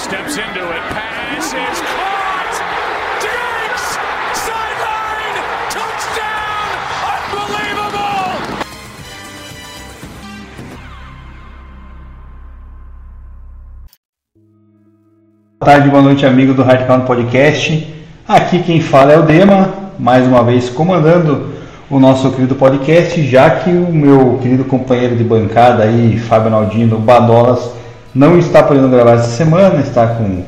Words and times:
Steps 0.00 0.38
into 0.38 0.64
it. 0.64 0.82
Pass 0.94 1.52
is 1.52 1.80
caught! 1.92 2.54
Sideline! 4.32 5.38
Touchdown! 5.68 6.68
Unbelievable! 7.28 8.40
Boa 15.60 15.66
tarde, 15.66 15.90
boa 15.90 16.02
noite, 16.02 16.24
amigo 16.24 16.54
do 16.54 16.62
Hardcount 16.62 17.04
Podcast. 17.04 17.86
Aqui 18.26 18.62
quem 18.62 18.80
fala 18.80 19.12
é 19.12 19.18
o 19.18 19.22
Dema, 19.22 19.74
mais 19.98 20.26
uma 20.26 20.42
vez 20.42 20.70
comandando 20.70 21.50
o 21.90 22.00
nosso 22.00 22.32
querido 22.32 22.54
podcast, 22.54 23.22
já 23.28 23.50
que 23.50 23.68
o 23.68 23.92
meu 23.92 24.38
querido 24.40 24.64
companheiro 24.64 25.14
de 25.14 25.24
bancada 25.24 25.82
aí, 25.82 26.18
Fábio 26.18 26.48
Naldino 26.48 26.98
Badolas, 26.98 27.79
não 28.14 28.38
está 28.38 28.62
podendo 28.62 28.88
gravar 28.88 29.12
essa 29.12 29.30
semana, 29.30 29.80
está 29.80 30.06
com 30.06 30.42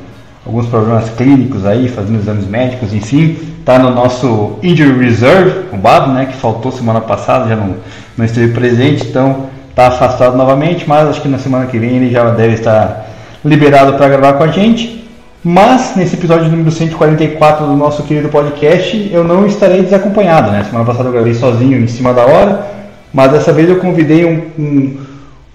alguns 0.44 0.66
problemas 0.66 1.08
clínicos 1.10 1.64
aí, 1.64 1.88
fazendo 1.88 2.18
exames 2.18 2.46
médicos, 2.46 2.92
enfim, 2.92 3.38
está 3.60 3.78
no 3.78 3.90
nosso 3.90 4.58
Injury 4.62 5.04
Reserve, 5.04 5.66
o 5.72 5.76
Bado, 5.76 6.12
né, 6.12 6.26
que 6.26 6.36
faltou 6.36 6.72
semana 6.72 7.00
passada, 7.00 7.48
já 7.48 7.56
não, 7.56 7.76
não 8.16 8.24
esteve 8.24 8.52
presente, 8.52 9.06
então 9.06 9.46
está 9.70 9.86
afastado 9.86 10.36
novamente, 10.36 10.84
mas 10.86 11.08
acho 11.08 11.22
que 11.22 11.28
na 11.28 11.38
semana 11.38 11.66
que 11.66 11.78
vem 11.78 11.96
ele 11.96 12.10
já 12.10 12.30
deve 12.30 12.54
estar 12.54 13.06
liberado 13.44 13.94
para 13.94 14.08
gravar 14.08 14.34
com 14.34 14.44
a 14.44 14.48
gente. 14.48 15.02
Mas 15.44 15.96
nesse 15.96 16.14
episódio 16.14 16.48
número 16.48 16.70
144 16.70 17.66
do 17.66 17.74
nosso 17.74 18.04
querido 18.04 18.28
podcast, 18.28 19.10
eu 19.12 19.24
não 19.24 19.44
estarei 19.44 19.82
desacompanhado, 19.82 20.52
né? 20.52 20.62
Semana 20.62 20.84
passada 20.84 21.08
eu 21.08 21.12
gravei 21.12 21.34
sozinho 21.34 21.80
em 21.80 21.88
cima 21.88 22.14
da 22.14 22.24
hora, 22.24 22.64
mas 23.12 23.32
dessa 23.32 23.52
vez 23.52 23.68
eu 23.68 23.76
convidei 23.76 24.24
um, 24.24 24.42
um, 24.56 24.98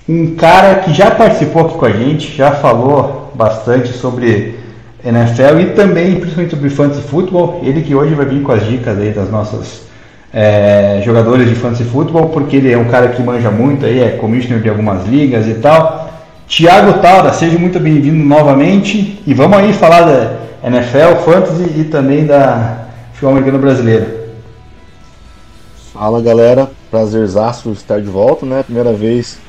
um 0.08 0.36
cara 0.36 0.75
que 0.75 0.94
já 0.94 1.11
participou 1.11 1.66
aqui 1.66 1.77
com 1.77 1.86
a 1.86 1.91
gente, 1.91 2.36
já 2.36 2.52
falou 2.52 3.31
bastante 3.36 3.89
sobre 3.89 4.58
NFL 5.03 5.59
e 5.59 5.66
também 5.72 6.16
principalmente 6.16 6.52
sobre 6.52 6.69
fantasy 6.69 7.02
futebol. 7.02 7.59
Ele 7.63 7.81
que 7.81 7.94
hoje 7.94 8.13
vai 8.13 8.25
vir 8.25 8.41
com 8.41 8.52
as 8.52 8.66
dicas 8.66 8.97
aí 8.97 9.11
das 9.11 9.30
nossas 9.30 9.81
é, 10.33 11.02
de 11.02 11.55
fantasy 11.55 11.83
futebol, 11.83 12.30
porque 12.30 12.55
ele 12.55 12.72
é 12.72 12.78
um 12.78 12.85
cara 12.85 13.09
que 13.09 13.22
manja 13.22 13.52
muito 13.52 13.85
aí, 13.85 14.00
é 14.00 14.11
commissioner 14.11 14.61
de 14.61 14.69
algumas 14.69 15.05
ligas 15.05 15.45
e 15.47 15.55
tal. 15.55 16.09
Tiago 16.47 17.00
Taura, 17.00 17.33
seja 17.33 17.59
muito 17.59 17.78
bem-vindo 17.78 18.23
novamente 18.23 19.22
e 19.28 19.33
vamos 19.33 19.58
aí 19.58 19.73
falar 19.73 20.02
da 20.03 20.38
NFL, 20.63 21.22
Fantasy 21.25 21.81
e 21.81 21.83
também 21.83 22.25
da 22.25 22.85
futebol 23.11 23.31
americano 23.31 23.59
brasileiro. 23.59 24.05
Fala 25.94 26.22
galera, 26.22 26.69
prazerzaço 26.89 27.72
estar 27.72 28.00
de 28.00 28.08
volta, 28.08 28.45
né? 28.45 28.63
Primeira 28.63 28.94
vez 28.94 29.39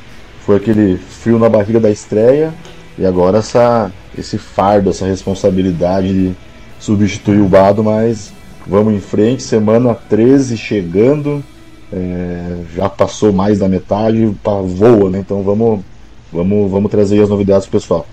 foi 0.48 0.56
aquele 0.56 0.96
frio 0.96 1.38
na 1.38 1.46
barriga 1.46 1.78
da 1.78 1.90
estreia 1.90 2.54
e 2.96 3.04
agora 3.04 3.36
essa, 3.36 3.92
esse 4.16 4.38
fardo, 4.38 4.88
essa 4.88 5.04
responsabilidade 5.04 6.08
de 6.08 6.34
substituir 6.80 7.42
o 7.42 7.48
Bado, 7.48 7.84
mas 7.84 8.32
vamos 8.66 8.94
em 8.94 8.98
frente, 8.98 9.42
semana 9.42 9.94
13 9.94 10.56
chegando, 10.56 11.44
é, 11.92 12.62
já 12.74 12.88
passou 12.88 13.30
mais 13.30 13.58
da 13.58 13.68
metade, 13.68 14.24
voa, 14.42 15.10
né? 15.10 15.18
Então 15.18 15.42
vamos 15.42 15.80
Vamos, 16.32 16.70
vamos 16.70 16.90
trazer 16.90 17.22
as 17.22 17.28
novidades 17.28 17.66
pessoal. 17.66 18.06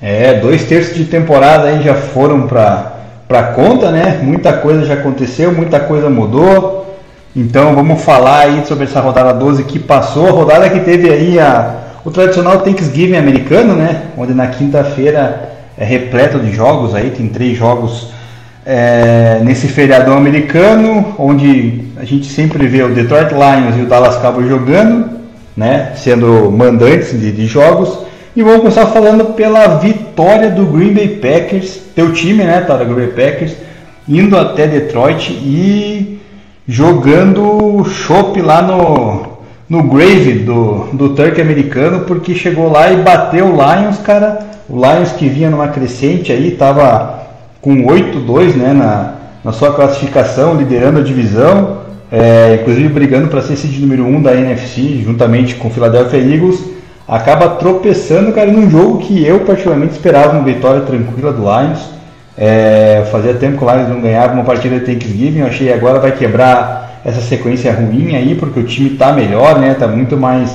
É, 0.00 0.38
dois 0.40 0.64
terços 0.64 0.94
de 0.94 1.04
temporada 1.04 1.68
aí 1.68 1.82
já 1.82 1.94
foram 1.94 2.46
para 2.46 3.52
conta, 3.54 3.90
né? 3.90 4.20
Muita 4.22 4.52
coisa 4.52 4.84
já 4.84 4.94
aconteceu, 4.94 5.52
muita 5.52 5.80
coisa 5.80 6.10
mudou. 6.10 6.93
Então 7.34 7.74
vamos 7.74 8.02
falar 8.02 8.40
aí 8.40 8.64
sobre 8.66 8.84
essa 8.84 9.00
rodada 9.00 9.32
12 9.32 9.64
que 9.64 9.78
passou, 9.78 10.28
a 10.28 10.30
rodada 10.30 10.70
que 10.70 10.80
teve 10.80 11.10
aí 11.10 11.38
a, 11.38 11.74
o 12.04 12.10
tradicional 12.10 12.60
Thanksgiving 12.60 13.16
americano, 13.16 13.74
né? 13.74 14.02
Onde 14.16 14.32
na 14.34 14.46
quinta-feira 14.46 15.50
é 15.76 15.84
repleto 15.84 16.38
de 16.38 16.52
jogos 16.52 16.94
aí, 16.94 17.10
tem 17.10 17.28
três 17.28 17.58
jogos 17.58 18.12
é, 18.64 19.40
nesse 19.42 19.66
feriadão 19.66 20.16
americano, 20.16 21.14
onde 21.18 21.84
a 21.96 22.04
gente 22.04 22.26
sempre 22.26 22.66
vê 22.66 22.82
o 22.82 22.94
Detroit 22.94 23.32
Lions 23.32 23.76
e 23.76 23.82
o 23.82 23.86
Dallas 23.86 24.16
Cowboys 24.16 24.48
jogando 24.48 25.14
né, 25.56 25.92
sendo 25.96 26.50
mandantes 26.50 27.18
de, 27.18 27.30
de, 27.30 27.46
jogos. 27.46 27.98
E 28.34 28.42
vamos 28.42 28.60
começar 28.60 28.86
falando 28.86 29.34
pela 29.34 29.78
vitória 29.78 30.50
do 30.50 30.66
Green 30.66 30.92
Bay 30.92 31.08
Packers, 31.08 31.80
teu 31.94 32.12
time, 32.12 32.42
né, 32.42 32.60
do 32.60 32.94
Green 32.94 33.06
Bay 33.06 33.30
Packers, 33.30 33.52
indo 34.08 34.36
até 34.36 34.66
Detroit 34.66 35.30
e 35.30 36.13
jogando 36.66 37.84
chopp 37.84 38.40
lá 38.40 38.62
no, 38.62 39.22
no 39.68 39.82
grave 39.82 40.40
do, 40.40 40.88
do 40.92 41.10
Turk 41.10 41.40
americano, 41.40 42.00
porque 42.00 42.34
chegou 42.34 42.70
lá 42.70 42.92
e 42.92 42.96
bateu 42.96 43.46
o 43.46 43.56
Lions, 43.56 43.98
cara. 43.98 44.40
O 44.68 44.76
Lions 44.76 45.12
que 45.12 45.28
vinha 45.28 45.50
numa 45.50 45.68
crescente 45.68 46.32
aí, 46.32 46.52
tava 46.52 47.22
com 47.60 47.84
8-2 47.84 48.54
né, 48.54 48.72
na, 48.72 49.14
na 49.44 49.52
sua 49.52 49.74
classificação, 49.74 50.56
liderando 50.56 51.00
a 51.00 51.02
divisão 51.02 51.84
é, 52.16 52.60
inclusive 52.60 52.88
brigando 52.90 53.26
para 53.26 53.42
ser 53.42 53.56
seed 53.56 53.80
número 53.80 54.04
1 54.04 54.16
um 54.16 54.22
da 54.22 54.32
NFC, 54.36 55.02
juntamente 55.04 55.56
com 55.56 55.66
o 55.66 55.70
Philadelphia 55.70 56.18
Eagles, 56.18 56.62
acaba 57.08 57.56
tropeçando, 57.56 58.32
cara, 58.32 58.52
num 58.52 58.70
jogo 58.70 58.98
que 58.98 59.26
eu 59.26 59.40
particularmente 59.40 59.94
esperava 59.94 60.32
uma 60.32 60.44
vitória 60.44 60.82
tranquila 60.82 61.32
do 61.32 61.42
Lions. 61.42 61.90
É, 62.36 63.06
fazia 63.12 63.34
tempo 63.34 63.58
que 63.58 63.64
o 63.64 63.70
Lions 63.70 63.88
não 63.88 64.00
ganhava 64.00 64.34
uma 64.34 64.44
partida 64.44 64.78
de 64.78 64.86
Thanksgiving, 64.86 65.40
eu 65.40 65.46
achei 65.46 65.72
agora 65.72 66.00
vai 66.00 66.12
quebrar 66.12 67.00
essa 67.04 67.20
sequência 67.20 67.72
ruim 67.72 68.16
aí, 68.16 68.34
porque 68.34 68.58
o 68.58 68.64
time 68.64 68.92
está 68.92 69.12
melhor, 69.12 69.58
né? 69.58 69.74
Tá 69.74 69.86
muito 69.86 70.16
mais 70.16 70.50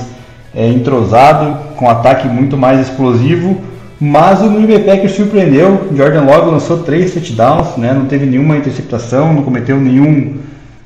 é, 0.54 0.68
entrosado, 0.68 1.74
com 1.76 1.88
ataque 1.88 2.28
muito 2.28 2.56
mais 2.56 2.80
explosivo. 2.80 3.60
Mas 4.00 4.42
o 4.42 4.48
Green 4.48 4.66
Bay 4.66 5.08
surpreendeu. 5.08 5.88
Jordan 5.94 6.22
Love 6.22 6.50
lançou 6.50 6.78
três 6.78 7.12
touchdowns, 7.12 7.76
né? 7.76 7.92
Não 7.92 8.06
teve 8.06 8.24
nenhuma 8.24 8.56
interceptação, 8.56 9.32
não 9.32 9.42
cometeu 9.42 9.76
nenhum 9.76 10.38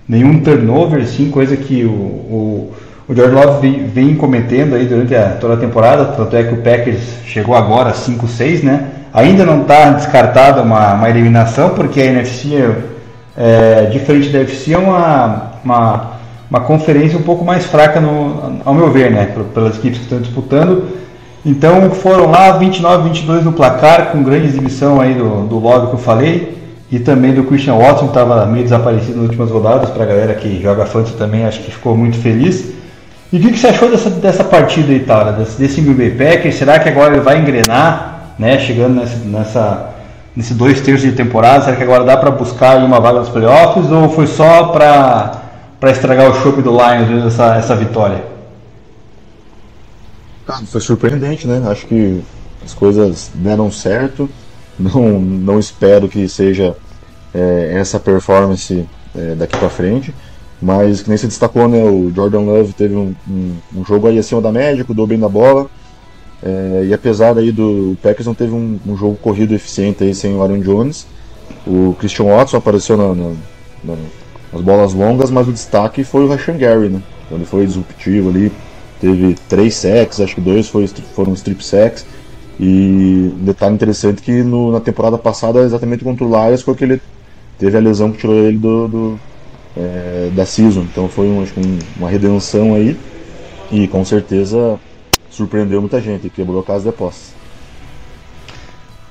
nenhum 0.06 0.40
turnover, 0.40 1.02
assim, 1.02 1.30
coisa 1.30 1.56
que 1.56 1.84
o, 1.84 1.90
o, 1.90 2.72
o 3.08 3.14
George 3.14 3.34
Love 3.34 3.60
vem, 3.60 3.86
vem, 3.86 4.14
cometendo 4.14 4.74
aí 4.74 4.84
durante 4.84 5.14
a, 5.14 5.30
toda 5.30 5.54
a 5.54 5.56
temporada, 5.56 6.04
tanto 6.04 6.36
é 6.36 6.42
que 6.44 6.54
o 6.54 6.58
Packers 6.58 7.00
chegou 7.26 7.54
agora 7.54 7.90
a 7.90 7.94
5-6, 7.94 8.62
né? 8.62 8.90
Ainda 9.14 9.44
não 9.44 9.62
está 9.62 9.90
descartada 9.92 10.60
uma, 10.60 10.94
uma 10.94 11.08
eliminação, 11.08 11.70
porque 11.70 12.00
a 12.00 12.06
NFC, 12.06 12.74
é, 13.36 13.86
diferente 13.92 14.30
da 14.30 14.40
NFC, 14.40 14.74
é 14.74 14.78
uma, 14.78 15.52
uma, 15.64 16.10
uma 16.50 16.60
conferência 16.60 17.16
um 17.16 17.22
pouco 17.22 17.44
mais 17.44 17.64
fraca, 17.64 18.00
no, 18.00 18.58
ao 18.64 18.74
meu 18.74 18.90
ver, 18.90 19.12
né? 19.12 19.32
Pelas 19.54 19.76
equipes 19.76 19.98
que 19.98 20.04
estão 20.04 20.20
disputando. 20.20 20.88
Então 21.46 21.90
foram 21.90 22.30
lá 22.30 22.58
29-22 22.58 23.42
no 23.42 23.52
placar, 23.52 24.10
com 24.10 24.22
grande 24.22 24.46
exibição 24.46 25.00
aí 25.00 25.14
do, 25.14 25.46
do 25.46 25.58
Love 25.60 25.88
que 25.88 25.92
eu 25.92 25.98
falei 25.98 26.54
e 26.90 26.98
também 26.98 27.32
do 27.32 27.44
Christian 27.44 27.74
Watson, 27.74 28.06
que 28.06 28.18
estava 28.18 28.46
meio 28.46 28.64
desaparecido 28.64 29.16
nas 29.16 29.26
últimas 29.26 29.50
rodadas, 29.50 29.90
para 29.90 30.04
a 30.04 30.06
galera 30.06 30.34
que 30.34 30.62
joga 30.62 30.86
fantasy 30.86 31.16
também, 31.16 31.44
acho 31.44 31.60
que 31.60 31.70
ficou 31.70 31.96
muito 31.96 32.16
feliz. 32.18 32.72
E 33.32 33.36
o 33.36 33.40
que, 33.40 33.50
que 33.52 33.58
você 33.58 33.68
achou 33.68 33.90
dessa, 33.90 34.10
dessa 34.10 34.44
partida 34.44 34.92
aí, 34.92 35.00
Tara, 35.00 35.32
desse, 35.32 35.58
desse 35.58 35.80
Green 35.80 35.94
Bay 35.94 36.10
Packers? 36.10 36.54
Será 36.54 36.78
que 36.78 36.88
agora 36.88 37.14
ele 37.14 37.22
vai 37.22 37.40
engrenar, 37.40 38.13
né, 38.38 38.58
chegando 38.58 38.94
nessa, 38.96 39.16
nessa, 39.24 39.90
nesse 40.34 40.54
dois 40.54 40.80
terços 40.80 41.08
de 41.08 41.16
temporada? 41.16 41.64
Será 41.64 41.76
que 41.76 41.82
agora 41.82 42.04
dá 42.04 42.16
para 42.16 42.30
buscar 42.30 42.78
uma 42.78 43.00
vaga 43.00 43.20
nos 43.20 43.28
playoffs 43.28 43.90
ou 43.90 44.08
foi 44.08 44.26
só 44.26 44.68
para 44.68 45.42
estragar 45.90 46.30
o 46.30 46.34
chope 46.34 46.62
do 46.62 46.70
Lions 46.70 47.26
essa, 47.26 47.56
essa 47.56 47.76
vitória? 47.76 48.24
Ah, 50.46 50.60
foi 50.66 50.80
surpreendente, 50.80 51.46
né? 51.46 51.62
Acho 51.66 51.86
que 51.86 52.22
as 52.64 52.74
coisas 52.74 53.30
deram 53.34 53.70
certo. 53.70 54.28
Não, 54.78 55.20
não 55.20 55.58
espero 55.58 56.08
que 56.08 56.28
seja 56.28 56.76
é, 57.32 57.74
essa 57.78 57.98
performance 57.98 58.84
é, 59.16 59.34
daqui 59.34 59.56
para 59.56 59.70
frente. 59.70 60.14
Mas, 60.60 61.02
que 61.02 61.08
nem 61.08 61.18
se 61.18 61.26
destacou, 61.26 61.68
né, 61.68 61.82
o 61.82 62.10
Jordan 62.14 62.40
Love 62.40 62.72
teve 62.72 62.94
um, 62.94 63.14
um, 63.28 63.56
um 63.76 63.84
jogo 63.84 64.06
aí 64.06 64.18
acima 64.18 64.40
da 64.40 64.50
média, 64.50 64.84
cuidou 64.84 65.06
bem 65.06 65.18
da 65.18 65.28
bola. 65.28 65.68
É, 66.44 66.84
e 66.88 66.92
apesar 66.92 67.38
aí 67.38 67.50
do 67.50 67.96
Packers 68.02 68.26
não 68.26 68.34
teve 68.34 68.52
um, 68.52 68.78
um, 68.86 68.94
jogo 68.96 69.16
corrido 69.16 69.54
eficiente 69.54 70.04
aí 70.04 70.14
sem 70.14 70.34
o 70.34 70.42
Aaron 70.42 70.60
Jones, 70.60 71.06
o 71.66 71.96
Christian 71.98 72.26
Watson 72.26 72.58
apareceu 72.58 72.98
na, 72.98 73.14
na, 73.14 73.32
na, 73.82 73.96
nas 74.52 74.60
bolas 74.60 74.92
longas, 74.92 75.30
mas 75.30 75.48
o 75.48 75.52
destaque 75.52 76.04
foi 76.04 76.24
o 76.24 76.28
Rashan 76.28 76.58
Gary, 76.58 76.90
né? 76.90 77.00
Ele 77.30 77.46
foi 77.46 77.64
disruptivo 77.64 78.28
ali, 78.28 78.52
teve 79.00 79.34
três 79.48 79.74
sacks, 79.74 80.20
acho 80.20 80.34
que 80.34 80.40
dois 80.42 80.68
foi, 80.68 80.86
foram 81.14 81.32
strip 81.32 81.64
sacks. 81.64 82.04
E 82.60 83.32
um 83.40 83.44
detalhe 83.44 83.74
interessante 83.74 84.20
que 84.20 84.42
no, 84.42 84.70
na 84.70 84.80
temporada 84.80 85.16
passada, 85.16 85.60
exatamente 85.60 86.04
contra 86.04 86.24
o 86.24 86.28
Lions, 86.28 86.60
foi 86.60 86.74
que 86.74 86.84
ele 86.84 87.00
teve 87.58 87.76
a 87.76 87.80
lesão 87.80 88.12
que 88.12 88.18
tirou 88.18 88.36
ele 88.36 88.58
do, 88.58 88.86
do 88.86 89.20
é, 89.76 90.30
da 90.34 90.44
season. 90.44 90.82
Então 90.82 91.08
foi 91.08 91.26
um, 91.26 91.40
um, 91.40 91.78
uma 91.96 92.08
redenção 92.08 92.74
aí 92.74 92.96
e 93.72 93.88
com 93.88 94.04
certeza 94.04 94.78
surpreendeu 95.34 95.80
muita 95.80 96.00
gente, 96.00 96.30
quebrou 96.30 96.60
a 96.60 96.64
casa 96.64 96.90
de 96.90 96.96
posses. 96.96 97.34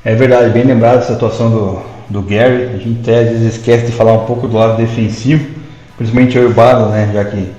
É 0.06 0.16
verdade, 0.16 0.50
bem 0.52 0.64
lembrado 0.64 1.00
essa 1.00 1.14
atuação 1.14 1.50
do, 1.50 1.80
do 2.10 2.22
Gary. 2.22 2.64
A 2.64 2.78
gente 2.78 3.02
até 3.02 3.20
às 3.20 3.30
vezes 3.30 3.56
esquece 3.56 3.86
de 3.88 3.92
falar 3.92 4.14
um 4.14 4.26
pouco 4.26 4.48
do 4.48 4.58
lado 4.58 4.78
defensivo, 4.78 5.46
principalmente 5.98 6.38
eu 6.38 6.44
e 6.44 6.52
o 6.52 6.54
Bado, 6.54 6.88
né? 6.88 7.10
Já 7.14 7.26
que 7.26 7.52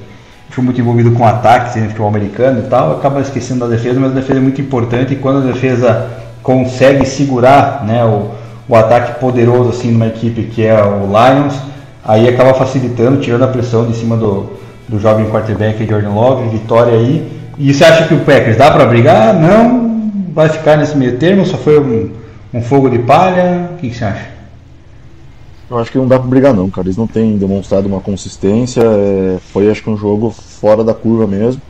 foi 0.49 0.65
muito 0.65 0.81
envolvido 0.81 1.13
com 1.13 1.27
ataques 1.27 1.77
no 1.77 1.89
futebol 1.89 2.09
americano 2.09 2.61
e 2.61 2.69
tal, 2.69 2.93
acaba 2.97 3.21
esquecendo 3.21 3.61
da 3.61 3.75
defesa, 3.75 3.99
mas 4.01 4.13
a 4.13 4.15
defesa 4.15 4.39
é 4.39 4.43
muito 4.43 4.61
importante 4.61 5.13
e 5.13 5.17
quando 5.17 5.49
a 5.49 5.53
defesa 5.53 6.11
consegue 6.43 7.05
segurar 7.07 7.85
né, 7.85 8.05
o, 8.05 8.31
o 8.69 8.77
ataque 8.77 9.19
poderoso 9.19 9.71
assim 9.71 9.91
numa 9.91 10.07
equipe 10.07 10.45
que 10.45 10.65
é 10.65 10.75
o 10.83 11.07
Lions, 11.07 11.55
aí 12.05 12.29
acaba 12.29 12.55
facilitando, 12.55 13.21
tirando 13.21 13.43
a 13.43 13.49
pressão 13.49 13.87
de 13.87 13.97
cima 13.97 14.17
do, 14.17 14.51
do 14.89 15.01
jovem 15.01 15.29
quarterback 15.31 15.85
Jordan 15.87 16.11
Love, 16.11 16.51
vitória 16.51 16.93
aí. 16.93 17.34
E 17.59 17.73
você 17.73 17.85
acha 17.85 18.09
que 18.09 18.15
o 18.15 18.21
Packers 18.21 18.57
dá 18.57 18.71
para 18.71 18.87
brigar? 18.87 19.35
Não, 19.35 20.13
vai 20.33 20.49
ficar 20.49 20.77
nesse 20.77 20.97
meio 20.97 21.17
termo, 21.19 21.47
só 21.47 21.57
foi 21.57 21.79
um 21.79 22.25
um 22.55 22.63
fogo 22.63 22.89
de 22.89 23.01
palha? 23.01 23.71
O 23.73 23.77
que, 23.79 23.91
que 23.91 23.97
você 23.97 24.05
acha? 24.05 24.29
Eu 25.69 25.79
acho 25.79 25.91
que 25.91 25.99
não 25.99 26.07
dá 26.07 26.21
pra 26.21 26.29
brigar 26.29 26.55
não, 26.55 26.71
cara. 26.71 26.87
Eles 26.87 26.97
não 26.97 27.07
têm 27.07 27.37
demonstrado 27.37 27.89
uma 27.89 28.01
consistência. 28.01 28.81
É... 28.81 29.39
Foi 29.53 29.69
acho 29.69 29.83
que 29.83 29.91
um 29.91 29.97
jogo 29.97 30.31
fora 30.31 30.85
da 30.85 30.95
curva 30.95 31.27
mesmo. 31.27 31.61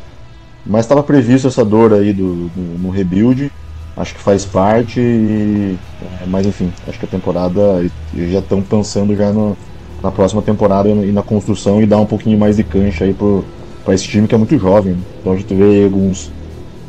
Mas 0.67 0.85
estava 0.85 1.03
previsto 1.03 1.49
essa 1.49 1.65
dor 1.65 1.95
aí 1.95 2.13
do, 2.13 2.49
do, 2.49 2.79
no 2.79 2.91
rebuild. 2.91 3.51
Acho 3.97 4.15
que 4.15 4.21
faz 4.21 4.45
parte. 4.45 5.01
E... 5.01 5.79
É, 6.21 6.27
mas 6.27 6.47
enfim, 6.47 6.71
acho 6.87 6.99
que 6.99 7.07
a 7.07 7.09
temporada. 7.09 7.83
Já 8.15 8.41
estão 8.41 8.61
pensando 8.61 9.17
já 9.17 9.33
no, 9.33 9.57
na 10.03 10.11
próxima 10.11 10.43
temporada 10.43 10.91
e 10.91 11.13
na 11.13 11.23
construção 11.23 11.81
e 11.81 11.87
dar 11.87 11.99
um 11.99 12.07
pouquinho 12.07 12.39
mais 12.39 12.57
de 12.57 12.65
cancha 12.65 13.05
aí 13.05 13.15
para 13.85 13.95
esse 13.95 14.05
time 14.05 14.27
que 14.27 14.35
é 14.35 14.39
muito 14.39 14.59
jovem. 14.59 14.97
Então 15.21 15.33
a 15.33 15.37
gente 15.37 15.55
vê 15.55 15.85
alguns 15.85 16.33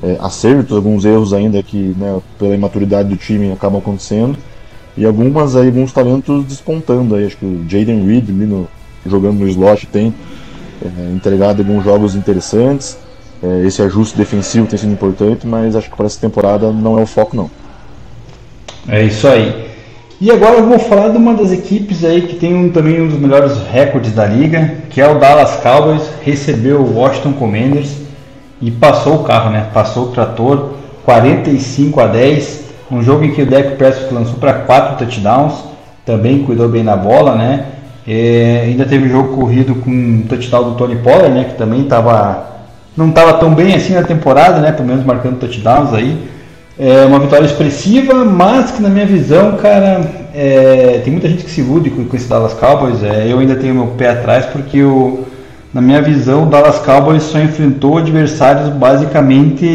é, 0.02 0.18
acertos, 0.20 0.76
alguns 0.76 1.06
erros 1.06 1.34
ainda 1.34 1.62
que, 1.62 1.96
né, 1.98 2.20
pela 2.40 2.56
imaturidade 2.56 3.10
do 3.10 3.18
time, 3.18 3.52
acabam 3.52 3.80
acontecendo. 3.80 4.38
E 4.98 5.06
algumas 5.06 5.56
aí, 5.56 5.68
alguns 5.68 5.92
talentos 5.92 6.46
despontando 6.46 7.16
aí. 7.16 7.26
Acho 7.26 7.38
que 7.38 7.46
o 7.46 7.66
Jaden 7.68 8.06
Reed, 8.06 8.30
no, 8.30 8.68
jogando 9.06 9.40
no 9.40 9.48
slot, 9.48 9.86
tem 9.88 10.14
é, 10.82 11.14
entregado 11.14 11.60
alguns 11.60 11.84
jogos 11.84 12.16
interessantes. 12.16 12.98
É, 13.44 13.66
esse 13.66 13.82
ajuste 13.82 14.18
defensivo 14.18 14.66
tem 14.66 14.80
sido 14.80 14.94
importante, 14.94 15.46
mas 15.46 15.76
acho 15.76 15.90
que 15.90 15.96
para 15.98 16.06
essa 16.06 16.20
temporada 16.20 16.72
não 16.72 16.98
é 16.98 17.04
o 17.04 17.06
foco, 17.06 17.36
não. 17.36 17.52
É 18.88 19.04
isso 19.04 19.28
aí. 19.28 19.75
E 20.20 20.32
agora 20.32 20.56
eu 20.56 20.66
vou 20.66 20.80
falar 20.80 21.10
de 21.10 21.18
uma 21.18 21.34
das 21.34 21.52
equipes 21.52 22.06
aí 22.06 22.22
que 22.22 22.38
tem 22.38 22.56
um, 22.56 22.70
também 22.70 23.02
um 23.02 23.08
dos 23.08 23.20
melhores 23.20 23.58
recordes 23.70 24.14
da 24.14 24.26
liga, 24.26 24.76
que 24.90 25.02
é 25.02 25.12
o 25.12 25.20
Dallas 25.20 25.58
Cowboys, 25.58 26.04
recebeu 26.24 26.80
o 26.80 26.96
Washington 26.96 27.34
Commanders 27.34 27.98
e 28.62 28.72
passou 28.72 29.16
o 29.16 29.24
carro, 29.26 29.50
né? 29.50 29.68
Passou 29.74 30.06
o 30.06 30.12
trator 30.12 30.70
45 31.04 32.00
a 32.00 32.08
10, 32.08 32.64
um 32.90 33.04
jogo 33.04 33.26
em 33.26 33.32
que 33.32 33.42
o 33.42 33.46
Dak 33.46 33.76
Prescott 33.76 34.14
lançou 34.14 34.36
para 34.36 34.54
quatro 34.54 35.06
touchdowns, 35.06 35.54
também 36.06 36.44
cuidou 36.44 36.70
bem 36.70 36.86
da 36.86 36.96
bola, 36.96 37.36
né? 37.36 37.66
E 38.08 38.62
ainda 38.64 38.86
teve 38.86 39.10
jogo 39.10 39.36
corrido 39.36 39.76
com 39.76 39.90
um 39.90 40.24
touchdown 40.30 40.64
do 40.64 40.76
Tony 40.76 40.96
Pollard, 40.96 41.34
né? 41.34 41.44
Que 41.44 41.56
também 41.56 41.84
tava, 41.84 42.52
não 42.96 43.10
estava 43.10 43.34
tão 43.34 43.54
bem 43.54 43.76
assim 43.76 43.94
na 43.94 44.04
temporada, 44.04 44.62
né? 44.62 44.72
Pelo 44.72 44.88
menos 44.88 45.04
marcando 45.04 45.40
touchdowns 45.40 45.94
aí. 45.94 46.35
É 46.78 47.06
uma 47.06 47.20
vitória 47.20 47.46
expressiva, 47.46 48.26
mas 48.26 48.72
que 48.72 48.82
na 48.82 48.90
minha 48.90 49.06
visão, 49.06 49.56
cara, 49.58 50.02
é, 50.34 51.00
tem 51.04 51.14
muita 51.14 51.30
gente 51.30 51.46
que 51.46 51.50
se 51.50 51.62
ilude 51.62 51.90
com, 51.90 52.04
com 52.06 52.16
esse 52.16 52.28
Dallas 52.28 52.54
Cowboys. 52.54 53.02
É, 53.02 53.32
eu 53.32 53.40
ainda 53.40 53.56
tenho 53.56 53.74
meu 53.74 53.88
pé 53.88 54.10
atrás 54.10 54.46
porque 54.48 54.82
na 55.76 55.82
minha 55.82 56.02
visão, 56.02 56.44
o 56.44 56.46
Dallas 56.46 56.80
Cowboys 56.80 57.24
só 57.24 57.38
enfrentou 57.38 57.98
adversários 57.98 58.70
basicamente 58.70 59.66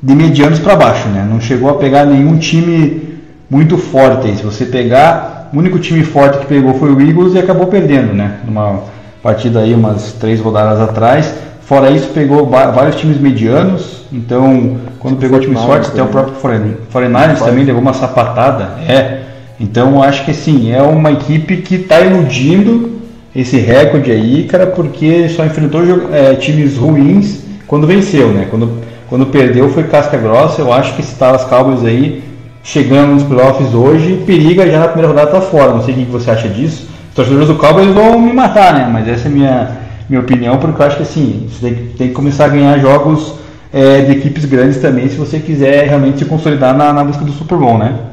de 0.00 0.14
medianos 0.14 0.60
para 0.60 0.76
baixo, 0.76 1.08
né? 1.08 1.26
Não 1.28 1.40
chegou 1.40 1.68
a 1.68 1.74
pegar 1.74 2.06
nenhum 2.06 2.38
time 2.38 3.18
muito 3.50 3.76
forte. 3.76 4.36
Se 4.36 4.44
você 4.44 4.64
pegar, 4.64 5.50
o 5.52 5.58
único 5.58 5.80
time 5.80 6.04
forte 6.04 6.38
que 6.38 6.46
pegou 6.46 6.74
foi 6.74 6.92
o 6.92 7.00
Eagles 7.00 7.34
e 7.34 7.40
acabou 7.40 7.66
perdendo, 7.66 8.14
né? 8.14 8.38
Numa 8.44 8.84
partida 9.20 9.60
aí 9.60 9.74
umas 9.74 10.12
três 10.12 10.40
rodadas 10.40 10.80
atrás. 10.80 11.34
Fora 11.70 11.88
isso, 11.88 12.08
pegou 12.08 12.46
vários 12.46 12.96
times 12.96 13.20
medianos. 13.20 14.02
Então, 14.12 14.78
quando 14.98 15.18
pegou 15.18 15.38
times 15.38 15.62
fortes, 15.62 15.88
até 15.88 16.02
o 16.02 16.08
próprio 16.08 16.34
49ers 16.34 17.38
também 17.38 17.62
levou 17.62 17.80
uma 17.80 17.92
sapatada. 17.92 18.70
É. 18.88 19.20
Então, 19.60 20.02
acho 20.02 20.24
que 20.24 20.34
sim, 20.34 20.72
é 20.72 20.82
uma 20.82 21.12
equipe 21.12 21.58
que 21.58 21.76
está 21.76 22.00
iludindo 22.00 23.00
esse 23.36 23.56
recorde 23.56 24.10
aí, 24.10 24.48
cara, 24.50 24.66
porque 24.66 25.28
só 25.28 25.44
enfrentou 25.44 25.82
é, 26.12 26.34
times 26.34 26.76
ruins 26.76 27.44
quando 27.68 27.86
venceu, 27.86 28.32
né? 28.32 28.48
Quando, 28.50 28.72
quando 29.08 29.26
perdeu 29.26 29.68
foi 29.68 29.84
casca 29.84 30.16
grossa. 30.16 30.62
Eu 30.62 30.72
acho 30.72 30.96
que 30.96 31.02
esse 31.02 31.14
Dallas 31.14 31.44
Cowboys 31.44 31.84
aí, 31.84 32.24
chegando 32.64 33.12
nos 33.12 33.22
playoffs 33.22 33.72
hoje, 33.72 34.24
periga 34.26 34.68
já 34.68 34.80
na 34.80 34.88
primeira 34.88 35.06
rodada 35.06 35.30
tá 35.30 35.40
fora. 35.40 35.72
Não 35.72 35.84
sei 35.84 35.94
o 35.94 35.98
que 35.98 36.04
você 36.06 36.32
acha 36.32 36.48
disso. 36.48 36.88
Os 37.10 37.14
torcedores 37.14 37.46
do 37.46 37.54
Cowboys 37.54 37.94
vão 37.94 38.18
me 38.18 38.32
matar, 38.32 38.74
né? 38.74 38.90
Mas 38.92 39.06
essa 39.06 39.28
é 39.28 39.30
a 39.30 39.32
minha, 39.32 39.70
minha 40.10 40.20
opinião, 40.20 40.58
porque 40.58 40.82
eu 40.82 40.86
acho 40.86 40.96
que 40.96 41.02
assim, 41.04 41.48
você 41.48 41.70
tem, 41.70 41.86
tem 41.96 42.08
que 42.08 42.14
começar 42.14 42.44
a 42.44 42.48
ganhar 42.48 42.78
jogos 42.78 43.34
é, 43.72 44.02
de 44.02 44.12
equipes 44.12 44.44
grandes 44.44 44.78
também, 44.78 45.08
se 45.08 45.16
você 45.16 45.38
quiser 45.38 45.88
realmente 45.88 46.18
se 46.18 46.24
consolidar 46.26 46.76
na, 46.76 46.92
na 46.92 47.02
busca 47.02 47.24
do 47.24 47.32
Super 47.32 47.56
Bowl, 47.56 47.78
né? 47.78 48.10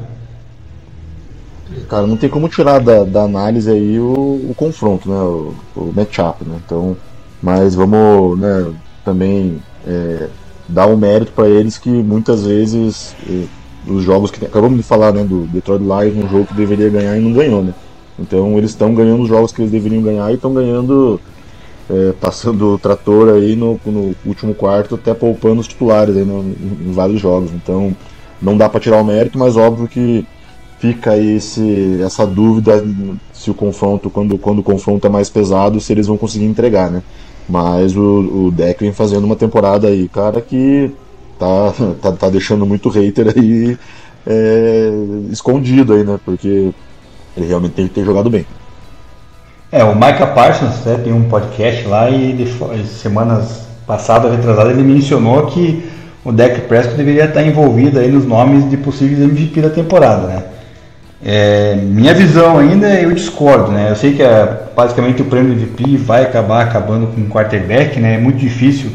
cara, 1.88 2.06
não 2.06 2.16
tem 2.16 2.28
como 2.28 2.48
tirar 2.48 2.80
da, 2.80 3.02
da 3.02 3.22
análise 3.22 3.70
aí 3.70 3.98
o, 3.98 4.12
o 4.50 4.54
confronto, 4.54 5.08
né? 5.08 5.16
O, 5.16 5.54
o 5.74 5.92
matchup, 5.94 6.44
né? 6.44 6.56
Então, 6.64 6.96
mas 7.42 7.74
vamos, 7.74 8.38
né, 8.38 8.72
também 9.04 9.62
é, 9.86 10.28
dar 10.68 10.86
um 10.86 10.96
mérito 10.96 11.32
para 11.32 11.48
eles 11.48 11.78
que 11.78 11.88
muitas 11.88 12.44
vezes 12.44 13.14
é, 13.28 13.44
os 13.86 14.02
jogos 14.02 14.30
que 14.30 14.44
acabamos 14.44 14.76
de 14.76 14.82
falar, 14.82 15.12
né, 15.12 15.24
do 15.24 15.46
Detroit 15.46 15.82
Lions, 15.82 16.24
um 16.24 16.28
jogo 16.28 16.46
que 16.46 16.54
deveria 16.54 16.90
ganhar 16.90 17.16
e 17.16 17.20
não 17.20 17.32
ganhou, 17.32 17.62
né? 17.62 17.72
Então 18.18 18.58
eles 18.58 18.70
estão 18.70 18.94
ganhando 18.94 19.22
os 19.22 19.28
jogos 19.28 19.52
que 19.52 19.62
eles 19.62 19.70
deveriam 19.70 20.02
ganhar 20.02 20.30
e 20.30 20.34
estão 20.34 20.52
ganhando 20.52 21.20
é, 21.90 22.12
passando 22.20 22.74
o 22.74 22.78
trator 22.78 23.34
aí 23.34 23.56
no, 23.56 23.80
no, 23.86 24.14
último 24.24 24.54
quarto, 24.54 24.96
até 24.96 25.14
poupando 25.14 25.60
os 25.60 25.66
titulares 25.66 26.16
aí 26.16 26.24
no, 26.24 26.40
em, 26.40 26.92
vários 26.92 27.20
jogos. 27.20 27.50
Então 27.52 27.94
não 28.40 28.56
dá 28.56 28.68
para 28.68 28.80
tirar 28.80 29.00
o 29.00 29.04
mérito, 29.04 29.38
mas 29.38 29.56
óbvio 29.56 29.88
que 29.88 30.24
fica 30.78 31.12
aí 31.12 31.36
esse, 31.36 32.00
essa 32.02 32.26
dúvida 32.26 32.84
se 33.32 33.50
o 33.50 33.54
confronto, 33.54 34.10
quando, 34.10 34.38
quando 34.38 34.60
o 34.60 34.62
confronto 34.62 35.06
é 35.06 35.10
mais 35.10 35.28
pesado, 35.28 35.80
se 35.80 35.92
eles 35.92 36.06
vão 36.06 36.16
conseguir 36.16 36.44
entregar, 36.44 36.90
né? 36.90 37.02
Mas 37.48 37.96
o, 37.96 38.46
o 38.46 38.50
Deck 38.50 38.80
vem 38.80 38.92
fazendo 38.92 39.24
uma 39.24 39.34
temporada 39.34 39.88
aí, 39.88 40.08
cara, 40.08 40.40
que 40.40 40.92
tá, 41.38 41.72
tá, 42.02 42.12
tá 42.12 42.30
deixando 42.30 42.66
muito 42.66 42.88
hater 42.90 43.34
aí 43.36 43.78
é, 44.26 44.90
escondido 45.30 45.94
aí, 45.94 46.04
né? 46.04 46.20
Porque 46.24 46.70
ele 47.36 47.46
realmente 47.46 47.72
tem 47.72 47.88
que 47.88 47.94
ter 47.94 48.04
jogado 48.04 48.28
bem. 48.28 48.44
É, 49.70 49.84
o 49.84 49.94
Micah 49.94 50.28
Parsons 50.28 50.84
né, 50.84 50.98
tem 51.04 51.12
um 51.12 51.24
podcast 51.24 51.86
lá 51.86 52.08
e 52.08 52.30
ele, 52.30 52.86
semanas 52.86 53.68
passadas, 53.86 54.30
retrasadas, 54.30 54.72
ele 54.72 54.82
mencionou 54.82 55.46
que 55.46 55.84
o 56.24 56.32
Deck 56.32 56.62
Prescott 56.62 56.96
deveria 56.96 57.24
estar 57.24 57.42
envolvido 57.42 57.98
aí 57.98 58.10
nos 58.10 58.24
nomes 58.24 58.68
de 58.68 58.76
possíveis 58.76 59.20
MVP 59.20 59.60
da 59.60 59.70
temporada, 59.70 60.26
né? 60.26 60.42
É, 61.24 61.74
minha 61.74 62.14
visão 62.14 62.58
ainda 62.58 62.88
eu 62.94 63.12
discordo, 63.12 63.72
né? 63.72 63.90
Eu 63.90 63.96
sei 63.96 64.14
que 64.14 64.22
é, 64.22 64.68
basicamente 64.74 65.20
o 65.20 65.24
prêmio 65.24 65.52
MVP 65.52 65.96
vai 65.96 66.22
acabar 66.22 66.62
acabando 66.62 67.08
com 67.08 67.20
o 67.20 67.28
quarterback, 67.28 67.98
né? 67.98 68.14
É 68.14 68.18
muito 68.18 68.38
difícil 68.38 68.90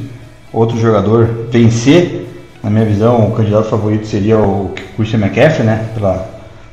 outro 0.52 0.78
jogador 0.80 1.48
vencer. 1.52 2.28
Na 2.64 2.70
minha 2.70 2.86
visão, 2.86 3.28
o 3.28 3.32
candidato 3.32 3.66
favorito 3.66 4.08
seria 4.08 4.38
o 4.38 4.74
Christian 4.96 5.20
McCaffrey, 5.20 5.66
né? 5.66 5.86
Pela 5.94 6.26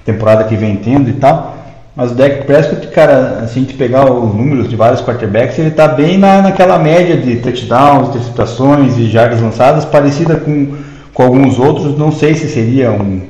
temporada 0.04 0.44
que 0.44 0.54
vem 0.54 0.76
tendo 0.76 1.10
e 1.10 1.14
tal. 1.14 1.59
Mas 1.94 2.12
o 2.12 2.14
Dak 2.14 2.44
Prescott, 2.44 2.86
cara, 2.88 3.40
assim, 3.42 3.64
de 3.64 3.74
pegar 3.74 4.10
os 4.10 4.34
números 4.34 4.68
de 4.68 4.76
vários 4.76 5.00
quarterbacks, 5.00 5.58
ele 5.58 5.72
tá 5.72 5.88
bem 5.88 6.16
na, 6.16 6.40
naquela 6.40 6.78
média 6.78 7.16
de 7.16 7.36
touchdowns, 7.36 8.08
interceptações 8.08 8.96
e 8.96 9.10
jardas 9.10 9.40
lançadas, 9.40 9.84
parecida 9.84 10.36
com, 10.36 10.74
com 11.12 11.22
alguns 11.22 11.58
outros. 11.58 11.98
Não 11.98 12.12
sei 12.12 12.34
se 12.34 12.48
seria 12.48 12.92
um 12.92 13.22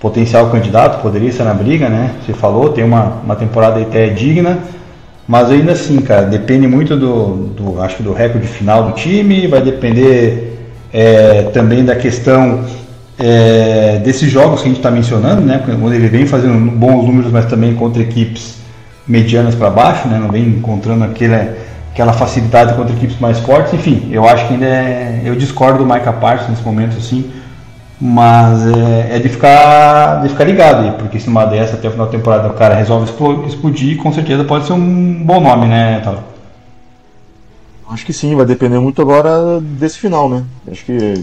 potencial 0.00 0.48
candidato, 0.50 1.02
poderia 1.02 1.28
estar 1.28 1.44
na 1.44 1.54
briga, 1.54 1.88
né? 1.88 2.12
Você 2.24 2.32
falou, 2.32 2.70
tem 2.70 2.84
uma, 2.84 3.20
uma 3.24 3.34
temporada 3.34 3.80
até 3.80 4.08
digna, 4.08 4.58
mas 5.26 5.50
ainda 5.50 5.72
assim, 5.72 6.00
cara, 6.00 6.22
depende 6.22 6.68
muito 6.68 6.96
do, 6.96 7.48
do 7.48 7.82
acho 7.82 7.96
que 7.96 8.02
do 8.04 8.12
recorde 8.12 8.46
final 8.46 8.84
do 8.84 8.92
time, 8.92 9.48
vai 9.48 9.60
depender 9.60 10.56
é, 10.92 11.42
também 11.52 11.84
da 11.84 11.96
questão 11.96 12.64
é, 13.18 13.98
desses 14.04 14.30
jogos 14.30 14.60
que 14.60 14.66
a 14.66 14.68
gente 14.68 14.78
está 14.78 14.90
mencionando, 14.90 15.40
né? 15.40 15.62
Onde 15.82 15.96
ele 15.96 16.08
vem 16.08 16.26
fazendo 16.26 16.70
bons 16.70 17.06
números, 17.06 17.32
mas 17.32 17.46
também 17.46 17.74
contra 17.74 18.02
equipes 18.02 18.56
medianas 19.06 19.54
para 19.54 19.70
baixo, 19.70 20.06
né? 20.08 20.18
Não 20.18 20.30
vem 20.30 20.46
encontrando 20.48 21.04
aquele, 21.04 21.34
aquela 21.92 22.12
facilidade 22.12 22.74
contra 22.74 22.94
equipes 22.94 23.18
mais 23.18 23.38
fortes. 23.38 23.72
Enfim, 23.72 24.08
eu 24.10 24.28
acho 24.28 24.46
que 24.46 24.54
ainda 24.54 24.66
é, 24.66 25.22
eu 25.24 25.34
discordo 25.34 25.78
do 25.78 25.86
Micah 25.86 26.12
Parsons 26.12 26.50
nesse 26.50 26.62
momento, 26.62 26.96
assim 26.98 27.30
Mas 27.98 28.66
é, 28.66 29.16
é, 29.16 29.18
de, 29.18 29.28
ficar, 29.28 30.22
de 30.22 30.28
ficar 30.28 30.44
ligado 30.44 30.84
aí, 30.84 30.92
porque 30.92 31.18
se 31.18 31.28
uma 31.28 31.46
dessa 31.46 31.76
até 31.76 31.88
o 31.88 31.90
final 31.90 32.06
da 32.06 32.12
temporada 32.12 32.48
o 32.48 32.54
cara 32.54 32.74
resolve 32.74 33.10
explodir, 33.46 33.96
com 33.96 34.12
certeza 34.12 34.44
pode 34.44 34.66
ser 34.66 34.74
um 34.74 35.24
bom 35.24 35.40
nome, 35.40 35.66
né, 35.66 36.00
Talo? 36.04 36.22
Acho 37.88 38.04
que 38.04 38.12
sim, 38.12 38.34
vai 38.34 38.44
depender 38.44 38.78
muito 38.80 39.00
agora 39.00 39.60
desse 39.60 39.98
final, 39.98 40.28
né? 40.28 40.42
Acho 40.70 40.84
que 40.84 41.14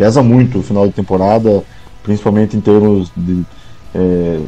pesa 0.00 0.22
muito 0.22 0.60
o 0.60 0.62
final 0.62 0.86
de 0.86 0.94
temporada, 0.94 1.62
principalmente 2.02 2.56
em 2.56 2.60
termos 2.60 3.12
de 3.14 3.42
é, 3.94 4.40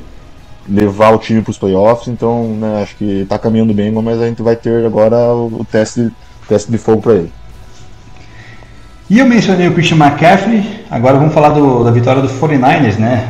levar 0.66 1.10
o 1.10 1.18
time 1.18 1.42
para 1.42 1.50
os 1.50 1.58
playoffs. 1.58 2.08
Então, 2.08 2.56
né, 2.58 2.82
acho 2.82 2.96
que 2.96 3.20
está 3.20 3.38
caminhando 3.38 3.74
bem, 3.74 3.92
mas 3.92 4.18
a 4.18 4.26
gente 4.26 4.40
vai 4.40 4.56
ter 4.56 4.86
agora 4.86 5.18
o, 5.34 5.62
teste, 5.70 6.10
teste 6.48 6.70
de 6.72 6.78
fogo 6.78 7.02
para 7.02 7.12
ele. 7.16 7.32
E 9.10 9.18
eu 9.18 9.26
mencionei 9.26 9.68
o 9.68 9.74
Christian 9.74 9.98
McCaffrey, 9.98 10.86
agora 10.90 11.18
vamos 11.18 11.34
falar 11.34 11.50
do, 11.50 11.84
da 11.84 11.90
vitória 11.90 12.22
do 12.22 12.28
49ers, 12.28 12.96
né? 12.96 13.28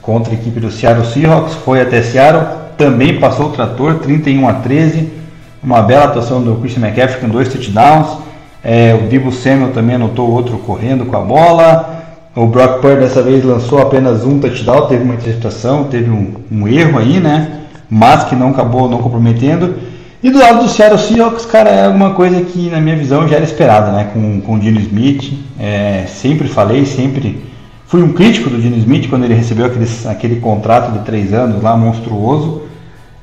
Contra 0.00 0.32
a 0.32 0.36
equipe 0.36 0.60
do 0.60 0.70
Seattle 0.70 1.04
Seahawks, 1.04 1.54
foi 1.54 1.80
até 1.80 2.02
Seattle, 2.02 2.46
também 2.78 3.18
passou 3.18 3.46
o 3.46 3.50
trator, 3.50 3.98
31 3.98 4.48
a 4.48 4.52
13 4.54 5.24
uma 5.60 5.80
bela 5.80 6.04
atuação 6.04 6.42
do 6.42 6.56
Christian 6.56 6.86
McCaffrey 6.86 7.20
com 7.20 7.28
dois 7.28 7.48
touchdowns. 7.48 8.18
É, 8.64 8.94
o 8.94 9.08
Divo 9.08 9.30
Samuel 9.30 9.72
também 9.72 9.96
anotou 9.96 10.30
outro 10.30 10.56
correndo 10.58 11.04
com 11.04 11.16
a 11.16 11.20
bola. 11.20 12.02
O 12.34 12.46
Brock 12.46 12.80
Purdy 12.80 13.00
dessa 13.00 13.22
vez 13.22 13.44
lançou 13.44 13.78
apenas 13.78 14.24
um 14.24 14.40
touchdown, 14.40 14.86
teve 14.86 15.04
uma 15.04 15.14
interceptação, 15.14 15.84
teve 15.84 16.10
um, 16.10 16.34
um, 16.50 16.66
erro 16.66 16.98
aí, 16.98 17.20
né? 17.20 17.60
Mas 17.90 18.24
que 18.24 18.34
não 18.34 18.48
acabou 18.48 18.88
não 18.88 18.98
comprometendo. 18.98 19.76
E 20.22 20.30
do 20.30 20.38
lado 20.38 20.64
do 20.64 20.68
Seattle 20.68 20.98
Seahawks, 20.98 21.44
cara, 21.44 21.68
é 21.68 21.84
alguma 21.84 22.14
coisa 22.14 22.40
que 22.40 22.70
na 22.70 22.80
minha 22.80 22.96
visão 22.96 23.28
já 23.28 23.36
era 23.36 23.44
esperada, 23.44 23.92
né? 23.92 24.08
Com, 24.12 24.40
com 24.40 24.54
o 24.54 24.58
Dino 24.58 24.80
Smith. 24.80 25.32
É, 25.60 26.06
sempre 26.08 26.48
falei, 26.48 26.86
sempre 26.86 27.44
fui 27.86 28.02
um 28.02 28.12
crítico 28.14 28.48
do 28.48 28.58
Dino 28.58 28.78
Smith 28.78 29.08
quando 29.10 29.24
ele 29.24 29.34
recebeu 29.34 29.66
aquele, 29.66 29.86
aquele 30.06 30.36
contrato 30.40 30.90
de 30.90 31.00
três 31.00 31.34
anos 31.34 31.62
lá 31.62 31.76
monstruoso. 31.76 32.62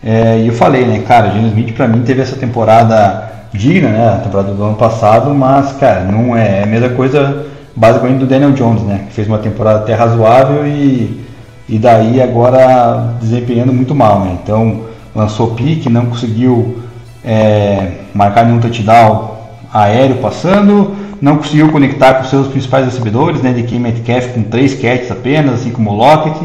É, 0.04 0.40
e 0.40 0.48
eu 0.48 0.54
falei, 0.54 0.86
né, 0.86 1.00
cara, 1.00 1.30
o 1.30 1.34
Gene 1.34 1.50
Smith 1.50 1.74
para 1.74 1.88
mim 1.88 2.02
teve 2.02 2.22
essa 2.22 2.36
temporada 2.36 3.32
digna, 3.54 3.90
né, 3.90 4.14
a 4.16 4.18
temporada 4.18 4.54
do 4.54 4.64
ano 4.64 4.76
passado, 4.76 5.34
mas, 5.34 5.74
cara, 5.74 6.04
não 6.04 6.36
é, 6.36 6.60
é 6.60 6.64
a 6.64 6.66
mesma 6.66 6.90
coisa 6.90 7.46
basicamente 7.76 8.20
do 8.20 8.26
Daniel 8.26 8.52
Jones, 8.52 8.82
né, 8.84 9.06
que 9.08 9.14
fez 9.14 9.28
uma 9.28 9.38
temporada 9.38 9.80
até 9.80 9.94
razoável 9.94 10.66
e, 10.66 11.26
e 11.68 11.78
daí 11.78 12.22
agora 12.22 13.16
desempenhando 13.20 13.74
muito 13.74 13.94
mal, 13.94 14.22
né, 14.22 14.38
então 14.42 14.84
lançou 15.14 15.52
pique, 15.52 15.90
não 15.90 16.06
conseguiu 16.06 16.80
é, 17.24 17.92
marcar 18.14 18.46
nenhum 18.46 18.60
touchdown 18.60 19.32
aéreo 19.74 20.18
passando, 20.18 20.96
não 21.22 21.38
conseguiu 21.38 21.72
conectar 21.72 22.16
com 22.16 22.24
seus 22.24 22.48
principais 22.48 22.86
recebedores, 22.86 23.42
né, 23.42 23.52
de 23.54 23.64
Kim 23.64 23.80
Metcalf 23.80 24.34
com 24.34 24.44
três 24.44 24.74
catches 24.74 25.12
apenas, 25.12 25.56
assim 25.56 25.72
como 25.72 25.92
o 25.92 25.96
Lockett, 25.96 26.40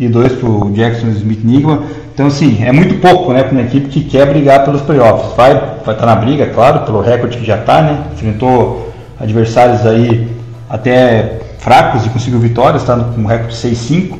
e 0.00 0.08
dois 0.08 0.32
para 0.32 0.48
o 0.48 0.72
Jackson 0.72 1.08
Smith 1.08 1.44
Nigma. 1.44 1.82
Então, 2.14 2.26
assim, 2.26 2.64
é 2.64 2.72
muito 2.72 2.94
pouco 2.94 3.34
né, 3.34 3.42
para 3.42 3.52
uma 3.52 3.60
equipe 3.60 3.88
que 3.88 4.02
quer 4.02 4.26
brigar 4.26 4.64
pelos 4.64 4.80
playoffs. 4.80 5.36
Vai 5.36 5.52
estar 5.52 5.82
vai 5.84 5.94
tá 5.94 6.06
na 6.06 6.16
briga, 6.16 6.46
claro, 6.46 6.80
pelo 6.86 7.02
recorde 7.02 7.36
que 7.36 7.44
já 7.44 7.58
está, 7.58 7.82
né? 7.82 8.04
Enfrentou 8.14 8.90
adversários 9.20 9.86
aí 9.86 10.26
até 10.70 11.40
fracos 11.58 12.06
e 12.06 12.08
conseguiu 12.08 12.40
vitórias, 12.40 12.80
está 12.80 12.96
com 12.96 13.20
um 13.20 13.26
recorde 13.26 13.54
6-5. 13.54 14.16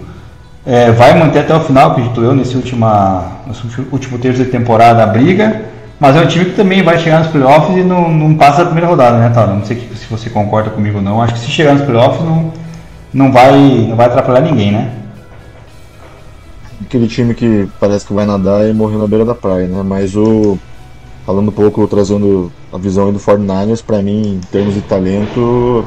É, 0.66 0.92
vai 0.92 1.18
manter 1.18 1.38
até 1.38 1.56
o 1.56 1.60
final, 1.60 1.92
acredito 1.92 2.20
eu, 2.20 2.34
nesse, 2.34 2.54
última, 2.54 3.40
nesse 3.46 3.62
último 3.90 4.18
terço 4.18 4.44
de 4.44 4.50
temporada 4.50 5.02
a 5.02 5.06
briga. 5.06 5.62
Mas 5.99 6.14
é 6.14 6.20
um 6.20 6.26
time 6.26 6.44
que 6.44 6.52
também 6.52 6.82
vai 6.82 6.99
chegar 6.99 7.20
nos 7.20 7.28
playoffs 7.28 7.75
e 7.75 7.82
não, 7.82 8.10
não 8.10 8.34
passa 8.34 8.62
a 8.62 8.64
primeira 8.66 8.88
rodada, 8.88 9.18
né, 9.18 9.30
Tala? 9.30 9.54
Não 9.54 9.64
sei 9.64 9.78
se 9.78 10.06
você 10.10 10.28
concorda 10.28 10.68
comigo 10.68 10.99
ou 10.99 11.02
não. 11.02 11.22
Acho 11.22 11.34
que 11.34 11.40
se 11.40 11.50
chegar 11.50 11.75
nos 11.75 11.84
playoffs 11.84 12.22
não, 12.22 12.52
não, 13.12 13.32
vai, 13.32 13.87
não 13.88 13.96
vai 13.96 14.06
atrapalhar 14.06 14.42
ninguém, 14.42 14.72
né? 14.72 15.00
Aquele 16.90 17.06
time 17.06 17.35
que 17.35 17.68
parece 17.78 18.04
que 18.04 18.12
vai 18.12 18.26
nadar 18.26 18.68
e 18.68 18.73
morrer 18.73 18.99
na 18.99 19.06
beira 19.06 19.25
da 19.25 19.35
praia, 19.35 19.68
né? 19.68 19.80
Mas 19.85 20.16
o 20.16 20.59
falando 21.25 21.49
um 21.49 21.52
pouco, 21.52 21.87
trazendo 21.87 22.50
a 22.73 22.78
visão 22.78 23.12
do 23.12 23.20
49ers, 23.20 23.80
para 23.85 24.02
mim, 24.02 24.35
em 24.35 24.40
termos 24.50 24.75
de 24.75 24.80
talento, 24.80 25.85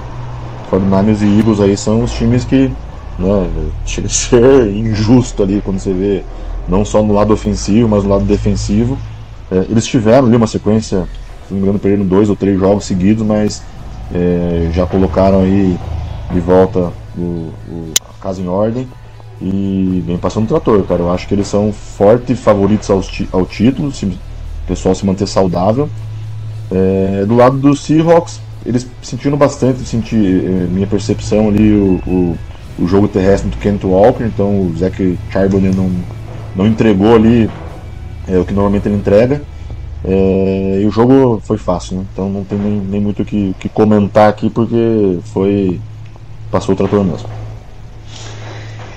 49ers 0.71 1.21
e 1.21 1.39
Eagles 1.39 1.59
aí 1.59 1.75
são 1.75 2.03
os 2.03 2.13
times 2.13 2.45
que, 2.45 2.71
né, 3.19 3.49
chega 3.85 4.07
a 4.07 4.09
ser 4.09 4.71
injusto 4.71 5.43
ali 5.43 5.61
quando 5.61 5.79
você 5.79 5.91
vê, 5.91 6.23
não 6.69 6.85
só 6.85 7.03
no 7.03 7.13
lado 7.13 7.33
ofensivo, 7.33 7.89
mas 7.89 8.05
no 8.05 8.09
lado 8.09 8.23
defensivo. 8.23 8.97
É, 9.51 9.65
eles 9.69 9.85
tiveram 9.85 10.27
ali 10.27 10.37
uma 10.37 10.47
sequência, 10.47 11.05
se 11.45 11.53
não 11.53 11.57
me 11.57 11.63
engano, 11.63 11.79
perderam 11.79 12.05
dois 12.05 12.29
ou 12.29 12.35
três 12.37 12.57
jogos 12.57 12.85
seguidos, 12.85 13.25
mas 13.25 13.61
é, 14.15 14.69
já 14.71 14.85
colocaram 14.85 15.41
aí 15.41 15.77
de 16.31 16.39
volta 16.39 16.93
o, 17.17 17.51
o, 17.67 17.93
a 18.09 18.23
casa 18.23 18.41
em 18.41 18.47
ordem 18.47 18.87
e 19.43 20.01
vem 20.05 20.17
passando 20.17 20.47
trator, 20.47 20.81
cara. 20.83 21.01
Eu 21.01 21.11
acho 21.11 21.27
que 21.27 21.33
eles 21.33 21.47
são 21.47 21.73
fortes 21.73 22.39
favoritos 22.39 22.89
ao, 22.89 23.03
ao 23.31 23.45
título, 23.45 23.91
se 23.91 24.05
o 24.05 24.17
pessoal 24.65 24.95
se 24.95 25.05
manter 25.05 25.27
saudável. 25.27 25.89
É, 26.71 27.25
do 27.27 27.35
lado 27.35 27.57
dos 27.57 27.83
Seahawks, 27.83 28.39
eles 28.65 28.87
sentiram 29.01 29.37
bastante, 29.37 29.79
senti 29.81 30.15
é, 30.15 30.67
minha 30.71 30.87
percepção 30.87 31.49
ali, 31.49 31.73
o, 31.73 31.99
o, 32.07 32.37
o, 32.79 32.87
jogo 32.87 33.09
terrestre 33.09 33.49
do 33.49 33.57
Kent 33.57 33.83
Walker, 33.83 34.23
então 34.23 34.61
o 34.61 34.73
Zach 34.77 35.19
Charbonnet 35.29 35.75
não, 35.75 35.91
não 36.55 36.65
entregou 36.65 37.13
ali 37.13 37.49
é, 38.27 38.37
o 38.39 38.45
que 38.45 38.53
normalmente 38.53 38.87
ele 38.87 38.95
entrega. 38.95 39.41
É, 40.05 40.79
e 40.81 40.85
o 40.85 40.91
jogo 40.91 41.41
foi 41.43 41.57
fácil, 41.57 41.97
né? 41.97 42.05
então 42.13 42.29
não 42.29 42.43
tem 42.45 42.57
nem, 42.57 42.79
nem 42.79 43.01
muito 43.01 43.21
o 43.21 43.25
que, 43.25 43.53
que 43.59 43.67
comentar 43.67 44.29
aqui 44.29 44.49
porque 44.49 45.19
foi. 45.33 45.79
passou 46.49 46.73
o 46.73 46.77
trator 46.77 47.03
mesmo. 47.03 47.42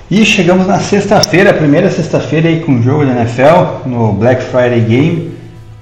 E 0.08 0.24
chegamos 0.24 0.68
na 0.68 0.78
sexta-feira, 0.78 1.52
primeira 1.52 1.90
sexta-feira 1.90 2.48
aí 2.48 2.60
com 2.60 2.78
o 2.78 2.82
jogo 2.82 3.04
da 3.04 3.10
NFL, 3.10 3.88
no 3.88 4.12
Black 4.12 4.40
Friday 4.44 4.80
Game. 4.80 5.32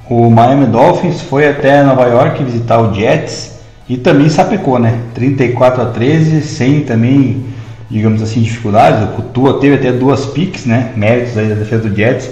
O 0.09 0.31
Miami 0.31 0.65
Dolphins 0.65 1.21
foi 1.21 1.47
até 1.47 1.83
Nova 1.83 2.07
York 2.07 2.43
visitar 2.43 2.81
o 2.81 2.95
Jets 2.95 3.59
e 3.87 3.99
também 3.99 4.31
sapecou, 4.31 4.79
né? 4.79 4.99
34 5.13 5.83
a 5.83 5.87
13, 5.87 6.41
sem 6.41 6.81
também, 6.81 7.45
digamos 7.91 8.23
assim, 8.23 8.41
dificuldades. 8.41 9.07
O 9.19 9.21
Tua 9.25 9.61
teve 9.61 9.75
até 9.75 9.93
duas 9.93 10.25
picks, 10.25 10.65
né? 10.65 10.93
Méritos 10.97 11.37
aí 11.37 11.51
da 11.51 11.57
defesa 11.57 11.87
do 11.87 11.95
Jets. 11.95 12.31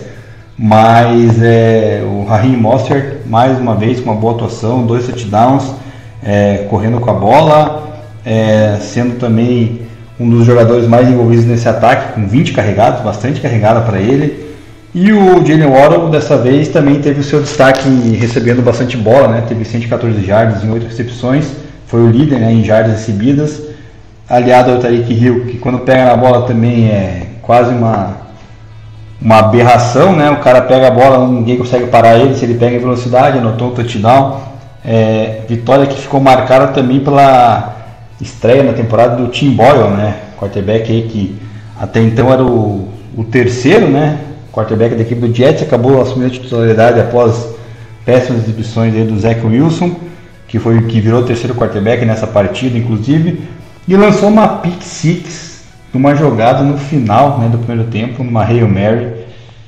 Mas 0.57 1.43
é, 1.43 2.03
o 2.07 2.25
Raheem 2.25 2.57
Mostert, 2.57 3.17
mais 3.27 3.59
uma 3.59 3.75
vez, 3.75 4.01
com 4.01 4.11
uma 4.11 4.19
boa 4.19 4.33
atuação, 4.33 4.87
dois 4.87 5.05
touchdowns, 5.05 5.75
é, 6.25 6.67
correndo 6.71 7.01
com 7.01 7.11
a 7.11 7.15
bola, 7.15 8.01
é, 8.25 8.79
sendo 8.81 9.19
também 9.19 9.92
um 10.19 10.29
dos 10.29 10.45
jogadores 10.45 10.87
mais 10.87 11.09
envolvidos 11.09 11.45
nesse 11.45 11.69
ataque, 11.69 12.13
com 12.15 12.27
20 12.27 12.53
carregados, 12.53 13.03
bastante 13.03 13.41
carregada 13.41 13.81
para 13.81 13.99
ele. 13.99 14.53
E 14.95 15.11
o 15.11 15.45
Jalen 15.45 15.71
Waddle 15.71 16.11
dessa 16.11 16.37
vez 16.37 16.69
também 16.69 17.01
teve 17.01 17.21
o 17.21 17.25
seu 17.25 17.41
destaque 17.41 17.89
recebendo 18.21 18.63
bastante 18.63 18.97
bola, 18.97 19.29
né? 19.29 19.43
teve 19.49 19.65
114 19.65 20.23
jardas 20.23 20.63
em 20.63 20.71
8 20.71 20.87
recepções, 20.87 21.47
foi 21.87 22.03
o 22.03 22.11
líder 22.11 22.39
né, 22.39 22.53
em 22.53 22.63
jardas 22.63 22.93
recebidas, 22.93 23.63
aliado 24.29 24.71
ao 24.71 24.79
Tariq 24.79 25.13
Hill, 25.13 25.47
que 25.47 25.59
quando 25.59 25.79
pega 25.79 26.05
na 26.05 26.17
bola 26.17 26.47
também 26.47 26.89
é 26.89 27.27
quase 27.41 27.73
uma, 27.73 28.17
uma 29.21 29.39
aberração, 29.39 30.15
né? 30.15 30.31
o 30.31 30.41
cara 30.41 30.61
pega 30.61 30.89
a 30.89 30.91
bola, 30.91 31.27
ninguém 31.27 31.57
consegue 31.57 31.87
parar 31.87 32.19
ele, 32.19 32.35
se 32.35 32.45
ele 32.45 32.55
pega 32.55 32.77
em 32.77 32.81
velocidade, 32.81 33.39
anotou 33.39 33.69
um 33.69 33.75
touchdown. 33.75 34.41
É, 34.85 35.41
vitória 35.49 35.87
que 35.87 35.99
ficou 35.99 36.21
marcada 36.21 36.69
também 36.69 37.01
pela 37.01 37.82
estreia 38.23 38.63
na 38.63 38.73
temporada 38.73 39.17
do 39.17 39.29
Tim 39.29 39.51
Boyle, 39.51 39.91
né? 39.91 40.17
Quarterback 40.39 40.91
aí 40.91 41.03
que 41.03 41.37
até 41.79 42.01
então 42.01 42.33
era 42.33 42.45
o, 42.45 42.89
o 43.17 43.25
terceiro, 43.25 43.89
né? 43.89 44.19
Quarterback 44.53 44.95
da 44.95 45.03
equipe 45.03 45.21
do 45.21 45.35
Jets, 45.35 45.63
acabou 45.63 46.01
assumindo 46.01 46.29
a 46.29 46.31
titularidade 46.31 47.01
após 47.01 47.49
péssimas 48.05 48.43
exibições 48.43 48.95
aí 48.95 49.05
do 49.05 49.19
Zach 49.19 49.45
Wilson, 49.45 49.97
que 50.47 50.59
foi 50.59 50.81
que 50.83 51.01
virou 51.01 51.23
o 51.23 51.25
terceiro 51.25 51.55
quarterback 51.55 52.05
nessa 52.05 52.27
partida, 52.27 52.77
inclusive, 52.77 53.41
e 53.89 53.97
lançou 53.97 54.29
uma 54.29 54.47
pick 54.47 54.83
six 54.83 55.63
numa 55.93 56.15
jogada 56.15 56.63
no 56.63 56.79
final, 56.79 57.39
né, 57.39 57.49
do 57.49 57.59
primeiro 57.59 57.91
tempo, 57.91 58.23
numa 58.23 58.45
Hail 58.45 58.69
Mary, 58.69 59.09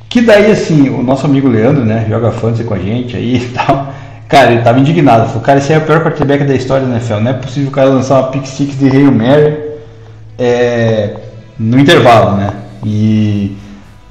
que 0.08 0.20
daí 0.20 0.50
assim, 0.50 0.88
o 0.88 1.02
nosso 1.02 1.26
amigo 1.26 1.48
Leandro, 1.48 1.84
né, 1.84 2.06
joga 2.08 2.30
fantasy 2.30 2.64
com 2.64 2.74
a 2.74 2.78
gente 2.78 3.16
aí 3.16 3.36
e 3.36 3.48
tal, 3.48 3.92
Cara, 4.28 4.52
ele 4.52 4.62
tava 4.62 4.80
indignado. 4.80 5.28
Falou, 5.28 5.42
cara, 5.42 5.58
esse 5.58 5.72
é 5.72 5.78
o 5.78 5.82
pior 5.82 6.02
quarterback 6.02 6.44
da 6.44 6.54
história 6.54 6.86
da 6.86 6.94
NFL. 6.94 7.20
Não 7.20 7.30
é 7.30 7.34
possível 7.34 7.68
o 7.68 7.72
cara 7.72 7.88
lançar 7.88 8.20
uma 8.20 8.28
pick 8.30 8.46
six 8.46 8.78
de 8.78 8.88
Hail 8.88 9.12
Mary 9.12 9.56
é, 10.38 11.14
no 11.58 11.78
intervalo, 11.78 12.36
né? 12.36 12.50
E 12.84 13.56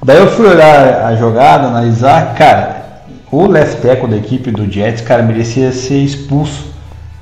daí 0.04 0.18
eu 0.18 0.28
fui 0.28 0.48
olhar 0.48 1.06
a 1.06 1.16
jogada, 1.16 1.68
analisar. 1.68 2.36
Cara, 2.36 2.84
o 3.32 3.48
left 3.48 3.82
tackle 3.82 4.10
da 4.10 4.18
equipe 4.18 4.52
do 4.52 4.72
Jets, 4.72 5.02
cara, 5.02 5.24
merecia 5.24 5.72
ser 5.72 5.98
expulso. 5.98 6.72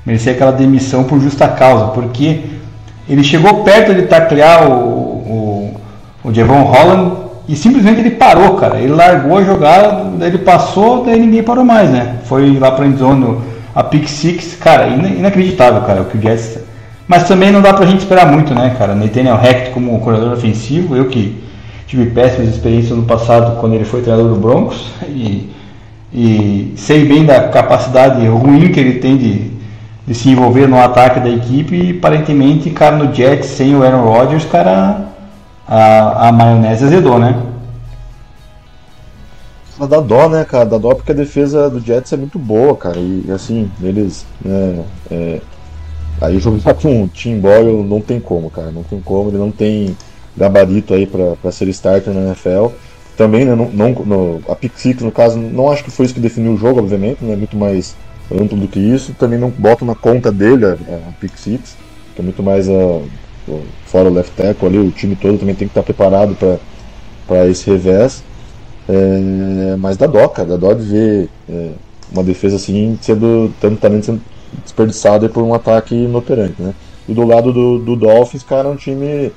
Merecia 0.06 0.34
aquela 0.34 0.52
demissão 0.52 1.04
por 1.04 1.20
justa 1.20 1.48
causa. 1.48 1.88
Porque 1.88 2.42
ele 3.08 3.24
chegou 3.24 3.64
perto 3.64 3.94
de 3.94 4.04
taclear 4.04 4.70
o, 4.70 4.74
o, 4.74 5.82
o 6.24 6.34
Javon 6.34 6.64
Holland 6.64 7.21
e 7.48 7.56
simplesmente 7.56 8.00
ele 8.00 8.12
parou, 8.12 8.56
cara. 8.56 8.80
Ele 8.80 8.94
largou 8.94 9.38
a 9.38 9.44
jogada, 9.44 10.12
daí 10.18 10.30
ele 10.30 10.40
passou, 10.40 11.04
daí 11.04 11.20
ninguém 11.20 11.44
parou 11.44 11.66
mais, 11.66 11.90
né? 11.90 12.18
Foi 12.26 12.58
lá 12.58 12.72
pra 12.72 12.86
endzone 12.86 13.40
a 13.74 13.84
pick 13.84 14.08
six, 14.08 14.56
cara, 14.56 14.88
inacreditável, 14.88 15.82
cara, 15.82 16.02
o 16.02 16.06
que 16.06 16.18
o 16.18 16.22
Jets 16.22 16.60
Mas 17.08 17.28
também 17.28 17.52
não 17.52 17.62
dá 17.62 17.74
pra 17.74 17.86
gente 17.86 18.00
esperar 18.00 18.30
muito, 18.30 18.54
né, 18.54 18.76
cara? 18.78 18.94
Nathaniel 18.96 19.36
Hackett 19.36 19.72
como 19.72 20.00
corredor 20.00 20.34
ofensivo, 20.34 20.96
eu 20.96 21.06
que 21.06 21.42
tive 21.88 22.10
péssimas 22.12 22.50
experiências 22.50 22.98
no 22.98 23.04
passado 23.04 23.60
quando 23.60 23.74
ele 23.74 23.86
foi 23.86 24.02
treinador 24.02 24.34
do 24.34 24.40
Broncos 24.40 24.86
e, 25.08 25.50
e 26.14 26.74
sei 26.78 27.06
bem 27.06 27.26
da 27.26 27.50
capacidade 27.50 28.26
ruim 28.28 28.72
que 28.72 28.80
ele 28.80 29.00
tem 29.00 29.18
de, 29.18 29.52
de 30.08 30.14
se 30.14 30.30
envolver 30.30 30.68
no 30.68 30.80
ataque 30.80 31.20
da 31.20 31.30
equipe 31.30 31.76
e 31.76 31.98
aparentemente, 31.98 32.70
cara, 32.70 32.96
no 32.98 33.14
Jets 33.14 33.48
sem 33.48 33.76
o 33.76 33.84
Aaron 33.84 34.04
Rodgers, 34.04 34.46
cara, 34.46 35.02
a, 35.72 36.28
a 36.28 36.32
maionese 36.34 36.84
azedou, 36.84 37.18
né? 37.18 37.42
Dá 39.80 40.02
dó, 40.02 40.28
né, 40.28 40.44
cara? 40.44 40.66
Dá 40.66 40.78
dó 40.78 40.94
porque 40.94 41.14
a 41.14 41.16
defesa 41.16 41.70
do 41.70 41.80
Jets 41.80 42.12
é 42.12 42.18
muito 42.18 42.38
boa, 42.38 42.76
cara. 42.76 43.00
E 43.00 43.26
assim, 43.32 43.72
eles. 43.82 44.26
Né, 44.44 44.84
é, 45.10 45.42
aí 46.20 46.38
jogar 46.40 46.74
com 46.74 47.04
o 47.04 47.08
Tim 47.08 47.40
Boyle 47.40 47.84
não 47.84 48.02
tem 48.02 48.20
como, 48.20 48.50
cara. 48.50 48.70
Não 48.70 48.84
tem 48.84 49.00
como, 49.00 49.30
ele 49.30 49.38
não 49.38 49.50
tem 49.50 49.96
gabarito 50.36 50.94
aí 50.94 51.08
para 51.08 51.52
ser 51.54 51.70
starter 51.70 52.14
na 52.14 52.22
NFL. 52.22 52.68
Também, 53.16 53.46
né, 53.46 53.56
não, 53.56 53.70
não, 53.70 53.92
no, 53.92 54.42
a 54.50 54.56
pick 54.56 54.74
no 55.02 55.12
caso, 55.12 55.40
não 55.40 55.72
acho 55.72 55.86
que 55.86 55.92
foi 55.92 56.06
isso 56.06 56.14
que 56.14 56.20
definiu 56.20 56.54
o 56.54 56.58
jogo, 56.58 56.80
obviamente, 56.80 57.24
né, 57.24 57.36
muito 57.36 57.56
mais 57.56 57.96
amplo 58.30 58.58
do 58.58 58.68
que 58.68 58.80
isso. 58.80 59.14
Também 59.14 59.40
não 59.40 59.50
boto 59.50 59.86
na 59.86 59.96
conta 59.96 60.32
dele 60.34 60.66
a, 60.66 60.74
a 60.74 61.14
que 61.22 62.20
é 62.20 62.22
muito 62.22 62.44
mais 62.44 62.70
a, 62.70 63.02
fora 63.86 64.10
o 64.10 64.14
left 64.14 64.36
tackle 64.36 64.68
ali, 64.68 64.78
o 64.78 64.92
time 64.92 65.16
todo 65.16 65.38
também 65.38 65.56
tem 65.56 65.68
que 65.68 65.72
estar 65.72 65.84
preparado 65.84 66.36
para 67.28 67.48
esse 67.48 67.70
revés. 67.70 68.24
É, 68.90 69.76
mas 69.78 69.96
dá 69.98 70.08
dó, 70.08 70.28
cara, 70.28 70.50
dá 70.50 70.58
dó 70.58 70.74
de 70.74 70.84
ver 70.84 71.30
é, 71.50 71.70
uma 72.12 72.24
defesa 72.24 72.56
assim, 72.56 72.98
sendo, 73.02 73.54
tanto 73.60 73.78
talento 73.80 74.06
sendo 74.06 74.22
desperdiçado 74.64 75.30
por 75.30 75.44
um 75.44 75.54
ataque 75.54 75.96
inoperante, 75.96 76.62
né? 76.62 76.74
E 77.08 77.14
do 77.14 77.26
lado 77.26 77.54
do, 77.54 77.80
do 77.80 77.96
Dolphins, 77.96 78.44
cara, 78.44 78.68
é 78.68 78.72
um 78.72 78.76
time 78.76 79.32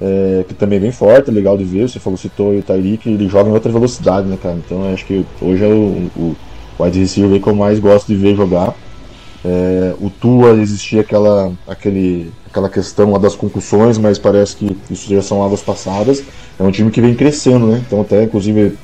é, 0.00 0.44
que 0.46 0.54
também 0.54 0.78
é 0.78 0.80
bem 0.80 0.92
forte, 0.92 1.30
é 1.30 1.32
legal 1.32 1.56
de 1.56 1.64
ver. 1.64 1.88
Você 1.88 1.98
falou, 1.98 2.16
citou 2.16 2.54
o 2.54 2.62
Tyreek, 2.62 3.08
ele 3.08 3.28
joga 3.28 3.48
em 3.48 3.52
outra 3.52 3.72
velocidade, 3.72 4.26
né, 4.26 4.38
cara? 4.40 4.56
Então 4.64 4.92
acho 4.92 5.04
que 5.06 5.24
hoje 5.40 5.64
é 5.64 5.68
o, 5.68 6.10
o 6.16 6.36
wide 6.80 6.98
receiver 6.98 7.40
que 7.40 7.48
eu 7.48 7.54
mais 7.54 7.78
gosto 7.78 8.06
de 8.06 8.16
ver 8.16 8.36
jogar. 8.36 8.74
É, 9.44 9.94
o 10.00 10.08
Tua 10.08 10.52
existia 10.52 11.00
aquela, 11.00 11.52
aquele, 11.66 12.32
aquela 12.48 12.68
questão 12.68 13.18
das 13.18 13.34
concussões, 13.34 13.98
mas 13.98 14.18
parece 14.18 14.56
que 14.56 14.76
isso 14.90 15.12
já 15.12 15.22
são 15.22 15.42
águas 15.42 15.60
passadas. 15.60 16.22
É 16.58 16.62
um 16.62 16.70
time 16.70 16.90
que 16.90 17.00
vem 17.00 17.14
crescendo, 17.14 17.66
né? 17.66 17.82
Então 17.84 18.00
até 18.00 18.22
inclusive 18.22 18.78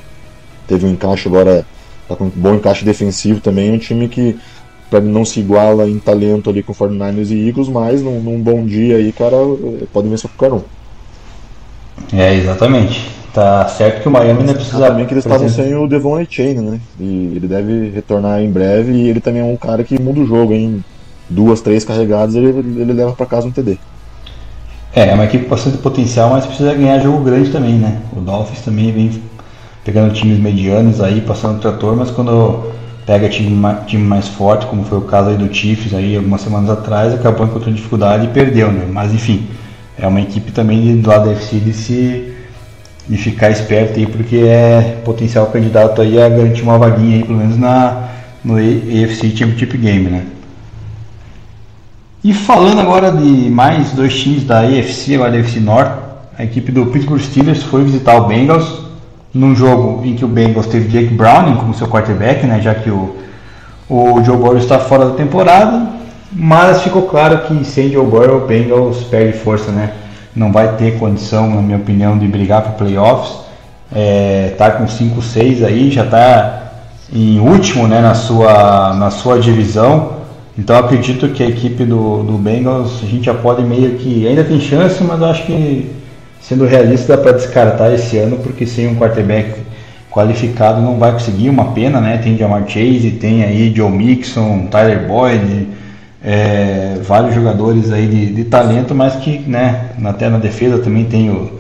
teve 0.66 0.86
um 0.86 0.90
encaixe 0.90 1.28
agora, 1.28 1.64
tá 2.08 2.16
com 2.16 2.24
um 2.24 2.32
bom 2.34 2.54
encaixe 2.54 2.84
defensivo 2.84 3.40
também. 3.40 3.70
É 3.70 3.72
um 3.72 3.78
time 3.78 4.08
que 4.08 4.36
para 4.90 5.00
não 5.00 5.24
se 5.24 5.40
iguala 5.40 5.88
em 5.88 5.98
talento 5.98 6.50
ali 6.50 6.62
com 6.62 6.74
49ers 6.74 7.30
e 7.30 7.48
Eagles, 7.48 7.68
mas 7.68 8.02
num, 8.02 8.20
num 8.20 8.40
bom 8.40 8.64
dia 8.64 8.96
aí, 8.96 9.12
cara, 9.12 9.36
pode 9.92 10.08
vencer 10.08 10.30
qualquer 10.30 10.54
um. 10.54 10.62
É, 12.12 12.34
exatamente. 12.34 13.17
Tá 13.32 13.68
certo 13.68 14.02
que 14.02 14.08
o 14.08 14.10
Miami 14.10 14.42
não 14.42 14.54
precisa. 14.54 14.86
Também 14.86 15.06
que 15.06 15.14
eles 15.14 15.24
estavam 15.24 15.48
sem 15.48 15.74
o 15.74 15.86
Devon 15.86 16.24
Chain, 16.28 16.54
né? 16.54 16.80
E 16.98 17.32
ele 17.36 17.46
deve 17.46 17.90
retornar 17.90 18.40
em 18.40 18.50
breve 18.50 18.92
e 18.92 19.08
ele 19.08 19.20
também 19.20 19.42
é 19.42 19.44
um 19.44 19.56
cara 19.56 19.84
que 19.84 20.00
muda 20.00 20.20
o 20.20 20.26
jogo, 20.26 20.52
em 20.52 20.82
duas, 21.28 21.60
três 21.60 21.84
carregadas 21.84 22.34
ele, 22.34 22.48
ele 22.48 22.92
leva 22.92 23.12
para 23.12 23.26
casa 23.26 23.46
um 23.46 23.50
TD. 23.50 23.78
É, 24.94 25.10
é 25.10 25.14
uma 25.14 25.24
equipe 25.24 25.44
com 25.44 25.50
bastante 25.50 25.76
potencial, 25.78 26.30
mas 26.30 26.46
precisa 26.46 26.74
ganhar 26.74 26.98
jogo 27.00 27.22
grande 27.22 27.50
também, 27.50 27.74
né? 27.74 28.00
O 28.16 28.20
Dolphins 28.20 28.62
também 28.62 28.90
vem 28.90 29.22
pegando 29.84 30.12
times 30.12 30.38
medianos 30.38 31.00
aí, 31.00 31.20
passando 31.20 31.58
o 31.58 31.60
trator, 31.60 31.94
mas 31.94 32.10
quando 32.10 32.72
pega 33.06 33.28
time, 33.28 33.56
time 33.86 34.02
mais 34.02 34.28
forte, 34.28 34.66
como 34.66 34.84
foi 34.84 34.98
o 34.98 35.02
caso 35.02 35.30
aí 35.30 35.36
do 35.36 35.52
Chiefs 35.52 35.94
aí 35.94 36.16
algumas 36.16 36.40
semanas 36.40 36.68
atrás, 36.70 37.14
acabou 37.14 37.46
encontrando 37.46 37.76
dificuldade 37.76 38.24
e 38.24 38.28
perdeu, 38.28 38.72
né? 38.72 38.86
Mas 38.90 39.12
enfim, 39.12 39.46
é 39.98 40.06
uma 40.06 40.20
equipe 40.20 40.52
também 40.52 41.00
do 41.00 41.08
lado 41.08 41.26
da 41.26 41.32
FC 41.32 41.58
de 41.58 41.72
se 41.72 42.34
de 43.08 43.16
ficar 43.16 43.50
esperto 43.50 43.98
aí, 43.98 44.06
porque 44.06 44.36
é 44.36 45.00
potencial 45.04 45.46
candidato 45.46 46.02
aí 46.02 46.20
a 46.20 46.28
garantir 46.28 46.62
uma 46.62 46.76
vaguinha 46.76 47.16
aí, 47.16 47.24
pelo 47.24 47.38
menos 47.38 47.56
na, 47.56 48.08
no 48.44 48.56
AFC 48.56 49.30
Championship 49.34 49.76
Game, 49.78 50.10
né? 50.10 50.24
E 52.22 52.34
falando 52.34 52.80
agora 52.80 53.10
de 53.10 53.48
mais 53.48 53.92
dois 53.92 54.20
times 54.20 54.44
da 54.44 54.60
AFC, 54.60 55.14
agora 55.14 55.30
da 55.30 55.38
AFC 55.38 55.60
Norte, 55.60 55.92
a 56.36 56.44
equipe 56.44 56.70
do 56.70 56.86
Pittsburgh 56.86 57.20
Steelers 57.20 57.62
foi 57.62 57.82
visitar 57.84 58.16
o 58.16 58.26
Bengals 58.26 58.82
num 59.32 59.54
jogo 59.54 60.04
em 60.04 60.14
que 60.14 60.24
o 60.24 60.28
Bengals 60.28 60.66
teve 60.66 60.88
Jake 60.88 61.14
Browning 61.14 61.56
como 61.56 61.74
seu 61.74 61.88
quarterback, 61.88 62.46
né, 62.46 62.60
já 62.60 62.74
que 62.74 62.90
o, 62.90 63.16
o 63.88 64.22
Joe 64.22 64.36
Burrow 64.36 64.58
está 64.58 64.78
fora 64.78 65.06
da 65.06 65.14
temporada, 65.14 65.88
mas 66.32 66.82
ficou 66.82 67.02
claro 67.02 67.38
que 67.46 67.64
sem 67.64 67.90
Joe 67.90 68.04
Burrow 68.04 68.44
o 68.44 68.46
Bengals 68.46 69.04
perde 69.04 69.38
força, 69.38 69.70
né? 69.70 69.92
Não 70.38 70.52
vai 70.52 70.76
ter 70.76 70.98
condição, 70.98 71.48
na 71.48 71.60
minha 71.60 71.78
opinião, 71.78 72.16
de 72.18 72.26
brigar 72.26 72.62
para 72.62 72.72
playoffs. 72.72 73.46
É, 73.92 74.54
tá 74.58 74.70
com 74.70 74.84
5-6 74.84 75.64
aí, 75.64 75.90
já 75.90 76.04
está 76.04 76.72
em 77.12 77.40
último 77.40 77.86
né, 77.88 78.00
na, 78.00 78.14
sua, 78.14 78.94
na 78.94 79.10
sua 79.10 79.38
divisão. 79.38 80.18
Então 80.58 80.76
acredito 80.76 81.28
que 81.28 81.42
a 81.42 81.48
equipe 81.48 81.84
do, 81.84 82.22
do 82.22 82.32
Bengals 82.32 83.00
a 83.02 83.06
gente 83.06 83.26
já 83.26 83.34
pode 83.34 83.62
meio 83.62 83.92
que. 83.96 84.26
Ainda 84.26 84.44
tem 84.44 84.60
chance, 84.60 85.02
mas 85.04 85.22
acho 85.22 85.46
que 85.46 85.90
sendo 86.40 86.66
realista 86.66 87.16
dá 87.16 87.22
para 87.22 87.32
descartar 87.32 87.92
esse 87.92 88.18
ano, 88.18 88.38
porque 88.38 88.66
sem 88.66 88.88
um 88.88 88.96
quarterback 88.96 89.60
qualificado 90.10 90.80
não 90.80 90.98
vai 90.98 91.12
conseguir, 91.12 91.48
uma 91.48 91.72
pena, 91.72 92.00
né? 92.00 92.18
Tem 92.18 92.36
Jamar 92.36 92.66
Chase, 92.66 93.12
tem 93.20 93.44
aí 93.44 93.72
Joe 93.74 93.90
Mixon, 93.90 94.66
Tyler 94.70 95.06
Boyd, 95.06 95.68
é, 96.22 96.98
vários 97.02 97.34
jogadores 97.34 97.92
aí 97.92 98.06
de, 98.06 98.26
de, 98.34 98.44
talento, 98.44 98.94
mas 98.94 99.14
que 99.16 99.38
né, 99.38 99.90
até 100.04 100.28
na 100.28 100.38
defesa 100.38 100.78
também 100.78 101.04
tem 101.04 101.30
o, 101.30 101.52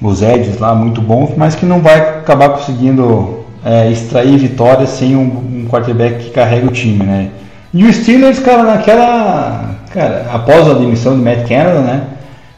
os 0.00 0.22
Eds 0.22 0.58
lá 0.58 0.74
muito 0.74 1.00
bons, 1.00 1.32
mas 1.36 1.54
que 1.54 1.66
não 1.66 1.80
vai 1.80 1.98
acabar 1.98 2.50
conseguindo 2.50 3.44
é, 3.64 3.90
extrair 3.90 4.38
vitórias 4.38 4.90
sem 4.90 5.14
um, 5.16 5.22
um, 5.22 5.66
quarterback 5.70 6.24
que 6.24 6.30
carrega 6.30 6.66
o 6.66 6.72
time, 6.72 7.04
né? 7.04 7.28
E 7.72 7.84
o 7.84 7.92
Steelers, 7.92 8.40
cara, 8.40 8.64
naquela, 8.64 9.76
cara, 9.92 10.26
após 10.32 10.68
a 10.68 10.74
demissão 10.74 11.16
do 11.16 11.22
Matt 11.22 11.46
Canada, 11.46 11.80
né, 11.80 12.02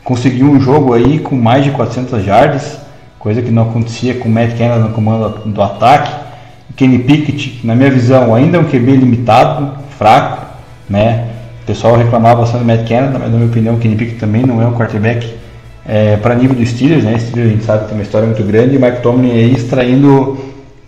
conseguiu 0.03 0.47
um 0.47 0.61
jogo 0.61 0.95
aí 0.95 1.19
com 1.19 1.35
mais 1.35 1.65
de 1.65 1.71
400 1.71 2.25
yards, 2.25 2.79
coisa 3.19 3.43
que 3.43 3.51
não 3.51 3.65
acontecia 3.65 4.15
com 4.15 4.29
o 4.29 4.33
Matt 4.33 4.57
Canada 4.57 4.81
no 4.81 4.91
comando 4.91 5.41
do 5.47 5.63
ataque. 5.63 6.23
Kenny 6.75 7.01
Pickett, 7.01 7.61
na 7.65 7.75
minha 7.75 7.91
visão, 7.91 8.35
ainda 8.35 8.57
é 8.57 8.61
um 8.61 8.65
QB 8.65 8.97
limitado, 8.97 9.73
fraco, 9.99 10.47
né? 10.89 11.32
O 11.63 11.65
pessoal 11.65 11.97
reclamava 11.97 12.41
bastante 12.41 12.61
do 12.61 12.67
Matt 12.67 12.89
Canada, 12.89 13.19
mas 13.21 13.31
na 13.31 13.37
minha 13.37 13.49
opinião 13.49 13.75
o 13.77 13.79
Kenny 13.79 13.95
Pickett 13.95 14.19
também 14.19 14.43
não 14.43 14.61
é 14.61 14.67
um 14.67 14.73
quarterback 14.73 15.33
é, 15.87 16.17
para 16.17 16.35
nível 16.35 16.57
do 16.57 16.67
Steelers, 16.67 17.05
né? 17.05 17.17
Steelers 17.19 17.51
a 17.51 17.53
gente 17.53 17.65
sabe 17.65 17.83
que 17.83 17.89
tem 17.89 17.99
uma 17.99 18.03
história 18.03 18.27
muito 18.27 18.43
grande 18.43 18.75
e 18.75 18.79
Mike 18.79 19.01
Tomlin 19.01 19.31
aí 19.31 19.53
extraindo 19.53 20.39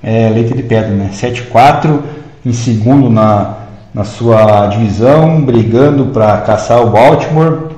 é, 0.02 0.28
leite 0.30 0.52
de 0.52 0.62
pedra, 0.64 0.90
né? 0.90 1.10
7-4 1.12 2.00
em 2.44 2.52
segundo 2.52 3.08
na, 3.08 3.54
na 3.94 4.04
sua 4.04 4.66
divisão, 4.66 5.40
brigando 5.42 6.06
para 6.06 6.38
caçar 6.38 6.82
o 6.82 6.90
Baltimore, 6.90 7.68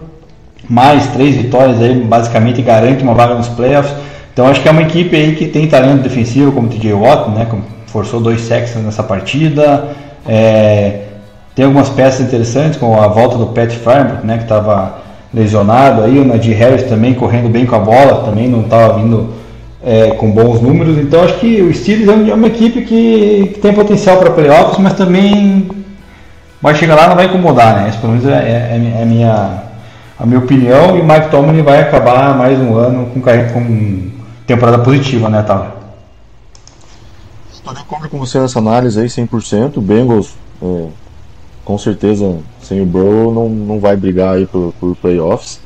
mais 0.69 1.07
três 1.09 1.37
vitórias 1.37 1.81
aí 1.81 1.95
basicamente 2.01 2.63
garante 2.63 3.03
uma 3.03 3.15
vaga 3.15 3.35
nos 3.35 3.49
playoffs. 3.49 3.95
Então 4.33 4.47
acho 4.47 4.63
que 4.63 4.69
é 4.69 4.71
uma 4.71 4.83
equipe 4.83 5.15
aí 5.15 5.35
que 5.35 5.47
tem 5.47 5.69
talento 5.69 6.03
defensivo 6.03 6.51
como 6.53 6.67
o 6.67 6.71
TJ 6.71 6.95
Watt, 6.95 7.31
né? 7.31 7.47
Forçou 7.87 8.21
dois 8.21 8.41
sacks 8.41 8.75
nessa 8.77 9.03
partida. 9.03 9.89
É, 10.27 11.06
tem 11.57 11.65
algumas 11.65 11.89
peças 11.89 12.21
interessantes, 12.21 12.79
como 12.79 13.01
a 13.01 13.09
volta 13.09 13.39
do 13.39 13.47
Pat 13.47 13.73
Farmer, 13.73 14.23
né, 14.23 14.37
que 14.37 14.43
estava 14.43 14.99
lesionado 15.33 16.03
aí, 16.03 16.19
o 16.19 16.25
Nadir 16.25 16.55
Harris 16.55 16.83
também 16.83 17.15
correndo 17.15 17.49
bem 17.49 17.65
com 17.65 17.75
a 17.75 17.79
bola, 17.79 18.27
também 18.27 18.47
não 18.47 18.61
estava 18.61 18.99
vindo 18.99 19.33
é, 19.83 20.11
com 20.11 20.31
bons 20.31 20.61
números. 20.61 20.99
Então 20.99 21.25
acho 21.25 21.39
que 21.39 21.63
o 21.63 21.73
Steelers 21.73 22.29
é 22.29 22.35
uma 22.35 22.49
equipe 22.49 22.83
que, 22.83 23.53
que 23.55 23.61
tem 23.61 23.73
potencial 23.73 24.19
para 24.19 24.33
playoffs, 24.33 24.79
mas 24.79 24.93
também 24.93 25.67
vai 26.61 26.75
chegar 26.75 26.95
lá 26.95 27.09
não 27.09 27.17
vai 27.17 27.25
incomodar, 27.25 27.75
né? 27.75 27.89
Essa 27.89 28.01
pelo 28.01 28.13
menos 28.13 28.29
é, 28.29 28.35
é, 28.35 28.99
é, 28.99 29.03
a, 29.03 29.07
minha, 29.07 29.63
a 30.19 30.27
minha 30.27 30.39
opinião 30.39 30.99
e 30.99 31.03
Mike 31.03 31.31
Tomlin 31.31 31.63
vai 31.63 31.81
acabar 31.81 32.37
mais 32.37 32.59
um 32.59 32.77
ano 32.77 33.07
com, 33.07 33.21
com 33.23 34.11
temporada 34.47 34.81
positiva, 34.81 35.31
né, 35.31 35.43
Tal? 35.43 35.75
Estou 37.51 37.73
de 37.73 37.81
acordo 37.81 38.11
com 38.11 38.19
você 38.19 38.39
nessa 38.39 38.59
análise 38.59 39.01
aí, 39.01 39.07
100%. 39.07 39.79
O 39.79 39.81
Bengals 39.81 40.35
é 40.63 41.06
com 41.67 41.77
certeza 41.77 42.39
sem 42.63 42.81
o 42.81 42.87
Burrow 42.87 43.35
não, 43.35 43.49
não 43.49 43.81
vai 43.81 43.97
brigar 43.97 44.37
aí 44.37 44.47
por, 44.47 44.73
por 44.79 44.97
playoffs. 44.97 45.61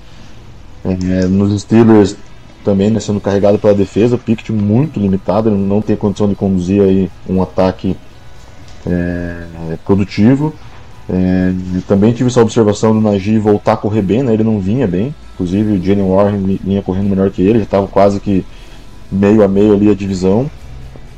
É, 0.82 1.26
nos 1.26 1.60
Steelers 1.60 2.16
também 2.64 2.90
né, 2.90 2.98
sendo 2.98 3.20
carregado 3.20 3.58
pela 3.58 3.74
defesa, 3.74 4.16
Pickett 4.16 4.50
muito 4.50 4.98
limitado, 4.98 5.50
ele 5.50 5.58
não 5.58 5.82
tem 5.82 5.94
condição 5.94 6.26
de 6.26 6.34
conduzir 6.34 6.82
aí 6.82 7.10
um 7.28 7.42
ataque 7.42 7.94
é, 8.86 9.44
produtivo. 9.84 10.54
É, 11.06 11.52
também 11.86 12.14
tive 12.14 12.30
essa 12.30 12.40
observação 12.40 12.94
do 12.94 13.00
Najee 13.00 13.38
voltar 13.38 13.74
a 13.74 13.76
correr 13.76 14.00
bem, 14.00 14.22
né, 14.22 14.32
ele 14.32 14.44
não 14.44 14.58
vinha 14.58 14.86
bem, 14.86 15.14
inclusive 15.34 15.72
o 15.72 15.82
Jalen 15.84 16.08
Warren 16.08 16.58
vinha 16.64 16.82
correndo 16.82 17.10
melhor 17.10 17.30
que 17.30 17.42
ele, 17.42 17.58
já 17.58 17.64
estava 17.64 17.86
quase 17.86 18.20
que 18.20 18.44
meio 19.12 19.42
a 19.42 19.48
meio 19.48 19.74
ali 19.74 19.90
a 19.90 19.94
divisão. 19.94 20.50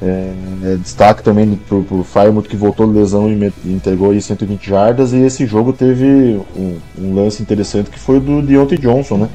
É, 0.05 0.33
é, 0.65 0.77
destaque 0.77 1.23
também 1.23 1.55
para 1.55 1.77
o 1.77 2.03
Firemouth 2.03 2.49
que 2.49 2.57
voltou 2.57 2.89
de 2.89 2.99
lesão 2.99 3.31
e 3.31 3.53
entregou 3.65 4.11
aí 4.11 4.21
120 4.21 4.69
jardas. 4.69 5.13
E 5.13 5.19
esse 5.19 5.47
jogo 5.47 5.73
teve 5.73 6.41
um, 6.57 6.77
um, 6.99 7.15
lance 7.15 7.41
interessante 7.41 7.89
que 7.89 8.01
foi 8.01 8.19
do 8.19 8.43
Deontay 8.43 8.79
Johnson, 8.79 9.17
né? 9.17 9.29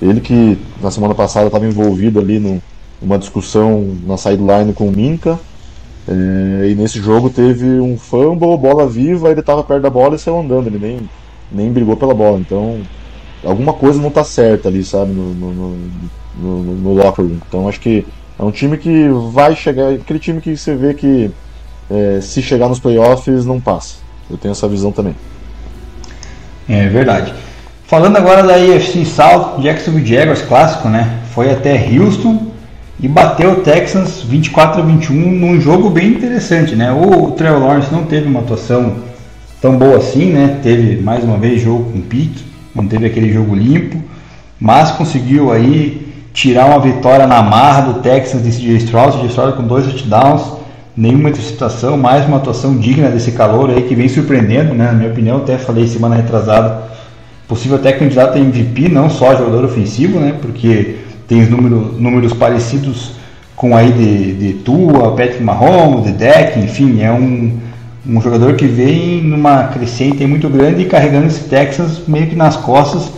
Ele 0.00 0.22
que 0.22 0.58
na 0.80 0.90
semana 0.90 1.14
passada 1.14 1.46
estava 1.46 1.66
envolvido 1.66 2.18
ali 2.18 2.38
no, 2.38 2.62
numa 3.00 3.18
discussão 3.18 3.94
na 4.06 4.16
sideline 4.16 4.72
com 4.72 4.88
o 4.88 4.92
Minka. 4.92 5.38
É, 6.08 6.70
e 6.70 6.74
nesse 6.74 6.98
jogo 6.98 7.28
teve 7.28 7.66
um 7.78 7.98
fumble, 7.98 8.56
bola 8.56 8.88
viva, 8.88 9.30
ele 9.30 9.40
estava 9.40 9.62
perto 9.62 9.82
da 9.82 9.90
bola 9.90 10.14
e 10.14 10.18
saiu 10.18 10.38
andando, 10.38 10.68
ele 10.68 10.78
nem, 10.78 11.10
nem 11.52 11.70
brigou 11.70 11.96
pela 11.96 12.14
bola. 12.14 12.38
Então 12.38 12.80
alguma 13.44 13.74
coisa 13.74 14.00
não 14.00 14.08
está 14.08 14.24
certa 14.24 14.70
ali, 14.70 14.82
sabe, 14.82 15.12
no, 15.12 15.34
no, 15.34 15.52
no, 15.52 15.78
no, 16.38 16.62
no 16.74 16.94
locker 16.94 17.22
room. 17.22 17.36
Então 17.46 17.68
acho 17.68 17.80
que 17.80 18.06
é 18.38 18.42
um 18.42 18.50
time 18.50 18.76
que 18.76 19.08
vai 19.32 19.54
chegar, 19.54 19.92
aquele 19.92 20.18
time 20.18 20.40
que 20.40 20.56
você 20.56 20.74
vê 20.74 20.94
que 20.94 21.30
é, 21.90 22.20
se 22.20 22.42
chegar 22.42 22.68
nos 22.68 22.78
playoffs 22.78 23.44
não 23.44 23.60
passa. 23.60 23.96
Eu 24.30 24.36
tenho 24.36 24.52
essa 24.52 24.68
visão 24.68 24.92
também. 24.92 25.14
É 26.68 26.88
verdade. 26.88 27.32
Falando 27.86 28.16
agora 28.16 28.42
da 28.42 28.54
AFC 28.54 29.04
South, 29.04 29.60
Jacksonville 29.62 30.04
Jaguars 30.04 30.42
clássico, 30.42 30.88
né? 30.88 31.20
Foi 31.32 31.50
até 31.50 31.88
Houston 31.88 32.48
e 32.98 33.06
bateu 33.06 33.52
o 33.52 33.56
Texans 33.56 34.22
24 34.22 34.82
a 34.82 34.84
21 34.84 35.14
num 35.14 35.60
jogo 35.60 35.88
bem 35.88 36.08
interessante, 36.08 36.74
né? 36.74 36.90
O 36.92 37.30
Trevor 37.30 37.60
Lawrence 37.60 37.92
não 37.92 38.04
teve 38.04 38.26
uma 38.26 38.40
atuação 38.40 38.96
tão 39.62 39.78
boa 39.78 39.98
assim, 39.98 40.32
né? 40.32 40.58
Teve 40.62 41.00
mais 41.00 41.22
uma 41.22 41.38
vez 41.38 41.62
jogo 41.62 41.92
com 41.92 42.00
pique, 42.00 42.44
não 42.74 42.88
teve 42.88 43.06
aquele 43.06 43.32
jogo 43.32 43.54
limpo, 43.54 44.02
mas 44.58 44.90
conseguiu 44.90 45.52
aí 45.52 46.15
tirar 46.36 46.66
uma 46.66 46.78
vitória 46.78 47.26
na 47.26 47.42
marra 47.42 47.80
do 47.80 48.00
Texas 48.00 48.42
de 48.42 48.50
CJ 48.50 48.76
Stroud, 48.76 49.16
CJ 49.16 49.28
Stroud 49.28 49.56
com 49.56 49.62
dois 49.62 49.86
touchdowns, 49.86 50.42
nenhuma 50.94 51.30
interceptação, 51.30 51.96
mais 51.96 52.26
uma 52.26 52.36
atuação 52.36 52.76
digna 52.76 53.08
desse 53.08 53.32
calor 53.32 53.70
aí 53.70 53.84
que 53.84 53.94
vem 53.94 54.06
surpreendendo, 54.06 54.74
né? 54.74 54.84
Na 54.84 54.92
minha 54.92 55.10
opinião, 55.10 55.38
até 55.38 55.56
falei 55.56 55.88
semana 55.88 56.14
retrasada, 56.14 56.82
possível 57.48 57.78
até 57.78 57.90
candidato 57.92 58.36
a 58.36 58.38
MVP, 58.38 58.90
não 58.90 59.08
só 59.08 59.34
jogador 59.34 59.64
ofensivo, 59.64 60.20
né? 60.20 60.34
Porque 60.42 60.96
tem 61.26 61.40
os 61.40 61.48
números, 61.48 61.98
números 61.98 62.34
parecidos 62.34 63.12
com 63.56 63.74
aí 63.74 63.90
de, 63.90 64.34
de 64.34 64.52
Tua, 64.58 65.12
Patrick 65.12 65.42
Mahomes, 65.42 66.04
de 66.04 66.12
Deck, 66.12 66.60
enfim, 66.60 67.00
é 67.00 67.10
um, 67.10 67.58
um 68.06 68.20
jogador 68.20 68.56
que 68.56 68.66
vem 68.66 69.22
numa 69.22 69.68
crescente 69.68 70.26
muito 70.26 70.50
grande 70.50 70.82
e 70.82 70.84
carregando 70.84 71.28
esse 71.28 71.44
Texas 71.44 72.02
meio 72.06 72.26
que 72.26 72.36
nas 72.36 72.56
costas 72.56 73.10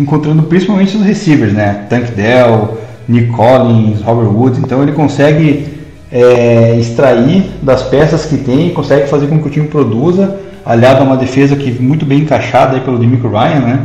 encontrando 0.00 0.42
principalmente 0.44 0.96
os 0.96 1.02
receivers, 1.02 1.52
né? 1.52 1.86
Tank 1.88 2.12
Dell, 2.12 2.78
Nick 3.08 3.28
Collins, 3.28 4.00
Robert 4.00 4.30
Woods. 4.30 4.58
Então 4.58 4.82
ele 4.82 4.92
consegue 4.92 5.66
é, 6.10 6.76
extrair 6.78 7.50
das 7.62 7.82
peças 7.82 8.24
que 8.24 8.38
tem, 8.38 8.70
consegue 8.70 9.06
fazer 9.08 9.26
com 9.26 9.38
que 9.38 9.46
o 9.46 9.50
time 9.50 9.68
produza, 9.68 10.38
aliado 10.64 11.00
a 11.00 11.04
uma 11.04 11.16
defesa 11.16 11.54
que 11.54 11.70
muito 11.70 12.04
bem 12.04 12.20
encaixada 12.20 12.76
aí 12.76 12.80
pelo 12.80 12.98
Demico 12.98 13.28
Ryan, 13.28 13.60
né? 13.60 13.80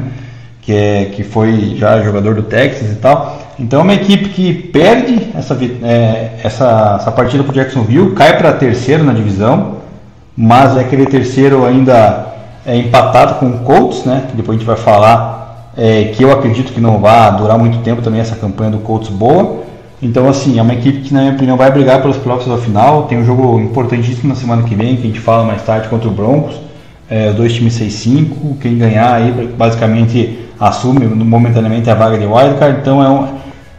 Que, 0.61 0.73
é, 0.73 1.05
que 1.13 1.23
foi 1.23 1.75
já 1.77 2.01
jogador 2.01 2.33
do 2.33 2.43
Texas 2.43 2.91
e 2.91 2.95
tal. 2.95 3.39
Então 3.59 3.81
é 3.81 3.83
uma 3.83 3.93
equipe 3.93 4.29
que 4.29 4.53
perde 4.53 5.29
essa, 5.35 5.57
é, 5.83 6.31
essa, 6.43 6.97
essa 6.99 7.11
partida 7.11 7.43
para 7.43 7.53
Jacksonville, 7.53 8.11
cai 8.11 8.37
para 8.37 8.51
terceiro 8.53 9.03
na 9.03 9.13
divisão, 9.13 9.75
mas 10.35 10.75
é 10.75 10.81
aquele 10.81 11.05
terceiro 11.05 11.65
ainda 11.65 12.33
é 12.65 12.75
empatado 12.75 13.35
com 13.35 13.45
o 13.45 13.59
Colts, 13.59 14.05
né? 14.05 14.23
Que 14.29 14.35
depois 14.35 14.55
a 14.55 14.59
gente 14.59 14.67
vai 14.67 14.75
falar 14.75 15.44
é, 15.77 16.05
que 16.05 16.23
eu 16.23 16.31
acredito 16.31 16.71
que 16.71 16.79
não 16.79 16.99
vai 16.99 17.35
durar 17.35 17.57
muito 17.57 17.79
tempo 17.79 18.01
também 18.01 18.21
essa 18.21 18.35
campanha 18.35 18.71
do 18.71 18.79
Colts 18.79 19.09
boa. 19.09 19.63
Então, 20.01 20.27
assim, 20.27 20.59
é 20.59 20.61
uma 20.61 20.73
equipe 20.73 20.99
que, 20.99 21.13
na 21.13 21.21
minha 21.21 21.33
opinião, 21.33 21.57
vai 21.57 21.71
brigar 21.71 22.01
pelos 22.01 22.17
playoffs 22.17 22.49
ao 22.49 22.57
final. 22.57 23.03
Tem 23.03 23.17
um 23.17 23.25
jogo 23.25 23.59
importantíssimo 23.59 24.29
na 24.29 24.35
semana 24.35 24.63
que 24.63 24.75
vem, 24.75 24.95
que 24.95 25.03
a 25.03 25.07
gente 25.07 25.19
fala 25.19 25.43
mais 25.43 25.63
tarde 25.63 25.87
contra 25.87 26.07
o 26.07 26.11
Broncos. 26.11 26.55
É, 27.09 27.29
os 27.29 27.35
dois 27.35 27.53
times 27.53 27.79
6-5. 27.79 28.57
Quem 28.61 28.77
ganhar 28.77 29.13
aí, 29.13 29.31
basicamente, 29.57 30.39
assume 30.59 31.05
momentaneamente 31.05 31.89
a 31.89 31.95
vaga 31.95 32.17
de 32.17 32.25
wildcard. 32.25 32.79
Então, 32.81 33.03
é, 33.03 33.09
um, 33.09 33.27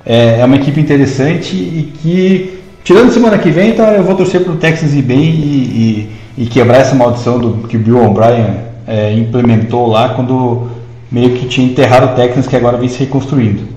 é, 0.04 0.40
é, 0.40 0.44
uma 0.44 0.56
equipe 0.56 0.80
interessante 0.80 1.54
e 1.54 1.92
que, 2.02 2.60
tirando 2.82 3.12
semana 3.12 3.38
que 3.38 3.50
vem, 3.50 3.70
então, 3.70 3.86
eu 3.86 4.02
vou 4.02 4.14
torcer 4.14 4.42
para 4.42 4.52
o 4.52 4.56
Texas 4.56 4.94
ir 4.94 5.02
bem 5.02 5.20
e, 5.20 6.10
e, 6.38 6.42
e, 6.44 6.46
quebrar 6.46 6.78
essa 6.78 6.94
maldição 6.94 7.38
do 7.38 7.68
que 7.68 7.76
o 7.76 7.80
Bill 7.80 8.04
O'Brien 8.04 8.46
é, 8.86 9.12
implementou 9.12 9.86
lá 9.86 10.10
quando 10.10 10.68
meio 11.10 11.36
que 11.36 11.46
tinha 11.46 11.66
enterrado 11.66 12.12
o 12.12 12.16
Texans 12.16 12.46
que 12.46 12.56
agora 12.56 12.76
vem 12.76 12.88
se 12.88 12.98
reconstruindo. 12.98 13.76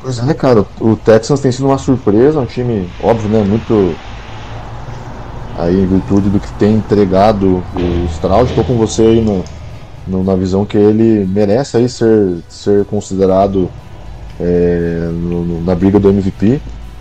Pois 0.00 0.18
é, 0.18 0.22
né, 0.22 0.34
cara? 0.34 0.64
O 0.80 0.96
Texans 0.96 1.40
tem 1.40 1.52
sido 1.52 1.66
uma 1.66 1.78
surpresa, 1.78 2.40
um 2.40 2.46
time, 2.46 2.88
óbvio, 3.02 3.28
né? 3.28 3.44
Muito. 3.44 3.94
Aí, 5.58 5.82
em 5.82 5.86
virtude 5.86 6.30
do 6.30 6.38
que 6.38 6.50
tem 6.52 6.76
entregado 6.76 7.62
o 7.74 8.06
Stroud, 8.12 8.48
estou 8.48 8.64
com 8.64 8.76
você 8.76 9.02
aí 9.02 9.20
no, 9.20 9.44
no, 10.06 10.22
na 10.22 10.36
visão 10.36 10.64
que 10.64 10.78
ele 10.78 11.26
merece 11.26 11.76
aí 11.76 11.88
ser, 11.88 12.38
ser 12.48 12.84
considerado 12.84 13.68
é, 14.40 15.10
no, 15.12 15.44
no, 15.44 15.64
na 15.64 15.74
briga 15.74 15.98
do 15.98 16.08
MVP. 16.08 16.60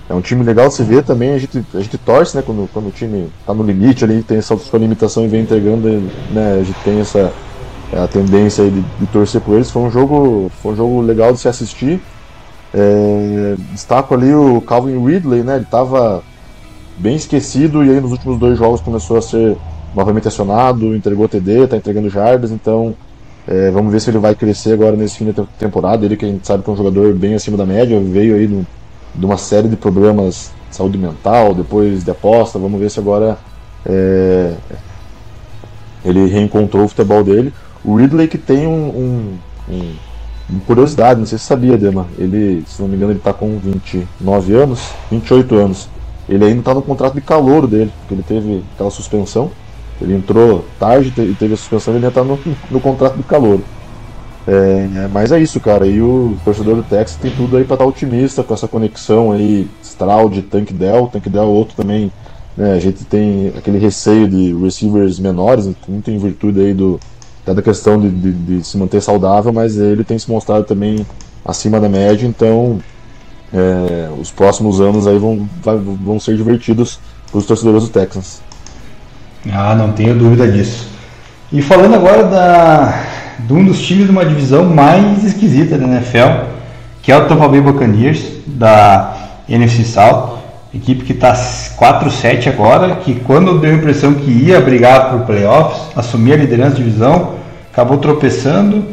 É 0.10 0.13
um 0.13 0.21
time 0.21 0.43
legal 0.43 0.69
de 0.69 0.73
se 0.73 0.84
ver 0.84 1.03
também, 1.03 1.34
a 1.34 1.38
gente, 1.38 1.63
a 1.73 1.80
gente 1.80 1.97
torce, 1.97 2.36
né? 2.36 2.43
Quando, 2.43 2.67
quando 2.73 2.88
o 2.88 2.91
time 2.91 3.30
está 3.39 3.53
no 3.53 3.62
limite 3.62 4.03
ali, 4.03 4.23
tem 4.23 4.38
essa 4.38 4.58
sua 4.58 4.80
limitação 4.80 5.23
e 5.23 5.27
vem 5.27 5.41
entregando, 5.41 5.88
né? 6.32 6.58
A 6.60 6.63
gente 6.63 6.80
tem 6.84 6.99
essa, 6.99 7.32
a 7.93 8.08
tendência 8.08 8.69
de, 8.69 8.82
de, 8.82 9.06
torcer 9.08 9.41
por 9.41 9.56
eles. 9.56 9.71
Foi 9.71 9.82
um 9.82 9.91
jogo, 9.91 10.52
foi 10.62 10.73
um 10.73 10.76
jogo 10.76 11.02
legal 11.02 11.32
de 11.32 11.39
se 11.39 11.47
assistir. 11.47 12.02
É, 12.73 13.56
destaco 13.71 14.13
ali 14.13 14.34
o 14.34 14.62
Calvin 14.62 15.04
Ridley, 15.06 15.43
né? 15.43 15.56
Ele 15.56 15.63
estava 15.63 16.23
bem 16.97 17.15
esquecido 17.15 17.84
e 17.84 17.89
aí 17.89 18.02
nos 18.02 18.12
últimos 18.12 18.39
dois 18.39 18.58
jogos 18.58 18.82
começou 18.82 19.17
a 19.17 19.21
ser 19.21 19.56
novamente 19.95 20.28
acionado, 20.28 20.95
entregou 20.95 21.28
TD, 21.28 21.63
está 21.63 21.78
entregando 21.78 22.10
jardas, 22.10 22.52
então 22.52 22.95
é, 23.47 23.71
vamos 23.71 23.91
ver 23.91 24.02
se 24.02 24.10
ele 24.10 24.17
vai 24.17 24.36
crescer 24.36 24.73
agora 24.73 24.95
nesse 24.95 25.17
fim 25.17 25.32
da 25.32 25.43
temporada. 25.58 26.06
Ele 26.06 26.17
que 26.17 26.26
a 26.26 26.28
gente 26.28 26.45
sabe 26.45 26.63
que 26.63 26.69
é 26.69 26.73
um 26.73 26.78
jogador 26.78 27.13
bem 27.13 27.34
acima 27.34 27.56
da 27.56 27.65
média, 27.65 28.00
veio 28.00 28.36
aí 28.36 28.47
no, 28.47 28.65
de 29.15 29.26
uma 29.26 29.38
série 29.38 29.67
de 29.67 29.76
problemas 29.76 30.52
de 30.69 30.76
saúde 30.76 30.97
mental, 30.97 31.54
depois 31.54 32.04
de 32.04 32.12
aposta, 32.12 32.60
vamos 32.60 32.80
ver 32.80 32.91
se 32.91 33.00
agora 33.00 33.38
é, 33.86 34.54
ele 36.04 36.28
reencontrou 36.28 36.86
o 36.86 36.88
futebol 36.88 37.23
dele. 37.23 37.54
O 37.88 37.95
Ridley 37.95 38.28
que 38.28 38.38
tem 38.38 38.67
um, 38.67 38.89
um, 38.89 39.38
um, 39.69 39.95
uma 40.50 40.60
curiosidade, 40.67 41.21
não 41.21 41.26
sei 41.26 41.38
se 41.38 41.45
sabia, 41.45 41.78
Dema. 41.78 42.06
Ele, 42.17 42.62
se 42.67 42.82
não 42.82 42.89
me 42.89 42.97
engano, 42.97 43.13
ele 43.13 43.19
está 43.19 43.32
com 43.32 43.58
29 43.58 44.54
anos, 44.54 44.91
28 45.10 45.56
anos. 45.56 45.88
Ele 46.28 46.43
ainda 46.43 46.60
está 46.60 46.73
no 46.73 46.82
contrato 46.82 47.13
de 47.13 47.21
calor 47.21 47.65
dele, 47.65 47.89
porque 48.00 48.13
ele 48.13 48.23
teve 48.23 48.63
aquela 48.76 48.91
suspensão. 48.91 49.50
Ele 50.02 50.13
entrou 50.13 50.65
tarde 50.78 51.13
e 51.17 51.34
teve 51.34 51.54
a 51.54 51.58
suspensão, 51.58 51.93
ele 51.93 52.06
ainda 52.06 52.10
está 52.10 52.26
no, 52.26 52.38
no 52.69 52.82
contrato 52.82 53.15
de 53.15 53.23
calor. 53.23 53.62
É, 54.45 55.08
mas 55.13 55.32
é 55.32 55.39
isso, 55.39 55.58
cara. 55.62 55.88
E 55.88 56.02
o 56.02 56.36
torcedor 56.43 56.76
do 56.76 56.84
Texas 56.84 57.17
tem 57.17 57.32
tudo 57.32 57.56
aí 57.56 57.63
para 57.63 57.76
estar 57.76 57.86
tá 57.86 57.89
otimista 57.89 58.43
com 58.43 58.54
essa 58.54 58.67
conexão 58.67 59.32
aí, 59.32 59.65
Stroud, 59.82 60.41
Tank 60.41 60.73
Dell. 60.73 61.08
Tank 61.08 61.30
Dell 61.30 61.43
é 61.43 61.45
outro 61.45 61.73
também. 61.78 62.12
Né, 62.58 62.73
a 62.73 62.80
gente 62.80 63.06
tem 63.06 63.54
aquele 63.58 63.78
receio 63.78 64.28
de 64.28 64.54
receivers 64.54 65.19
menores, 65.19 65.69
muito 65.88 66.12
em 66.12 66.17
virtude 66.17 66.60
aí 66.60 66.73
do, 66.73 67.00
até 67.47 67.53
da 67.53 67.62
questão 67.62 67.97
de, 67.97 68.10
de, 68.10 68.31
de, 68.33 68.63
se 68.65 68.77
manter 68.77 69.01
saudável, 69.01 69.53
mas 69.53 69.77
ele 69.77 70.03
tem 70.03 70.19
se 70.19 70.29
mostrado 70.29 70.65
também 70.65 71.05
acima 71.45 71.79
da 71.79 71.88
média, 71.88 72.27
então 72.27 72.79
é, 73.53 74.10
os 74.19 74.29
próximos 74.29 74.81
anos 74.81 75.07
aí 75.07 75.17
vão, 75.17 75.47
vão 76.03 76.19
ser 76.19 76.36
divertidos 76.36 76.99
para 77.31 77.38
os 77.38 77.45
torcedores 77.45 77.83
do 77.83 77.89
Texans. 77.89 78.41
Ah, 79.49 79.73
não 79.75 79.93
tenho 79.93 80.13
dúvida 80.13 80.45
disso. 80.51 80.89
E 81.49 81.62
falando 81.62 81.95
agora 81.95 82.25
da, 82.25 83.05
de 83.39 83.53
um 83.53 83.63
dos 83.63 83.79
times 83.79 84.07
de 84.07 84.12
uma 84.12 84.25
divisão 84.25 84.65
mais 84.65 85.23
esquisita 85.23 85.77
da 85.77 85.86
NFL, 85.86 86.49
que 87.01 87.13
é 87.13 87.17
o 87.17 87.29
Tampa 87.29 87.47
Bay 87.47 87.62
Buccaneers, 87.62 88.25
da 88.45 89.15
NFC 89.47 89.86
South, 89.86 90.37
equipe 90.77 91.03
que 91.03 91.13
está 91.13 91.33
4-7 91.33 92.47
agora, 92.47 92.95
que 92.95 93.15
quando 93.15 93.59
deu 93.59 93.71
a 93.71 93.75
impressão 93.75 94.13
que 94.13 94.31
ia 94.31 94.61
brigar 94.61 95.11
por 95.11 95.21
playoffs, 95.21 95.81
assumir 95.95 96.33
a 96.33 96.37
liderança 96.37 96.71
da 96.71 96.77
divisão, 96.77 97.33
acabou 97.71 97.97
tropeçando 97.97 98.83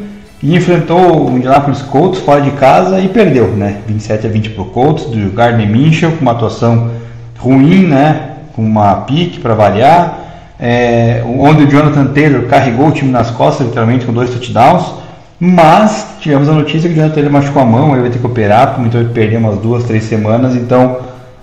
e 0.41 0.55
enfrentou 0.55 1.29
o 1.29 1.37
Indianapolis 1.37 1.81
Colts 1.81 2.19
fora 2.19 2.41
de 2.41 2.51
casa 2.51 2.99
e 2.99 3.07
perdeu, 3.07 3.47
né? 3.47 3.77
27 3.87 4.27
a 4.27 4.29
20 4.29 4.49
para 4.51 4.61
o 4.63 4.65
Colts, 4.65 5.05
do 5.05 5.31
Gardner 5.31 5.67
Minshew, 5.67 6.11
com 6.11 6.21
uma 6.21 6.31
atuação 6.31 6.91
ruim, 7.37 7.87
né? 7.87 8.31
Com 8.55 8.63
uma 8.63 8.95
pique 8.97 9.39
para 9.39 9.53
variar, 9.53 10.19
é, 10.59 11.23
onde 11.25 11.63
o 11.63 11.67
Jonathan 11.69 12.07
Taylor 12.07 12.43
carregou 12.43 12.87
o 12.87 12.91
time 12.91 13.11
nas 13.11 13.31
costas, 13.31 13.67
literalmente, 13.67 14.05
com 14.05 14.13
dois 14.13 14.29
touchdowns. 14.29 14.85
Mas 15.39 16.15
tivemos 16.21 16.47
a 16.47 16.53
notícia 16.53 16.87
que 16.87 16.93
o 16.93 16.95
Jonathan 16.95 17.13
Taylor 17.13 17.31
machucou 17.31 17.61
a 17.61 17.65
mão, 17.65 17.93
ele 17.93 18.01
vai 18.01 18.09
ter 18.09 18.19
que 18.19 18.25
operar, 18.25 18.79
então 18.85 19.01
ele 19.01 19.09
perdeu 19.09 19.39
umas 19.39 19.57
duas, 19.57 19.83
três 19.83 20.03
semanas. 20.03 20.55
Então 20.55 20.97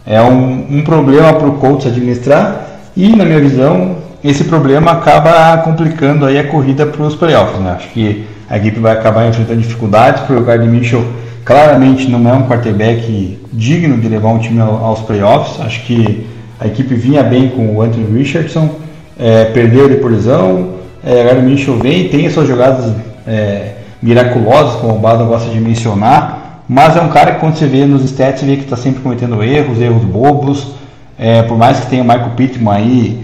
é 0.07 0.21
um, 0.21 0.79
um 0.79 0.83
problema 0.85 1.33
para 1.33 1.49
o 1.49 1.55
Colts 1.55 1.87
administrar. 1.87 2.67
E, 2.97 3.15
na 3.17 3.25
minha 3.25 3.41
visão, 3.41 3.97
esse 4.23 4.45
problema 4.45 4.93
acaba 4.93 5.59
complicando 5.59 6.27
aí 6.27 6.39
a 6.39 6.47
corrida 6.47 6.87
para 6.87 7.03
os 7.03 7.15
playoffs. 7.15 7.61
Né? 7.61 7.73
Acho 7.73 7.89
que 7.89 8.27
a 8.49 8.59
equipe 8.59 8.79
vai 8.79 8.93
acabar 8.93 9.29
enfrentando 9.29 9.61
dificuldades 9.61 10.23
por 10.23 10.37
o 10.37 10.43
Gardner 10.43 10.71
Mitchell 10.71 11.05
claramente 11.45 12.09
não 12.09 12.29
é 12.29 12.33
um 12.33 12.47
quarterback 12.47 13.39
digno 13.53 13.97
de 13.99 14.09
levar 14.09 14.29
um 14.29 14.39
time 14.39 14.61
aos 14.61 15.01
playoffs. 15.01 15.61
Acho 15.61 15.83
que 15.85 16.27
a 16.61 16.67
equipe 16.67 16.95
vinha 16.95 17.23
bem 17.23 17.49
com 17.49 17.75
o 17.75 17.83
Anthony 17.83 18.19
Richardson, 18.19 18.71
é, 19.19 19.47
perdeu 19.47 19.87
ele 19.87 19.97
por 19.97 20.11
lesão. 20.11 20.75
É, 21.05 21.25
Gary 21.25 21.43
Mitchell 21.43 21.77
vem, 21.79 22.09
tem 22.09 22.27
as 22.27 22.33
suas 22.33 22.47
jogadas 22.47 22.93
é, 23.27 23.73
miraculosas, 24.01 24.81
como 24.81 24.95
o 24.95 24.99
Bado 24.99 25.25
gosta 25.27 25.51
de 25.51 25.61
mencionar, 25.61 26.42
mas 26.69 26.97
é 26.97 27.01
um 27.01 27.09
cara 27.09 27.33
que 27.33 27.41
quando 27.41 27.57
você 27.57 27.67
vê 27.67 27.85
nos 27.85 28.05
stats, 28.05 28.41
você 28.41 28.47
vê 28.47 28.57
que 28.57 28.65
está 28.65 28.77
sempre 28.77 29.03
cometendo 29.03 29.43
erros, 29.43 29.81
erros 29.81 30.05
bobos. 30.05 30.75
É, 31.19 31.43
por 31.43 31.57
mais 31.57 31.81
que 31.81 31.87
tenha 31.87 32.03
o 32.03 32.07
Michael 32.07 32.31
Pittman 32.37 32.75
aí 32.75 33.21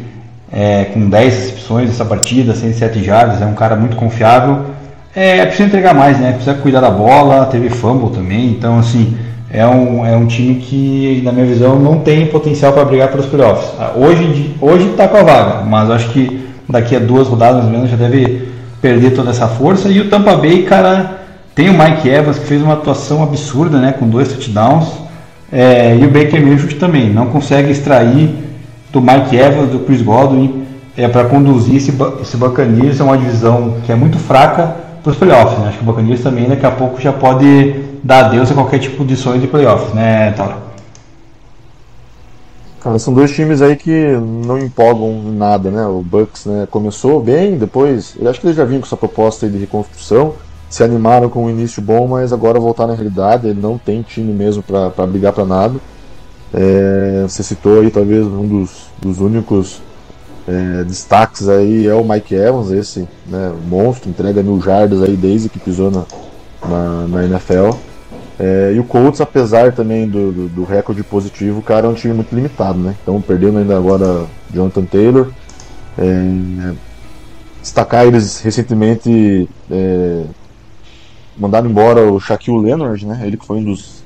é, 0.53 0.85
com 0.87 1.09
10 1.09 1.35
recepções 1.35 1.88
nessa 1.88 2.05
partida, 2.05 2.55
107 2.55 3.03
jardas, 3.03 3.42
é 3.42 3.46
um 3.46 3.55
cara 3.55 3.77
muito 3.77 3.96
confiável. 3.96 4.66
É, 5.14 5.38
é 5.38 5.46
preciso 5.46 5.68
entregar 5.68 5.94
mais, 5.94 6.18
né? 6.18 6.33
Precisa 6.33 6.55
cuidar 6.55 6.81
da 6.81 6.90
bola, 6.90 7.46
teve 7.46 7.70
fumble 7.70 8.11
também, 8.11 8.51
então 8.51 8.79
assim, 8.79 9.16
é 9.51 9.66
um, 9.66 10.05
é 10.05 10.16
um 10.16 10.27
time 10.27 10.57
que, 10.57 11.22
na 11.24 11.33
minha 11.33 11.46
visão, 11.46 11.79
não 11.79 12.01
tem 12.01 12.27
potencial 12.27 12.72
para 12.72 12.85
brigar 12.85 13.09
pelos 13.09 13.27
playoffs. 13.27 13.70
Ah, 13.79 13.92
hoje 13.96 14.55
hoje 14.61 14.90
está 14.90 15.09
com 15.09 15.16
a 15.16 15.22
vaga, 15.22 15.64
mas 15.64 15.90
acho 15.90 16.11
que 16.11 16.46
daqui 16.68 16.94
a 16.94 16.98
duas 16.98 17.27
rodadas 17.27 17.64
mais 17.64 17.66
ou 17.66 17.72
menos 17.72 17.90
já 17.90 17.96
deve 17.96 18.48
perder 18.81 19.12
toda 19.12 19.31
essa 19.31 19.48
força. 19.48 19.88
E 19.88 20.01
o 20.01 20.11
Tampa 20.11 20.37
Bay, 20.37 20.64
cara, 20.64 21.18
tem 21.59 21.71
o 21.71 21.73
Mike 21.73 22.09
Evans 22.09 22.38
que 22.38 22.47
fez 22.47 22.62
uma 22.62 22.75
atuação 22.75 23.21
absurda, 23.21 23.81
né, 23.81 23.90
com 23.90 24.09
dois 24.09 24.29
touchdowns. 24.29 24.92
É, 25.51 25.97
e 25.97 26.05
o 26.05 26.09
Baker 26.09 26.40
Mayfield 26.40 26.77
também 26.77 27.11
não 27.11 27.27
consegue 27.27 27.73
extrair 27.73 28.33
do 28.92 29.01
Mike 29.01 29.35
Evans, 29.35 29.68
do 29.68 29.81
Chris 29.81 30.01
Godwin, 30.01 30.64
é, 30.97 31.09
para 31.09 31.25
conduzir 31.25 31.75
esse, 31.75 31.92
esse 32.23 32.37
Buccaneers 32.37 33.01
a 33.01 33.05
uma 33.05 33.18
divisão 33.18 33.79
que 33.85 33.90
é 33.90 33.97
muito 33.97 34.21
fraca 34.21 34.77
para 35.03 35.11
os 35.11 35.18
playoffs. 35.18 35.59
Né? 35.59 35.68
Acho 35.71 35.79
que 35.79 35.83
o 35.83 35.87
Buccaneers 35.87 36.21
também 36.21 36.49
daqui 36.49 36.64
a 36.64 36.71
pouco 36.71 37.01
já 37.01 37.12
pode 37.12 37.75
dar 38.05 38.27
adeus 38.27 38.53
a 38.53 38.55
qualquer 38.55 38.79
tipo 38.79 39.05
de 39.05 39.16
sonho 39.16 39.40
de 39.40 39.49
playoffs, 39.49 39.92
né, 39.92 40.31
Taura? 40.37 40.59
Cara, 42.81 43.01
são 43.01 43.12
dois 43.12 43.35
times 43.35 43.61
aí 43.61 43.75
que 43.75 44.16
não 44.47 44.61
empolgam 44.61 45.21
nada, 45.33 45.73
né? 45.73 45.85
O 45.87 46.03
Bucks 46.03 46.47
né, 46.47 46.68
começou 46.71 47.21
bem, 47.21 47.59
depois. 47.59 48.14
Eu 48.16 48.31
acho 48.31 48.40
que 48.40 48.47
eles 48.47 48.57
já 48.57 48.64
vinham 48.64 48.81
com 48.81 48.87
essa 48.87 48.97
proposta 48.97 49.49
de 49.49 49.59
reconstrução, 49.59 50.35
se 50.68 50.85
animaram 50.85 51.28
com 51.28 51.46
um 51.46 51.50
início 51.50 51.81
bom, 51.81 52.07
mas 52.07 52.33
agora 52.33 52.61
voltaram 52.61 52.90
na 52.90 52.96
realidade. 52.96 53.48
Ele 53.48 53.61
não 53.61 53.78
tem 53.78 54.02
time 54.02 54.33
mesmo 54.33 54.62
para 54.62 55.07
brigar 55.07 55.33
para 55.33 55.44
nada. 55.44 55.78
É, 56.52 57.24
você 57.28 57.42
citou 57.42 57.81
aí 57.81 57.90
talvez 57.90 58.26
um 58.26 58.46
dos, 58.46 58.87
dos 59.00 59.20
únicos 59.20 59.83
é, 60.46 60.83
destaques 60.85 61.48
aí 61.48 61.87
é 61.87 61.94
o 61.94 62.02
Mike 62.02 62.35
Evans, 62.35 62.70
esse 62.70 63.07
né, 63.26 63.52
monstro, 63.68 64.09
entrega 64.09 64.42
mil 64.42 64.59
jardas 64.62 65.02
aí 65.02 65.14
desde 65.14 65.50
que 65.50 65.59
pisou 65.59 65.90
na, 65.90 66.04
na, 66.66 67.07
na 67.09 67.24
NFL. 67.24 67.76
É, 68.38 68.72
e 68.74 68.78
o 68.78 68.85
Colts, 68.85 69.20
apesar 69.20 69.72
também 69.72 70.09
do, 70.09 70.33
do, 70.33 70.48
do, 70.48 70.64
recorde 70.64 71.02
positivo, 71.02 71.59
o 71.59 71.62
cara 71.62 71.87
é 71.87 71.90
um 71.90 71.94
time 71.94 72.14
muito 72.14 72.35
limitado, 72.35 72.78
né? 72.78 72.94
Então 73.02 73.20
perdendo 73.20 73.59
ainda 73.59 73.76
agora 73.76 74.26
Jonathan 74.52 74.85
Taylor. 74.85 75.28
É, 75.98 76.72
destacar 77.61 78.07
eles 78.07 78.40
recentemente 78.40 79.48
é, 79.70 80.22
mandaram 81.38 81.70
embora 81.70 82.11
o 82.11 82.18
Shaquille 82.18 82.61
Leonard, 82.61 83.07
né? 83.07 83.20
Ele 83.24 83.37
que 83.37 83.46
foi 83.46 83.59
um 83.59 83.64
dos 83.64 84.03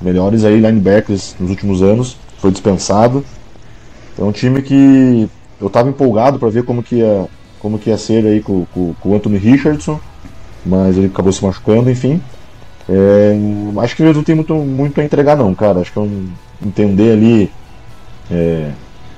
melhores 0.00 0.44
aí 0.44 0.56
linebackers 0.60 1.34
nos 1.40 1.50
últimos 1.50 1.82
anos, 1.82 2.16
foi 2.38 2.50
dispensado. 2.50 3.24
É 4.18 4.22
um 4.22 4.32
time 4.32 4.62
que 4.62 5.28
eu 5.60 5.66
estava 5.66 5.88
empolgado 5.88 6.38
para 6.38 6.48
ver 6.48 6.64
como 6.64 6.82
que 6.82 6.96
ia, 6.96 7.26
como 7.58 7.78
que 7.78 7.90
ia 7.90 7.98
ser 7.98 8.24
aí 8.26 8.40
com, 8.40 8.66
com, 8.66 8.94
com 8.94 9.08
o 9.10 9.14
Anthony 9.14 9.38
Richardson, 9.38 9.98
mas 10.64 10.96
ele 10.96 11.06
acabou 11.06 11.32
se 11.32 11.44
machucando, 11.44 11.90
enfim. 11.90 12.20
É, 12.88 13.36
acho 13.82 13.96
que 13.96 14.02
eles 14.02 14.16
não 14.16 14.22
tem 14.22 14.34
muito, 14.34 14.54
muito 14.54 15.00
a 15.00 15.04
entregar 15.04 15.36
não, 15.36 15.54
cara. 15.54 15.80
Acho 15.80 15.92
que 15.92 15.98
é 15.98 16.02
um, 16.02 16.28
entender 16.64 17.12
ali 17.12 17.50
é, 18.30 18.70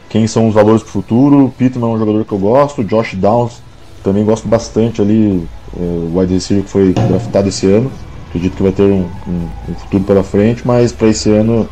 quem 0.08 0.26
são 0.26 0.48
os 0.48 0.54
valores 0.54 0.82
para 0.82 0.90
o 0.90 0.92
futuro. 0.92 1.52
Pittman 1.58 1.90
é 1.90 1.94
um 1.94 1.98
jogador 1.98 2.24
que 2.24 2.32
eu 2.32 2.38
gosto, 2.38 2.84
Josh 2.84 3.14
Downs 3.14 3.60
também 4.02 4.24
gosto 4.24 4.48
bastante 4.48 5.00
ali, 5.02 5.46
é, 5.76 5.80
o 5.80 6.18
wide 6.18 6.34
receiver 6.34 6.64
que 6.64 6.70
foi 6.70 6.92
draftado 6.92 7.48
esse 7.48 7.66
ano. 7.66 7.90
Acredito 8.28 8.56
que 8.56 8.62
vai 8.62 8.72
ter 8.72 8.82
um, 8.82 9.08
um, 9.26 9.48
um 9.68 9.74
futuro 9.74 10.04
pela 10.04 10.22
frente, 10.22 10.66
mas 10.66 10.92
para 10.92 11.08
esse 11.08 11.30
ano 11.30 11.68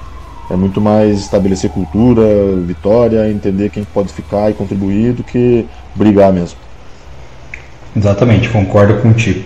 é 0.51 0.57
muito 0.57 0.81
mais 0.81 1.19
estabelecer 1.19 1.71
cultura, 1.71 2.23
vitória, 2.65 3.31
entender 3.31 3.71
quem 3.71 3.85
pode 3.85 4.13
ficar 4.13 4.51
e 4.51 4.55
contribuir 4.55 5.13
do 5.13 5.23
que 5.23 5.67
brigar 5.95 6.33
mesmo. 6.33 6.59
Exatamente, 7.97 8.49
concordo 8.49 8.95
contigo. 9.01 9.45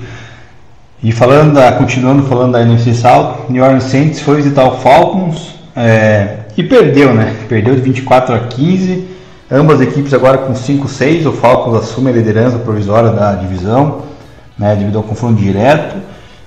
E 1.02 1.12
falando 1.12 1.54
da, 1.54 1.72
continuando 1.72 2.24
falando 2.24 2.52
da 2.52 2.62
NFC 2.62 2.94
South, 2.94 3.46
New 3.48 3.62
Orleans 3.62 3.84
Saints 3.84 4.20
foi 4.20 4.36
visitar 4.36 4.64
o 4.64 4.78
Falcons 4.78 5.54
é, 5.74 6.40
e 6.56 6.62
perdeu, 6.62 7.14
né? 7.14 7.34
Perdeu 7.48 7.74
de 7.74 7.80
24 7.80 8.34
a 8.34 8.40
15. 8.40 9.08
Ambas 9.52 9.80
equipes 9.80 10.14
agora 10.14 10.38
com 10.38 10.52
5-6. 10.52 11.26
O 11.26 11.32
Falcons 11.32 11.74
assume 11.74 12.10
a 12.10 12.12
liderança 12.12 12.56
provisória 12.58 13.10
da 13.10 13.34
divisão, 13.34 14.02
né, 14.56 14.76
devido 14.76 14.98
ao 14.98 15.02
confronto 15.02 15.40
direto. 15.40 15.96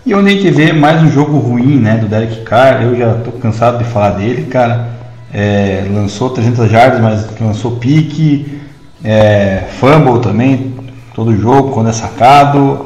E 0.06 0.16
onde 0.16 0.30
a 0.30 0.32
gente 0.32 0.50
vê 0.52 0.72
mais 0.72 1.02
um 1.02 1.12
jogo 1.12 1.38
ruim, 1.38 1.80
né, 1.80 1.98
do 1.98 2.08
Derek 2.08 2.42
Carr. 2.44 2.84
Eu 2.84 2.96
já 2.96 3.12
estou 3.18 3.34
cansado 3.34 3.80
de 3.80 3.84
falar 3.84 4.12
dele, 4.12 4.44
cara. 4.44 4.88
É, 5.34 5.86
lançou 5.92 6.30
300 6.30 6.72
jardas, 6.72 7.02
mas 7.02 7.28
lançou 7.42 7.72
pique, 7.72 8.62
é, 9.04 9.63
fumble 9.80 10.22
também, 10.22 10.74
todo 11.13 11.36
jogo 11.36 11.72
quando 11.72 11.89
é 11.89 11.94
sacado. 11.94 12.86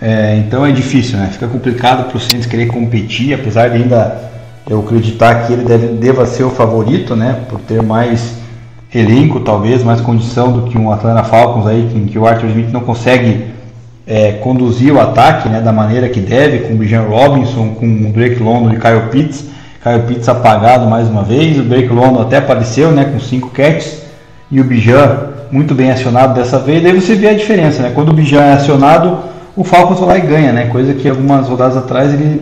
É, 0.00 0.36
então 0.38 0.66
é 0.66 0.72
difícil, 0.72 1.18
né? 1.18 1.28
Fica 1.30 1.46
complicado 1.46 2.08
para 2.08 2.16
o 2.16 2.20
Saints 2.20 2.46
querer 2.46 2.66
competir, 2.66 3.34
apesar 3.34 3.68
de 3.68 3.76
ainda 3.76 4.32
eu 4.68 4.80
acreditar 4.80 5.46
que 5.46 5.52
ele 5.52 5.64
deve, 5.64 5.86
deva 5.88 6.26
ser 6.26 6.42
o 6.42 6.50
favorito, 6.50 7.14
né? 7.14 7.42
Por 7.48 7.60
ter 7.60 7.80
mais 7.82 8.41
elenco, 8.94 9.40
talvez, 9.40 9.82
mais 9.82 10.00
condição 10.00 10.52
do 10.52 10.62
que 10.62 10.76
um 10.76 10.92
Atlanta 10.92 11.24
Falcons 11.24 11.66
aí, 11.66 11.90
em 11.94 12.06
que 12.06 12.18
o 12.18 12.26
Arthur 12.26 12.48
Smith 12.48 12.70
não 12.70 12.80
consegue 12.80 13.46
é, 14.06 14.32
conduzir 14.32 14.92
o 14.92 15.00
ataque 15.00 15.48
né, 15.48 15.60
da 15.60 15.72
maneira 15.72 16.08
que 16.08 16.20
deve, 16.20 16.60
com 16.60 16.74
o 16.74 16.76
Bijan 16.76 17.02
Robinson, 17.02 17.74
com 17.78 17.86
o 17.86 18.12
Drake 18.12 18.42
London 18.42 18.72
e 18.72 18.78
Kyle 18.78 19.08
Pitts. 19.10 19.46
Kyle 19.82 20.02
Pitts 20.06 20.28
apagado 20.28 20.88
mais 20.88 21.08
uma 21.08 21.22
vez, 21.22 21.58
o 21.58 21.62
Drake 21.62 21.88
London 21.88 22.20
até 22.20 22.36
apareceu 22.36 22.90
né, 22.90 23.04
com 23.04 23.18
cinco 23.18 23.50
catches 23.50 24.02
e 24.50 24.60
o 24.60 24.64
Bijan 24.64 25.32
muito 25.50 25.74
bem 25.74 25.90
acionado 25.90 26.34
dessa 26.34 26.58
vez. 26.58 26.82
Daí 26.82 26.92
você 26.92 27.14
vê 27.14 27.30
a 27.30 27.34
diferença, 27.34 27.82
né? 27.82 27.92
Quando 27.94 28.10
o 28.10 28.12
Bijan 28.12 28.42
é 28.42 28.52
acionado, 28.52 29.18
o 29.56 29.64
Falcons 29.64 29.98
vai 30.00 30.08
lá 30.08 30.18
e 30.18 30.26
ganha, 30.26 30.52
né? 30.52 30.66
Coisa 30.66 30.94
que 30.94 31.08
algumas 31.08 31.48
rodadas 31.48 31.76
atrás 31.76 32.12
ele 32.12 32.40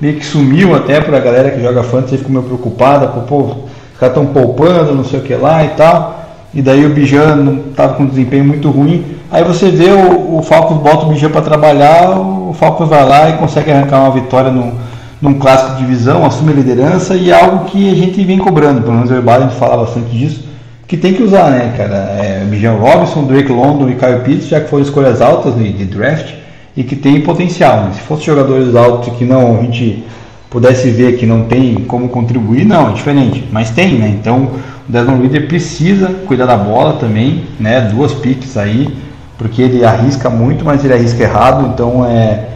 meio 0.00 0.16
que 0.16 0.26
sumiu 0.26 0.74
até 0.74 1.00
para 1.00 1.16
a 1.16 1.20
galera 1.20 1.50
que 1.50 1.62
joga 1.62 1.82
fantasy, 1.82 2.18
ficou 2.18 2.32
meio 2.32 2.44
preocupada, 2.44 3.06
pô, 3.06 3.38
os 3.38 3.71
caras 4.02 4.16
estão 4.16 4.26
poupando, 4.26 4.94
não 4.94 5.04
sei 5.04 5.20
o 5.20 5.22
que 5.22 5.34
lá 5.34 5.64
e 5.64 5.68
tal. 5.68 6.20
E 6.52 6.60
daí 6.60 6.84
o 6.84 6.90
Bijan 6.90 7.60
estava 7.70 7.94
com 7.94 8.02
um 8.02 8.06
desempenho 8.06 8.44
muito 8.44 8.70
ruim. 8.70 9.04
Aí 9.30 9.42
você 9.44 9.70
vê 9.70 9.90
o, 9.90 10.38
o 10.38 10.42
Falcons 10.42 10.78
bota 10.78 11.06
o 11.06 11.08
Bijan 11.08 11.30
para 11.30 11.40
trabalhar, 11.40 12.18
o 12.18 12.52
Falcons 12.52 12.88
vai 12.88 13.08
lá 13.08 13.30
e 13.30 13.34
consegue 13.34 13.70
arrancar 13.70 14.00
uma 14.00 14.10
vitória 14.10 14.50
no, 14.50 14.74
num 15.20 15.34
clássico 15.34 15.76
de 15.76 15.78
divisão, 15.78 16.26
assume 16.26 16.52
a 16.52 16.56
liderança 16.56 17.14
e 17.14 17.30
é 17.30 17.40
algo 17.40 17.64
que 17.66 17.90
a 17.90 17.94
gente 17.94 18.22
vem 18.24 18.38
cobrando, 18.38 18.82
pelo 18.82 18.94
menos 18.94 19.10
o 19.10 19.14
Herbal 19.14 19.36
a 19.36 19.40
gente 19.42 19.54
fala 19.54 19.78
bastante 19.78 20.10
disso, 20.10 20.44
que 20.86 20.96
tem 20.98 21.14
que 21.14 21.22
usar, 21.22 21.50
né, 21.50 21.72
cara? 21.74 21.94
É, 22.20 22.44
Bijan 22.44 22.74
Robinson, 22.74 23.24
Drake 23.24 23.50
London 23.50 23.88
e 23.88 23.94
Kyle 23.94 24.20
Pitts, 24.24 24.48
já 24.48 24.60
que 24.60 24.68
foram 24.68 24.82
escolhas 24.82 25.22
altas 25.22 25.54
de, 25.54 25.72
de 25.72 25.86
draft, 25.86 26.34
e 26.76 26.84
que 26.84 26.96
tem 26.96 27.20
potencial. 27.22 27.84
Né? 27.84 27.92
Se 27.94 28.00
fossem 28.00 28.26
jogadores 28.26 28.74
altos 28.74 29.14
que 29.16 29.24
não 29.24 29.58
a 29.58 29.62
gente 29.62 30.04
pudesse 30.52 30.90
ver 30.90 31.16
que 31.16 31.24
não 31.24 31.44
tem 31.44 31.74
como 31.86 32.10
contribuir, 32.10 32.66
não, 32.66 32.90
é 32.90 32.92
diferente. 32.92 33.48
Mas 33.50 33.70
tem, 33.70 33.94
né? 33.94 34.08
Então 34.08 34.50
o 34.86 34.92
Desmond 34.92 35.22
Reader 35.22 35.48
precisa 35.48 36.08
cuidar 36.26 36.44
da 36.44 36.58
bola 36.58 36.98
também, 37.00 37.44
né? 37.58 37.80
Duas 37.80 38.12
piques 38.12 38.58
aí, 38.58 38.94
porque 39.38 39.62
ele 39.62 39.82
arrisca 39.82 40.28
muito, 40.28 40.62
mas 40.62 40.84
ele 40.84 40.92
arrisca 40.92 41.22
errado. 41.22 41.70
Então 41.72 42.04
é, 42.04 42.48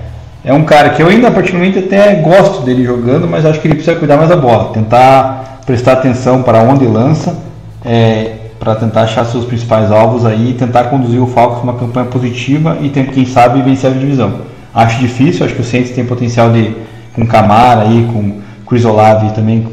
é 0.44 0.52
um 0.52 0.64
cara 0.64 0.90
que 0.90 1.02
eu 1.02 1.08
ainda 1.08 1.30
particularmente 1.30 1.78
até 1.78 2.16
gosto 2.16 2.62
dele 2.62 2.84
jogando, 2.84 3.26
mas 3.26 3.46
acho 3.46 3.60
que 3.60 3.66
ele 3.66 3.76
precisa 3.76 3.96
cuidar 3.96 4.18
mais 4.18 4.28
da 4.28 4.36
bola, 4.36 4.74
tentar 4.74 5.62
prestar 5.64 5.94
atenção 5.94 6.42
para 6.42 6.60
onde 6.60 6.84
lança. 6.84 7.34
É, 7.82 8.32
para 8.58 8.74
tentar 8.74 9.02
achar 9.02 9.24
seus 9.26 9.44
principais 9.44 9.92
alvos 9.92 10.24
aí 10.24 10.56
tentar 10.58 10.84
conduzir 10.84 11.22
o 11.22 11.26
Falcons 11.26 11.62
uma 11.62 11.74
campanha 11.74 12.06
positiva 12.06 12.78
e 12.80 12.88
tem, 12.88 13.04
quem 13.04 13.26
sabe 13.26 13.60
vencer 13.60 13.90
a 13.90 13.92
divisão. 13.92 14.40
Acho 14.74 14.98
difícil, 14.98 15.44
acho 15.44 15.54
que 15.54 15.60
o 15.60 15.64
Saints 15.64 15.90
tem 15.90 16.06
potencial 16.06 16.50
de 16.50 16.74
com 17.16 17.26
Camara 17.26 17.80
aí, 17.80 18.08
com 18.12 18.40
Chris 18.66 18.84
Olave 18.84 19.34
também 19.34 19.66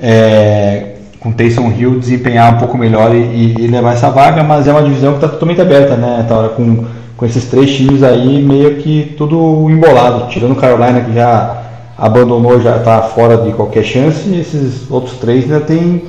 é, 0.00 0.94
com 1.20 1.32
Taysom 1.32 1.70
Hill 1.70 1.98
desempenhar 1.98 2.54
um 2.54 2.58
pouco 2.58 2.78
melhor 2.78 3.14
e, 3.14 3.54
e, 3.58 3.66
levar 3.66 3.94
essa 3.94 4.10
vaga, 4.10 4.42
mas 4.42 4.66
é 4.66 4.72
uma 4.72 4.82
divisão 4.82 5.12
que 5.12 5.18
está 5.18 5.28
totalmente 5.28 5.60
aberta, 5.60 5.96
né, 5.96 6.24
Taura, 6.28 6.50
com, 6.50 6.84
com 7.16 7.26
esses 7.26 7.44
três 7.46 7.74
times 7.74 8.02
aí 8.02 8.42
meio 8.42 8.76
que 8.76 9.14
tudo 9.16 9.68
embolado, 9.68 10.28
tirando 10.28 10.54
Carolina 10.54 11.00
que 11.00 11.12
já 11.12 11.62
abandonou, 11.96 12.60
já 12.60 12.76
está 12.76 13.02
fora 13.02 13.36
de 13.36 13.52
qualquer 13.52 13.82
chance, 13.82 14.28
e 14.28 14.40
esses 14.40 14.88
outros 14.90 15.18
três 15.18 15.44
ainda 15.44 15.60
tem 15.60 16.04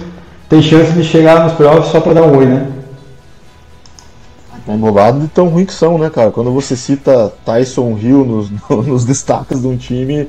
tem 0.47 0.63
chance 0.63 0.91
de 0.93 1.03
chegar 1.03 1.43
nos 1.43 1.53
playoffs 1.53 1.91
só 1.91 1.99
para 1.99 2.13
dar 2.13 2.23
um 2.23 2.35
oi, 2.35 2.45
né? 2.47 2.67
Tá 4.65 4.73
enrolado 4.73 5.19
de 5.19 5.27
tão 5.27 5.47
ruim 5.47 5.65
que 5.65 5.73
são, 5.73 5.97
né, 5.99 6.09
cara? 6.09 6.31
Quando 6.31 6.51
você 6.51 6.75
cita 6.75 7.31
Tyson 7.45 7.97
Hill 7.99 8.25
nos, 8.25 8.51
nos 8.87 9.05
destaques 9.05 9.61
de 9.61 9.67
um 9.67 9.77
time, 9.77 10.27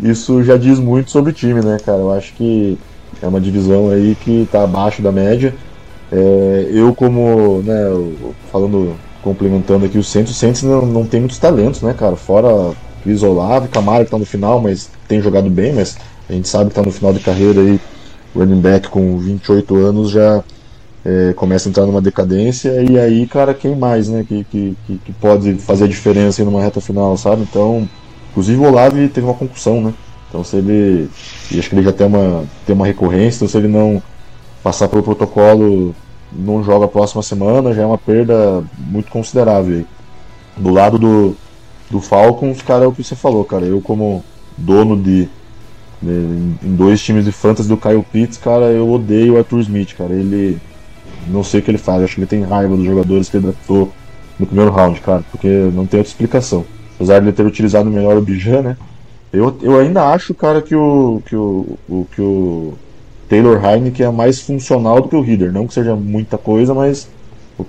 isso 0.00 0.42
já 0.42 0.56
diz 0.56 0.78
muito 0.78 1.10
sobre 1.10 1.30
o 1.30 1.34
time, 1.34 1.60
né, 1.60 1.78
cara? 1.84 1.98
Eu 1.98 2.12
acho 2.12 2.32
que 2.34 2.78
é 3.22 3.26
uma 3.26 3.40
divisão 3.40 3.90
aí 3.90 4.14
que 4.14 4.42
está 4.42 4.64
abaixo 4.64 5.02
da 5.02 5.10
média. 5.10 5.54
É, 6.10 6.70
eu 6.72 6.94
como, 6.94 7.62
né, 7.62 7.84
falando, 8.50 8.94
complementando 9.22 9.84
aqui 9.84 9.98
o 9.98 10.04
Santos, 10.04 10.32
o 10.32 10.34
Santos 10.34 10.62
não, 10.62 10.86
não 10.86 11.06
tem 11.06 11.20
muitos 11.20 11.38
talentos, 11.38 11.82
né, 11.82 11.94
cara? 11.94 12.16
Fora 12.16 12.74
Cris 13.02 13.22
Olave, 13.22 13.68
Camara 13.68 14.04
que 14.04 14.10
tá 14.10 14.18
no 14.18 14.24
final, 14.24 14.60
mas 14.60 14.90
tem 15.06 15.20
jogado 15.20 15.50
bem, 15.50 15.72
mas 15.74 15.96
a 16.28 16.32
gente 16.32 16.48
sabe 16.48 16.70
que 16.70 16.76
tá 16.76 16.82
no 16.82 16.92
final 16.92 17.12
de 17.12 17.20
carreira 17.20 17.60
aí, 17.60 17.80
running 18.34 18.60
back 18.60 18.88
com 18.88 19.18
28 19.18 19.76
anos 19.76 20.10
já 20.10 20.42
é, 21.04 21.32
começa 21.32 21.68
a 21.68 21.70
entrar 21.70 21.86
numa 21.86 22.02
decadência, 22.02 22.82
e 22.82 22.98
aí, 22.98 23.26
cara, 23.26 23.54
quem 23.54 23.74
mais, 23.74 24.08
né, 24.08 24.24
que, 24.28 24.44
que, 24.44 24.76
que 24.86 25.12
pode 25.14 25.54
fazer 25.54 25.84
a 25.84 25.88
diferença 25.88 26.44
numa 26.44 26.62
reta 26.62 26.80
final, 26.80 27.16
sabe? 27.16 27.42
Então, 27.42 27.88
inclusive 28.38 28.60
o 28.60 28.68
Olave 28.68 29.08
teve 29.08 29.26
uma 29.26 29.34
concussão, 29.34 29.80
né? 29.80 29.94
Então 30.28 30.44
se 30.44 30.56
ele. 30.56 31.10
E 31.50 31.58
acho 31.58 31.68
que 31.68 31.74
ele 31.74 31.82
já 31.82 31.92
tem 31.92 32.06
uma, 32.06 32.44
tem 32.64 32.74
uma 32.74 32.86
recorrência, 32.86 33.38
então 33.38 33.48
se 33.48 33.56
ele 33.56 33.66
não 33.66 34.00
passar 34.62 34.88
pelo 34.88 35.02
protocolo, 35.02 35.94
não 36.32 36.62
joga 36.62 36.84
a 36.84 36.88
próxima 36.88 37.22
semana, 37.22 37.74
já 37.74 37.82
é 37.82 37.86
uma 37.86 37.98
perda 37.98 38.62
muito 38.78 39.10
considerável. 39.10 39.84
Do 40.56 40.70
lado 40.70 40.98
do, 40.98 41.36
do 41.90 42.00
Falcons, 42.00 42.62
cara, 42.62 42.84
é 42.84 42.86
o 42.86 42.92
que 42.92 43.02
você 43.02 43.16
falou, 43.16 43.44
cara. 43.44 43.64
Eu 43.64 43.80
como 43.80 44.22
dono 44.56 44.96
de, 44.96 45.28
de 46.00 46.10
em 46.62 46.76
dois 46.76 47.02
times 47.02 47.24
de 47.24 47.32
fantasy 47.32 47.68
do 47.68 47.76
Kyle 47.76 48.04
Pitts, 48.04 48.36
cara, 48.36 48.66
eu 48.66 48.88
odeio 48.88 49.34
o 49.34 49.38
Arthur 49.38 49.60
Smith, 49.60 49.96
cara. 49.96 50.12
Ele 50.12 50.60
não 51.26 51.42
sei 51.42 51.58
o 51.58 51.62
que 51.62 51.70
ele 51.72 51.78
faz, 51.78 52.04
acho 52.04 52.14
que 52.14 52.20
ele 52.20 52.28
tem 52.28 52.42
raiva 52.44 52.76
dos 52.76 52.86
jogadores 52.86 53.28
que 53.28 53.36
ele 53.36 53.46
draftou 53.46 53.90
no 54.38 54.46
primeiro 54.46 54.70
round, 54.70 55.00
cara, 55.00 55.24
porque 55.32 55.48
não 55.48 55.86
tem 55.86 55.98
outra 55.98 56.12
explicação. 56.12 56.64
Apesar 56.98 57.20
de 57.20 57.26
ele 57.26 57.32
ter 57.32 57.46
utilizado 57.46 57.88
melhor 57.88 58.16
o 58.16 58.20
Bijan, 58.20 58.60
né? 58.60 58.76
Eu, 59.32 59.56
eu 59.62 59.78
ainda 59.78 60.10
acho, 60.10 60.34
cara, 60.34 60.60
que 60.60 60.74
o, 60.74 61.22
que 61.24 61.36
o, 61.36 61.78
o, 61.88 62.06
que 62.12 62.20
o 62.20 62.74
Taylor 63.28 63.64
Heineken 63.64 64.06
é 64.06 64.10
mais 64.10 64.40
funcional 64.40 65.00
do 65.00 65.08
que 65.08 65.14
o 65.14 65.20
Reader. 65.20 65.52
Não 65.52 65.66
que 65.66 65.74
seja 65.74 65.94
muita 65.94 66.36
coisa, 66.36 66.74
mas 66.74 67.08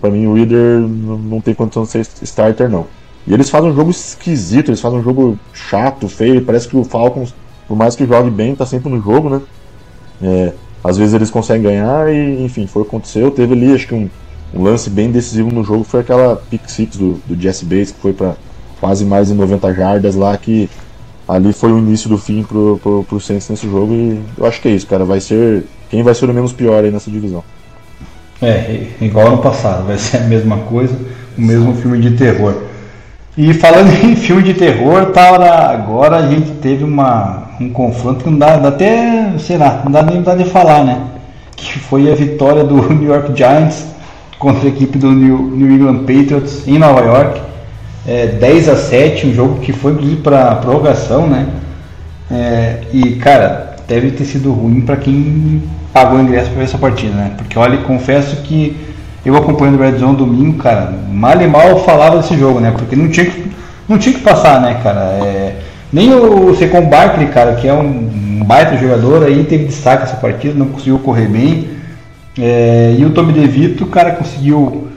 para 0.02 0.10
mim 0.10 0.26
o 0.26 0.34
Reader 0.34 0.80
não 0.80 1.40
tem 1.40 1.54
condição 1.54 1.84
de 1.84 1.90
ser 1.90 2.08
starter, 2.24 2.70
não. 2.70 2.88
E 3.28 3.34
eles 3.34 3.52
fazem 3.52 3.70
um 3.70 3.76
jogo 3.76 3.92
esquisito, 3.92 4.70
eles 4.70 4.82
fazem 4.82 4.98
um 4.98 5.04
jogo 5.04 5.38
chato, 5.54 6.08
feio. 6.08 6.44
Parece 6.44 6.68
que 6.68 6.76
o 6.76 6.84
Falcons, 6.84 7.36
por 7.68 7.78
mais 7.78 7.96
que 7.96 8.08
jogue 8.08 8.32
bem, 8.32 8.56
tá 8.56 8.66
sempre 8.66 8.90
no 8.90 9.00
jogo, 9.00 9.30
né? 9.30 9.42
É, 10.22 10.54
às 10.84 10.98
vezes 10.98 11.14
eles 11.14 11.30
conseguem 11.30 11.64
ganhar 11.64 12.12
e, 12.12 12.44
enfim, 12.44 12.66
foi 12.66 12.82
o 12.82 12.86
que 12.86 12.90
aconteceu. 12.90 13.30
Teve 13.30 13.54
ali, 13.54 13.74
acho 13.74 13.88
que 13.88 13.94
um, 13.94 14.10
um 14.54 14.64
lance 14.64 14.90
bem 14.90 15.12
decisivo 15.12 15.52
no 15.52 15.64
jogo 15.64 15.84
foi 15.84 16.00
aquela 16.00 16.38
pick 16.38 16.68
six 16.70 16.96
do, 16.96 17.22
do 17.28 17.40
Jesse 17.40 17.66
Bates, 17.66 17.92
que 17.92 18.00
foi 18.00 18.14
para 18.14 18.36
quase 18.80 19.06
mais 19.06 19.28
de 19.28 19.34
90 19.34 19.74
jardas 19.74 20.16
lá, 20.16 20.36
que 20.38 20.70
ali 21.28 21.54
foi 21.54 21.72
o 21.72 21.78
início 21.78 22.10
do 22.10 22.18
fim 22.18 22.44
pro, 22.44 22.80
pro, 22.82 23.04
pro 23.04 23.20
Saints 23.20 23.50
nesse 23.50 23.70
jogo 23.70 23.94
e 23.94 24.20
eu 24.38 24.46
acho 24.46 24.60
que 24.62 24.68
é 24.68 24.72
isso, 24.72 24.88
cara. 24.88 25.06
Vai 25.06 25.20
ser. 25.20 25.66
Quem 25.90 26.04
vai 26.04 26.14
ser 26.14 26.30
o 26.30 26.34
menos 26.34 26.54
pior 26.54 26.84
aí 26.84 26.92
nessa 26.92 27.10
divisão? 27.10 27.44
É, 28.42 28.88
igual 29.02 29.28
ano 29.28 29.38
passado, 29.40 29.86
vai 29.86 29.98
ser 29.98 30.18
a 30.18 30.22
mesma 30.22 30.58
coisa, 30.60 30.96
o 31.38 31.42
mesmo 31.42 31.74
filme 31.76 32.00
de 32.00 32.12
terror. 32.12 32.56
E 33.38 33.54
falando 33.54 33.92
em 34.04 34.16
filme 34.16 34.44
de 34.44 34.54
terror, 34.54 35.08
tá, 35.08 35.72
agora 35.72 36.18
a 36.18 36.28
gente 36.28 36.52
teve 36.54 36.84
uma, 36.84 37.50
um 37.60 37.70
confronto 37.70 38.24
que 38.24 38.30
não 38.30 38.40
dá, 38.40 38.58
dá 38.58 38.70
até, 38.70 39.34
sei 39.40 39.58
lá, 39.58 39.82
não 39.84 39.92
dá 39.92 40.04
nem 40.04 40.18
vontade 40.18 40.44
de 40.44 40.50
falar, 40.50 40.84
né? 40.84 41.02
Que 41.56 41.80
foi 41.80 42.12
a 42.12 42.16
vitória 42.16 42.64
do 42.64 42.76
New 42.94 43.10
York 43.10 43.36
Giants 43.36 43.86
contra 44.38 44.68
a 44.68 44.72
equipe 44.72 44.98
do 44.98 45.12
New, 45.12 45.38
New 45.38 45.70
England 45.70 46.00
Patriots 46.00 46.66
em 46.66 46.80
Nova 46.80 47.02
York 47.02 47.49
é, 48.10 48.26
10 48.26 48.70
a 48.70 48.76
7, 48.76 49.28
um 49.28 49.34
jogo 49.36 49.60
que 49.60 49.72
foi 49.72 49.92
inclusive 49.92 50.22
para 50.22 50.56
prorrogação, 50.56 51.28
né? 51.28 51.48
É, 52.32 52.80
e 52.92 53.12
cara, 53.18 53.76
deve 53.88 54.10
ter 54.12 54.26
sido 54.26 54.52
ruim 54.52 54.82
para 54.82 54.98
quem 54.98 55.62
pagou 55.94 56.18
o 56.18 56.22
ingresso 56.22 56.48
para 56.48 56.58
ver 56.58 56.64
essa 56.64 56.78
partida, 56.78 57.14
né? 57.14 57.34
Porque 57.38 57.58
olha, 57.58 57.78
confesso 57.80 58.38
que 58.38 58.76
eu 59.24 59.36
acompanhando 59.36 59.80
o 59.80 59.84
Red 59.84 60.00
Zone 60.00 60.18
domingo, 60.18 60.58
cara, 60.58 60.92
mal 61.12 61.40
e 61.40 61.48
mal 61.48 61.84
falava 61.84 62.18
desse 62.18 62.36
jogo, 62.36 62.60
né? 62.60 62.72
Porque 62.72 62.96
não 62.96 63.10
tinha 63.10 63.28
que, 63.28 63.44
não 63.88 64.00
tinha 64.00 64.16
que 64.16 64.22
passar, 64.22 64.60
né, 64.60 64.80
cara? 64.82 65.02
É, 65.24 65.56
nem 65.94 66.12
o 66.12 66.56
Secon 66.56 66.90
Barkley, 66.90 67.28
cara, 67.28 67.56
que 67.56 67.68
é 67.68 67.74
um, 67.74 68.40
um 68.42 68.44
baita 68.44 68.76
jogador, 68.76 69.24
aí 69.24 69.44
teve 69.44 69.66
destaque 69.66 70.04
essa 70.04 70.16
partida, 70.16 70.56
não 70.56 70.68
conseguiu 70.68 70.98
correr 70.98 71.28
bem. 71.28 71.68
É, 72.40 72.96
e 72.98 73.06
o 73.06 73.12
Tommy 73.12 73.34
DeVito, 73.34 73.86
cara, 73.86 74.12
conseguiu 74.12 74.88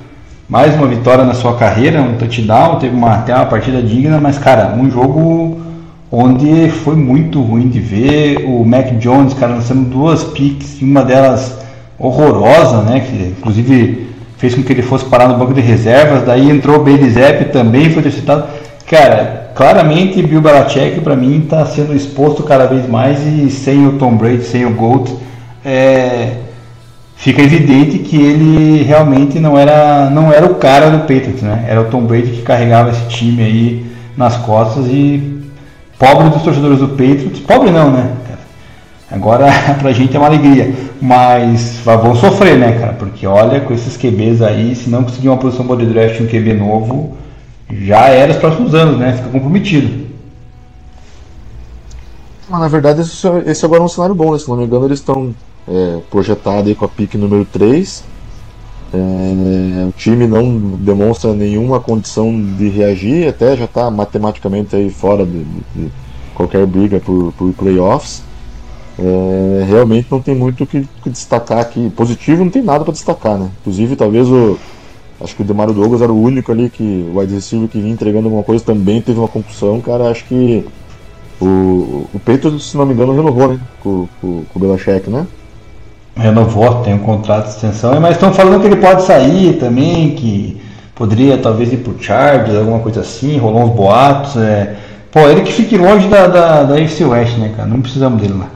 mais 0.48 0.74
uma 0.74 0.86
vitória 0.86 1.24
na 1.24 1.34
sua 1.34 1.56
carreira, 1.56 2.02
um 2.02 2.16
touchdown, 2.16 2.78
teve 2.78 2.94
uma, 2.94 3.14
até 3.14 3.34
uma 3.34 3.46
partida 3.46 3.82
digna, 3.82 4.20
mas 4.20 4.38
cara, 4.38 4.74
um 4.74 4.90
jogo 4.90 5.60
onde 6.10 6.68
foi 6.68 6.94
muito 6.94 7.40
ruim 7.40 7.68
de 7.68 7.80
ver. 7.80 8.44
O 8.44 8.64
Mac 8.64 8.92
Jones, 8.98 9.32
cara, 9.32 9.54
lançando 9.54 9.88
duas 9.88 10.22
picks, 10.22 10.82
uma 10.82 11.02
delas 11.02 11.58
horrorosa, 11.98 12.82
né? 12.82 13.00
Que 13.00 13.34
inclusive 13.38 14.08
fez 14.36 14.54
com 14.54 14.62
que 14.62 14.72
ele 14.72 14.82
fosse 14.82 15.04
parar 15.06 15.28
no 15.28 15.38
banco 15.38 15.54
de 15.54 15.60
reservas. 15.60 16.24
Daí 16.24 16.50
entrou 16.50 16.76
o 16.80 16.84
Bailey 16.84 17.10
Zapp 17.10 17.46
também, 17.46 17.90
foi 17.90 18.00
interceptado. 18.00 18.44
Cara, 18.86 19.52
claramente 19.54 20.22
Bill 20.22 20.42
Belichick 20.42 21.00
para 21.00 21.16
mim 21.16 21.42
está 21.44 21.64
sendo 21.64 21.94
exposto 21.94 22.42
cada 22.42 22.66
vez 22.66 22.86
mais 22.86 23.26
e 23.26 23.48
sem 23.48 23.86
o 23.86 23.92
Tom 23.92 24.16
Brady, 24.16 24.44
sem 24.44 24.66
o 24.66 24.74
Gold, 24.74 25.14
é, 25.64 26.32
fica 27.22 27.40
evidente 27.40 28.00
que 28.00 28.20
ele 28.20 28.82
realmente 28.82 29.38
não 29.38 29.56
era, 29.56 30.10
não 30.10 30.32
era 30.32 30.44
o 30.44 30.56
cara 30.56 30.90
do 30.90 30.98
Patriots, 31.00 31.40
né? 31.40 31.64
Era 31.68 31.80
o 31.80 31.84
Tom 31.84 32.02
Brady 32.02 32.32
que 32.32 32.42
carregava 32.42 32.90
esse 32.90 33.06
time 33.06 33.42
aí 33.44 33.86
nas 34.16 34.36
costas 34.38 34.86
e 34.88 35.40
pobre 35.96 36.28
dos 36.30 36.42
torcedores 36.42 36.80
do 36.80 36.88
Patriots, 36.88 37.38
pobre 37.38 37.70
não, 37.70 37.92
né? 37.92 38.10
Agora 39.08 39.46
pra 39.80 39.92
gente 39.92 40.16
é 40.16 40.18
uma 40.18 40.26
alegria, 40.26 40.74
mas 41.00 41.80
vão 41.84 42.16
sofrer, 42.16 42.58
né, 42.58 42.72
cara? 42.72 42.94
Porque 42.94 43.24
olha, 43.24 43.60
com 43.60 43.72
esses 43.72 43.96
QBs 43.96 44.42
aí, 44.42 44.74
se 44.74 44.90
não 44.90 45.04
conseguir 45.04 45.28
uma 45.28 45.36
posição 45.36 45.64
boa 45.64 45.78
de 45.78 45.86
draft 45.86 46.20
um 46.20 46.26
QB 46.26 46.54
novo, 46.54 47.16
já 47.70 48.08
era 48.08 48.32
os 48.32 48.38
próximos 48.38 48.74
anos, 48.74 48.98
né? 48.98 49.12
Fica 49.12 49.28
comprometido. 49.28 50.01
Mas 52.48 52.60
na 52.60 52.68
verdade 52.68 53.00
esse, 53.00 53.26
esse 53.46 53.64
agora 53.64 53.82
é 53.82 53.84
um 53.84 53.88
cenário 53.88 54.14
bom, 54.14 54.32
né? 54.32 54.38
Se 54.38 54.48
não 54.48 54.56
me 54.56 54.64
engano, 54.64 54.86
eles 54.86 54.98
estão 54.98 55.34
é, 55.68 56.00
projetado 56.10 56.68
aí 56.68 56.74
com 56.74 56.84
a 56.84 56.88
pique 56.88 57.16
número 57.16 57.44
3. 57.44 58.04
É, 58.94 59.86
o 59.88 59.92
time 59.92 60.26
não 60.26 60.58
demonstra 60.76 61.32
nenhuma 61.32 61.80
condição 61.80 62.30
de 62.58 62.68
reagir, 62.68 63.26
até 63.26 63.56
já 63.56 63.64
está 63.64 63.90
matematicamente 63.90 64.76
aí 64.76 64.90
fora 64.90 65.24
de, 65.24 65.44
de, 65.74 65.90
qualquer 66.34 66.66
briga 66.66 67.00
por, 67.00 67.32
por 67.32 67.52
playoffs. 67.54 68.22
É, 68.98 69.64
realmente 69.66 70.08
não 70.10 70.20
tem 70.20 70.34
muito 70.34 70.64
o 70.64 70.66
que, 70.66 70.86
que, 71.02 71.10
destacar 71.10 71.60
aqui. 71.60 71.90
Positivo 71.96 72.44
não 72.44 72.50
tem 72.50 72.62
nada 72.62 72.84
para 72.84 72.92
destacar, 72.92 73.38
né? 73.38 73.50
Inclusive, 73.60 73.96
talvez 73.96 74.28
o. 74.28 74.58
Acho 75.20 75.36
que 75.36 75.42
o 75.42 75.44
Demario 75.44 75.72
Douglas 75.72 76.02
era 76.02 76.12
o 76.12 76.20
único 76.20 76.50
ali 76.50 76.68
que 76.68 76.82
o 76.82 77.18
wide 77.18 77.32
receiver 77.32 77.68
que 77.68 77.80
vinha 77.80 77.92
entregando 77.92 78.26
alguma 78.26 78.42
coisa 78.42 78.64
também 78.64 79.00
teve 79.00 79.18
uma 79.18 79.28
concussão, 79.28 79.80
cara. 79.80 80.10
Acho 80.10 80.24
que 80.24 80.66
o, 81.44 82.08
o 82.12 82.20
Peito, 82.20 82.58
se 82.58 82.76
não 82.76 82.86
me 82.86 82.94
engano, 82.94 83.14
renovou, 83.14 83.48
né? 83.48 83.60
Com, 83.82 84.08
com, 84.20 84.44
com 84.44 84.58
o 84.58 84.60
Belichick, 84.60 85.08
né? 85.10 85.26
renovou, 86.16 86.82
tem 86.82 86.94
um 86.94 86.98
contrato 86.98 87.44
de 87.44 87.50
extensão, 87.50 87.98
mas 88.00 88.12
estão 88.12 88.32
falando 88.32 88.60
que 88.60 88.66
ele 88.66 88.76
pode 88.76 89.02
sair 89.02 89.54
também, 89.58 90.14
que 90.14 90.60
poderia 90.94 91.38
talvez 91.38 91.72
ir 91.72 91.78
pro 91.78 91.96
Chargers, 92.00 92.56
alguma 92.56 92.80
coisa 92.80 93.00
assim, 93.00 93.38
rolou 93.38 93.62
uns 93.62 93.74
boatos. 93.74 94.36
É... 94.36 94.76
Pô, 95.10 95.20
ele 95.20 95.42
que 95.42 95.52
fique 95.52 95.76
longe 95.76 96.08
da, 96.08 96.26
da, 96.26 96.62
da 96.64 96.80
FC 96.80 97.04
West, 97.04 97.36
né, 97.38 97.52
cara? 97.56 97.68
Não 97.68 97.80
precisamos 97.80 98.20
dele 98.20 98.34
lá. 98.34 98.48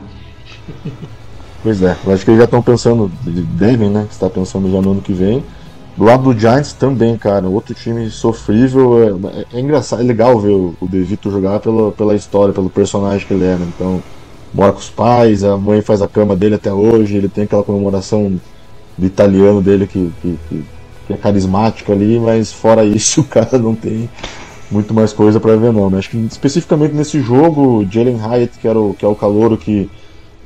Pois 1.62 1.82
é, 1.82 1.96
eu 2.06 2.12
acho 2.12 2.24
que 2.24 2.30
eles 2.30 2.38
já 2.38 2.44
estão 2.44 2.62
pensando, 2.62 3.10
devem, 3.24 3.90
né? 3.90 4.06
Está 4.10 4.30
pensando 4.30 4.70
já 4.70 4.80
no 4.80 4.92
ano 4.92 5.00
que 5.00 5.12
vem. 5.12 5.42
Do 5.96 6.04
lado 6.04 6.24
do 6.24 6.38
Giants 6.38 6.74
também, 6.74 7.16
cara, 7.16 7.48
outro 7.48 7.74
time 7.74 8.10
sofrível. 8.10 9.18
É, 9.52 9.56
é 9.56 9.60
engraçado, 9.60 10.02
é 10.02 10.04
legal 10.04 10.38
ver 10.38 10.50
o, 10.50 10.74
o 10.78 10.86
De 10.86 11.02
Vito 11.02 11.30
jogar 11.30 11.58
pela, 11.60 11.90
pela 11.92 12.14
história, 12.14 12.52
pelo 12.52 12.68
personagem 12.68 13.26
que 13.26 13.32
ele 13.32 13.44
é, 13.44 13.56
né? 13.56 13.66
Então, 13.74 14.02
mora 14.52 14.72
com 14.72 14.78
os 14.78 14.90
pais, 14.90 15.42
a 15.42 15.56
mãe 15.56 15.80
faz 15.80 16.02
a 16.02 16.08
cama 16.08 16.36
dele 16.36 16.56
até 16.56 16.72
hoje, 16.72 17.16
ele 17.16 17.28
tem 17.28 17.44
aquela 17.44 17.62
comemoração 17.62 18.38
do 18.96 19.06
italiano 19.06 19.62
dele 19.62 19.86
que, 19.86 20.12
que, 20.20 20.38
que, 20.48 20.64
que 21.06 21.12
é 21.12 21.16
carismático 21.16 21.90
ali, 21.92 22.18
mas 22.20 22.52
fora 22.52 22.84
isso 22.86 23.22
o 23.22 23.24
cara 23.24 23.58
não 23.58 23.74
tem 23.74 24.08
muito 24.70 24.92
mais 24.92 25.14
coisa 25.14 25.40
para 25.40 25.56
ver 25.56 25.72
não. 25.72 25.88
Né? 25.88 25.98
Acho 25.98 26.10
que 26.10 26.18
especificamente 26.18 26.94
nesse 26.94 27.20
jogo, 27.20 27.86
Jalen 27.90 28.18
Hyatt, 28.20 28.58
que, 28.58 28.68
era 28.68 28.78
o, 28.78 28.92
que 28.92 29.04
é 29.04 29.08
o 29.08 29.14
calouro 29.14 29.56
que 29.56 29.90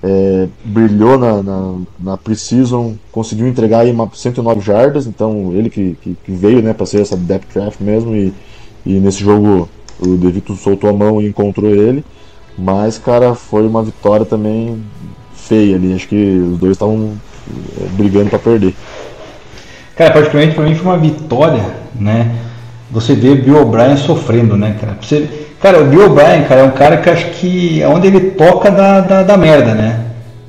é, 0.02 0.48
brilhou 0.64 1.18
na, 1.18 1.42
na, 1.42 1.74
na 1.98 2.16
Precision, 2.16 2.92
conseguiu 3.12 3.46
entregar 3.46 3.80
aí 3.80 3.90
uma 3.90 4.10
109 4.12 4.60
jardas, 4.60 5.06
então 5.06 5.52
ele 5.54 5.68
que, 5.68 5.96
que, 6.00 6.16
que 6.24 6.32
veio 6.32 6.62
né, 6.62 6.72
para 6.72 6.86
ser 6.86 7.00
essa 7.02 7.16
depth 7.16 7.52
draft 7.52 7.80
mesmo, 7.80 8.14
e, 8.14 8.32
e 8.84 8.94
nesse 8.94 9.20
jogo 9.20 9.68
o 10.00 10.16
Devito 10.16 10.54
soltou 10.56 10.88
a 10.88 10.92
mão 10.92 11.20
e 11.20 11.28
encontrou 11.28 11.70
ele. 11.70 12.04
Mas, 12.56 12.98
cara, 12.98 13.34
foi 13.34 13.66
uma 13.66 13.82
vitória 13.82 14.24
também 14.26 14.82
feia 15.34 15.76
ali. 15.76 15.94
Acho 15.94 16.08
que 16.08 16.38
os 16.52 16.58
dois 16.58 16.72
estavam 16.72 17.12
é, 17.80 17.88
brigando 17.96 18.30
para 18.30 18.38
perder. 18.38 18.74
Cara, 19.96 20.12
particularmente 20.12 20.54
para 20.54 20.64
mim 20.64 20.74
foi 20.74 20.86
uma 20.86 20.98
vitória, 20.98 21.74
né? 21.94 22.34
Você 22.90 23.14
vê 23.14 23.34
Bill 23.34 23.60
O'Brien 23.60 23.96
sofrendo, 23.96 24.56
né, 24.56 24.76
cara? 24.80 24.98
Você, 25.00 25.49
Cara, 25.60 25.82
o 25.82 25.84
Bill 25.84 26.06
O'Brien, 26.06 26.44
cara, 26.44 26.62
é 26.62 26.64
um 26.64 26.70
cara 26.70 26.96
que 26.96 27.10
acho 27.10 27.26
que 27.32 27.82
onde 27.84 28.06
ele 28.06 28.30
toca 28.30 28.70
da, 28.70 29.00
da, 29.00 29.22
da 29.22 29.36
merda, 29.36 29.74
né? 29.74 30.00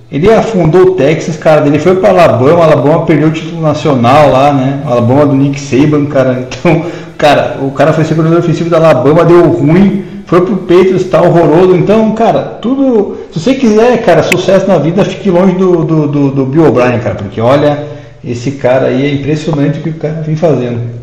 Ele 0.09 0.31
afundou 0.33 0.81
o 0.81 0.91
Texas, 0.91 1.35
cara, 1.35 1.67
ele 1.67 1.79
foi 1.79 1.97
para 1.97 2.09
Alabama, 2.09 2.63
Alabama 2.63 3.05
perdeu 3.05 3.27
o 3.27 3.31
título 3.31 3.61
nacional 3.61 4.29
lá, 4.29 4.53
né? 4.53 4.81
Alabama 4.85 5.25
do 5.25 5.35
Nick 5.35 5.59
Saban, 5.59 6.05
cara. 6.05 6.47
Então, 6.61 6.85
cara, 7.17 7.57
o 7.61 7.71
cara 7.71 7.93
foi 7.93 8.03
ser 8.03 8.15
coordenador 8.15 8.43
ofensivo 8.43 8.69
da 8.69 8.77
Alabama, 8.77 9.25
deu 9.25 9.49
ruim, 9.49 10.03
foi 10.25 10.41
pro 10.41 10.57
Patriots, 10.57 11.03
tá 11.03 11.21
horroroso. 11.21 11.75
Então, 11.75 12.11
cara, 12.13 12.39
tudo. 12.61 13.17
Se 13.33 13.39
você 13.39 13.53
quiser, 13.53 14.01
cara, 14.03 14.23
sucesso 14.23 14.65
na 14.67 14.77
vida, 14.77 15.03
fique 15.03 15.29
longe 15.29 15.55
do, 15.55 15.83
do, 15.83 16.07
do, 16.07 16.31
do 16.31 16.45
Bill 16.45 16.67
O'Brien, 16.67 16.99
cara, 16.99 17.15
porque 17.15 17.39
olha, 17.41 17.83
esse 18.23 18.51
cara 18.51 18.87
aí 18.87 19.05
é 19.05 19.13
impressionante 19.13 19.79
o 19.79 19.83
que 19.83 19.89
o 19.89 19.93
cara 19.93 20.23
vem 20.25 20.35
fazendo. 20.35 21.00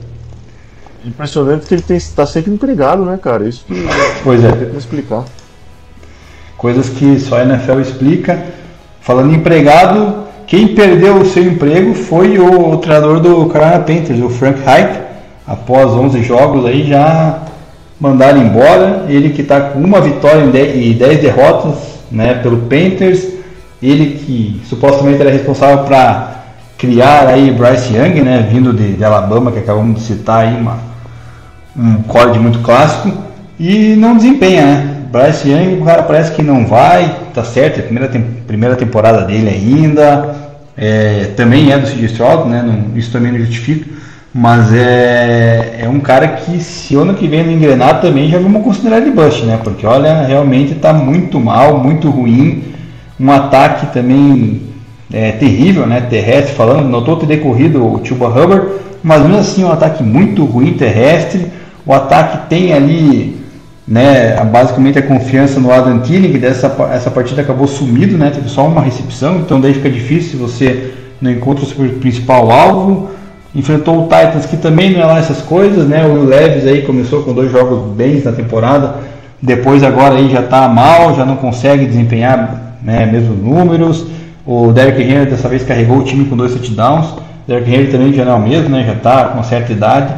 Impressionante 1.09 1.67
que 1.67 1.75
ele 1.75 1.85
está 1.97 2.27
sempre 2.27 2.53
empregado, 2.53 3.05
né, 3.05 3.19
cara? 3.21 3.49
Isso 3.49 3.65
que 3.67 3.75
pois 4.23 4.45
é. 4.45 4.53
tem 4.53 4.71
que 4.71 4.77
explicar. 4.77 5.25
Coisas 6.57 6.89
que 6.89 7.19
só 7.19 7.39
a 7.39 7.45
NFL 7.45 7.81
explica. 7.81 8.45
Falando 9.01 9.33
em 9.33 9.37
empregado, 9.37 10.25
quem 10.47 10.75
perdeu 10.75 11.17
o 11.17 11.25
seu 11.25 11.45
emprego 11.45 11.95
foi 11.95 12.39
o, 12.39 12.73
o 12.73 12.77
treinador 12.79 13.21
do 13.21 13.47
Carolina 13.47 13.81
Panthers, 13.81 14.21
o 14.21 14.29
Frank 14.29 14.61
Reich. 14.61 15.01
Após 15.47 15.93
11 15.93 16.23
jogos 16.25 16.67
aí 16.67 16.87
já 16.87 17.43
mandaram 17.99 18.43
embora. 18.43 19.07
Ele 19.09 19.31
que 19.31 19.41
está 19.41 19.61
com 19.61 19.79
uma 19.79 20.01
vitória 20.01 20.45
e 20.75 20.93
10 20.93 21.21
derrotas 21.21 21.75
né, 22.11 22.35
pelo 22.35 22.59
Panthers. 22.59 23.27
Ele 23.83 24.19
que 24.19 24.61
supostamente 24.69 25.21
era 25.21 25.31
responsável 25.31 25.85
para 25.85 26.39
criar 26.79 27.27
aí 27.27 27.51
Bryce 27.51 27.93
Young, 27.93 28.23
né, 28.23 28.49
vindo 28.51 28.73
de, 28.73 28.95
de, 28.95 29.05
Alabama, 29.05 29.51
que 29.51 29.59
acabamos 29.59 29.97
de 29.97 30.07
citar 30.07 30.47
aí, 30.47 30.57
uma, 30.57 30.79
um 31.79 32.03
corte 32.03 32.39
muito 32.39 32.59
clássico, 32.61 33.13
e 33.59 33.95
não 33.97 34.17
desempenha, 34.17 34.63
né? 34.63 34.95
Bryce 35.11 35.49
Young, 35.49 35.81
o 35.81 35.85
cara 35.85 36.03
parece 36.03 36.33
que 36.33 36.43
não 36.43 36.67
vai, 36.67 37.17
tá 37.33 37.43
certo, 37.43 37.79
é 37.79 37.81
a 37.81 37.85
primeira, 37.85 38.25
primeira 38.47 38.77
temporada 38.77 39.25
dele 39.25 39.49
ainda, 39.49 40.35
é, 40.77 41.33
também 41.37 41.73
é 41.73 41.79
do 41.79 41.87
CJ 41.87 42.05
Stroud, 42.07 42.49
né? 42.49 42.63
Não, 42.63 42.97
isso 42.97 43.11
também 43.11 43.33
não 43.33 43.39
justifica, 43.39 43.87
mas 44.35 44.73
é, 44.73 45.81
é 45.81 45.89
um 45.89 45.99
cara 45.99 46.29
que 46.29 46.61
se 46.61 46.95
ano 46.95 47.15
que 47.15 47.27
vem 47.27 47.43
não 47.43 47.53
engrenar 47.53 48.01
também 48.01 48.29
já 48.29 48.39
vamos 48.39 48.63
considerar 48.63 49.01
de 49.01 49.11
bust, 49.11 49.45
né? 49.45 49.59
Porque 49.65 49.87
olha, 49.87 50.23
realmente 50.23 50.73
está 50.73 50.93
muito 50.93 51.41
mal, 51.41 51.83
muito 51.83 52.11
ruim, 52.11 52.65
um 53.19 53.33
ataque 53.33 53.87
também 53.93 54.63
é, 55.13 55.33
terrível, 55.33 55.87
né? 55.87 56.03
Terrestre 56.03 56.55
falando, 56.55 56.87
notou 56.87 57.17
ter 57.17 57.27
decorrido 57.27 57.85
o 57.85 57.99
Tuba 57.99 58.29
Hubbard, 58.29 58.69
mas 59.03 59.23
mesmo 59.23 59.39
assim 59.39 59.65
um 59.65 59.73
ataque 59.73 60.03
muito 60.03 60.45
ruim 60.45 60.75
terrestre. 60.75 61.47
O 61.89 61.93
ataque 61.95 62.51
tem 62.51 62.75
ali 62.75 63.41
né, 63.87 64.37
basicamente 64.45 64.99
a 64.99 65.03
confiança 65.03 65.59
no 65.59 65.73
Adam 65.73 66.01
Thielen, 66.01 66.31
que 66.31 66.39
dessa 66.39 66.67
essa 66.93 67.11
partida 67.11 67.41
acabou 67.41 67.67
sumido, 67.67 68.19
né, 68.19 68.31
teve 68.31 68.51
só 68.51 68.67
uma 68.67 68.83
recepção, 68.83 69.39
então 69.39 69.59
daí 69.59 69.73
fica 69.73 69.89
difícil 69.89 70.33
se 70.33 70.37
você 70.37 70.93
não 71.19 71.31
encontra 71.31 71.65
o 71.65 71.67
seu 71.67 71.89
principal 71.95 72.51
alvo. 72.51 73.11
Enfrentou 73.55 74.01
o 74.01 74.03
Titans, 74.03 74.45
que 74.45 74.59
também 74.59 74.93
não 74.93 75.01
é 75.01 75.07
lá 75.07 75.19
essas 75.19 75.41
coisas, 75.41 75.89
né? 75.89 76.05
O 76.05 76.23
Leves 76.25 76.67
aí 76.67 76.83
começou 76.83 77.23
com 77.23 77.33
dois 77.33 77.51
jogos 77.51 77.91
bens 77.97 78.23
na 78.23 78.33
temporada, 78.33 78.97
depois 79.41 79.83
agora 79.83 80.17
aí 80.17 80.31
já 80.31 80.41
está 80.41 80.69
mal, 80.69 81.17
já 81.17 81.25
não 81.25 81.37
consegue 81.37 81.87
desempenhar 81.87 82.77
né, 82.83 83.07
mesmos 83.07 83.39
números. 83.39 84.07
O 84.47 84.71
Derrick 84.71 85.03
Henry 85.03 85.31
dessa 85.31 85.49
vez 85.49 85.65
carregou 85.65 85.99
o 85.99 86.05
time 86.05 86.27
com 86.27 86.37
dois 86.37 86.53
touchdowns. 86.53 87.07
O 87.07 87.21
Derrick 87.49 87.73
Henry 87.73 87.87
também 87.87 88.13
já 88.13 88.27
não 88.27 88.33
é 88.33 88.37
o 88.37 88.43
mesmo, 88.43 88.69
né? 88.69 88.85
já 88.87 88.93
está 88.93 89.25
com 89.25 89.43
certa 89.43 89.73
idade. 89.73 90.13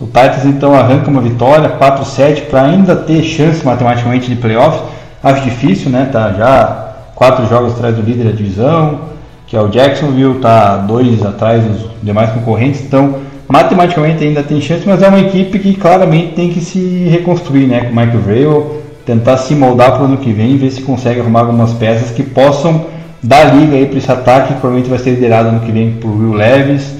O 0.00 0.06
Titans 0.06 0.46
então 0.46 0.72
arranca 0.72 1.10
uma 1.10 1.20
vitória, 1.20 1.68
4-7, 1.78 2.46
para 2.46 2.62
ainda 2.62 2.96
ter 2.96 3.22
chance 3.22 3.64
matematicamente 3.64 4.30
de 4.30 4.36
playoffs. 4.36 4.80
Acho 5.22 5.42
difícil, 5.42 5.90
né? 5.90 6.08
Tá 6.10 6.32
já 6.32 6.86
quatro 7.14 7.46
jogos 7.46 7.74
atrás 7.74 7.94
do 7.94 8.00
líder 8.00 8.24
da 8.24 8.30
divisão, 8.30 9.00
que 9.46 9.54
é 9.54 9.60
o 9.60 9.68
Jacksonville, 9.68 10.38
tá 10.40 10.78
dois 10.78 11.22
atrás 11.22 11.62
dos 11.62 11.90
demais 12.02 12.30
concorrentes. 12.30 12.80
Então, 12.80 13.16
matematicamente 13.46 14.24
ainda 14.24 14.42
tem 14.42 14.58
chance, 14.58 14.84
mas 14.86 15.02
é 15.02 15.08
uma 15.08 15.20
equipe 15.20 15.58
que 15.58 15.74
claramente 15.74 16.32
tem 16.32 16.48
que 16.48 16.60
se 16.60 17.06
reconstruir, 17.10 17.66
né? 17.66 17.80
Com 17.80 17.90
o 17.92 17.96
Michael 17.96 18.20
Vrabel, 18.20 18.82
tentar 19.04 19.36
se 19.36 19.54
moldar 19.54 19.92
para 19.92 20.02
o 20.02 20.04
ano 20.06 20.16
que 20.16 20.32
vem, 20.32 20.56
ver 20.56 20.70
se 20.70 20.80
consegue 20.80 21.20
arrumar 21.20 21.40
algumas 21.40 21.74
peças 21.74 22.10
que 22.10 22.22
possam 22.22 22.86
da 23.22 23.44
liga 23.44 23.76
aí 23.76 23.84
para 23.84 23.98
esse 23.98 24.10
ataque, 24.10 24.54
que 24.54 24.60
provavelmente 24.60 24.88
vai 24.88 24.98
ser 24.98 25.10
liderado 25.10 25.50
ano 25.50 25.60
que 25.60 25.70
vem 25.70 25.92
por 25.92 26.08
Will 26.08 26.32
Levis. 26.32 26.94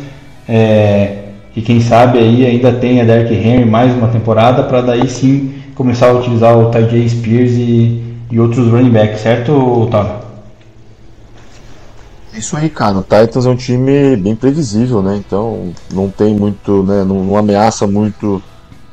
É, 0.47 1.30
e 1.55 1.61
quem 1.61 1.81
sabe 1.81 2.19
aí 2.19 2.47
ainda 2.47 2.73
tem 2.73 3.01
a 3.01 3.05
Derek 3.05 3.35
Henry 3.35 3.65
mais 3.65 3.93
uma 3.95 4.09
temporada 4.09 4.63
para 4.63 4.81
daí 4.81 5.09
sim 5.09 5.55
começar 5.75 6.11
a 6.11 6.13
utilizar 6.13 6.57
o 6.57 6.71
Ty 6.71 7.09
Spears 7.09 7.53
e, 7.53 8.03
e 8.31 8.39
outros 8.39 8.69
running 8.69 8.91
backs, 8.91 9.21
certo, 9.21 9.53
Otávio? 9.53 10.21
É 12.33 12.39
isso 12.39 12.57
aí, 12.57 12.69
cara. 12.69 12.99
O 12.99 13.03
Titans 13.03 13.47
é 13.47 13.49
um 13.49 13.57
time 13.57 14.17
bem 14.17 14.37
previsível, 14.37 15.03
né? 15.03 15.17
Então 15.17 15.73
não 15.93 16.09
tem 16.09 16.35
muito, 16.35 16.83
né? 16.85 17.03
Não, 17.03 17.25
não 17.25 17.37
ameaça 17.37 17.87
muito 17.87 18.41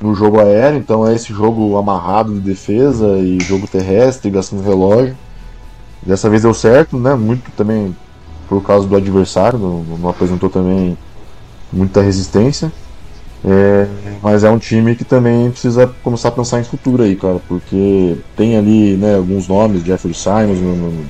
no 0.01 0.16
jogo 0.16 0.39
aéreo, 0.39 0.80
então 0.80 1.08
é 1.08 1.14
esse 1.14 1.34
jogo 1.34 1.78
amarrado 1.78 2.34
de 2.34 2.39
defesa 2.39 3.18
e 3.18 3.39
jogo 3.39 3.68
terrestre, 3.68 4.32
gastando 4.32 4.64
relógio. 4.64 5.16
Dessa 6.01 6.30
vez 6.30 6.41
deu 6.41 6.53
certo, 6.53 6.97
né? 6.97 7.14
Muito 7.14 7.51
também 7.51 7.95
por 8.47 8.64
causa 8.64 8.88
do 8.88 8.95
adversário, 8.95 9.60
não, 9.60 9.84
não 9.97 10.10
apresentou 10.10 10.49
também 10.49 10.97
muita 11.72 12.01
resistência. 12.01 12.72
É, 13.45 13.88
mas 14.22 14.43
é 14.43 14.49
um 14.49 14.57
time 14.57 14.95
que 14.95 15.03
também 15.03 15.51
precisa 15.51 15.88
começar 16.03 16.30
a 16.30 16.32
pensar 16.32 16.59
em 16.59 16.63
futuro 16.63 17.03
aí, 17.03 17.15
cara, 17.15 17.39
porque 17.47 18.18
tem 18.36 18.57
ali 18.57 18.97
né, 18.97 19.15
alguns 19.15 19.47
nomes, 19.47 19.84
Jeffrey 19.84 20.13
Simons, 20.13 20.59
no, 20.59 20.76
no, 20.76 21.05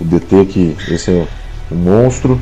o 0.00 0.04
DT, 0.04 0.46
que 0.46 0.76
esse 0.88 1.10
é 1.10 1.26
um 1.70 1.76
monstro. 1.76 2.40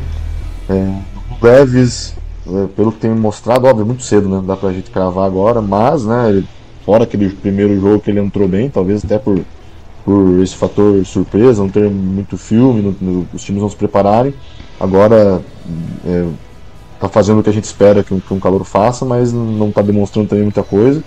É, 0.69 0.75
o 0.75 1.45
Leves, 1.45 2.15
é, 2.47 2.67
pelo 2.77 2.93
que 2.93 2.99
tem 3.01 3.11
mostrado, 3.11 3.67
óbvio, 3.67 3.87
muito 3.87 4.03
cedo, 4.03 4.29
né? 4.29 4.37
Não 4.37 4.45
dá 4.45 4.57
pra 4.57 4.73
gente 4.73 4.91
cravar 4.91 5.27
agora, 5.27 5.63
mas, 5.63 6.05
né, 6.05 6.29
ele, 6.29 6.47
fora 6.85 7.05
aquele 7.05 7.31
primeiro 7.31 7.81
jogo 7.81 8.01
que 8.01 8.11
ele 8.11 8.21
entrou 8.21 8.47
bem, 8.47 8.69
talvez 8.69 9.05
até 9.05 9.19
por 9.19 9.41
por 10.05 10.41
esse 10.43 10.57
fator 10.57 11.05
surpresa, 11.05 11.63
não 11.63 11.69
ter 11.69 11.89
muito 11.89 12.37
filme, 12.37 12.97
os 13.33 13.43
times 13.43 13.63
não 13.63 13.71
se 13.71 13.77
prepararem. 13.77 14.35
Agora 14.79 15.41
é, 16.05 16.27
tá 17.03 17.09
fazendo 17.09 17.41
o 17.41 17.43
que 17.43 17.51
a 17.51 17.53
gente 17.53 17.65
espera 17.65 18.05
que 18.05 18.15
um, 18.15 18.21
que 18.21 18.33
um 18.33 18.39
calor 18.39 18.63
faça, 18.65 19.05
mas 19.05 19.33
não 19.33 19.71
está 19.71 19.83
demonstrando 19.83 20.29
também 20.29 20.45
muita 20.45 20.63
coisa. 20.63 21.03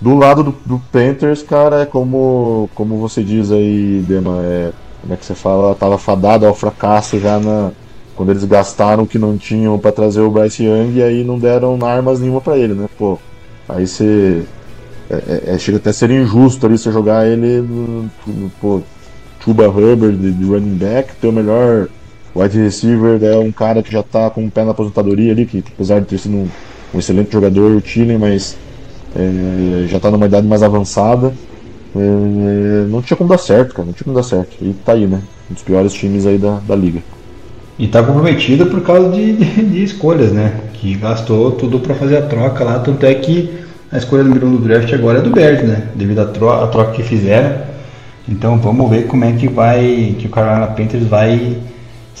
Do 0.00 0.14
lado 0.14 0.44
do, 0.44 0.54
do, 0.64 0.78
Panthers, 0.92 1.42
cara, 1.42 1.82
é 1.82 1.84
como, 1.84 2.70
como 2.76 2.96
você 2.96 3.24
diz 3.24 3.50
aí, 3.50 4.04
Dema, 4.06 4.40
é, 4.40 4.72
como 5.00 5.12
é 5.12 5.16
que 5.16 5.26
você 5.26 5.34
fala, 5.34 5.74
tava 5.74 5.98
fadado 5.98 6.46
ao 6.46 6.54
fracasso 6.54 7.18
já 7.18 7.40
na, 7.40 7.72
quando 8.14 8.30
eles 8.30 8.44
gastaram 8.44 9.02
o 9.02 9.06
que 9.06 9.18
não 9.18 9.36
tinham 9.36 9.76
para 9.80 9.90
trazer 9.90 10.20
o 10.20 10.30
Bryce 10.30 10.62
Young 10.62 10.92
e 10.94 11.02
aí 11.02 11.24
não 11.24 11.40
deram 11.40 11.76
armas 11.84 12.20
nenhuma 12.20 12.40
para 12.40 12.56
ele, 12.56 12.74
né? 12.74 12.88
Pô, 12.96 13.18
aí 13.68 13.86
você 13.86 14.44
é, 15.10 15.14
é, 15.14 15.54
é, 15.54 15.58
chega 15.58 15.78
até 15.78 15.90
a 15.90 15.92
ser 15.92 16.08
injusto 16.12 16.64
ali 16.64 16.78
você 16.78 16.92
jogar 16.92 17.26
ele 17.26 17.60
no, 17.60 18.08
no 18.28 18.50
pô, 18.60 18.80
Tuba 19.40 19.68
Hubbard 19.68 20.16
de, 20.16 20.44
running 20.44 20.76
back, 20.76 21.16
ter 21.16 21.26
o 21.26 21.32
melhor 21.32 21.88
wide 22.34 22.58
receiver 22.58 23.22
é 23.22 23.36
um 23.36 23.52
cara 23.52 23.82
que 23.82 23.92
já 23.92 24.00
está 24.00 24.30
com 24.30 24.44
o 24.44 24.50
pé 24.50 24.64
na 24.64 24.70
aposentadoria 24.70 25.32
ali, 25.32 25.46
que 25.46 25.64
apesar 25.74 26.00
de 26.00 26.06
ter 26.06 26.18
sido 26.18 26.36
um, 26.36 26.48
um 26.94 26.98
excelente 26.98 27.32
jogador, 27.32 27.70
o 27.70 27.82
mas 28.18 28.56
é, 29.16 29.86
já 29.88 29.96
está 29.96 30.10
numa 30.10 30.26
idade 30.26 30.46
mais 30.46 30.62
avançada. 30.62 31.32
É, 31.94 32.86
não 32.88 33.02
tinha 33.02 33.16
como 33.16 33.28
dar 33.28 33.38
certo, 33.38 33.74
cara, 33.74 33.86
não 33.86 33.92
tinha 33.92 34.04
como 34.04 34.16
dar 34.16 34.22
certo. 34.22 34.56
E 34.60 34.72
tá 34.84 34.92
aí, 34.92 35.06
né? 35.06 35.20
Um 35.50 35.54
dos 35.54 35.62
piores 35.62 35.92
times 35.92 36.26
aí 36.26 36.38
da, 36.38 36.60
da 36.66 36.76
liga. 36.76 37.00
E 37.78 37.88
tá 37.88 38.02
comprometido 38.02 38.66
por 38.66 38.82
causa 38.82 39.10
de, 39.10 39.32
de, 39.32 39.64
de 39.64 39.82
escolhas, 39.82 40.30
né? 40.32 40.60
Que 40.74 40.94
gastou 40.94 41.52
tudo 41.52 41.80
para 41.80 41.94
fazer 41.94 42.18
a 42.18 42.22
troca 42.22 42.62
lá, 42.62 42.78
tanto 42.78 43.04
é 43.06 43.14
que 43.14 43.50
a 43.90 43.98
escolha 43.98 44.22
número 44.22 44.46
1 44.46 44.48
um 44.50 44.56
do 44.56 44.62
draft 44.62 44.92
agora 44.92 45.18
é 45.18 45.22
do 45.22 45.30
Bears, 45.30 45.62
né? 45.62 45.88
Devido 45.96 46.20
à 46.20 46.26
troca, 46.26 46.66
troca 46.68 46.92
que 46.92 47.02
fizeram. 47.02 47.70
Então 48.28 48.56
vamos 48.58 48.88
ver 48.88 49.06
como 49.06 49.24
é 49.24 49.32
que 49.32 49.48
vai, 49.48 50.14
que 50.16 50.26
o 50.26 50.30
Carolina 50.30 50.68
Panthers 50.68 51.06
vai 51.06 51.56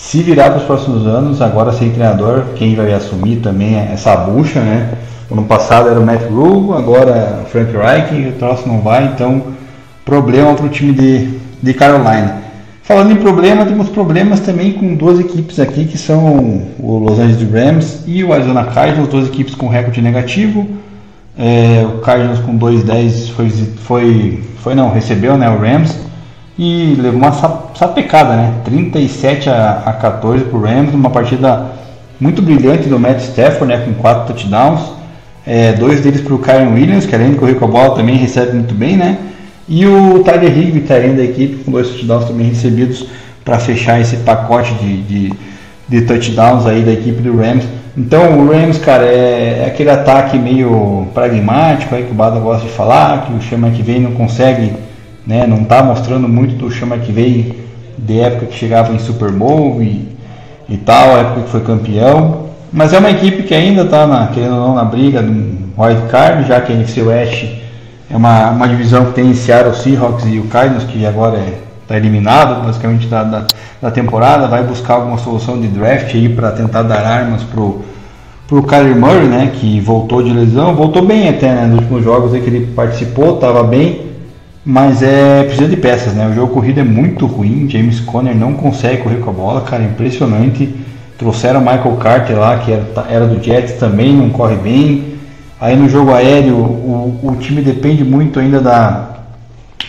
se 0.00 0.22
virar 0.22 0.50
para 0.50 0.60
os 0.60 0.64
próximos 0.64 1.06
anos. 1.06 1.42
Agora 1.42 1.72
sem 1.72 1.90
treinador, 1.90 2.44
quem 2.56 2.74
vai 2.74 2.92
assumir 2.92 3.36
também 3.36 3.76
é 3.76 3.90
essa 3.92 4.16
bucha, 4.16 4.60
né? 4.60 4.94
Ano 5.30 5.44
passado 5.44 5.88
era 5.88 6.00
o 6.00 6.04
Matt 6.04 6.22
Rule, 6.22 6.76
agora 6.76 7.40
o 7.44 7.46
Frank 7.46 7.70
Reich, 7.76 8.28
o 8.28 8.32
troço 8.32 8.66
não 8.66 8.80
vai, 8.80 9.04
então 9.04 9.42
problema 10.04 10.54
para 10.54 10.66
o 10.66 10.68
time 10.68 10.92
de, 10.92 11.38
de 11.62 11.74
Carolina. 11.74 12.42
Falando 12.82 13.12
em 13.12 13.16
problema, 13.16 13.64
temos 13.64 13.88
problemas 13.90 14.40
também 14.40 14.72
com 14.72 14.96
duas 14.96 15.20
equipes 15.20 15.60
aqui 15.60 15.84
que 15.84 15.96
são 15.96 16.66
o 16.80 16.98
Los 16.98 17.20
Angeles 17.20 17.52
Rams 17.52 18.02
e 18.08 18.24
o 18.24 18.32
Arizona 18.32 18.64
Cardinals, 18.64 19.08
duas 19.08 19.28
equipes 19.28 19.54
com 19.54 19.68
recorde 19.68 20.02
negativo. 20.02 20.66
É, 21.38 21.86
o 21.86 21.98
Cardinals 21.98 22.40
com 22.40 22.58
2-10 22.58 23.30
foi, 23.30 23.50
foi, 23.84 24.42
foi 24.58 24.74
não, 24.74 24.90
recebeu 24.90 25.38
né, 25.38 25.48
o 25.48 25.60
Rams 25.60 26.09
e 26.62 26.94
levou 26.94 27.20
uma 27.20 27.32
sapecada, 27.74 28.36
né? 28.36 28.52
37 28.66 29.48
a, 29.48 29.82
a 29.86 29.94
14 29.94 30.44
para 30.44 30.58
o 30.58 30.60
Rams, 30.60 30.92
uma 30.92 31.08
partida 31.08 31.68
muito 32.20 32.42
brilhante 32.42 32.86
do 32.86 33.00
Matt 33.00 33.22
Stafford, 33.22 33.64
né, 33.64 33.82
com 33.82 33.94
4 33.94 34.26
touchdowns. 34.26 34.82
É, 35.46 35.72
dois 35.72 36.02
deles 36.02 36.20
para 36.20 36.34
o 36.34 36.38
Kyron 36.38 36.74
Williams, 36.74 37.06
que 37.06 37.14
além 37.14 37.30
de 37.30 37.38
correr 37.38 37.54
com 37.54 37.64
a 37.64 37.68
bola 37.68 37.96
também 37.96 38.16
recebe 38.16 38.52
muito 38.52 38.74
bem, 38.74 38.94
né? 38.94 39.16
E 39.66 39.86
o 39.86 40.22
Tyler 40.22 40.54
Higby, 40.54 40.80
tá 40.80 40.98
da 40.98 41.24
equipe, 41.24 41.64
com 41.64 41.72
dois 41.72 41.88
touchdowns 41.88 42.26
também 42.26 42.48
recebidos 42.48 43.06
para 43.42 43.58
fechar 43.58 43.98
esse 43.98 44.18
pacote 44.18 44.74
de, 44.74 45.02
de, 45.02 45.32
de, 45.88 46.02
touchdowns 46.02 46.66
aí 46.66 46.82
da 46.82 46.92
equipe 46.92 47.22
do 47.22 47.38
Rams. 47.38 47.64
Então 47.96 48.38
o 48.38 48.52
Rams, 48.52 48.76
cara, 48.76 49.06
é, 49.06 49.62
é 49.62 49.64
aquele 49.66 49.88
ataque 49.88 50.38
meio 50.38 51.08
pragmático 51.14 51.94
aí 51.94 52.02
que 52.02 52.10
o 52.10 52.14
Bada 52.14 52.38
gosta 52.38 52.66
de 52.66 52.72
falar, 52.72 53.24
que 53.24 53.32
o 53.32 53.40
Chama 53.40 53.70
que 53.70 53.82
vem 53.82 53.98
não 53.98 54.12
consegue, 54.12 54.74
né, 55.30 55.46
não 55.46 55.62
tá 55.62 55.80
mostrando 55.80 56.28
muito 56.28 56.56
do 56.56 56.68
Chama 56.72 56.98
que 56.98 57.12
veio 57.12 57.54
de 57.96 58.18
época 58.18 58.46
que 58.46 58.58
chegava 58.58 58.92
em 58.92 58.98
Super 58.98 59.30
Bowl 59.30 59.80
e, 59.80 60.08
e 60.68 60.76
tal, 60.76 61.16
época 61.16 61.42
que 61.42 61.50
foi 61.50 61.60
campeão. 61.60 62.46
Mas 62.72 62.92
é 62.92 62.98
uma 62.98 63.12
equipe 63.12 63.44
que 63.44 63.54
ainda 63.54 63.82
está, 63.82 64.26
querendo 64.34 64.56
ou 64.56 64.60
não, 64.60 64.74
na 64.74 64.84
briga 64.84 65.22
do 65.22 65.30
wild 65.78 66.08
card, 66.10 66.48
já 66.48 66.60
que 66.60 66.72
a 66.72 66.74
NFC 66.74 67.00
West 67.02 67.44
é 68.10 68.16
uma, 68.16 68.50
uma 68.50 68.66
divisão 68.66 69.06
que 69.06 69.12
tem 69.12 69.32
Seattle 69.32 69.74
Seahawks 69.74 70.26
e 70.26 70.40
o 70.40 70.44
Cardinals, 70.46 70.82
que 70.82 71.06
agora 71.06 71.38
está 71.82 71.94
é, 71.94 71.98
eliminado 71.98 72.64
basicamente 72.64 73.06
da, 73.06 73.22
da, 73.22 73.46
da, 73.80 73.90
temporada, 73.92 74.48
vai 74.48 74.64
buscar 74.64 74.94
alguma 74.94 75.18
solução 75.18 75.60
de 75.60 75.68
draft 75.68 76.12
aí 76.12 76.28
para 76.28 76.50
tentar 76.50 76.82
dar 76.82 77.04
armas 77.04 77.44
pro 77.44 77.82
pro 78.48 78.64
Kyler 78.64 78.96
Murray, 78.96 79.28
né, 79.28 79.52
que 79.54 79.78
voltou 79.78 80.24
de 80.24 80.32
lesão, 80.32 80.74
voltou 80.74 81.06
bem 81.06 81.28
até, 81.28 81.54
né, 81.54 81.66
nos 81.66 81.78
últimos 81.78 82.02
jogos 82.02 82.34
aí 82.34 82.40
que 82.40 82.50
ele 82.50 82.66
participou, 82.74 83.36
estava 83.36 83.62
bem, 83.62 84.09
mas 84.64 85.02
é 85.02 85.44
precisa 85.44 85.68
de 85.68 85.76
peças, 85.76 86.12
né? 86.12 86.28
O 86.28 86.34
jogo 86.34 86.52
corrido 86.52 86.80
é 86.80 86.84
muito 86.84 87.26
ruim. 87.26 87.68
James 87.68 88.00
Conner 88.00 88.34
não 88.34 88.52
consegue 88.52 89.02
correr 89.02 89.16
com 89.16 89.30
a 89.30 89.32
bola, 89.32 89.60
cara, 89.62 89.82
impressionante. 89.82 90.74
Trouxeram 91.18 91.60
Michael 91.60 91.96
Carter 91.96 92.38
lá, 92.38 92.58
que 92.58 92.72
era, 92.72 92.84
era 93.08 93.26
do 93.26 93.42
Jets 93.42 93.74
também, 93.78 94.14
não 94.14 94.30
corre 94.30 94.56
bem. 94.56 95.14
Aí 95.60 95.76
no 95.76 95.88
jogo 95.88 96.12
aéreo, 96.12 96.56
o, 96.56 97.20
o 97.22 97.36
time 97.36 97.60
depende 97.62 98.04
muito 98.04 98.38
ainda 98.38 98.60
da 98.60 99.10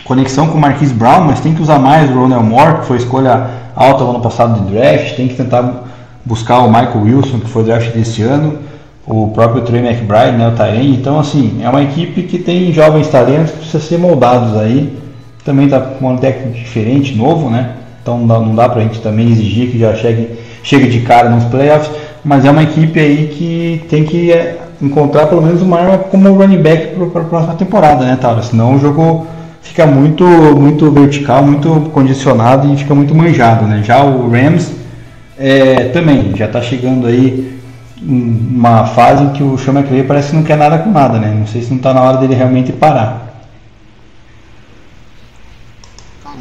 conexão 0.04 0.48
com 0.48 0.58
o 0.58 0.62
Marquise 0.62 0.94
Brown, 0.94 1.26
mas 1.26 1.40
tem 1.40 1.54
que 1.54 1.62
usar 1.62 1.80
mais 1.80 2.10
o 2.10 2.14
Ronald 2.14 2.46
Moore, 2.46 2.80
que 2.80 2.86
foi 2.86 2.98
escolha 2.98 3.50
alta 3.76 4.04
no 4.04 4.12
ano 4.12 4.22
passado 4.22 4.60
de 4.60 4.74
draft. 4.74 5.16
Tem 5.16 5.28
que 5.28 5.36
tentar 5.36 5.84
buscar 6.26 6.60
o 6.60 6.68
Michael 6.68 7.02
Wilson, 7.04 7.40
que 7.40 7.50
foi 7.50 7.64
draft 7.64 7.94
desse 7.94 8.22
ano 8.22 8.71
o 9.12 9.28
próprio 9.28 9.62
Trey 9.64 9.86
McBride, 9.86 10.38
né, 10.38 10.48
o 10.48 10.52
Tyrene. 10.52 10.96
Então, 10.96 11.20
assim, 11.20 11.60
é 11.62 11.70
uma 11.70 11.84
equipe 11.84 12.24
que 12.24 12.40
tem 12.40 12.72
jovens 12.72 13.10
talentos 13.10 13.52
que 13.52 13.58
precisam 13.58 13.82
ser 13.82 13.98
moldados 13.98 14.58
aí. 14.58 14.98
Também 15.44 15.66
está 15.66 15.80
com 15.82 16.14
um 16.14 16.18
técnico 16.18 16.54
diferente, 16.58 17.14
novo, 17.16 17.50
né? 17.50 17.72
Então 18.02 18.20
não 18.20 18.56
dá, 18.56 18.64
dá 18.64 18.70
pra 18.70 18.82
gente 18.84 19.00
também 19.02 19.30
exigir 19.30 19.70
que 19.70 19.80
já 19.80 19.94
chegue, 19.96 20.30
chegue 20.64 20.88
de 20.88 21.02
cara 21.02 21.30
nos 21.30 21.44
playoffs, 21.46 21.92
mas 22.24 22.46
é 22.46 22.52
uma 22.52 22.64
equipe 22.64 23.00
aí 23.00 23.28
que 23.28 23.84
tem 23.90 24.04
que 24.04 24.32
é, 24.32 24.60
encontrar 24.82 25.28
pelo 25.28 25.42
menos 25.42 25.62
uma 25.62 25.80
arma 25.80 25.98
como 25.98 26.32
running 26.34 26.62
back 26.62 26.96
para 26.96 27.22
a 27.22 27.26
próxima 27.26 27.56
temporada, 27.56 28.06
né, 28.06 28.18
Tauro? 28.20 28.44
Senão 28.44 28.76
o 28.76 28.80
jogo 28.80 29.28
fica 29.62 29.86
muito, 29.86 30.24
muito 30.24 30.90
vertical, 30.92 31.44
muito 31.44 31.90
condicionado 31.92 32.72
e 32.74 32.78
fica 32.78 32.96
muito 32.96 33.14
manjado, 33.14 33.66
né? 33.66 33.82
Já 33.84 34.04
o 34.04 34.30
Rams 34.30 34.72
é, 35.38 35.86
também 35.90 36.32
já 36.36 36.46
está 36.46 36.62
chegando 36.62 37.08
aí 37.08 37.61
uma 38.02 38.86
fase 38.88 39.24
em 39.24 39.30
que 39.34 39.44
o 39.44 39.58
Sean 39.58 39.74
McVay 39.74 40.04
parece 40.04 40.32
que 40.32 40.36
não 40.36 40.44
quer 40.44 40.58
nada 40.58 40.80
com 40.80 40.90
nada, 40.90 41.20
né? 41.20 41.34
Não 41.38 41.46
sei 41.46 41.62
se 41.62 41.70
não 41.70 41.78
está 41.78 41.94
na 41.94 42.02
hora 42.02 42.18
dele 42.18 42.34
realmente 42.34 42.72
parar. 42.72 43.32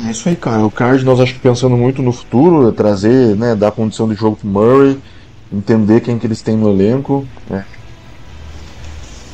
É 0.06 0.10
isso 0.10 0.28
aí, 0.28 0.36
cara. 0.36 0.64
O 0.64 0.70
Cardinals 0.70 1.20
acho 1.20 1.34
que 1.34 1.40
pensando 1.40 1.76
muito 1.76 2.02
no 2.02 2.12
futuro, 2.12 2.72
trazer, 2.72 3.36
né, 3.36 3.54
dar 3.54 3.70
condição 3.70 4.08
de 4.08 4.14
jogo 4.14 4.36
pro 4.36 4.48
Murray, 4.48 4.98
entender 5.52 6.00
quem 6.00 6.18
que 6.18 6.26
eles 6.26 6.40
têm 6.40 6.56
no 6.56 6.70
elenco. 6.70 7.26
Né? 7.48 7.64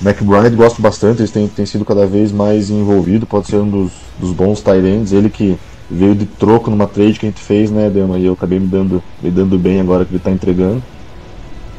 McBride 0.03 0.57
gosto 0.57 0.83
bastante, 0.83 1.21
eles 1.21 1.31
têm, 1.31 1.47
têm 1.49 1.65
sido 1.65 1.85
cada 1.85 2.07
vez 2.07 2.33
mais 2.33 2.69
envolvido, 2.69 3.27
pode 3.27 3.47
ser 3.47 3.57
um 3.57 3.69
dos, 3.69 3.93
dos 4.19 4.33
bons 4.33 4.61
Tyrants, 4.61 5.13
ele 5.13 5.31
que 5.31 5.57
veio 5.91 6.15
de 6.15 6.27
troco 6.27 6.71
numa 6.71 6.87
trade 6.87 7.19
que 7.19 7.27
a 7.27 7.29
gente 7.31 7.41
fez, 7.41 7.71
né, 7.71 7.89
Dema, 7.89 8.19
e 8.19 8.27
eu 8.27 8.33
acabei 8.33 8.59
me 8.59 8.67
dando, 8.67 9.03
me 9.23 9.31
dando 9.31 9.57
bem 9.57 9.81
agora 9.81 10.05
que 10.05 10.11
ele 10.11 10.19
está 10.19 10.31
entregando. 10.31 10.83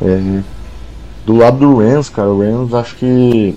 É, 0.02 0.42
do 1.26 1.36
lado 1.36 1.58
do 1.58 1.78
Rams, 1.78 2.10
cara, 2.10 2.30
o 2.30 2.40
Rams 2.40 2.74
acho 2.74 2.96
que 2.96 3.56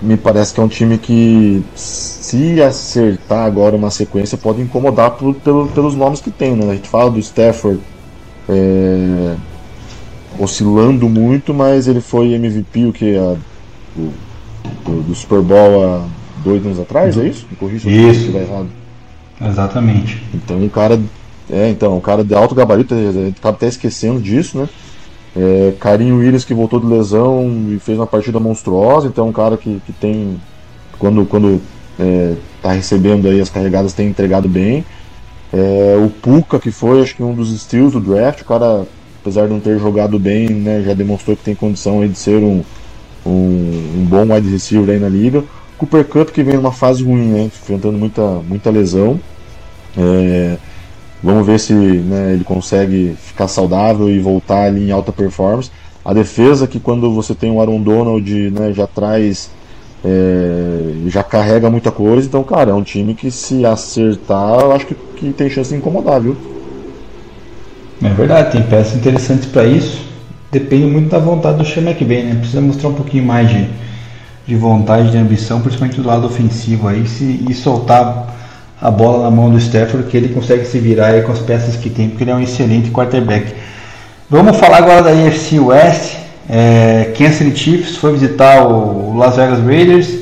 me 0.00 0.16
parece 0.16 0.54
que 0.54 0.60
é 0.60 0.62
um 0.62 0.68
time 0.68 0.98
que 0.98 1.64
se 1.74 2.60
acertar 2.62 3.46
agora 3.46 3.74
uma 3.74 3.90
sequência 3.90 4.36
pode 4.36 4.60
incomodar 4.60 5.12
por, 5.12 5.34
pelo, 5.36 5.66
pelos 5.68 5.94
nomes 5.94 6.20
que 6.20 6.30
tem, 6.30 6.54
né? 6.54 6.70
A 6.70 6.74
gente 6.74 6.88
fala 6.88 7.10
do 7.10 7.18
Stafford 7.18 7.80
é, 8.48 9.34
oscilando 10.38 11.08
muito, 11.08 11.54
mas 11.54 11.88
ele 11.88 12.00
foi 12.00 12.34
MVP 12.34 12.86
o 12.86 12.92
que 12.92 13.16
a, 13.16 13.36
o, 13.96 14.12
do, 14.84 15.02
do, 15.02 15.14
Super 15.14 15.40
Bowl 15.40 15.84
há 15.84 16.06
dois 16.42 16.64
anos 16.64 16.78
atrás, 16.78 17.16
é 17.16 17.26
isso? 17.26 17.46
Me 17.50 17.56
corrija 17.56 17.88
se 17.88 17.96
eu 17.96 18.10
estiver 18.10 18.42
errado. 18.42 18.68
Exatamente. 19.40 20.22
Então 20.34 20.58
um 20.58 20.68
cara 20.68 21.00
é, 21.50 21.68
então, 21.68 21.96
um 21.96 22.00
cara 22.00 22.24
de 22.24 22.34
alto 22.34 22.54
gabarito, 22.54 22.94
a 22.94 23.12
gente 23.12 23.40
tá 23.40 23.50
até 23.50 23.68
esquecendo 23.68 24.20
disso, 24.20 24.58
né? 24.58 24.68
É, 25.36 25.74
Carinho 25.80 26.18
Williams 26.18 26.44
que 26.44 26.54
voltou 26.54 26.78
de 26.78 26.86
lesão 26.86 27.68
e 27.68 27.78
fez 27.78 27.98
uma 27.98 28.06
partida 28.06 28.38
monstruosa, 28.38 29.08
então 29.08 29.26
é 29.26 29.30
um 29.30 29.32
cara 29.32 29.56
que, 29.56 29.80
que 29.84 29.92
tem, 29.92 30.40
quando, 30.98 31.26
quando 31.26 31.60
é, 31.98 32.34
tá 32.62 32.72
recebendo 32.72 33.28
aí 33.28 33.40
as 33.40 33.50
carregadas, 33.50 33.92
tem 33.92 34.08
entregado 34.08 34.48
bem. 34.48 34.84
É, 35.52 35.96
o 36.04 36.08
Puka, 36.08 36.58
que 36.58 36.70
foi 36.70 37.02
acho 37.02 37.16
que 37.16 37.22
um 37.22 37.34
dos 37.34 37.50
steals 37.60 37.92
do 37.92 38.00
draft, 38.00 38.40
o 38.40 38.44
cara, 38.44 38.86
apesar 39.20 39.46
de 39.46 39.52
não 39.52 39.60
ter 39.60 39.78
jogado 39.78 40.18
bem, 40.18 40.48
né, 40.48 40.82
já 40.84 40.94
demonstrou 40.94 41.36
que 41.36 41.44
tem 41.44 41.54
condição 41.54 42.00
aí 42.00 42.08
de 42.08 42.18
ser 42.18 42.42
um, 42.42 42.62
um, 43.26 43.92
um 43.98 44.06
bom 44.08 44.32
wide 44.32 44.48
receiver 44.48 44.94
aí 44.94 45.00
na 45.00 45.08
liga. 45.08 45.44
Cooper 45.76 46.04
Cup 46.04 46.30
que 46.30 46.42
vem 46.42 46.54
numa 46.54 46.72
fase 46.72 47.02
ruim, 47.04 47.26
né, 47.26 47.42
enfrentando 47.44 47.98
muita, 47.98 48.22
muita 48.48 48.70
lesão. 48.70 49.20
É, 49.96 50.56
Vamos 51.24 51.46
ver 51.46 51.58
se 51.58 51.72
né, 51.72 52.34
ele 52.34 52.44
consegue 52.44 53.16
ficar 53.18 53.48
saudável 53.48 54.10
e 54.10 54.18
voltar 54.18 54.64
ali 54.64 54.88
em 54.88 54.90
alta 54.90 55.10
performance. 55.10 55.70
A 56.04 56.12
defesa 56.12 56.66
que 56.66 56.78
quando 56.78 57.10
você 57.14 57.34
tem 57.34 57.50
o 57.50 57.60
Aaron 57.60 57.80
Donald 57.80 58.50
né, 58.50 58.74
já 58.74 58.86
traz, 58.86 59.50
é, 60.04 61.08
já 61.08 61.22
carrega 61.22 61.70
muita 61.70 61.90
coisa. 61.90 62.28
Então, 62.28 62.44
cara, 62.44 62.72
é 62.72 62.74
um 62.74 62.82
time 62.82 63.14
que 63.14 63.30
se 63.30 63.64
acertar, 63.64 64.60
eu 64.60 64.72
acho 64.72 64.84
que, 64.84 64.94
que 65.16 65.32
tem 65.32 65.48
chance 65.48 65.70
de 65.70 65.76
incomodar, 65.76 66.20
viu? 66.20 66.36
É 68.02 68.08
verdade, 68.10 68.52
tem 68.52 68.62
peças 68.62 68.94
interessantes 68.94 69.46
para 69.46 69.64
isso. 69.64 70.04
Depende 70.52 70.84
muito 70.84 71.08
da 71.08 71.18
vontade 71.18 71.56
do 71.56 71.64
Sean 71.64 71.84
McVay, 71.84 72.22
né? 72.22 72.34
Precisa 72.34 72.60
mostrar 72.60 72.90
um 72.90 72.94
pouquinho 72.94 73.24
mais 73.24 73.48
de, 73.48 73.66
de 74.46 74.54
vontade, 74.56 75.10
de 75.10 75.16
ambição, 75.16 75.62
principalmente 75.62 75.98
do 75.98 76.06
lado 76.06 76.26
ofensivo 76.26 76.86
aí, 76.86 77.08
se, 77.08 77.42
e 77.48 77.54
soltar 77.54 78.34
a 78.84 78.90
bola 78.90 79.22
na 79.24 79.30
mão 79.30 79.50
do 79.50 79.56
Stafford, 79.56 80.10
que 80.10 80.16
ele 80.18 80.28
consegue 80.28 80.66
se 80.66 80.78
virar 80.78 81.22
com 81.22 81.32
as 81.32 81.38
peças 81.38 81.74
que 81.74 81.88
tem, 81.88 82.10
porque 82.10 82.22
ele 82.22 82.32
é 82.32 82.34
um 82.34 82.42
excelente 82.42 82.90
quarterback. 82.90 83.54
Vamos 84.28 84.58
falar 84.58 84.76
agora 84.76 85.02
da 85.02 85.10
NFC 85.10 85.58
West. 85.58 86.16
É, 86.50 87.10
Kansas 87.16 87.36
City 87.36 87.58
Chiefs 87.58 87.96
foi 87.96 88.12
visitar 88.12 88.62
o 88.62 89.16
Las 89.16 89.36
Vegas 89.36 89.64
Raiders 89.64 90.14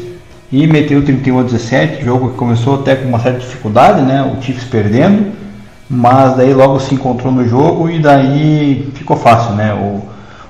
e 0.52 0.68
meteu 0.68 1.04
31 1.04 1.40
a 1.40 1.42
17, 1.42 2.04
jogo 2.04 2.30
que 2.30 2.36
começou 2.36 2.76
até 2.76 2.94
com 2.94 3.08
uma 3.08 3.18
certa 3.18 3.40
dificuldade, 3.40 4.02
né? 4.02 4.22
O 4.22 4.40
Chiefs 4.40 4.62
perdendo, 4.62 5.32
mas 5.90 6.36
daí 6.36 6.54
logo 6.54 6.78
se 6.78 6.94
encontrou 6.94 7.32
no 7.32 7.48
jogo 7.48 7.90
e 7.90 7.98
daí 7.98 8.92
ficou 8.94 9.16
fácil, 9.16 9.56
né? 9.56 9.74
O, 9.74 10.02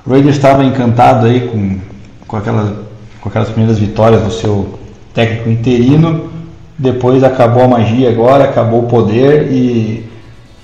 Raiders 0.07 0.37
estava 0.37 0.63
encantado 0.65 1.27
aí 1.27 1.49
com, 1.49 1.79
com, 2.27 2.37
aquelas, 2.37 2.75
com 3.23 3.29
aquelas 3.31 3.49
primeiras 3.49 3.79
vitórias 3.79 4.21
do 4.21 4.33
seu 4.33 4.79
técnico 5.15 5.49
interino 5.49 6.32
depois 6.83 7.22
acabou 7.22 7.62
a 7.62 7.68
magia 7.68 8.11
agora, 8.11 8.45
acabou 8.45 8.80
o 8.80 8.87
poder 8.89 9.53
e, 9.53 10.05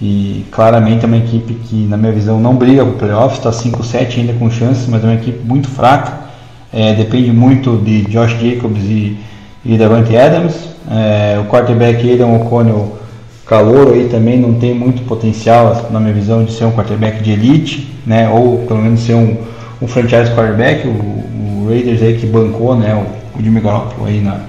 e 0.03 0.45
claramente 0.51 1.05
é 1.05 1.07
uma 1.07 1.17
equipe 1.17 1.55
que, 1.55 1.87
na 1.87 1.97
minha 1.97 2.11
visão, 2.11 2.41
não 2.41 2.57
briga 2.57 2.85
para 2.85 2.93
o 2.93 2.97
playoffs, 2.97 3.39
está 3.39 3.51
5-7 3.51 4.19
ainda 4.19 4.33
com 4.33 4.51
chances, 4.51 4.89
mas 4.89 5.03
é 5.05 5.07
uma 5.07 5.15
equipe 5.15 5.39
muito 5.47 5.69
fraca. 5.69 6.27
É, 6.73 6.93
depende 6.93 7.31
muito 7.31 7.77
de 7.77 8.03
Josh 8.07 8.33
Jacobs 8.33 8.83
e, 8.83 9.17
e 9.65 9.79
Davante 9.79 10.17
Adams. 10.17 10.55
É, 10.91 11.39
o 11.39 11.45
quarterback 11.45 12.11
Aidan 12.11 12.35
O'Connell 12.35 12.99
calor 13.47 13.93
aí 13.93 14.09
também 14.09 14.39
não 14.39 14.55
tem 14.55 14.75
muito 14.75 15.03
potencial, 15.07 15.89
na 15.91 16.01
minha 16.01 16.13
visão, 16.13 16.45
de 16.45 16.53
ser 16.53 16.65
um 16.65 16.73
quarterback 16.73 17.23
de 17.23 17.31
elite, 17.31 17.89
né? 18.05 18.29
ou 18.29 18.59
pelo 18.67 18.83
menos 18.83 19.01
ser 19.01 19.15
um, 19.15 19.37
um 19.81 19.87
franchise 19.87 20.33
quarterback. 20.33 20.87
O, 20.87 20.91
o 20.91 21.67
Raiders 21.69 22.03
aí 22.03 22.19
que 22.19 22.27
bancou 22.27 22.77
né? 22.77 22.93
o, 22.95 23.39
o 23.39 23.43
Jimmy 23.43 23.61
Garoppolo 23.61 24.07
aí 24.07 24.21
na, 24.21 24.41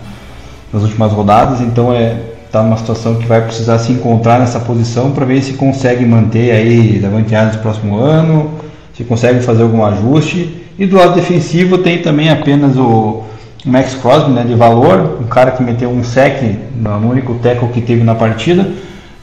nas 0.71 0.83
últimas 0.83 1.11
rodadas, 1.11 1.61
então 1.61 1.93
é 1.93 2.15
tá 2.51 2.63
numa 2.63 2.77
situação 2.77 3.15
que 3.15 3.27
vai 3.27 3.41
precisar 3.41 3.77
se 3.77 3.91
encontrar 3.91 4.39
nessa 4.39 4.59
posição 4.59 5.11
para 5.11 5.23
ver 5.25 5.41
se 5.41 5.53
consegue 5.53 6.03
manter 6.05 6.51
aí 6.51 6.99
Davante 6.99 7.35
Adams 7.35 7.57
no 7.57 7.61
próximo 7.61 7.97
ano, 7.97 8.51
se 8.93 9.03
consegue 9.03 9.41
fazer 9.41 9.63
algum 9.63 9.85
ajuste. 9.85 10.65
E 10.77 10.85
do 10.85 10.97
lado 10.97 11.13
defensivo 11.13 11.77
tem 11.77 12.01
também 12.01 12.29
apenas 12.29 12.75
o 12.75 13.23
Max 13.65 13.93
Crosby, 13.95 14.31
né, 14.31 14.43
de 14.43 14.55
valor, 14.55 15.19
um 15.21 15.27
cara 15.27 15.51
que 15.51 15.61
meteu 15.61 15.89
um 15.89 16.03
sec 16.03 16.41
no 16.75 17.09
único 17.09 17.35
tackle 17.35 17.67
que 17.69 17.81
teve 17.81 18.03
na 18.03 18.15
partida. 18.15 18.67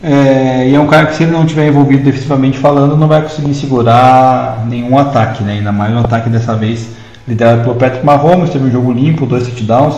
É, 0.02 0.68
e 0.68 0.74
é 0.74 0.78
um 0.78 0.86
cara 0.86 1.06
que 1.06 1.16
se 1.16 1.22
ele 1.24 1.32
não 1.32 1.42
estiver 1.42 1.66
envolvido 1.66 2.04
defensivamente 2.04 2.58
falando, 2.58 2.96
não 2.96 3.08
vai 3.08 3.22
conseguir 3.22 3.54
segurar 3.54 4.64
nenhum 4.68 4.96
ataque, 4.98 5.42
né? 5.42 5.54
ainda 5.54 5.72
mais 5.72 5.92
um 5.92 5.98
ataque 5.98 6.28
dessa 6.28 6.54
vez 6.54 6.90
liderado 7.26 7.62
pelo 7.62 7.74
Patrick 7.74 8.04
Mahomes, 8.04 8.50
teve 8.50 8.66
um 8.66 8.70
jogo 8.70 8.92
limpo, 8.92 9.26
dois 9.26 9.48
touchdowns, 9.48 9.96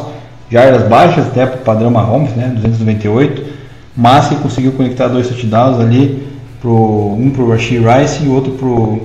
jardas 0.51 0.88
baixas 0.88 1.26
até 1.26 1.46
para 1.46 1.61
o 1.61 1.62
padrão 1.62 1.90
Mahomes, 1.90 2.32
né, 2.32 2.53
298, 2.55 3.44
mas 3.96 4.28
que 4.28 4.36
conseguiu 4.36 4.72
conectar 4.72 5.09
dois 5.09 5.28
touchdowns 5.28 5.80
ali, 5.80 6.26
pro, 6.61 7.14
um 7.18 7.30
para 7.30 7.42
o 7.42 7.51
Rashid 7.51 7.80
Rice 7.80 8.24
e 8.24 8.28
outro 8.28 8.53
para 8.53 8.66
o 8.66 9.01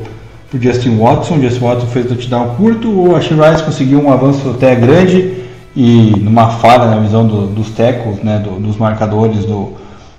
Justin 0.59 0.97
Watson. 0.97 1.35
O 1.35 1.41
Justin 1.41 1.65
Watson 1.65 1.87
fez 1.87 2.05
touchdown 2.07 2.55
curto, 2.55 2.89
o 2.89 3.13
Rashid 3.13 3.39
Rice 3.39 3.63
conseguiu 3.63 3.99
um 3.99 4.11
avanço 4.11 4.49
até 4.49 4.75
grande 4.75 5.43
e 5.75 6.13
numa 6.19 6.49
falha 6.49 6.85
na 6.85 6.99
visão 6.99 7.25
do, 7.25 7.47
dos 7.47 7.71
tecos, 7.71 8.17
né, 8.23 8.39
do, 8.39 8.59
dos 8.59 8.77
marcadores 8.77 9.45
do, 9.45 9.73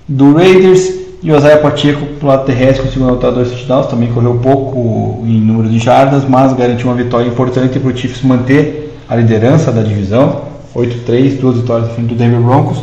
do 0.09 0.35
Raiders. 0.35 1.05
E 1.22 1.33
o 1.33 1.37
Isaiah 1.37 1.59
Pacheco, 1.59 2.05
do 2.20 2.27
lado 2.27 2.45
terrestre, 2.45 2.83
conseguiu 2.83 3.09
anotar 3.09 3.33
dois 3.33 3.49
touchdowns, 3.49 3.87
também 3.87 4.12
correu 4.12 4.35
pouco 4.43 5.25
em 5.25 5.41
número 5.41 5.70
de 5.70 5.79
jardas, 5.79 6.22
mas 6.29 6.53
garantiu 6.53 6.89
uma 6.89 6.95
vitória 6.95 7.27
importante 7.27 7.79
para 7.79 7.91
o 7.91 7.97
Chiefs 7.97 8.22
manter 8.22 8.95
a 9.09 9.16
liderança 9.16 9.72
da 9.72 9.83
divisão. 9.83 10.54
8-3, 10.75 11.39
duas 11.39 11.57
vitórias 11.57 11.89
na 11.89 11.95
frente 11.95 12.09
do 12.09 12.14
Denver 12.14 12.41
Broncos. 12.41 12.83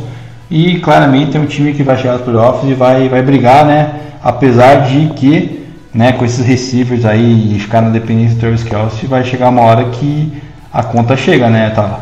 E 0.50 0.80
claramente 0.80 1.38
é 1.38 1.40
um 1.40 1.46
time 1.46 1.74
que 1.74 1.84
vai 1.84 1.98
chegar 1.98 2.14
aos 2.14 2.22
playoffs 2.22 2.70
e 2.70 2.74
vai, 2.74 3.08
vai 3.08 3.22
brigar, 3.22 3.66
né? 3.66 3.96
Apesar 4.24 4.88
de 4.88 5.14
que, 5.14 5.66
né, 5.94 6.12
com 6.12 6.26
esses 6.26 6.46
receivers 6.46 7.06
aí 7.06 7.56
e 7.56 7.60
ficar 7.60 7.82
na 7.82 7.90
dependência 7.90 8.36
do 8.36 8.40
Travis 8.40 8.64
Kelsey, 8.64 9.08
vai 9.08 9.24
chegar 9.24 9.50
uma 9.50 9.62
hora 9.62 9.86
que 9.90 10.32
a 10.72 10.84
conta 10.84 11.16
chega, 11.16 11.50
né, 11.50 11.70
tá? 11.70 12.02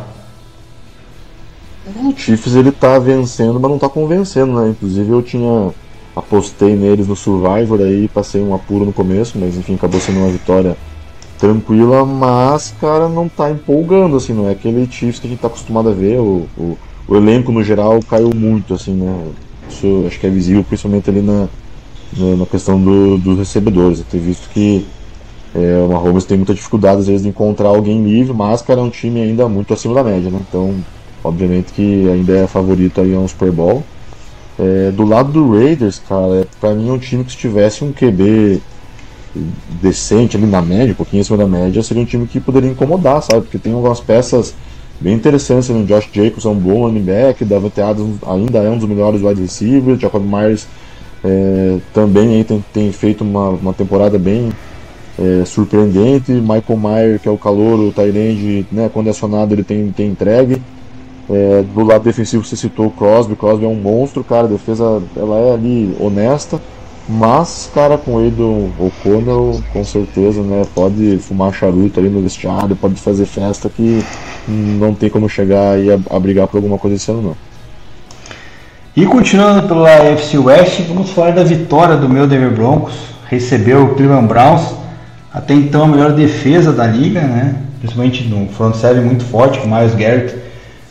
O 1.96 2.14
Chiefs 2.16 2.56
ele 2.56 2.72
tá 2.72 3.00
vencendo, 3.00 3.60
mas 3.60 3.72
não 3.72 3.80
tá 3.80 3.90
convencendo, 3.90 4.54
né? 4.54 4.70
Inclusive 4.70 5.10
eu 5.10 5.22
tinha 5.22 5.72
apostei 6.16 6.76
neles 6.76 7.08
no 7.08 7.16
Survivor 7.16 7.80
aí, 7.82 8.08
passei 8.08 8.42
um 8.42 8.54
apuro 8.54 8.86
no 8.86 8.94
começo, 8.94 9.38
mas 9.40 9.56
enfim, 9.58 9.76
acabou 9.76 10.00
sendo 10.00 10.20
uma 10.20 10.30
vitória 10.30 10.76
tranquila, 11.40 12.06
mas, 12.06 12.76
cara, 12.82 13.08
não 13.08 13.30
tá 13.30 13.50
empolgando, 13.50 14.18
assim, 14.18 14.34
não 14.34 14.48
é 14.48 14.52
aquele 14.52 14.86
Chiefs 14.92 15.20
que 15.20 15.28
a 15.28 15.30
gente 15.30 15.40
tá 15.40 15.48
acostumado 15.48 15.90
a 15.90 15.94
ver, 15.94 16.20
o, 16.20 16.46
o, 16.58 16.78
o 17.08 17.16
elenco 17.16 17.52
no 17.52 17.64
geral 17.64 18.00
caiu 18.08 18.30
muito, 18.36 18.74
assim, 18.74 18.94
né? 18.94 19.28
Isso 19.70 20.04
acho 20.06 20.20
que 20.20 20.28
é 20.28 20.30
visível, 20.30 20.64
principalmente 20.64 21.10
ali 21.10 21.22
na, 21.22 21.48
na, 22.38 22.46
questão 22.46 22.82
do, 22.82 23.18
dos 23.18 23.38
recebedores. 23.38 24.00
Eu 24.00 24.06
tenho 24.12 24.24
visto 24.24 24.50
que 24.50 24.86
é, 25.56 25.82
o 25.88 25.94
Mahomes 25.94 26.26
tem 26.26 26.38
muita 26.38 26.54
dificuldade, 26.54 27.00
às 27.00 27.08
vezes, 27.08 27.24
de 27.24 27.30
encontrar 27.30 27.70
alguém 27.70 28.04
livre, 28.04 28.34
mas, 28.34 28.62
cara, 28.62 28.82
é 28.82 28.84
um 28.84 28.90
time 28.90 29.22
ainda 29.22 29.48
muito 29.48 29.74
acima 29.74 29.94
da 29.94 30.04
média, 30.04 30.30
né? 30.30 30.40
Então, 30.48 30.76
obviamente 31.24 31.72
que 31.72 32.10
ainda 32.10 32.38
é 32.38 32.48
favorito 32.48 33.00
aí 33.00 33.16
a 33.16 33.20
um 33.20 33.28
Super 33.28 33.52
Bowl. 33.52 33.84
É, 34.58 34.92
do 34.92 35.06
lado 35.06 35.32
do 35.32 35.52
Raiders, 35.52 36.00
cara, 36.00 36.42
é, 36.42 36.48
pra 36.60 36.74
mim 36.74 36.90
é 36.90 36.92
um 36.92 37.00
time 37.00 37.24
que 37.24 37.32
se 37.32 37.38
tivesse 37.38 37.82
um 37.84 37.94
QB 37.94 38.62
decente 39.82 40.36
ali 40.36 40.46
na 40.46 40.62
média, 40.62 40.92
um 40.92 40.96
pouquinho 40.96 41.22
acima 41.22 41.38
da 41.38 41.48
média, 41.48 41.84
seria 41.84 42.02
um 42.02 42.06
time 42.06 42.28
que 42.28 42.40
poderia 42.40 42.70
incomodar, 42.70 43.22
sabe? 43.22 43.42
Porque 43.42 43.58
tem 43.58 43.74
algumas 43.74 44.00
peças 44.00 44.56
bem 45.00 45.14
interessantes 45.14 45.70
ali. 45.70 45.84
Josh 45.86 46.10
Jacobs 46.12 46.46
é 46.46 46.50
um 46.50 46.56
bom 46.56 46.86
running 46.86 47.04
back, 47.04 47.46
Davante 47.46 47.82
Adams 47.82 48.18
ainda 48.26 48.60
é 48.60 48.70
um 48.70 48.78
dos 48.78 48.90
melhores 48.90 49.22
wide 49.22 49.42
receivers, 49.42 50.00
Jacob 50.00 50.24
Myers 50.24 50.68
é, 51.24 51.80
também 51.94 52.36
aí 52.36 52.44
tem, 52.44 52.64
tem 52.74 52.92
feito 52.92 53.24
uma, 53.24 53.50
uma 53.50 53.74
temporada 53.74 54.18
bem 54.18 54.52
é, 55.18 55.44
surpreendente. 55.46 56.32
Michael 56.32 56.78
Mayer, 56.78 57.20
que 57.20 57.28
é 57.28 57.32
o 57.32 57.38
calor, 57.38 57.80
o 57.80 57.92
Tyrande, 57.92 58.66
né, 58.72 58.90
quando 58.92 59.08
é 59.08 59.10
acionado 59.10 59.54
ele 59.54 59.64
tem, 59.64 59.92
tem 59.92 60.10
entregue. 60.10 60.62
É, 61.30 61.64
do 61.76 61.84
lado 61.84 62.04
defensivo 62.04 62.44
você 62.44 62.56
citou 62.56 62.88
o 62.88 62.92
Crosby, 62.92 63.36
Crosby 63.36 63.66
é 63.66 63.68
um 63.68 63.76
monstro, 63.76 64.24
cara, 64.24 64.46
a 64.46 64.50
defesa 64.50 65.02
ela 65.16 65.38
é 65.38 65.54
ali 65.54 65.96
honesta, 66.00 66.60
mas, 67.12 67.72
cara, 67.74 67.98
com 67.98 68.22
ele 68.22 68.30
do 68.30 68.72
O'Connell, 68.78 69.64
com 69.74 69.84
certeza, 69.84 70.44
né, 70.44 70.64
pode 70.76 71.18
fumar 71.18 71.52
charuto 71.52 72.00
ali 72.00 72.08
no 72.08 72.22
vestiário, 72.22 72.76
pode 72.76 73.02
fazer 73.02 73.26
festa 73.26 73.68
que 73.68 74.06
não 74.48 74.94
tem 74.94 75.10
como 75.10 75.28
chegar 75.28 75.80
e 75.80 75.92
a, 75.92 75.98
a 76.12 76.20
brigar 76.20 76.48
por 76.48 76.58
alguma 76.58 76.78
coisa 76.78 76.98
esse 76.98 77.10
ano 77.10 77.22
não. 77.24 77.38
E 78.96 79.08
continuando 79.08 79.68
pela 79.68 79.90
FC 79.90 80.38
West, 80.38 80.82
vamos 80.82 81.10
falar 81.10 81.32
da 81.32 81.44
vitória 81.44 81.98
do 81.98 82.08
meu 82.08 82.28
Denver 82.28 82.52
Broncos, 82.52 82.94
recebeu 83.28 83.86
o 83.86 83.96
Cleveland 83.96 84.28
Browns, 84.28 84.76
até 85.34 85.56
então 85.56 85.86
a 85.86 85.88
melhor 85.88 86.12
defesa 86.12 86.72
da 86.72 86.86
liga, 86.86 87.22
né, 87.22 87.56
principalmente 87.80 88.24
no 88.26 88.48
front 88.50 88.76
seven 88.76 89.04
muito 89.04 89.24
forte, 89.26 89.58
com 89.58 89.66
o 89.66 89.76
Miles 89.76 89.96
Garrett, 89.96 90.36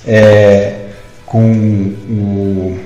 é, 0.05 0.81
com 1.25 1.53
o 1.53 2.77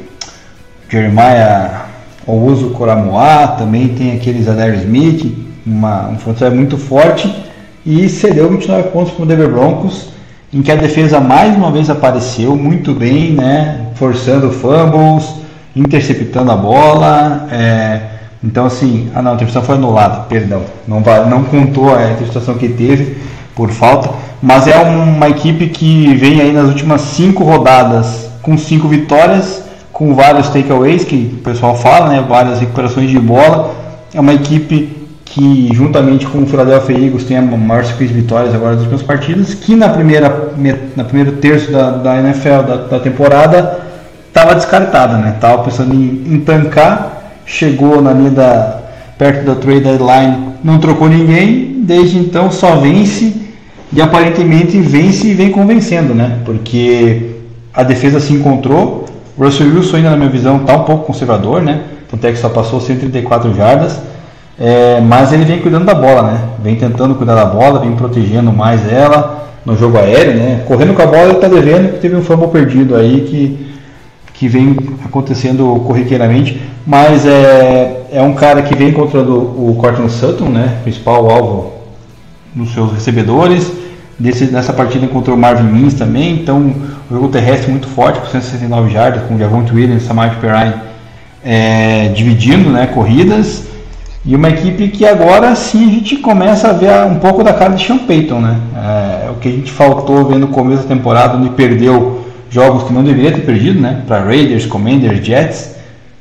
Jeremiah 0.91 1.92
Ouso 2.27 2.71
Coramoa, 2.71 3.49
também 3.59 3.89
tem 3.89 4.13
aquele 4.13 4.43
Zadar 4.43 4.75
Smith, 4.75 5.35
uma, 5.67 6.09
um 6.09 6.19
fronteira 6.19 6.55
muito 6.55 6.77
forte, 6.77 7.33
e 7.85 8.09
cedeu 8.09 8.49
29 8.49 8.91
pontos 8.91 9.13
para 9.13 9.23
o 9.23 9.27
Denver 9.27 9.49
Broncos, 9.49 10.09
em 10.53 10.63
que 10.63 10.71
a 10.71 10.77
defesa 10.77 11.19
mais 11.19 11.57
uma 11.57 11.71
vez 11.71 11.89
apareceu 11.91 12.55
muito 12.55 12.93
bem, 12.93 13.33
né, 13.33 13.87
forçando 13.95 14.51
fumbles, 14.53 15.35
interceptando 15.75 16.53
a 16.53 16.57
bola, 16.57 17.49
é, 17.51 18.01
então 18.45 18.67
assim, 18.67 19.11
ah 19.15 19.23
não, 19.23 19.33
a 19.33 19.35
interceptação 19.35 19.67
foi 19.67 19.77
anulada, 19.77 20.25
perdão, 20.29 20.63
não, 20.87 21.01
não 21.29 21.45
contou 21.45 21.95
a 21.95 22.11
interceptação 22.11 22.55
que 22.55 22.69
teve 22.69 23.17
por 23.55 23.71
falta, 23.71 24.11
mas 24.43 24.67
é 24.67 24.77
uma 24.77 25.29
equipe 25.29 25.69
que 25.69 26.15
vem 26.15 26.41
aí 26.41 26.53
nas 26.53 26.69
últimas 26.69 27.01
cinco 27.01 27.45
rodadas 27.45 28.31
com 28.43 28.59
cinco 28.59 28.89
vitórias, 28.89 29.63
com 29.93 30.15
vários 30.15 30.49
takeaways 30.49 31.05
que 31.05 31.35
o 31.35 31.43
pessoal 31.43 31.77
fala, 31.77 32.09
né, 32.09 32.25
várias 32.27 32.61
recuperações 32.61 33.11
de 33.11 33.19
bola. 33.19 33.75
É 34.15 34.21
uma 34.21 34.35
equipe 34.35 35.03
que, 35.25 35.71
juntamente 35.73 36.27
com 36.27 36.43
o 36.43 36.47
Philadelphia 36.47 36.99
Eagles, 36.99 37.25
tem 37.25 37.39
a 37.39 37.43
maior 37.43 37.85
sequência 37.85 38.15
de 38.15 38.21
vitórias 38.21 38.55
agora 38.55 38.73
das 38.75 38.81
últimas 38.81 39.03
partidas, 39.03 39.55
que 39.55 39.75
na 39.75 39.89
primeira 39.89 40.53
na 40.95 41.05
primeiro 41.05 41.33
terço 41.33 41.73
da, 41.73 41.91
da 41.91 42.19
NFL 42.19 42.63
da, 42.67 42.77
da 42.77 43.01
temporada 43.01 43.81
estava 44.29 44.55
descartada, 44.55 45.17
né? 45.17 45.37
Tava 45.41 45.63
pensando 45.65 45.95
em, 45.95 46.35
em 46.35 46.41
tancar, 46.41 47.41
chegou 47.47 48.03
na 48.03 48.13
linha 48.13 48.31
da 48.31 48.79
perto 49.17 49.45
da 49.45 49.55
trade 49.55 49.81
deadline, 49.81 50.55
não 50.65 50.79
trocou 50.79 51.09
ninguém, 51.09 51.83
desde 51.85 52.19
então 52.19 52.51
só 52.51 52.77
vence 52.77 53.35
e 53.93 54.01
aparentemente 54.01 54.81
vence 54.81 55.29
e 55.29 55.35
vem 55.35 55.51
convencendo, 55.51 56.15
né? 56.15 56.41
Porque 56.45 57.37
a 57.73 57.83
defesa 57.83 58.21
se 58.21 58.33
encontrou. 58.33 59.02
O 59.37 59.45
Russell 59.45 59.69
Wilson, 59.69 59.97
ainda 59.97 60.11
na 60.11 60.17
minha 60.17 60.29
visão, 60.29 60.59
está 60.59 60.77
um 60.77 60.85
pouco 60.85 61.07
conservador, 61.07 61.63
né? 61.63 61.83
Tanto 62.11 62.27
é 62.27 62.33
que 62.33 62.39
só 62.39 62.49
passou 62.49 62.81
134 62.81 63.55
jardas. 63.55 63.99
É, 64.59 65.01
mas 65.01 65.33
ele 65.33 65.45
vem 65.45 65.61
cuidando 65.61 65.87
da 65.87 65.95
bola, 65.95 66.23
né? 66.23 66.41
Vem 66.63 66.77
tentando 66.77 67.15
cuidar 67.15 67.35
da 67.35 67.47
bola, 67.47 67.81
vem 67.81 67.93
protegendo 67.93 68.53
mais 68.53 68.91
ela 68.91 69.49
no 69.65 69.77
jogo 69.77 69.97
aéreo, 69.97 70.35
né? 70.35 70.63
Correndo 70.67 70.95
com 70.95 71.03
a 71.03 71.07
bola 71.07 71.25
ele 71.25 71.33
está 71.33 71.49
devendo, 71.49 71.99
teve 72.01 72.15
um 72.15 72.23
fumble 72.23 72.49
perdido 72.49 72.95
aí 72.95 73.23
que, 73.23 73.67
que 74.35 74.49
vem 74.49 74.77
acontecendo 75.05 75.83
corriqueiramente. 75.87 76.61
Mas 76.87 77.25
é, 77.25 78.03
é 78.13 78.23
um 78.23 78.35
cara 78.35 78.61
que 78.63 78.75
vem 78.75 78.89
encontrando 78.89 79.35
o 79.35 79.75
Cortland 79.81 80.13
Sutton, 80.13 80.51
né? 80.51 80.79
Principal 80.83 81.31
alvo 81.31 81.73
dos 82.55 82.75
seus 82.75 82.93
recebedores 82.93 83.73
Nessa 84.21 84.73
partida 84.73 85.05
encontrou 85.05 85.37
Marvin 85.37 85.65
Mims 85.65 85.95
também, 85.95 86.35
então 86.35 86.75
o 87.11 87.15
jogo 87.15 87.29
terrestre 87.29 87.71
muito 87.71 87.89
forte, 87.89 88.21
com 88.21 88.27
169 88.27 88.93
jardas, 88.93 89.23
com 89.25 89.39
Javonte 89.39 89.75
Williams 89.75 90.03
e 90.03 90.07
Samaj 90.07 90.37
Perrine 90.37 90.75
é, 91.45 92.09
dividindo 92.09 92.71
né, 92.71 92.87
corridas. 92.87 93.65
E 94.25 94.37
uma 94.37 94.51
equipe 94.51 94.89
que 94.89 95.05
agora 95.05 95.55
sim 95.57 95.89
a 95.89 95.91
gente 95.91 96.17
começa 96.17 96.69
a 96.69 96.73
ver 96.73 96.93
um 97.07 97.19
pouco 97.19 97.43
da 97.43 97.53
cara 97.53 97.75
de 97.75 97.85
Sean 97.85 97.99
Payton. 97.99 98.41
Né? 98.41 98.57
É, 98.77 99.31
o 99.31 99.35
que 99.35 99.49
a 99.49 99.53
gente 99.53 99.71
faltou 99.71 100.25
vendo 100.25 100.41
no 100.41 100.49
começo 100.49 100.83
da 100.83 100.95
temporada, 100.95 101.37
onde 101.37 101.51
perdeu 101.51 102.25
jogos 102.49 102.85
que 102.85 102.93
não 102.93 103.03
deveria 103.03 103.33
ter 103.33 103.41
perdido, 103.41 103.81
né? 103.81 104.03
para 104.07 104.21
Raiders, 104.21 104.65
Commanders, 104.67 105.25
Jets, 105.25 105.75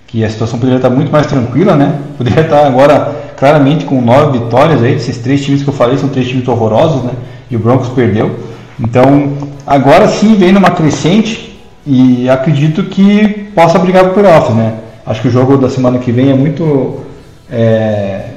que 0.08 0.26
a 0.26 0.30
situação 0.30 0.58
poderia 0.58 0.78
estar 0.78 0.90
muito 0.90 1.12
mais 1.12 1.28
tranquila, 1.28 1.76
né? 1.76 2.00
poderia 2.18 2.42
estar 2.42 2.66
agora 2.66 3.16
claramente 3.38 3.86
com 3.86 4.02
nove 4.02 4.40
vitórias. 4.40 4.82
Aí, 4.82 4.96
esses 4.96 5.18
três 5.20 5.44
times 5.44 5.62
que 5.62 5.70
eu 5.70 5.74
falei 5.74 5.98
são 5.98 6.10
três 6.10 6.28
times 6.28 6.48
horrorosos. 6.48 7.04
Né? 7.04 7.12
E 7.52 7.56
o 7.56 7.60
Broncos 7.60 7.90
perdeu. 7.90 8.40
Então, 8.80 9.34
agora 9.68 10.08
sim 10.08 10.36
vem 10.36 10.52
numa 10.52 10.72
crescente 10.72 11.62
e 11.86 12.30
acredito 12.30 12.84
que 12.86 13.28
possa 13.54 13.78
brigar 13.78 14.06
por 14.06 14.14
playoffs, 14.14 14.56
né? 14.56 14.80
Acho 15.06 15.22
que 15.22 15.28
o 15.28 15.32
jogo 15.32 15.58
da 15.58 15.70
semana 15.70 16.00
que 16.00 16.12
vem 16.12 16.32
é 16.32 16.34
muito 16.34 17.02
é, 17.50 18.30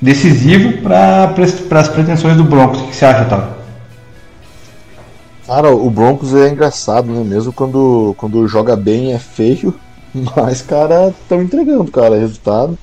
decisivo 0.00 0.82
para 0.82 1.32
as 1.80 1.88
pretensões 1.88 2.36
do 2.36 2.44
Broncos. 2.44 2.80
O 2.80 2.86
que 2.88 2.96
você 2.96 3.04
acha, 3.04 3.22
Otávio? 3.22 3.56
Cara, 5.46 5.70
o 5.70 5.88
Broncos 5.88 6.34
é 6.34 6.48
engraçado, 6.48 7.12
né? 7.12 7.22
Mesmo 7.22 7.52
quando, 7.52 8.14
quando 8.18 8.48
joga 8.48 8.74
bem 8.74 9.12
é 9.12 9.18
feio, 9.18 9.72
mas, 10.36 10.60
cara, 10.60 11.08
estão 11.08 11.40
entregando, 11.40 11.90
cara, 11.90 12.18
resultado. 12.18 12.76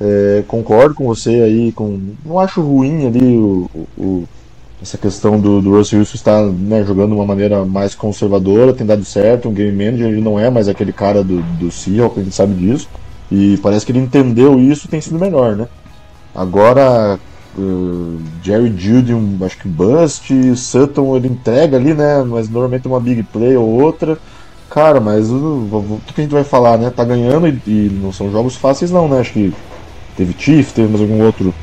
É, 0.00 0.42
concordo 0.48 0.94
com 0.96 1.06
você 1.06 1.30
aí, 1.30 1.70
com, 1.70 2.00
não 2.26 2.40
acho 2.40 2.60
ruim 2.60 3.06
ali 3.06 3.36
o, 3.36 3.70
o, 3.96 4.24
essa 4.84 4.98
questão 4.98 5.40
do, 5.40 5.62
do 5.62 5.70
Russell 5.70 5.98
Wilson 5.98 6.14
estar 6.14 6.42
né, 6.42 6.84
jogando 6.84 7.08
de 7.08 7.14
uma 7.14 7.24
maneira 7.24 7.64
mais 7.64 7.94
conservadora, 7.94 8.74
tem 8.74 8.86
dado 8.86 9.02
certo, 9.04 9.48
um 9.48 9.52
game 9.54 9.72
manager, 9.72 10.08
ele 10.08 10.20
não 10.20 10.38
é 10.38 10.50
mais 10.50 10.68
aquele 10.68 10.92
cara 10.92 11.24
do, 11.24 11.40
do 11.58 11.70
Seahawks, 11.70 12.18
a 12.18 12.22
gente 12.22 12.34
sabe 12.34 12.54
disso, 12.54 12.88
e 13.32 13.58
parece 13.62 13.86
que 13.86 13.92
ele 13.92 13.98
entendeu 13.98 14.60
isso 14.60 14.86
e 14.86 14.90
tem 14.90 15.00
sido 15.00 15.18
melhor, 15.18 15.56
né? 15.56 15.66
Agora, 16.34 17.18
uh, 17.56 18.18
Jerry 18.42 18.74
Judy, 18.76 19.14
um, 19.14 19.38
acho 19.42 19.56
que 19.56 19.68
bust, 19.68 20.30
Sutton 20.54 21.16
ele 21.16 21.28
entrega 21.28 21.78
ali, 21.78 21.94
né? 21.94 22.22
Mas 22.22 22.50
normalmente 22.50 22.86
uma 22.86 23.00
big 23.00 23.22
play 23.22 23.56
ou 23.56 23.66
outra. 23.66 24.18
Cara, 24.68 25.00
mas 25.00 25.30
o, 25.30 25.36
o, 25.36 26.00
que 26.06 26.20
a 26.20 26.24
gente 26.24 26.32
vai 26.32 26.44
falar, 26.44 26.76
né? 26.76 26.90
Tá 26.90 27.04
ganhando 27.04 27.46
e, 27.46 27.60
e, 27.66 28.00
não 28.02 28.12
são 28.12 28.30
jogos 28.32 28.56
fáceis 28.56 28.90
não, 28.90 29.08
né? 29.08 29.20
Acho 29.20 29.32
que 29.32 29.54
teve 30.16 30.34
Chief, 30.36 30.72
teve 30.72 30.88
mais 30.88 31.00
algum 31.00 31.24
outro 31.24 31.54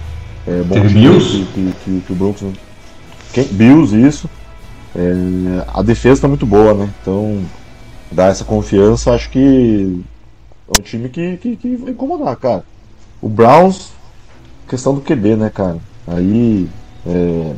é, 0.48 0.64
bom 0.64 0.76
teve 0.76 0.94
Bills? 0.94 1.46
Que, 1.54 1.74
que, 1.84 2.02
que, 2.08 2.14
o 2.14 2.16
Broncos... 2.16 2.44
Quem? 3.34 3.46
Bills, 3.46 3.96
isso. 3.96 4.30
É, 4.96 5.66
a 5.74 5.82
defesa 5.82 6.22
tá 6.22 6.28
muito 6.28 6.46
boa, 6.46 6.74
né? 6.74 6.94
Então, 7.02 7.44
dar 8.12 8.32
essa 8.32 8.44
confiança, 8.44 9.14
acho 9.14 9.30
que 9.30 10.04
é 10.68 10.80
um 10.80 10.84
time 10.84 11.10
que, 11.10 11.38
que, 11.38 11.56
que 11.56 11.76
vai 11.78 11.92
incomodar, 11.92 12.36
cara. 12.36 12.64
O 13.22 13.30
Browns, 13.30 13.92
questão 14.68 14.94
do 14.94 15.02
QB, 15.02 15.36
né, 15.36 15.50
cara? 15.50 15.78
Aí 16.08 16.68
é, 17.06 17.54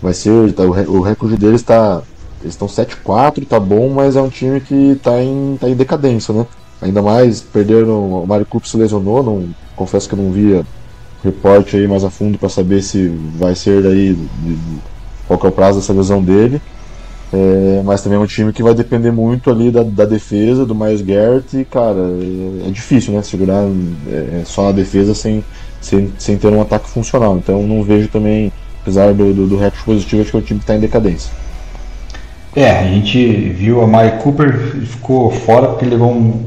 vai 0.00 0.12
ser. 0.12 0.52
Tá, 0.52 0.62
o, 0.62 1.00
recorde 1.00 1.36
deles 1.36 1.60
está 1.60 2.02
eles 2.40 2.52
estão 2.54 2.68
7-4, 2.68 3.46
tá 3.46 3.58
bom, 3.58 3.88
mas 3.88 4.14
é 4.14 4.20
um 4.20 4.28
time 4.28 4.60
que 4.60 5.00
tá 5.02 5.20
em, 5.22 5.56
tá 5.58 5.68
em 5.68 5.74
decadência, 5.74 6.32
né? 6.32 6.46
Ainda 6.80 7.02
mais 7.02 7.40
perderam. 7.40 8.22
O 8.22 8.26
Mario 8.26 8.46
Cooper 8.46 8.68
se 8.68 8.76
lesionou, 8.76 9.22
não, 9.22 9.48
confesso 9.74 10.08
que 10.08 10.14
eu 10.14 10.22
não 10.22 10.30
via 10.30 10.64
reporte 11.26 11.76
aí 11.76 11.86
mais 11.86 12.04
a 12.04 12.10
fundo 12.10 12.38
para 12.38 12.48
saber 12.48 12.82
se 12.82 13.08
vai 13.38 13.54
ser 13.54 13.82
daí. 13.82 14.14
De, 14.14 14.54
de, 14.54 14.96
qual 15.26 15.40
é 15.42 15.46
o 15.48 15.52
prazo 15.52 15.80
dessa 15.80 15.92
lesão 15.92 16.22
dele. 16.22 16.60
É, 17.32 17.82
mas 17.84 18.02
também 18.02 18.18
é 18.18 18.22
um 18.22 18.26
time 18.26 18.52
que 18.52 18.62
vai 18.62 18.72
depender 18.72 19.10
muito 19.10 19.50
ali 19.50 19.70
da, 19.70 19.82
da 19.82 20.04
defesa, 20.04 20.64
do 20.64 20.74
Miles 20.74 21.02
Garrett, 21.02 21.56
e 21.58 21.64
cara, 21.64 21.98
é, 21.98 22.68
é 22.68 22.70
difícil, 22.70 23.12
né? 23.12 23.22
Segurar 23.22 23.64
é, 24.08 24.42
só 24.44 24.66
na 24.66 24.72
defesa 24.72 25.14
sem, 25.14 25.44
sem, 25.80 26.12
sem 26.18 26.38
ter 26.38 26.48
um 26.48 26.62
ataque 26.62 26.88
funcional. 26.88 27.36
Então 27.36 27.62
não 27.64 27.82
vejo 27.82 28.08
também, 28.08 28.52
apesar 28.80 29.12
do, 29.12 29.34
do, 29.34 29.46
do 29.48 29.56
recorde 29.56 29.84
positivo, 29.84 30.22
acho 30.22 30.30
que 30.30 30.36
é 30.36 30.40
um 30.40 30.42
time 30.42 30.60
que 30.60 30.64
está 30.64 30.76
em 30.76 30.80
decadência. 30.80 31.32
É, 32.54 32.70
a 32.70 32.84
gente 32.84 33.50
viu 33.50 33.82
a 33.82 33.86
Mike 33.86 34.22
Cooper, 34.22 34.56
ficou 34.86 35.30
fora 35.30 35.68
porque 35.68 35.84
levou 35.84 36.12
um, 36.12 36.44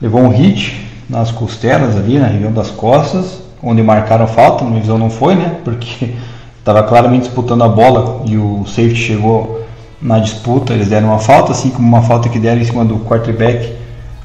levou 0.00 0.22
um 0.22 0.28
hit 0.28 0.80
nas 1.10 1.30
costelas 1.32 1.96
ali, 1.96 2.18
na 2.18 2.28
região 2.28 2.52
das 2.52 2.70
costas, 2.70 3.42
onde 3.62 3.82
marcaram 3.82 4.26
falta, 4.26 4.64
minha 4.64 4.80
visão 4.80 4.98
não 4.98 5.10
foi, 5.10 5.34
né? 5.34 5.56
Porque 5.64 6.14
estava 6.58 6.82
claramente 6.82 7.22
disputando 7.22 7.62
a 7.62 7.68
bola 7.68 8.22
e 8.26 8.36
o 8.36 8.64
safety 8.66 8.96
chegou 8.96 9.62
na 10.00 10.18
disputa, 10.18 10.72
eles 10.72 10.88
deram 10.88 11.08
uma 11.08 11.18
falta, 11.18 11.52
assim 11.52 11.70
como 11.70 11.86
uma 11.88 12.02
falta 12.02 12.28
que 12.28 12.38
deram 12.38 12.60
em 12.60 12.64
cima 12.64 12.84
do 12.84 12.98
quarterback, 13.00 13.72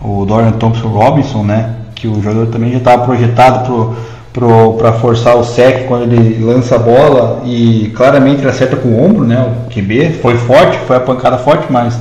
o 0.02 0.26
Dorian 0.26 0.52
Thompson 0.52 0.88
Robinson, 0.88 1.44
né? 1.44 1.76
Que 1.96 2.08
o 2.08 2.22
jogador 2.22 2.48
também 2.48 2.72
já 2.72 2.78
estava 2.78 3.04
projetado 3.06 3.66
pro 3.66 3.96
para 4.34 4.92
forçar 4.94 5.38
o 5.38 5.44
sec 5.44 5.86
quando 5.88 6.12
ele 6.12 6.44
lança 6.44 6.76
a 6.76 6.80
bola 6.80 7.44
e 7.46 7.92
claramente 7.96 8.42
ele 8.42 8.50
acerta 8.50 8.76
com 8.76 8.90
o 8.90 9.06
ombro, 9.06 9.24
né? 9.24 9.40
O 9.40 9.70
QB 9.70 10.20
foi 10.22 10.36
forte, 10.38 10.78
foi 10.88 10.98
a 10.98 11.00
pancada 11.00 11.38
forte, 11.38 11.68
mas 11.70 11.98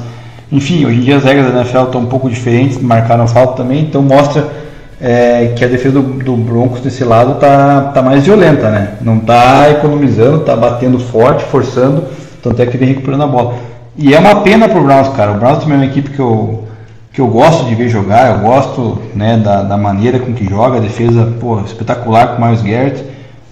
enfim, 0.50 0.84
hoje 0.86 0.98
em 0.98 1.00
dia 1.02 1.16
as 1.16 1.24
regras 1.24 1.52
da 1.52 1.60
NFL 1.60 1.84
estão 1.84 2.00
um 2.00 2.06
pouco 2.06 2.30
diferentes, 2.30 2.80
marcaram 2.80 3.26
falta 3.26 3.62
também, 3.62 3.82
então 3.82 4.02
mostra 4.02 4.48
é, 5.02 5.52
que 5.56 5.64
a 5.64 5.68
defesa 5.68 6.00
do, 6.00 6.02
do, 6.02 6.36
Broncos 6.36 6.80
desse 6.80 7.02
lado 7.02 7.40
tá, 7.40 7.90
tá 7.92 8.00
mais 8.00 8.24
violenta, 8.24 8.70
né? 8.70 8.94
Não 9.00 9.18
tá 9.18 9.68
economizando, 9.68 10.44
tá 10.44 10.54
batendo 10.54 10.96
forte, 11.00 11.42
forçando, 11.44 12.04
tanto 12.40 12.62
é 12.62 12.66
que 12.66 12.76
vem 12.76 12.90
recuperando 12.90 13.24
a 13.24 13.26
bola. 13.26 13.54
E 13.96 14.14
é 14.14 14.18
uma 14.18 14.42
pena 14.42 14.68
pro 14.68 14.82
Browns, 14.82 15.08
cara. 15.08 15.32
O 15.32 15.38
Browns 15.38 15.58
também 15.58 15.74
é 15.74 15.80
uma 15.80 15.86
equipe 15.86 16.10
que 16.10 16.20
eu 16.20 16.68
que 17.12 17.20
eu 17.20 17.26
gosto 17.26 17.66
de 17.66 17.74
ver 17.74 17.90
jogar, 17.90 18.36
eu 18.36 18.38
gosto 18.38 19.02
né, 19.14 19.36
da, 19.36 19.62
da 19.62 19.76
maneira 19.76 20.18
com 20.18 20.32
que 20.32 20.48
joga, 20.48 20.78
a 20.78 20.80
defesa 20.80 21.30
pô, 21.38 21.60
espetacular 21.60 22.28
com 22.28 22.42
o 22.42 22.46
Miles 22.46 22.62
Garrett. 22.62 23.04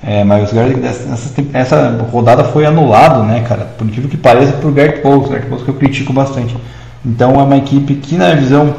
É, 0.02 0.24
Miles 0.24 0.50
Garrett, 0.50 0.80
essa, 0.82 1.44
essa, 1.52 2.08
rodada 2.10 2.42
foi 2.44 2.64
anulado, 2.64 3.22
né, 3.24 3.44
cara? 3.46 3.66
Por 3.76 3.86
incrível 3.86 4.08
que 4.08 4.16
pareça, 4.16 4.52
por 4.52 4.72
Garrett 4.72 5.02
Bowles, 5.02 5.28
Garrett 5.28 5.48
Bowles 5.48 5.64
que 5.64 5.70
eu 5.70 5.74
critico 5.74 6.10
bastante. 6.10 6.56
Então 7.04 7.38
é 7.38 7.42
uma 7.42 7.56
equipe 7.58 7.96
que, 7.96 8.16
na 8.16 8.34
visão, 8.34 8.74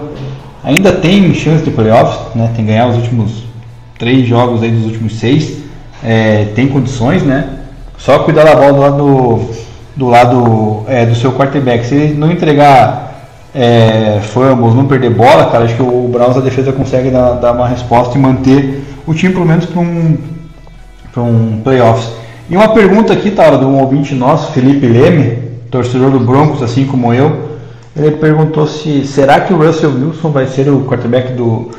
ainda 0.63 0.91
tem 0.91 1.33
chance 1.33 1.63
de 1.63 1.71
playoffs, 1.71 2.35
né? 2.35 2.47
Tem 2.55 2.65
que 2.65 2.71
ganhar 2.71 2.87
os 2.87 2.97
últimos 2.97 3.43
três 3.97 4.27
jogos 4.27 4.63
aí 4.63 4.71
dos 4.71 4.85
últimos 4.85 5.19
seis, 5.19 5.57
é, 6.03 6.45
tem 6.55 6.67
condições, 6.67 7.23
né? 7.23 7.49
Só 7.97 8.19
cuidar 8.19 8.45
da 8.45 8.55
bola 8.55 8.71
do 8.71 8.79
lado, 8.79 9.49
do, 9.95 10.07
lado 10.07 10.83
é, 10.87 11.05
do 11.05 11.15
seu 11.15 11.31
quarterback. 11.33 11.85
Se 11.85 11.93
ele 11.93 12.13
não 12.15 12.31
entregar 12.31 13.29
é, 13.53 14.19
fumbles, 14.21 14.73
não 14.73 14.87
perder 14.87 15.11
bola, 15.11 15.51
cara, 15.51 15.65
acho 15.65 15.75
que 15.75 15.83
o 15.83 16.09
Browns 16.11 16.35
a 16.35 16.41
defesa 16.41 16.71
consegue 16.71 17.11
dar, 17.11 17.33
dar 17.33 17.51
uma 17.51 17.67
resposta 17.67 18.17
e 18.17 18.21
manter 18.21 18.83
o 19.05 19.13
time 19.13 19.33
pelo 19.33 19.45
menos 19.45 19.65
para 19.65 19.81
um, 19.81 20.17
um 21.17 21.61
playoffs. 21.63 22.09
E 22.49 22.55
uma 22.55 22.69
pergunta 22.69 23.13
aqui, 23.13 23.31
tá, 23.31 23.49
de 23.51 23.63
um 23.63 23.79
ouvinte 23.79 24.15
nosso, 24.15 24.51
Felipe 24.51 24.87
Leme, 24.87 25.37
torcedor 25.69 26.09
do 26.09 26.19
Broncos, 26.19 26.63
assim 26.63 26.85
como 26.85 27.13
eu, 27.13 27.40
ele 27.95 28.11
perguntou 28.11 28.65
se 28.67 29.05
será 29.05 29.41
que 29.41 29.53
o 29.53 29.57
Russell 29.57 29.91
Wilson 29.91 30.31
vai 30.31 30.47
ser 30.47 30.69
o 30.69 30.85
quarterback 30.85 31.33
do, 31.33 31.71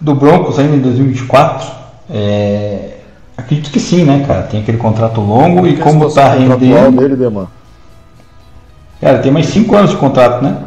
do 0.00 0.14
Broncos 0.14 0.58
ainda 0.58 0.76
em 0.76 0.80
2024? 0.80 1.70
É, 2.10 2.96
acredito 3.36 3.70
que 3.70 3.78
sim, 3.78 4.04
né, 4.04 4.24
cara? 4.26 4.42
Tem 4.44 4.60
aquele 4.60 4.78
contrato 4.78 5.20
longo 5.20 5.66
e 5.66 5.76
como 5.76 6.06
está 6.06 6.32
rendendo. 6.32 6.90
Dele, 6.90 7.46
Cara, 9.00 9.18
tem 9.18 9.30
mais 9.30 9.46
5 9.46 9.76
anos 9.76 9.90
de 9.90 9.96
contrato, 9.96 10.42
né? 10.42 10.58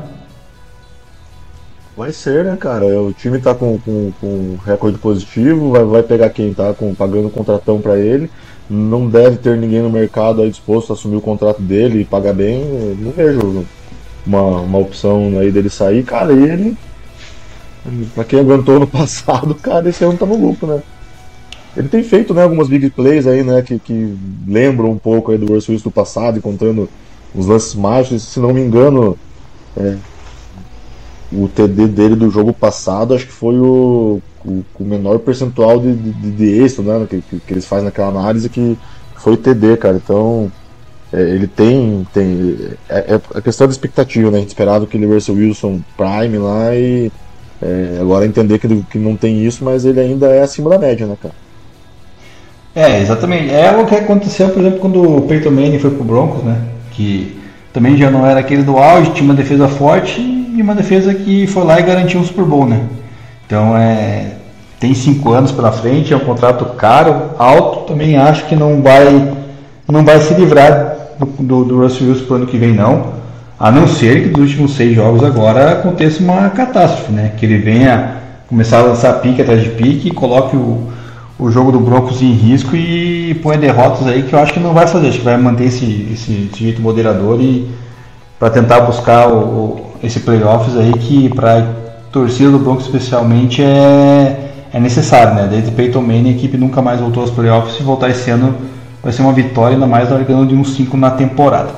Vai 1.97 2.12
ser, 2.12 2.45
né, 2.45 2.56
cara? 2.56 2.86
O 2.86 3.12
time 3.12 3.39
tá 3.39 3.54
com, 3.54 3.78
com, 3.80 4.12
com 4.22 4.58
recorde 4.66 4.97
positivo, 4.97 5.72
vai, 5.72 5.84
vai 5.84 6.04
pegar 6.04 6.30
quem 6.30 6.54
tá 6.54 6.74
com, 6.74 6.95
pagando 6.95 7.28
um 7.28 7.32
contratão 7.32 7.82
para 7.82 7.97
ele. 7.97 8.30
Não 8.70 9.10
deve 9.10 9.38
ter 9.38 9.58
ninguém 9.58 9.82
no 9.82 9.89
mercado 9.89 10.41
aí 10.41 10.49
disposto 10.49 10.91
a 10.91 10.93
assumir 10.93 11.18
o 11.18 11.22
contrato 11.22 11.62
dele 11.62 12.02
e 12.02 12.06
pagar 12.06 12.34
bem. 12.34 12.64
Não 12.97 13.12
vejo 13.12 13.66
uma, 14.26 14.61
uma 14.61 14.78
opção 14.78 15.38
aí 15.39 15.51
dele 15.51 15.69
sair. 15.69 16.03
Cara, 16.03 16.34
ele. 16.34 16.78
Pra 18.13 18.24
quem 18.24 18.39
aguentou 18.39 18.80
no 18.80 18.86
passado, 18.88 19.55
cara, 19.55 19.89
esse 19.89 20.03
ano 20.03 20.17
tá 20.17 20.26
no 20.26 20.36
lucro, 20.36 20.67
né? 20.67 20.82
Ele 21.76 21.88
tem 21.88 22.03
feito 22.03 22.34
né, 22.34 22.43
algumas 22.43 22.67
big 22.67 22.89
plays 22.89 23.26
aí, 23.26 23.43
né? 23.43 23.61
Que, 23.61 23.80
que 23.80 24.15
lembram 24.45 24.91
um 24.91 24.97
pouco 24.97 25.32
aí 25.32 25.38
do 25.38 25.53
Russell 25.53 25.74
Wilson 25.74 25.89
do 25.89 25.91
passado, 25.91 26.38
encontrando 26.38 26.89
os 27.34 27.47
lances 27.47 27.74
mágicos. 27.76 28.24
Se 28.24 28.39
não 28.39 28.53
me 28.53 28.61
engano, 28.61 29.17
é, 29.78 29.95
o 31.32 31.47
TD 31.47 31.88
dele 31.88 32.15
do 32.15 32.30
jogo 32.30 32.51
passado, 32.51 33.13
acho 33.13 33.26
que 33.26 33.32
foi 33.32 33.57
o, 33.57 34.22
o, 34.45 34.63
o 34.78 34.84
menor 34.84 35.19
percentual 35.19 35.80
de, 35.80 35.95
de, 35.95 36.32
de 36.32 36.45
êxito 36.61 36.84
né, 36.84 37.07
que, 37.09 37.22
que, 37.22 37.53
eles 37.53 37.65
fazem 37.65 37.86
naquela 37.86 38.09
análise, 38.09 38.49
que 38.49 38.78
foi 39.15 39.38
TD, 39.38 39.78
cara. 39.78 39.95
Então, 39.95 40.51
é, 41.14 41.22
ele 41.22 41.47
tem. 41.47 42.07
tem 42.14 42.57
é, 42.89 43.16
é, 43.16 43.22
a 43.36 43.41
questão 43.41 43.68
da 43.68 43.72
expectativa, 43.72 44.32
né? 44.32 44.38
A 44.38 44.39
gente 44.41 44.49
esperava 44.49 44.88
que 44.88 44.97
ele 44.97 45.05
Russell 45.05 45.36
Wilson 45.36 45.82
Prime 45.97 46.38
lá 46.38 46.74
e 46.76 47.12
é, 47.62 47.97
agora 47.99 48.26
entender 48.26 48.59
que, 48.59 48.68
que 48.84 48.97
não 48.97 49.16
tem 49.16 49.45
isso, 49.45 49.64
mas 49.64 49.86
ele 49.86 49.99
ainda 49.99 50.28
é 50.28 50.41
acima 50.41 50.70
da 50.70 50.80
média, 50.80 51.05
né, 51.05 51.16
cara? 51.22 51.34
É, 52.74 53.01
exatamente. 53.01 53.53
É 53.53 53.72
o 53.76 53.86
que 53.86 53.95
aconteceu, 53.95 54.49
por 54.49 54.59
exemplo, 54.59 54.80
quando 54.80 55.18
o 55.18 55.22
Peyton 55.24 55.51
Manning 55.51 55.80
foi 55.80 55.91
pro 55.91 56.03
Broncos, 56.03 56.43
né? 56.43 56.62
Que 56.91 57.38
também 57.74 57.97
já 57.97 58.09
não 58.09 58.26
era 58.26 58.39
aquele 58.39 58.64
do 58.64 58.78
auge, 58.78 59.12
tinha 59.12 59.26
uma 59.26 59.34
defesa 59.34 59.68
forte 59.68 60.22
e 60.22 60.62
uma 60.62 60.74
defesa 60.74 61.14
que 61.14 61.45
foi 61.47 61.64
lá 61.66 61.80
e 61.80 61.84
garantiu 61.84 62.20
um 62.20 62.24
Super 62.24 62.45
Bowl, 62.45 62.66
né? 62.66 62.82
Então 63.45 63.76
é 63.78 64.38
tem 64.80 64.95
cinco 64.95 65.32
anos 65.32 65.51
pela 65.51 65.72
frente, 65.72 66.12
é 66.12 66.18
um 66.18 66.22
contrato 66.22 66.66
caro, 66.76 67.32
alto. 67.38 67.86
Também 67.86 68.18
acho 68.18 68.45
que 68.47 68.55
não 68.55 68.82
vai 68.82 69.32
não 69.88 70.03
vai 70.03 70.20
se 70.22 70.34
livrar 70.34 71.01
do, 71.26 71.43
do, 71.43 71.63
do 71.65 71.82
Russell 71.82 72.09
Wilson 72.09 72.26
para 72.26 72.34
o 72.34 72.36
ano 72.38 72.47
que 72.47 72.57
vem 72.57 72.74
não, 72.74 73.13
a 73.59 73.72
não 73.72 73.88
ser 73.88 74.24
que 74.24 74.30
nos 74.30 74.49
últimos 74.49 74.76
seis 74.76 74.95
jogos 74.95 75.24
agora 75.24 75.72
aconteça 75.72 76.24
uma 76.24 76.49
catástrofe, 76.49 77.11
né? 77.11 77.34
Que 77.38 77.45
ele 77.45 77.57
venha 77.59 78.15
começar 78.47 78.80
a 78.80 78.82
lançar 78.82 79.13
pique 79.22 79.41
atrás 79.41 79.63
de 79.63 79.69
pique 79.69 80.11
coloque 80.11 80.57
o, 80.57 80.88
o 81.39 81.49
jogo 81.49 81.72
do 81.72 81.80
Broncos 81.80 82.22
em 82.22 82.34
risco 82.34 82.76
e 82.76 83.34
põe 83.36 83.57
derrotas 83.57 84.07
aí 84.07 84.24
que 84.24 84.34
eu 84.34 84.39
acho 84.39 84.53
que 84.53 84.59
não 84.59 84.74
vai 84.74 84.88
fazer, 84.88 85.09
acho 85.09 85.19
que 85.19 85.24
vai 85.24 85.38
manter 85.38 85.65
esse, 85.65 85.86
esse, 86.11 86.49
esse 86.51 86.59
jeito 86.63 86.82
moderador 86.82 87.39
e 87.39 87.69
para 88.38 88.49
tentar 88.49 88.82
buscar 88.82 89.28
o, 89.28 89.38
o, 89.38 89.86
esse 90.03 90.19
playoffs 90.22 90.76
aí 90.76 90.91
que 90.93 91.30
para 91.30 91.65
torcida 92.11 92.49
do 92.49 92.59
Broncos 92.59 92.86
especialmente 92.86 93.61
é, 93.61 94.51
é 94.74 94.80
necessário, 94.80 95.36
né? 95.36 95.47
Desde 95.49 95.72
Peyton 95.72 96.01
Manning 96.01 96.30
a 96.30 96.32
equipe 96.32 96.57
nunca 96.57 96.82
mais 96.82 96.99
voltou 96.99 97.22
aos 97.22 97.32
playoffs 97.32 97.80
e 97.80 97.84
voltar 97.84 98.09
esse 98.09 98.30
ano 98.32 98.70
vai 99.04 99.12
ser 99.12 99.22
uma 99.22 99.34
vitória, 99.34 99.76
ainda 99.76 99.88
mais 99.88 100.10
largando 100.10 100.45
de 100.45 100.56
uns 100.56 100.76
5 100.76 100.95
na 100.97 101.12
temporada. 101.12 101.70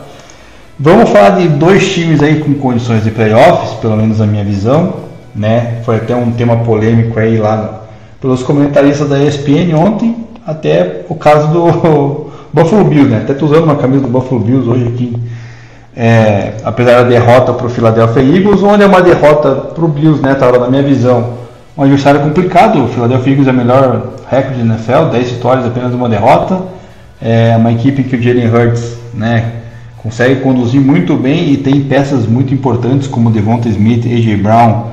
Vamos 0.80 1.10
falar 1.10 1.32
de 1.32 1.48
dois 1.48 1.92
times 1.94 2.22
aí 2.22 2.40
com 2.40 2.54
condições 2.56 3.04
de 3.04 3.12
playoffs, 3.12 3.74
pelo 3.80 3.96
menos 3.96 4.20
a 4.20 4.26
minha 4.26 4.44
visão, 4.44 4.94
né? 5.36 5.82
Foi 5.86 5.98
até 5.98 6.16
um 6.16 6.32
tema 6.32 6.58
polêmico 6.58 7.20
aí 7.20 7.38
lá 7.38 7.84
pelos 8.20 8.44
comentaristas 8.44 9.08
da 9.08 9.22
ESPN 9.24 9.76
ontem, 9.76 10.26
até 10.46 11.06
o 11.10 11.16
caso 11.16 11.48
do 11.50 12.32
Buffalo 12.52 12.84
Bills, 12.86 13.10
né? 13.10 13.22
Até 13.24 13.34
tô 13.34 13.46
usando 13.46 13.64
uma 13.64 13.76
camisa 13.76 14.02
do 14.02 14.10
Buffalo 14.10 14.42
Bills 14.42 14.70
hoje 14.70 14.88
aqui 14.88 15.20
é, 15.96 16.54
apesar 16.64 17.04
da 17.04 17.10
derrota 17.10 17.54
para 17.54 17.68
o 17.68 17.70
Philadelphia 17.70 18.22
Eagles, 18.22 18.64
onde 18.64 18.84
é 18.84 18.86
uma 18.86 19.02
derrota 19.02 19.52
para 19.52 19.86
o 19.86 19.88
Bills, 19.88 20.22
né, 20.22 20.34
tava 20.34 20.58
na 20.58 20.68
minha 20.68 20.82
visão, 20.82 21.34
um 21.78 21.84
adversário 21.84 22.22
complicado, 22.22 22.84
o 22.84 22.88
Philadelphia 22.88 23.32
Eagles 23.32 23.48
é 23.48 23.52
o 23.52 23.54
melhor 23.54 24.02
recorde 24.30 24.64
da 24.64 24.74
NFL, 24.74 25.12
10 25.12 25.32
vitórias, 25.32 25.66
apenas 25.66 25.94
uma 25.94 26.10
derrota, 26.10 26.62
É 27.24 27.56
uma 27.56 27.72
equipe 27.72 28.04
que 28.04 28.18
o 28.18 28.22
Jalen 28.22 28.50
Hurts, 28.50 28.98
né, 29.14 29.52
consegue 29.98 30.42
conduzir 30.42 30.82
muito 30.82 31.16
bem 31.16 31.54
e 31.54 31.58
tem 31.58 31.82
peças 31.82 32.28
muito 32.28 32.54
importantes 32.54 33.08
como 33.08 33.32
Devonta 33.32 33.70
Smith, 33.70 34.06
AJ 34.06 34.42
Brown 34.42 34.88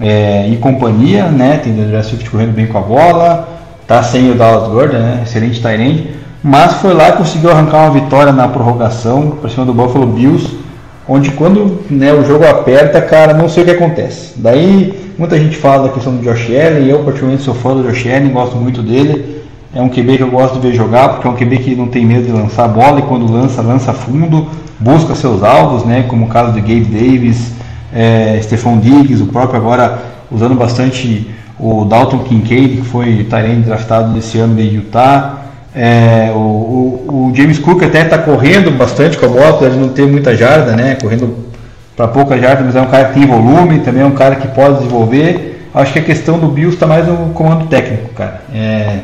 é, 0.00 0.48
e 0.48 0.56
companhia, 0.56 1.26
né? 1.26 1.60
Tem 1.62 1.72
André 1.80 2.02
Swift 2.02 2.28
correndo 2.28 2.52
bem 2.52 2.66
com 2.66 2.78
a 2.78 2.80
bola, 2.80 3.48
tá 3.86 4.02
sem 4.02 4.28
o 4.30 4.34
Dallas 4.34 4.68
Gordon, 4.68 4.98
né? 4.98 5.20
Excelente 5.24 5.60
tight 5.60 6.18
mas 6.42 6.74
foi 6.74 6.94
lá 6.94 7.10
e 7.10 7.12
conseguiu 7.12 7.50
arrancar 7.50 7.82
uma 7.82 8.00
vitória 8.00 8.32
na 8.32 8.48
prorrogação 8.48 9.32
para 9.32 9.50
cima 9.50 9.66
do 9.66 9.74
Buffalo 9.74 10.06
Bills, 10.06 10.58
onde 11.06 11.30
quando 11.32 11.82
né, 11.90 12.14
o 12.14 12.24
jogo 12.24 12.46
aperta, 12.46 13.00
cara, 13.02 13.34
não 13.34 13.46
sei 13.46 13.62
o 13.62 13.66
que 13.66 13.72
acontece. 13.72 14.32
Daí 14.36 15.12
muita 15.18 15.38
gente 15.38 15.56
fala 15.56 15.88
da 15.88 15.92
questão 15.92 16.16
do 16.16 16.22
Josh 16.22 16.46
Allen, 16.46 16.88
eu 16.88 17.00
particularmente 17.00 17.42
sou 17.42 17.54
fã 17.54 17.74
do 17.74 17.82
Josh 17.82 18.06
Allen, 18.06 18.30
gosto 18.30 18.56
muito 18.56 18.82
dele. 18.82 19.39
É 19.72 19.80
um 19.80 19.88
QB 19.88 20.16
que 20.16 20.22
eu 20.22 20.30
gosto 20.30 20.58
de 20.58 20.68
ver 20.68 20.74
jogar, 20.74 21.10
porque 21.10 21.28
é 21.28 21.30
um 21.30 21.36
QB 21.36 21.58
que 21.58 21.76
não 21.76 21.86
tem 21.86 22.04
medo 22.04 22.24
de 22.24 22.32
lançar 22.32 22.64
a 22.64 22.68
bola 22.68 22.98
e 22.98 23.02
quando 23.02 23.30
lança, 23.30 23.62
lança 23.62 23.92
fundo, 23.92 24.48
busca 24.80 25.14
seus 25.14 25.44
alvos, 25.44 25.84
né? 25.84 26.04
Como 26.08 26.26
o 26.26 26.28
caso 26.28 26.52
de 26.52 26.60
Gabe 26.60 26.86
Davis, 26.86 27.52
é, 27.92 28.40
Stephon 28.42 28.78
Diggs, 28.78 29.22
o 29.22 29.26
próprio 29.26 29.60
agora 29.60 30.02
usando 30.30 30.56
bastante 30.56 31.30
o 31.58 31.84
Dalton 31.84 32.20
Kincaid, 32.20 32.76
que 32.78 32.82
foi 32.82 33.24
Tyrande 33.28 33.62
draftado 33.62 34.12
nesse 34.12 34.38
ano 34.38 34.56
de 34.56 34.62
Utah. 34.62 35.36
É, 35.72 36.32
o, 36.34 36.38
o, 36.38 37.28
o, 37.30 37.32
James 37.36 37.58
Cook 37.58 37.84
até 37.84 38.02
está 38.02 38.18
correndo 38.18 38.72
bastante 38.76 39.16
com 39.16 39.26
a 39.26 39.28
bola, 39.28 39.50
apesar 39.50 39.70
de 39.70 39.78
não 39.78 39.90
ter 39.90 40.04
muita 40.06 40.36
jarda, 40.36 40.74
né? 40.74 40.96
Correndo 41.00 41.50
para 41.94 42.08
pouca 42.08 42.36
jarda, 42.38 42.64
mas 42.64 42.74
é 42.74 42.80
um 42.80 42.86
cara 42.86 43.08
que 43.08 43.20
tem 43.20 43.26
volume, 43.26 43.80
também 43.80 44.02
é 44.02 44.06
um 44.06 44.12
cara 44.12 44.36
que 44.36 44.48
pode 44.48 44.78
desenvolver. 44.78 45.68
Acho 45.72 45.92
que 45.92 45.98
a 46.00 46.02
questão 46.02 46.38
do 46.38 46.48
Bills 46.48 46.74
está 46.74 46.88
mais 46.88 47.06
no 47.06 47.30
comando 47.34 47.66
técnico, 47.66 48.08
cara. 48.14 48.40
É, 48.52 48.98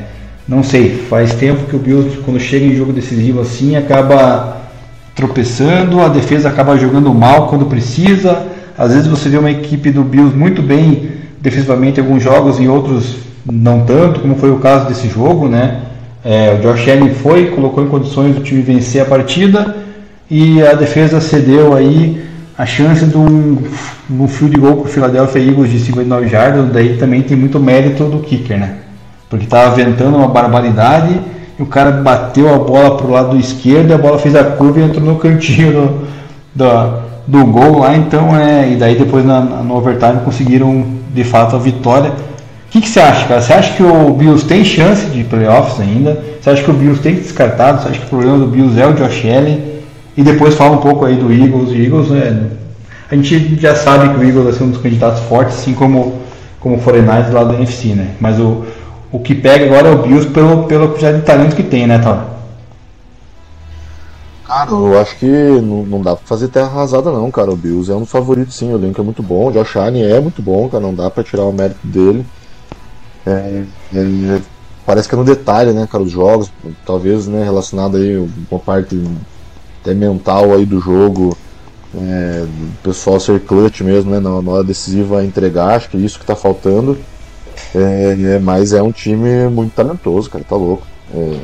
não 0.49 0.63
sei, 0.63 1.05
faz 1.11 1.35
tempo 1.35 1.65
que 1.65 1.75
o 1.75 1.79
Bills, 1.79 2.19
quando 2.25 2.39
chega 2.39 2.65
em 2.65 2.77
jogo 2.77 2.93
decisivo 2.93 3.41
assim, 3.41 3.77
acaba 3.77 4.59
tropeçando, 5.15 6.01
a 6.01 6.09
defesa 6.09 6.49
acaba 6.49 6.77
jogando 6.77 7.13
mal 7.13 7.49
quando 7.49 7.67
precisa. 7.67 8.47
Às 8.79 8.93
vezes 8.93 9.09
você 9.09 9.29
vê 9.29 9.39
uma 9.39 9.51
equipe 9.51 9.91
do 9.91 10.05
Bills 10.05 10.37
muito 10.37 10.63
bem 10.63 11.11
defensivamente 11.41 11.99
em 11.99 12.03
alguns 12.03 12.23
jogos, 12.23 12.61
em 12.61 12.69
outros 12.69 13.17
não 13.45 13.81
tanto, 13.81 14.21
como 14.21 14.37
foi 14.37 14.51
o 14.51 14.59
caso 14.59 14.87
desse 14.87 15.09
jogo, 15.09 15.49
né? 15.49 15.83
É, 16.25 16.55
o 16.55 16.63
Josh 16.63 16.89
Allen 16.89 17.15
foi, 17.15 17.47
colocou 17.47 17.83
em 17.83 17.89
condições 17.89 18.35
do 18.35 18.43
time 18.43 18.61
vencer 18.61 19.01
a 19.01 19.05
partida 19.05 19.77
e 20.31 20.63
a 20.63 20.75
defesa 20.75 21.21
cedeu 21.21 21.75
aí 21.75 22.23
a 22.59 22.67
chance 22.67 23.05
de 23.05 23.17
um, 23.17 23.59
um 24.11 24.29
field 24.29 24.59
goal 24.59 24.77
para 24.79 24.89
o 24.89 24.93
Philadelphia 24.93 25.41
Eagles 25.41 25.71
de 25.71 25.79
59 25.81 26.29
jardas, 26.29 26.73
daí 26.73 26.97
também 26.97 27.23
tem 27.23 27.37
muito 27.37 27.61
mérito 27.61 28.05
do 28.05 28.19
kicker, 28.21 28.59
né? 28.59 28.86
Porque 29.29 29.45
estava 29.45 29.75
ventando 29.75 30.17
uma 30.17 30.29
barbaridade 30.29 31.21
e 31.59 31.63
o 31.63 31.67
cara 31.67 31.91
bateu 31.91 32.53
a 32.53 32.59
bola 32.59 32.97
para 32.97 33.07
o 33.07 33.11
lado 33.11 33.37
esquerdo, 33.37 33.93
a 33.93 33.99
bola 33.99 34.19
fez 34.19 34.35
a 34.35 34.45
curva 34.45 34.81
e 34.81 34.85
entrou 34.85 35.05
no 35.05 35.17
cantinho 35.17 35.73
do, 35.73 36.07
do, 36.55 37.03
do 37.27 37.47
gol 37.47 37.79
lá, 37.81 37.97
então 37.97 38.37
é, 38.37 38.71
e 38.73 38.77
daí 38.77 38.97
depois 38.97 39.25
na, 39.25 39.41
no 39.41 39.77
overtime 39.77 40.21
conseguiram 40.25 40.85
de 41.13 41.25
fato 41.25 41.57
a 41.57 41.59
vitória. 41.59 42.11
O 42.11 42.71
que, 42.71 42.81
que 42.81 42.89
você 42.89 43.01
acha, 43.01 43.27
cara? 43.27 43.41
Você 43.41 43.53
acha 43.53 43.73
que 43.75 43.83
o 43.83 44.13
Bills 44.13 44.45
tem 44.45 44.65
chance 44.65 45.07
de 45.07 45.25
playoffs 45.25 45.81
ainda? 45.81 46.21
Você 46.41 46.51
acha 46.51 46.63
que 46.63 46.71
o 46.71 46.75
Bills 46.75 47.01
tem 47.01 47.15
descartado? 47.15 47.83
Você 47.83 47.89
acha 47.89 48.01
que 48.01 48.07
o 48.07 48.09
problema 48.09 48.39
do 48.39 48.47
Bills 48.47 48.79
é 48.79 48.87
o 48.87 48.93
Josh 48.93 49.25
Allen? 49.25 49.77
E 50.17 50.23
depois 50.23 50.55
fala 50.55 50.77
um 50.77 50.81
pouco 50.81 51.05
aí 51.05 51.17
do 51.17 51.33
Eagles. 51.33 51.71
O 51.71 51.75
Eagles, 51.75 52.13
é, 52.13 52.37
a 53.11 53.15
gente 53.15 53.57
já 53.61 53.75
sabe 53.75 54.09
que 54.11 54.19
o 54.19 54.23
Eagles 54.23 54.45
vai 54.45 54.53
ser 54.53 54.65
um 54.65 54.71
dos 54.71 54.81
candidatos 54.81 55.21
fortes, 55.21 55.57
assim 55.57 55.75
como, 55.75 56.21
como 56.61 56.77
o 56.77 56.81
49 56.81 57.33
lá 57.33 57.45
do 57.45 57.55
NFC, 57.55 57.89
né? 57.89 58.09
Mas 58.21 58.39
o, 58.39 58.65
o 59.13 59.21
que 59.21 59.35
pega 59.35 59.67
agora 59.67 59.89
é 59.89 59.93
o 59.93 60.03
Bills 60.03 60.29
pelo, 60.31 60.65
pela 60.65 60.89
quantidade 60.89 61.19
de 61.19 61.25
talento 61.25 61.57
que 61.57 61.63
tem, 61.63 61.87
né, 61.87 61.99
Thor? 61.99 62.37
Cara, 64.47 64.71
eu 64.71 64.99
acho 65.01 65.19
que 65.19 65.27
não, 65.27 65.85
não 65.85 66.01
dá 66.01 66.15
pra 66.15 66.25
fazer 66.25 66.49
terra 66.49 66.69
arrasada 66.69 67.11
não, 67.11 67.31
cara. 67.31 67.51
O 67.51 67.57
Bills 67.57 67.91
é 67.91 67.97
um 67.97 68.07
favorito 68.07 68.53
sim, 68.53 68.73
o 68.73 68.77
elenco 68.77 69.01
é 69.01 69.05
muito 69.05 69.23
bom, 69.23 69.49
o 69.49 69.53
Josh 69.53 69.77
Allen 69.77 70.05
é 70.05 70.21
muito 70.21 70.41
bom, 70.41 70.69
cara, 70.69 70.83
não 70.83 70.95
dá 70.95 71.11
pra 71.11 71.25
tirar 71.25 71.45
o 71.45 71.53
mérito 71.53 71.85
dele. 71.85 72.25
É, 73.27 73.65
é, 73.93 74.41
parece 74.85 75.09
que 75.09 75.17
é 75.17 75.19
no 75.19 75.25
detalhe, 75.25 75.73
né, 75.73 75.89
cara, 75.91 76.05
os 76.05 76.13
jogos, 76.13 76.53
talvez, 76.85 77.27
né, 77.27 77.43
relacionado 77.43 77.97
aí 77.97 78.17
uma 78.49 78.61
parte 78.61 79.03
até 79.83 79.93
mental 79.93 80.55
aí 80.55 80.65
do 80.65 80.81
jogo, 80.81 81.37
é, 81.97 82.45
o 82.45 82.83
pessoal 82.85 83.19
ser 83.19 83.41
clutch 83.41 83.81
mesmo, 83.81 84.13
né, 84.13 84.21
na 84.21 84.31
hora 84.31 84.63
decisiva 84.63 85.25
entregar, 85.25 85.75
acho 85.75 85.91
que 85.91 85.97
é 85.97 86.01
isso 86.01 86.21
que 86.21 86.27
tá 86.27 86.37
faltando. 86.37 86.97
É, 87.75 88.17
é, 88.37 88.39
mas 88.39 88.73
é 88.73 88.83
um 88.83 88.93
time 88.93 89.49
muito 89.49 89.75
talentoso, 89.75 90.31
cara, 90.31 90.45
tá 90.45 90.57
louco. 90.57 90.87
É, 91.15 91.39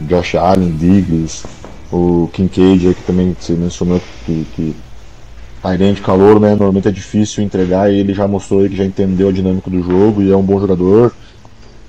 Josh 0.00 0.34
Allen, 0.34 0.76
Diggs, 0.76 1.44
o 1.92 2.28
Kincaid 2.32 2.94
que 2.94 3.02
também 3.02 3.36
você 3.38 3.52
mencionou 3.52 4.00
que, 4.26 4.46
que 4.54 4.76
Tyrande 5.64 6.02
calor, 6.02 6.38
né? 6.38 6.50
Normalmente 6.50 6.88
é 6.88 6.90
difícil 6.90 7.42
entregar 7.42 7.90
e 7.90 7.98
ele 7.98 8.12
já 8.12 8.28
mostrou 8.28 8.68
que 8.68 8.76
já 8.76 8.84
entendeu 8.84 9.30
a 9.30 9.32
dinâmica 9.32 9.70
do 9.70 9.82
jogo 9.82 10.20
e 10.20 10.30
é 10.30 10.36
um 10.36 10.42
bom 10.42 10.60
jogador. 10.60 11.14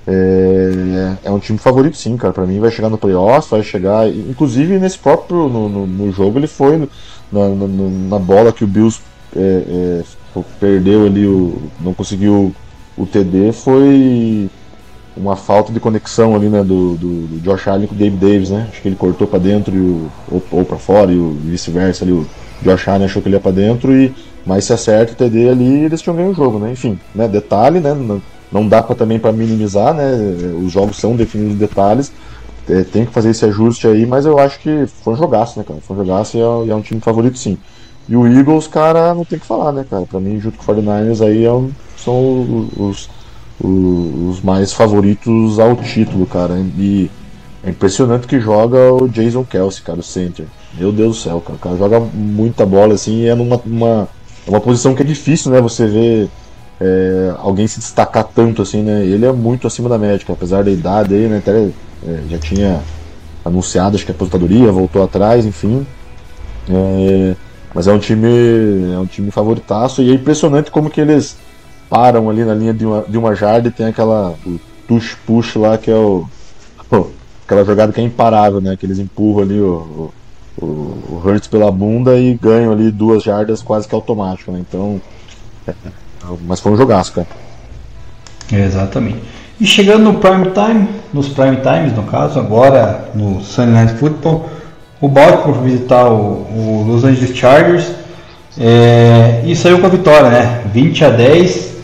É, 0.06 1.16
é 1.24 1.30
um 1.30 1.38
time 1.38 1.58
favorito 1.58 1.96
sim, 1.96 2.16
cara. 2.16 2.32
Pra 2.32 2.46
mim 2.46 2.58
vai 2.58 2.70
chegar 2.70 2.88
no 2.88 2.96
playoff, 2.96 3.50
vai 3.50 3.62
chegar. 3.62 4.08
Inclusive 4.08 4.78
nesse 4.78 4.98
próprio 4.98 5.48
no, 5.48 5.68
no, 5.68 5.86
no 5.86 6.10
jogo 6.10 6.38
ele 6.38 6.46
foi 6.46 6.78
na, 7.30 7.48
na, 7.48 7.66
na, 8.08 8.18
bola 8.18 8.50
que 8.50 8.64
o 8.64 8.66
Bills 8.66 9.00
é, 9.36 10.02
é, 10.34 10.42
perdeu 10.58 11.04
ali, 11.04 11.26
o, 11.26 11.60
não 11.78 11.92
conseguiu 11.92 12.54
o 12.96 13.06
TD 13.06 13.52
foi 13.52 14.48
uma 15.16 15.34
falta 15.36 15.72
de 15.72 15.80
conexão 15.80 16.34
ali, 16.34 16.48
né, 16.48 16.62
do, 16.62 16.94
do, 16.96 17.26
do 17.26 17.40
Josh 17.40 17.68
Allen 17.68 17.86
com 17.86 17.94
o 17.94 17.98
Dave 17.98 18.16
Davis, 18.16 18.50
né? 18.50 18.68
Acho 18.70 18.82
que 18.82 18.88
ele 18.88 18.96
cortou 18.96 19.26
para 19.26 19.38
dentro 19.38 19.74
e 19.74 19.80
o, 19.80 20.10
ou, 20.30 20.42
ou 20.50 20.64
para 20.64 20.76
fora 20.76 21.10
e 21.10 21.18
vice-versa 21.44 22.04
ali. 22.04 22.12
O 22.12 22.26
Josh 22.62 22.88
Allen 22.88 23.06
achou 23.06 23.22
que 23.22 23.28
ele 23.28 23.36
ia 23.36 23.40
para 23.40 23.52
dentro 23.52 23.92
e 23.94 24.14
mas 24.44 24.64
se 24.64 24.72
acerta 24.72 25.12
o 25.12 25.16
TD 25.16 25.48
ali, 25.48 25.84
eles 25.84 26.00
tinham 26.00 26.14
ganho 26.14 26.30
o 26.30 26.34
jogo, 26.34 26.58
né? 26.58 26.70
Enfim, 26.70 26.98
né, 27.14 27.26
detalhe, 27.26 27.80
né? 27.80 27.92
Não, 27.94 28.22
não 28.52 28.68
dá 28.68 28.80
para 28.80 28.94
também 28.94 29.18
para 29.18 29.32
minimizar, 29.32 29.92
né? 29.92 30.12
Os 30.64 30.70
jogos 30.70 30.96
são 30.98 31.16
definidos 31.16 31.54
em 31.54 31.58
detalhes. 31.58 32.12
É, 32.68 32.82
tem 32.84 33.04
que 33.04 33.12
fazer 33.12 33.30
esse 33.30 33.44
ajuste 33.44 33.86
aí, 33.86 34.06
mas 34.06 34.24
eu 34.24 34.38
acho 34.38 34.58
que 34.60 34.86
foi 35.02 35.14
um 35.14 35.16
jogaço, 35.16 35.58
né, 35.58 35.64
cara? 35.66 35.80
Foi 35.80 35.96
um 35.96 36.00
jogaço 36.00 36.36
e 36.36 36.40
é, 36.40 36.70
é 36.70 36.74
um 36.74 36.80
time 36.80 37.00
favorito 37.00 37.38
sim. 37.38 37.58
E 38.08 38.14
o 38.16 38.26
Eagles, 38.26 38.68
cara, 38.68 39.14
não 39.14 39.24
tem 39.24 39.38
que 39.38 39.46
falar, 39.46 39.72
né, 39.72 39.84
cara? 39.88 40.04
Pra 40.06 40.20
mim, 40.20 40.38
junto 40.38 40.58
com 40.58 40.72
o 40.72 40.74
49ers 40.76 41.26
aí 41.26 41.44
é 41.44 41.52
um, 41.52 41.70
são 41.96 42.70
os, 42.76 43.08
os, 43.60 44.40
mais 44.42 44.72
favoritos 44.72 45.58
ao 45.58 45.76
título, 45.76 46.26
cara. 46.26 46.54
E 46.78 47.10
é 47.64 47.70
impressionante 47.70 48.26
que 48.26 48.40
joga 48.40 48.92
o 48.92 49.08
Jason 49.08 49.44
Kelsey, 49.44 49.82
cara, 49.82 50.00
o 50.00 50.02
center. 50.02 50.46
Meu 50.78 50.92
Deus 50.92 51.16
do 51.16 51.22
céu, 51.22 51.40
cara. 51.40 51.56
O 51.56 51.58
cara 51.58 51.76
joga 51.76 52.00
muita 52.00 52.66
bola 52.66 52.94
assim 52.94 53.22
e 53.22 53.26
é 53.26 53.34
numa 53.34 53.60
uma, 53.64 54.08
é 54.46 54.50
uma 54.50 54.60
posição 54.60 54.94
que 54.94 55.02
é 55.02 55.06
difícil, 55.06 55.50
né? 55.50 55.60
Você 55.60 55.86
ver 55.86 56.28
é, 56.80 57.34
alguém 57.38 57.66
se 57.66 57.78
destacar 57.78 58.24
tanto 58.24 58.62
assim, 58.62 58.82
né? 58.82 59.04
Ele 59.04 59.24
é 59.24 59.32
muito 59.32 59.66
acima 59.66 59.88
da 59.88 59.98
média, 59.98 60.24
apesar 60.28 60.62
da 60.62 60.70
idade 60.70 61.14
aí, 61.14 61.26
né? 61.26 61.38
Até 61.38 61.68
é, 62.06 62.22
já 62.28 62.38
tinha 62.38 62.80
anunciado, 63.44 63.96
acho 63.96 64.04
que 64.04 64.12
a 64.12 64.14
aposentadoria, 64.14 64.70
voltou 64.70 65.02
atrás, 65.02 65.46
enfim. 65.46 65.86
É, 66.68 67.34
mas 67.74 67.86
é 67.86 67.92
um 67.92 67.98
time, 67.98 68.94
é 68.94 68.98
um 68.98 69.06
time 69.06 69.30
favoritaço 69.30 70.02
e 70.02 70.10
é 70.10 70.14
impressionante 70.14 70.70
como 70.70 70.90
que 70.90 71.00
eles 71.00 71.36
param 71.88 72.28
ali 72.28 72.44
na 72.44 72.54
linha 72.54 72.74
de 72.74 72.84
uma, 72.84 73.02
de 73.02 73.18
uma 73.18 73.34
jarda 73.34 73.68
e 73.68 73.70
tem 73.70 73.86
aquela 73.86 74.34
push-push 74.86 75.56
lá 75.56 75.76
que 75.76 75.90
é 75.90 75.94
o, 75.94 76.26
aquela 77.46 77.64
jogada 77.64 77.92
que 77.92 78.00
é 78.00 78.04
imparável, 78.04 78.60
né? 78.60 78.76
Que 78.76 78.84
eles 78.84 78.98
empurram 78.98 79.42
ali 79.42 79.60
o, 79.60 80.12
o, 80.58 80.64
o 80.64 81.22
Hurts 81.24 81.46
pela 81.46 81.70
bunda 81.70 82.18
e 82.18 82.34
ganham 82.34 82.72
ali 82.72 82.90
duas 82.90 83.22
jardas 83.22 83.62
quase 83.62 83.86
que 83.86 83.94
automático, 83.94 84.50
né? 84.50 84.58
Então, 84.68 85.00
é, 85.66 85.72
mas 86.46 86.60
foi 86.60 86.72
um 86.72 86.76
jogaço, 86.76 87.12
cara. 87.12 87.28
Exatamente. 88.52 89.20
E 89.60 89.66
chegando 89.66 90.02
no 90.02 90.14
prime 90.14 90.50
time, 90.50 90.88
nos 91.12 91.28
prime 91.28 91.56
times 91.56 91.94
no 91.94 92.02
caso, 92.02 92.38
agora 92.38 93.08
no 93.14 93.40
Sunday 93.42 93.72
Night 93.72 93.94
Football, 93.94 94.50
o 95.00 95.08
Baltimore 95.08 95.62
visitar 95.62 96.06
o, 96.06 96.46
o, 96.50 96.84
Los 96.86 97.04
Angeles 97.04 97.36
Chargers 97.36 97.90
é, 98.58 99.42
e 99.46 99.54
saiu 99.54 99.80
com 99.80 99.86
a 99.86 99.90
vitória, 99.90 100.30
né? 100.30 100.62
20 100.72 101.04
a 101.04 101.10
10. 101.10 101.75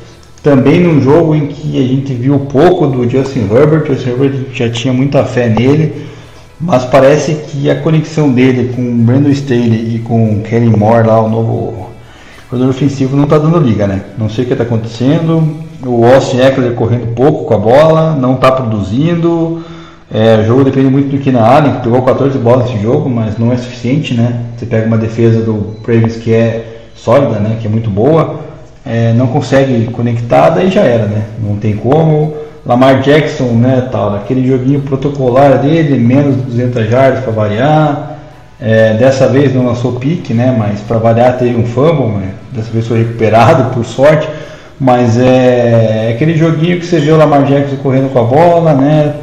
Também 0.43 0.81
num 0.81 1.01
jogo 1.01 1.35
em 1.35 1.47
que 1.47 1.79
a 1.79 1.87
gente 1.87 2.13
viu 2.15 2.39
pouco 2.41 2.87
do 2.89 3.09
Justin 3.09 3.49
Herbert, 3.51 3.83
o 3.83 3.95
Justin 3.95 4.11
Herbert 4.11 4.47
já 4.53 4.69
tinha 4.69 4.93
muita 4.93 5.25
fé 5.25 5.49
nele, 5.49 6.07
mas 6.61 6.85
parece 6.85 7.35
que 7.35 7.71
a 7.71 7.77
conexão 7.77 8.31
dele 8.33 8.73
com 8.75 8.83
o 8.83 8.95
Brandon 8.95 9.31
Staley 9.31 9.97
e 9.97 9.99
com 10.01 10.35
o 10.35 10.43
Kelly 10.43 10.69
Moore 10.69 11.07
lá, 11.07 11.21
o 11.21 11.29
novo 11.29 11.91
jogador 12.51 12.71
ofensivo, 12.71 13.17
não 13.17 13.25
está 13.25 13.39
dando 13.39 13.59
liga, 13.59 13.87
né? 13.87 14.03
Não 14.19 14.29
sei 14.29 14.45
o 14.45 14.47
que 14.47 14.53
está 14.53 14.65
acontecendo. 14.65 15.63
O 15.85 16.05
Austin 16.05 16.39
Eckler 16.39 16.75
correndo 16.75 17.15
pouco 17.15 17.45
com 17.45 17.55
a 17.55 17.59
bola, 17.59 18.15
não 18.15 18.35
está 18.35 18.53
produzindo. 18.53 19.63
É, 20.13 20.41
o 20.43 20.45
jogo 20.45 20.65
depende 20.65 20.91
muito 20.91 21.09
do 21.09 21.23
Keenan 21.23 21.41
Allen, 21.41 21.73
que 21.75 21.83
pegou 21.85 22.03
14 22.03 22.37
bolas 22.39 22.71
nesse 22.71 22.83
jogo, 22.83 23.09
mas 23.09 23.39
não 23.39 23.51
é 23.53 23.57
suficiente, 23.57 24.13
né? 24.13 24.43
Você 24.57 24.67
pega 24.67 24.87
uma 24.87 24.99
defesa 24.99 25.41
do 25.41 25.77
Ravens 25.87 26.17
que 26.17 26.33
é 26.33 26.83
sólida, 26.95 27.39
né? 27.39 27.57
Que 27.61 27.67
é 27.67 27.71
muito 27.71 27.89
boa, 27.89 28.39
é, 28.85 29.13
não 29.13 29.29
consegue 29.29 29.87
conectar, 29.87 30.51
daí 30.51 30.71
já 30.71 30.83
era, 30.83 31.07
né? 31.07 31.25
Não 31.43 31.57
tem 31.57 31.77
como. 31.77 32.35
Lamar 32.65 33.01
Jackson, 33.01 33.55
né, 33.55 33.89
tal, 33.91 34.15
aquele 34.15 34.47
joguinho 34.47 34.81
protocolar 34.83 35.59
dele, 35.59 35.99
menos 35.99 36.37
de 36.37 36.43
200 36.43 36.89
jardas 36.89 37.25
para 37.25 37.33
variar. 37.33 38.19
É, 38.61 38.95
dessa 38.95 39.27
vez 39.27 39.53
não 39.53 39.67
lançou 39.67 39.95
pique, 39.95 40.33
né, 40.33 40.55
mas 40.57 40.79
para 40.81 40.99
variar 40.99 41.37
teve 41.37 41.57
um 41.57 41.67
fumble, 41.67 42.07
mas 42.07 42.29
dessa 42.53 42.71
vez 42.71 42.87
foi 42.87 42.99
recuperado 42.99 43.75
por 43.75 43.85
sorte. 43.85 44.29
Mas 44.79 45.19
é, 45.19 46.09
é 46.09 46.13
aquele 46.15 46.37
joguinho 46.37 46.79
que 46.79 46.87
você 46.87 47.01
vê 47.01 47.11
o 47.11 47.17
Lamar 47.17 47.45
Jackson 47.45 47.77
correndo 47.77 48.13
com 48.13 48.21
a 48.21 48.25
bola, 48.25 48.75
né, 48.75 49.15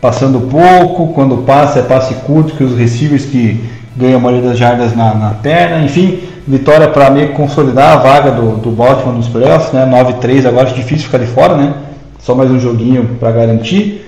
passando 0.00 0.48
pouco, 0.48 1.12
quando 1.14 1.38
passa 1.38 1.80
é 1.80 1.82
passe 1.82 2.14
curto, 2.26 2.54
que 2.54 2.62
os 2.62 2.78
receivers 2.78 3.24
que 3.24 3.64
ganham 3.96 4.18
a 4.18 4.20
maioria 4.20 4.50
das 4.50 4.58
jardas 4.58 4.94
na, 4.94 5.14
na 5.14 5.30
perna, 5.30 5.84
enfim, 5.84 6.20
vitória 6.46 6.88
para 6.88 7.10
meio 7.10 7.32
consolidar 7.32 7.92
a 7.92 7.96
vaga 7.96 8.30
do, 8.30 8.56
do 8.56 8.70
Baltimore 8.70 9.16
nos 9.16 9.28
playoffs, 9.28 9.72
né, 9.72 9.86
9-3 9.86 10.46
agora 10.46 10.68
é 10.68 10.72
difícil 10.72 11.06
ficar 11.06 11.18
de 11.18 11.26
fora, 11.26 11.56
né, 11.56 11.74
só 12.18 12.34
mais 12.34 12.50
um 12.50 12.58
joguinho 12.58 13.16
para 13.20 13.30
garantir. 13.30 14.04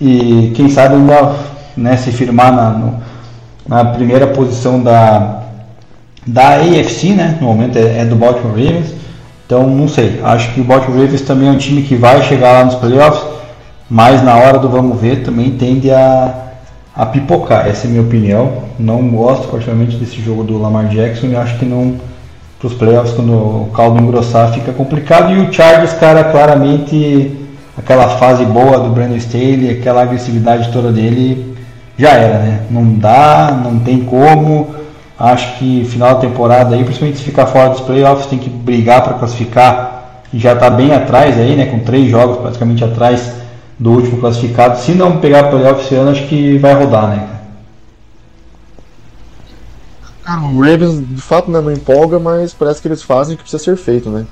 E 0.00 0.52
quem 0.54 0.68
sabe 0.70 0.94
ainda 0.94 1.34
né, 1.76 1.96
se 1.96 2.10
firmar 2.12 2.52
na, 2.52 2.70
no, 2.70 3.02
na 3.66 3.84
primeira 3.84 4.26
posição 4.26 4.82
da, 4.82 5.42
da 6.26 6.56
AFC, 6.56 7.14
né? 7.14 7.36
No 7.40 7.48
momento 7.48 7.76
é, 7.76 8.00
é, 8.00 8.04
do 8.04 8.16
Baltimore 8.16 8.52
Ravens. 8.52 8.94
Então 9.46 9.66
não 9.68 9.88
sei. 9.88 10.20
Acho 10.22 10.52
que 10.52 10.60
o 10.60 10.64
Baltimore 10.64 11.00
Ravens 11.00 11.22
também 11.22 11.48
é 11.48 11.50
um 11.50 11.58
time 11.58 11.82
que 11.82 11.96
vai 11.96 12.22
chegar 12.22 12.52
lá 12.52 12.64
nos 12.64 12.74
playoffs, 12.76 13.24
mas 13.88 14.22
na 14.22 14.36
hora 14.36 14.58
do 14.58 14.68
vamos 14.68 15.00
ver 15.00 15.22
também 15.22 15.50
tende 15.52 15.90
a, 15.90 16.47
a 16.98 17.06
pipocar. 17.06 17.68
Essa 17.68 17.86
é 17.86 17.88
a 17.88 17.90
minha 17.90 18.02
opinião. 18.02 18.64
Não 18.76 19.08
gosto 19.08 19.46
particularmente 19.46 19.96
desse 19.96 20.20
jogo 20.20 20.42
do 20.42 20.58
Lamar 20.58 20.88
Jackson 20.88 21.28
e 21.28 21.36
acho 21.36 21.56
que 21.56 21.64
não 21.64 21.94
para 22.58 22.66
os 22.66 22.74
playoffs 22.74 23.14
quando 23.14 23.32
o 23.32 23.70
caldo 23.72 24.02
engrossar 24.02 24.52
fica 24.52 24.72
complicado. 24.72 25.32
E 25.32 25.38
o 25.38 25.52
Chargers, 25.52 25.92
cara, 25.92 26.24
claramente 26.24 27.36
aquela 27.76 28.08
fase 28.18 28.44
boa 28.44 28.80
do 28.80 28.90
Brandon 28.90 29.14
Staley, 29.14 29.70
aquela 29.70 30.02
agressividade 30.02 30.72
toda 30.72 30.90
dele, 30.90 31.56
já 31.96 32.10
era, 32.14 32.38
né? 32.40 32.60
Não 32.68 32.94
dá, 32.94 33.56
não 33.62 33.78
tem 33.78 34.00
como. 34.00 34.74
Acho 35.16 35.56
que 35.56 35.84
final 35.84 36.14
da 36.14 36.20
temporada 36.20 36.74
aí, 36.74 36.82
principalmente 36.82 37.18
se 37.18 37.24
ficar 37.24 37.46
fora 37.46 37.70
dos 37.70 37.80
playoffs, 37.80 38.26
tem 38.26 38.40
que 38.40 38.50
brigar 38.50 39.02
para 39.02 39.14
classificar. 39.14 40.22
E 40.32 40.38
já 40.38 40.52
está 40.52 40.68
bem 40.68 40.92
atrás 40.92 41.38
aí, 41.38 41.54
né? 41.54 41.66
Com 41.66 41.78
três 41.78 42.10
jogos 42.10 42.38
praticamente 42.38 42.82
atrás 42.82 43.37
do 43.78 43.92
último 43.92 44.18
classificado. 44.18 44.78
Se 44.78 44.92
não 44.92 45.20
pegar 45.20 45.50
playoffs 45.50 45.86
esse 45.86 45.94
ano, 45.94 46.10
acho 46.10 46.26
que 46.26 46.58
vai 46.58 46.74
rodar, 46.74 47.08
né? 47.08 47.28
Cara, 50.24 50.42
o 50.42 50.60
Ravens 50.60 51.00
de 51.08 51.22
fato 51.22 51.50
né, 51.50 51.60
não 51.60 51.72
empolga, 51.72 52.18
mas 52.18 52.52
parece 52.52 52.82
que 52.82 52.88
eles 52.88 53.02
fazem 53.02 53.34
o 53.34 53.36
que 53.38 53.44
precisa 53.44 53.62
ser 53.62 53.76
feito, 53.76 54.10
né? 54.10 54.26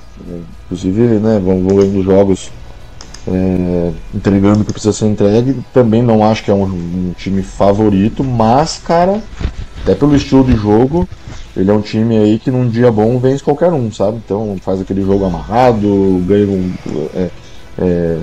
Inclusive, 0.65 1.01
né, 1.21 1.41
vão, 1.43 1.67
os 1.67 2.05
jogos 2.05 2.51
é, 3.27 3.93
entregando 4.15 4.61
o 4.61 4.65
que 4.65 4.73
precisa 4.73 4.93
ser 4.93 5.07
entregue. 5.07 5.57
Também 5.73 6.03
não 6.03 6.23
acho 6.25 6.45
que 6.45 6.51
é 6.51 6.55
um, 6.55 6.65
um, 6.65 7.15
time 7.17 7.43
favorito, 7.43 8.23
mas, 8.23 8.79
cara, 8.85 9.23
até 9.83 9.95
pelo 9.95 10.15
estilo 10.15 10.45
de 10.45 10.55
jogo, 10.55 11.09
ele 11.57 11.71
é 11.71 11.73
um 11.73 11.81
time 11.81 12.19
aí 12.19 12.39
que 12.39 12.51
num 12.51 12.69
dia 12.69 12.91
bom 12.93 13.19
vence 13.19 13.43
qualquer 13.43 13.73
um, 13.73 13.91
sabe? 13.91 14.21
Então 14.25 14.57
faz 14.61 14.81
aquele 14.81 15.03
jogo 15.03 15.25
amarrado, 15.25 16.23
ganha 16.27 16.47
um, 16.47 16.73
é, 17.15 17.31
é, 17.79 18.19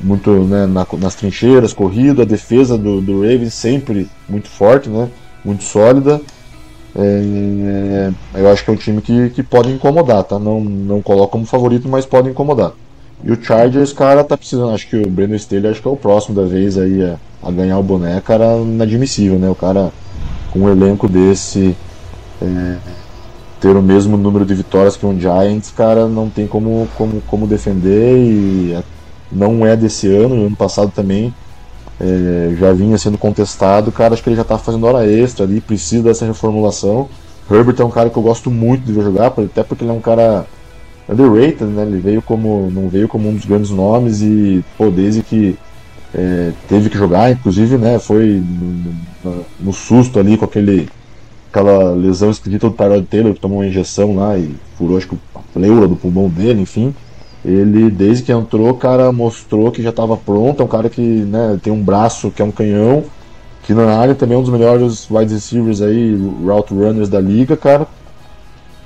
muito 0.00 0.30
né, 0.30 0.66
na, 0.66 0.86
nas 0.98 1.14
trincheiras, 1.14 1.72
corrida, 1.72 2.22
a 2.22 2.26
defesa 2.26 2.76
do, 2.78 3.00
do 3.00 3.22
Ravens 3.22 3.54
sempre 3.54 4.08
muito 4.28 4.48
forte, 4.48 4.88
né? 4.88 5.08
Muito 5.44 5.64
sólida. 5.64 6.20
É, 6.96 8.10
eu 8.34 8.50
acho 8.50 8.64
que 8.64 8.70
é 8.70 8.72
um 8.72 8.76
time 8.76 9.00
que, 9.00 9.30
que 9.30 9.42
pode 9.42 9.70
incomodar, 9.70 10.24
tá? 10.24 10.38
Não, 10.38 10.60
não 10.60 11.02
coloco 11.02 11.32
como 11.32 11.46
favorito, 11.46 11.88
mas 11.88 12.06
pode 12.06 12.28
incomodar. 12.28 12.72
E 13.22 13.32
o 13.32 13.42
Chargers, 13.42 13.92
cara, 13.92 14.24
tá 14.24 14.36
precisando. 14.36 14.74
Acho 14.74 14.88
que 14.88 14.96
o 14.96 15.10
Brandon 15.10 15.34
Staley 15.34 15.70
acho 15.70 15.82
que 15.82 15.88
é 15.88 15.90
o 15.90 15.96
próximo 15.96 16.34
da 16.34 16.46
vez 16.46 16.78
aí 16.78 17.02
a, 17.04 17.16
a 17.42 17.50
ganhar 17.50 17.78
o 17.78 17.82
boné, 17.82 18.20
cara, 18.20 18.56
inadmissível, 18.56 19.38
né? 19.38 19.48
O 19.48 19.54
cara 19.54 19.92
com 20.52 20.60
um 20.60 20.68
elenco 20.68 21.08
desse 21.08 21.76
é, 22.40 22.76
ter 23.60 23.76
o 23.76 23.82
mesmo 23.82 24.16
número 24.16 24.46
de 24.46 24.54
vitórias 24.54 24.96
que 24.96 25.04
um 25.04 25.18
Giants, 25.18 25.70
cara, 25.70 26.06
não 26.06 26.30
tem 26.30 26.46
como, 26.46 26.88
como, 26.96 27.20
como 27.22 27.46
defender 27.46 28.16
e 28.16 28.72
é, 28.72 28.82
não 29.30 29.66
é 29.66 29.76
desse 29.76 30.06
ano, 30.06 30.34
no 30.34 30.46
ano 30.46 30.56
passado 30.56 30.92
também 30.94 31.34
é, 32.00 32.54
já 32.58 32.72
vinha 32.72 32.96
sendo 32.96 33.18
contestado, 33.18 33.90
cara, 33.90 34.14
acho 34.14 34.22
que 34.22 34.28
ele 34.28 34.36
já 34.36 34.44
tá 34.44 34.56
fazendo 34.56 34.86
hora 34.86 35.06
extra 35.06 35.44
ali, 35.44 35.60
precisa 35.60 36.04
dessa 36.04 36.24
reformulação. 36.24 37.08
Herbert 37.50 37.76
é 37.80 37.84
um 37.84 37.90
cara 37.90 38.10
que 38.10 38.16
eu 38.16 38.22
gosto 38.22 38.50
muito 38.50 38.84
de 38.84 38.92
ver 38.92 39.02
jogar, 39.02 39.26
até 39.26 39.62
porque 39.62 39.82
ele 39.82 39.90
é 39.90 39.94
um 39.94 40.00
cara 40.00 40.46
underrated, 41.08 41.64
né? 41.64 41.82
Ele 41.82 41.98
veio 41.98 42.22
como 42.22 42.70
não 42.70 42.88
veio 42.88 43.08
como 43.08 43.28
um 43.28 43.34
dos 43.34 43.46
grandes 43.46 43.70
nomes 43.70 44.20
e 44.20 44.62
pô, 44.76 44.90
desde 44.90 45.22
que 45.22 45.58
é, 46.14 46.52
teve 46.68 46.90
que 46.90 46.98
jogar, 46.98 47.32
inclusive, 47.32 47.76
né? 47.78 47.98
Foi 47.98 48.42
no, 48.44 49.30
no, 49.30 49.44
no, 49.60 49.72
susto 49.72 50.18
ali 50.18 50.36
com 50.36 50.44
aquele 50.44 50.88
aquela 51.50 51.92
lesão 51.92 52.30
esquisita 52.30 52.68
do 52.68 52.76
Tyrod 52.76 53.06
Taylor 53.06 53.32
que 53.32 53.40
tomou 53.40 53.58
uma 53.58 53.66
injeção 53.66 54.14
lá 54.14 54.36
e 54.36 54.54
furou 54.76 54.98
acho 54.98 55.08
que 55.08 55.16
a 55.34 55.40
pleura 55.54 55.88
do 55.88 55.96
pulmão 55.96 56.28
dele, 56.28 56.60
enfim. 56.60 56.94
Ele 57.44 57.90
desde 57.90 58.24
que 58.24 58.32
entrou, 58.32 58.74
cara, 58.74 59.12
mostrou 59.12 59.70
que 59.70 59.82
já 59.82 59.90
estava 59.90 60.16
pronto. 60.16 60.62
É 60.62 60.64
um 60.64 60.68
cara 60.68 60.88
que 60.90 61.00
né, 61.00 61.58
tem 61.62 61.72
um 61.72 61.82
braço 61.82 62.30
que 62.30 62.42
é 62.42 62.44
um 62.44 62.50
canhão, 62.50 63.04
que 63.62 63.72
na 63.72 63.96
área 63.96 64.14
também 64.14 64.36
é 64.36 64.38
um 64.38 64.42
dos 64.42 64.52
melhores 64.52 65.08
wide 65.10 65.32
receivers 65.32 65.80
aí, 65.80 66.14
route 66.44 66.74
runners 66.74 67.08
da 67.08 67.20
liga, 67.20 67.56
cara 67.56 67.86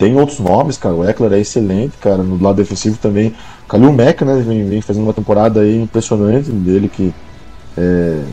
tem 0.03 0.17
outros 0.17 0.41
nomes, 0.41 0.77
cara. 0.77 0.97
O 0.97 1.09
Eckler 1.09 1.33
é 1.35 1.39
excelente, 1.39 1.97
cara. 1.99 2.25
No 2.25 2.43
lado 2.43 2.57
defensivo 2.57 2.99
também. 2.99 3.33
Kalil 3.69 3.93
Mack, 3.93 4.25
né? 4.25 4.43
Vem, 4.45 4.69
vem, 4.69 4.81
fazendo 4.81 5.05
uma 5.05 5.13
temporada 5.13 5.61
aí 5.61 5.81
impressionante 5.81 6.51
dele 6.51 6.89
que 6.89 7.15
é, 7.79 8.25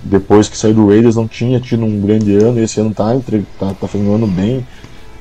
depois 0.00 0.48
que 0.48 0.56
saiu 0.56 0.74
do 0.74 0.86
Raiders 0.86 1.16
não 1.16 1.26
tinha 1.26 1.58
tido 1.58 1.84
um 1.84 2.00
grande 2.00 2.36
ano. 2.36 2.60
Esse 2.60 2.78
ano 2.78 2.94
tá, 2.94 3.18
tá, 3.58 3.74
tá 3.80 3.88
fazendo 3.88 4.10
um 4.10 4.14
ano 4.14 4.28
bem, 4.28 4.64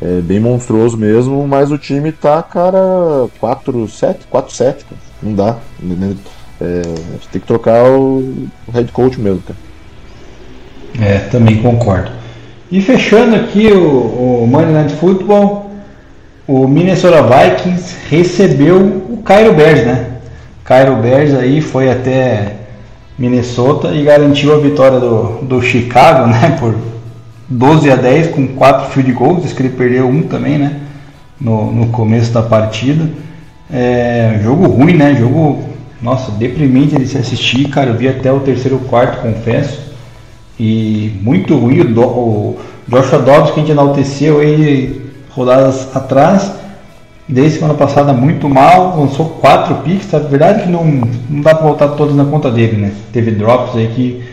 é, 0.01 0.21
bem 0.21 0.39
monstruoso 0.39 0.97
mesmo. 0.97 1.47
Mas 1.47 1.71
o 1.71 1.77
time 1.77 2.11
tá, 2.11 2.41
cara, 2.43 3.27
4-7, 3.41 4.17
4-7, 4.31 4.75
Não 5.21 5.33
dá. 5.33 5.57
É, 6.59 6.81
tem 7.31 7.41
que 7.41 7.47
trocar 7.47 7.83
o, 7.85 8.47
o 8.67 8.71
head 8.73 8.91
coach 8.91 9.19
mesmo, 9.19 9.41
cara. 9.41 9.59
É, 10.99 11.19
também 11.29 11.61
concordo. 11.61 12.11
E 12.71 12.81
fechando 12.81 13.35
aqui 13.35 13.67
o, 13.67 14.43
o 14.43 14.47
Monday 14.47 14.73
Night 14.73 14.95
Football, 14.95 15.71
o 16.47 16.67
Minnesota 16.67 17.21
Vikings 17.21 17.95
recebeu 18.09 18.77
o 19.09 19.21
Cairo 19.23 19.53
Bears, 19.53 19.85
né? 19.85 20.07
Cairo 20.63 20.95
Bears 20.97 21.33
aí 21.33 21.61
foi 21.61 21.89
até 21.89 22.55
Minnesota 23.17 23.89
e 23.89 24.03
garantiu 24.03 24.53
a 24.53 24.59
vitória 24.59 24.99
do, 24.99 25.39
do 25.43 25.61
Chicago, 25.61 26.27
né? 26.31 26.57
Por 26.59 26.75
12 27.49 27.89
a 27.89 27.95
10 27.95 28.27
com 28.35 28.47
4 28.47 28.91
field 28.91 29.11
goals, 29.13 29.43
diz 29.43 29.53
que 29.53 29.61
ele 29.61 29.69
perdeu 29.69 30.07
um 30.07 30.23
também, 30.23 30.57
né? 30.57 30.81
No, 31.39 31.71
no 31.71 31.87
começo 31.87 32.31
da 32.31 32.41
partida. 32.41 33.09
É, 33.71 34.39
jogo 34.43 34.67
ruim, 34.67 34.93
né? 34.93 35.15
Jogo, 35.15 35.63
nossa, 36.01 36.31
deprimente 36.31 36.97
de 36.97 37.07
se 37.07 37.17
assistir, 37.17 37.69
cara. 37.69 37.91
Eu 37.91 37.97
vi 37.97 38.07
até 38.07 38.31
o 38.31 38.41
terceiro 38.41 38.79
quarto, 38.79 39.21
confesso. 39.21 39.79
E 40.59 41.17
muito 41.21 41.57
ruim. 41.57 41.79
O, 41.81 41.99
o 42.01 42.57
Joshua 42.87 43.19
Dobbs, 43.19 43.51
que 43.51 43.59
a 43.59 43.63
gente 43.63 43.71
enalteceu, 43.71 44.41
ele 44.41 45.07
rodadas 45.29 45.95
atrás. 45.95 46.51
Desde 47.29 47.59
semana 47.59 47.73
passada 47.73 48.13
muito 48.13 48.49
mal, 48.49 48.97
lançou 48.97 49.25
quatro 49.41 49.75
picks. 49.83 50.13
A 50.13 50.19
verdade 50.19 50.61
é 50.61 50.63
que 50.63 50.69
não, 50.69 50.83
não 51.29 51.41
dá 51.41 51.53
para 51.53 51.67
voltar 51.67 51.89
todos 51.89 52.15
na 52.15 52.25
conta 52.25 52.49
dele, 52.49 52.77
né? 52.77 52.91
Teve 53.11 53.31
drops 53.31 53.75
aí 53.75 53.87
que 53.93 54.23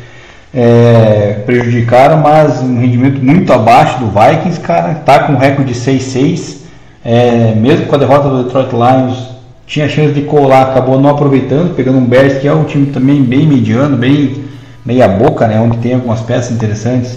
é, 0.55 1.43
prejudicaram, 1.45 2.19
mas 2.19 2.61
um 2.61 2.79
rendimento 2.79 3.23
muito 3.23 3.53
abaixo 3.53 3.99
do 3.99 4.07
Vikings, 4.07 4.61
cara. 4.61 4.95
Tá 4.95 5.21
com 5.21 5.33
um 5.33 5.37
recorde 5.37 5.73
de 5.73 5.79
6-6. 5.79 6.59
É, 7.05 7.55
mesmo 7.57 7.87
com 7.87 7.95
a 7.97 7.99
derrota 7.99 8.29
do 8.29 8.45
Detroit 8.45 8.71
Lions, 8.73 9.35
tinha 9.67 9.89
chance 9.89 10.15
de 10.15 10.23
colar, 10.23 10.63
acabou 10.63 11.01
não 11.01 11.11
aproveitando, 11.11 11.75
pegando 11.75 11.99
um 11.99 12.05
Bears 12.05 12.39
que 12.39 12.49
é 12.49 12.55
um 12.55 12.65
time 12.65 12.87
também 12.87 13.23
bem 13.23 13.47
mediano, 13.47 13.97
bem 13.97 14.45
meia 14.85 15.09
boca, 15.09 15.47
né? 15.47 15.61
Onde 15.61 15.79
tem 15.79 15.95
algumas 15.95 16.21
peças 16.21 16.53
interessantes, 16.53 17.17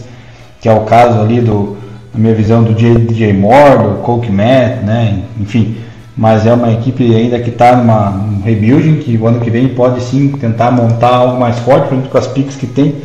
que 0.59 0.67
é 0.67 0.73
o 0.73 0.81
caso 0.81 1.21
ali 1.21 1.39
do 1.39 1.77
na 2.13 2.19
minha 2.19 2.33
visão, 2.33 2.63
do 2.63 2.73
DJ 2.73 3.31
Moore, 3.33 3.83
do 3.83 3.95
Coke 4.01 4.31
Matt, 4.31 4.83
né? 4.83 5.19
enfim. 5.39 5.77
Mas 6.15 6.47
é 6.47 6.53
uma 6.53 6.71
equipe 6.71 7.03
ainda 7.13 7.39
que 7.39 7.51
está 7.51 7.75
num 7.75 8.41
rebuilding, 8.41 8.95
que 8.95 9.15
o 9.15 9.27
ano 9.27 9.39
que 9.39 9.51
vem 9.51 9.67
pode 9.67 10.01
sim 10.01 10.29
tentar 10.29 10.71
montar 10.71 11.09
algo 11.09 11.39
mais 11.39 11.59
forte, 11.59 11.91
junto 11.91 12.09
com 12.09 12.17
as 12.17 12.25
picks 12.25 12.55
que 12.55 12.65
tem. 12.65 12.95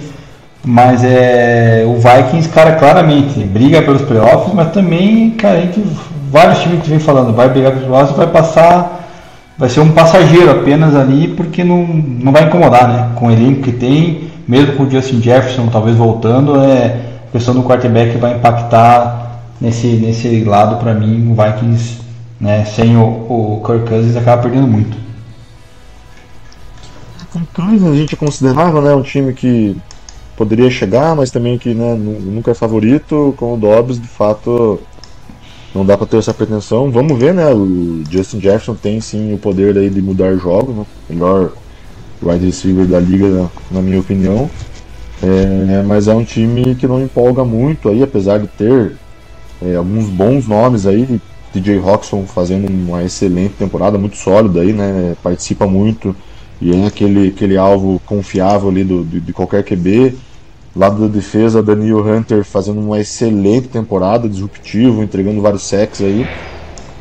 Mas 0.65 1.03
é, 1.03 1.85
o 1.87 1.95
Vikings, 1.95 2.49
cara, 2.49 2.77
claramente 2.77 3.41
briga 3.41 3.83
pelos 3.83 4.03
playoffs, 4.03 4.55
mas 4.55 4.71
também, 4.71 5.31
cara, 5.31 5.59
a 5.59 5.61
gente, 5.63 5.83
vários 6.31 6.61
times 6.61 6.83
que 6.83 6.91
vem 6.91 7.01
falando, 7.01 7.35
vai 7.35 7.49
brigar 7.49 7.73
pelos 7.73 7.89
playoffs 7.89 8.17
vai 8.17 8.29
passar, 8.29 9.09
vai 9.59 9.69
ser 9.69 9.81
um 9.81 9.91
passageiro 9.91 10.51
apenas 10.51 10.95
ali, 10.95 11.29
porque 11.29 11.65
não, 11.65 11.85
não 11.85 12.31
vai 12.31 12.45
incomodar, 12.45 12.89
né? 12.89 13.11
Com 13.17 13.27
o 13.27 13.31
elenco 13.33 13.63
que 13.63 13.73
tem, 13.73 14.31
mesmo 14.47 14.77
com 14.77 14.85
o 14.85 14.91
Justin 14.91 15.21
Jefferson 15.21 15.67
talvez 15.67 15.97
voltando, 15.97 16.57
é 16.61 16.97
a 17.29 17.33
questão 17.33 17.55
do 17.55 17.65
quarterback 17.65 18.17
vai 18.19 18.35
impactar 18.37 19.41
nesse, 19.61 19.87
nesse 19.87 20.45
lado 20.45 20.77
para 20.77 20.95
mim. 20.95 21.33
O 21.33 21.35
Vikings, 21.35 21.99
né, 22.41 22.65
sem 22.65 22.97
o, 22.97 23.03
o 23.03 23.63
Kirk 23.67 23.89
Cousins, 23.89 24.17
acaba 24.17 24.43
perdendo 24.43 24.69
muito. 24.69 24.97
Cousins 27.55 27.83
a 27.83 27.95
gente 27.95 28.15
considerava, 28.15 28.81
né, 28.81 28.95
um 28.95 29.03
time 29.03 29.33
que 29.33 29.77
poderia 30.37 30.71
chegar, 30.71 31.15
mas 31.15 31.31
também 31.31 31.59
que 31.59 31.75
né, 31.75 31.95
nunca 31.95 32.51
é 32.51 32.55
favorito. 32.55 33.35
Com 33.37 33.55
o 33.55 33.57
Dobbs, 33.57 34.01
de 34.01 34.09
fato, 34.09 34.81
não 35.75 35.85
dá 35.85 35.97
para 35.97 36.07
ter 36.07 36.19
essa 36.19 36.35
pretensão. 36.35 36.91
Vamos 36.91 37.19
ver, 37.19 37.35
né? 37.35 37.53
O 37.53 38.03
Justin 38.11 38.41
Jefferson 38.41 38.75
tem 38.75 39.01
sim 39.01 39.35
o 39.35 39.39
poder 39.39 39.77
aí 39.77 39.91
de 39.91 40.03
mudar 40.03 40.35
jogos, 40.37 40.75
né? 40.75 40.87
melhor 41.09 41.53
wide 42.23 42.47
receiver 42.47 42.87
da 42.87 43.01
liga, 43.01 43.29
na, 43.29 43.51
na 43.71 43.83
minha 43.83 44.01
opinião. 44.01 44.51
É, 45.23 45.83
mas 45.83 46.09
é 46.09 46.15
um 46.15 46.25
time 46.25 46.75
que 46.75 46.87
não 46.87 47.01
empolga 47.01 47.45
muito 47.45 47.89
aí, 47.89 48.03
apesar 48.03 48.39
de 48.39 48.49
ter 48.49 48.93
é, 49.61 49.77
alguns 49.77 50.09
bons 50.09 50.47
nomes 50.47 50.87
aí. 50.87 51.21
DJ 51.55 51.79
Roxon 51.79 52.25
fazendo 52.27 52.67
uma 52.67 53.03
excelente 53.03 53.55
temporada, 53.55 53.99
muito 53.99 54.17
sólida 54.17 54.61
aí, 54.61 54.73
né? 54.73 55.15
Participa 55.23 55.67
muito 55.67 56.17
e 56.63 56.73
é 56.73 56.87
aquele, 56.87 57.29
aquele 57.29 57.57
alvo 57.57 58.01
confiável 58.07 58.69
ali 58.69 58.85
do, 58.85 59.05
de, 59.05 59.19
de 59.19 59.33
qualquer 59.33 59.65
QB. 59.65 60.15
Lado 60.77 61.03
da 61.03 61.13
defesa, 61.13 61.61
Daniel 61.61 61.99
Hunter 61.99 62.45
fazendo 62.45 62.81
uma 62.81 63.01
excelente 63.01 63.67
temporada, 63.67 64.29
disruptivo, 64.29 65.03
entregando 65.03 65.43
vários 65.43 65.65
sacks 65.65 66.01
aí. 66.01 66.25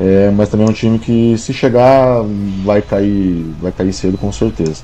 É, 0.00 0.32
mas 0.32 0.48
também 0.48 0.66
é 0.66 0.70
um 0.70 0.72
time 0.72 0.98
que 0.98 1.38
se 1.38 1.52
chegar 1.52 2.24
vai 2.64 2.82
cair, 2.82 3.46
vai 3.60 3.70
cair 3.70 3.92
cedo 3.92 4.18
com 4.18 4.32
certeza. 4.32 4.82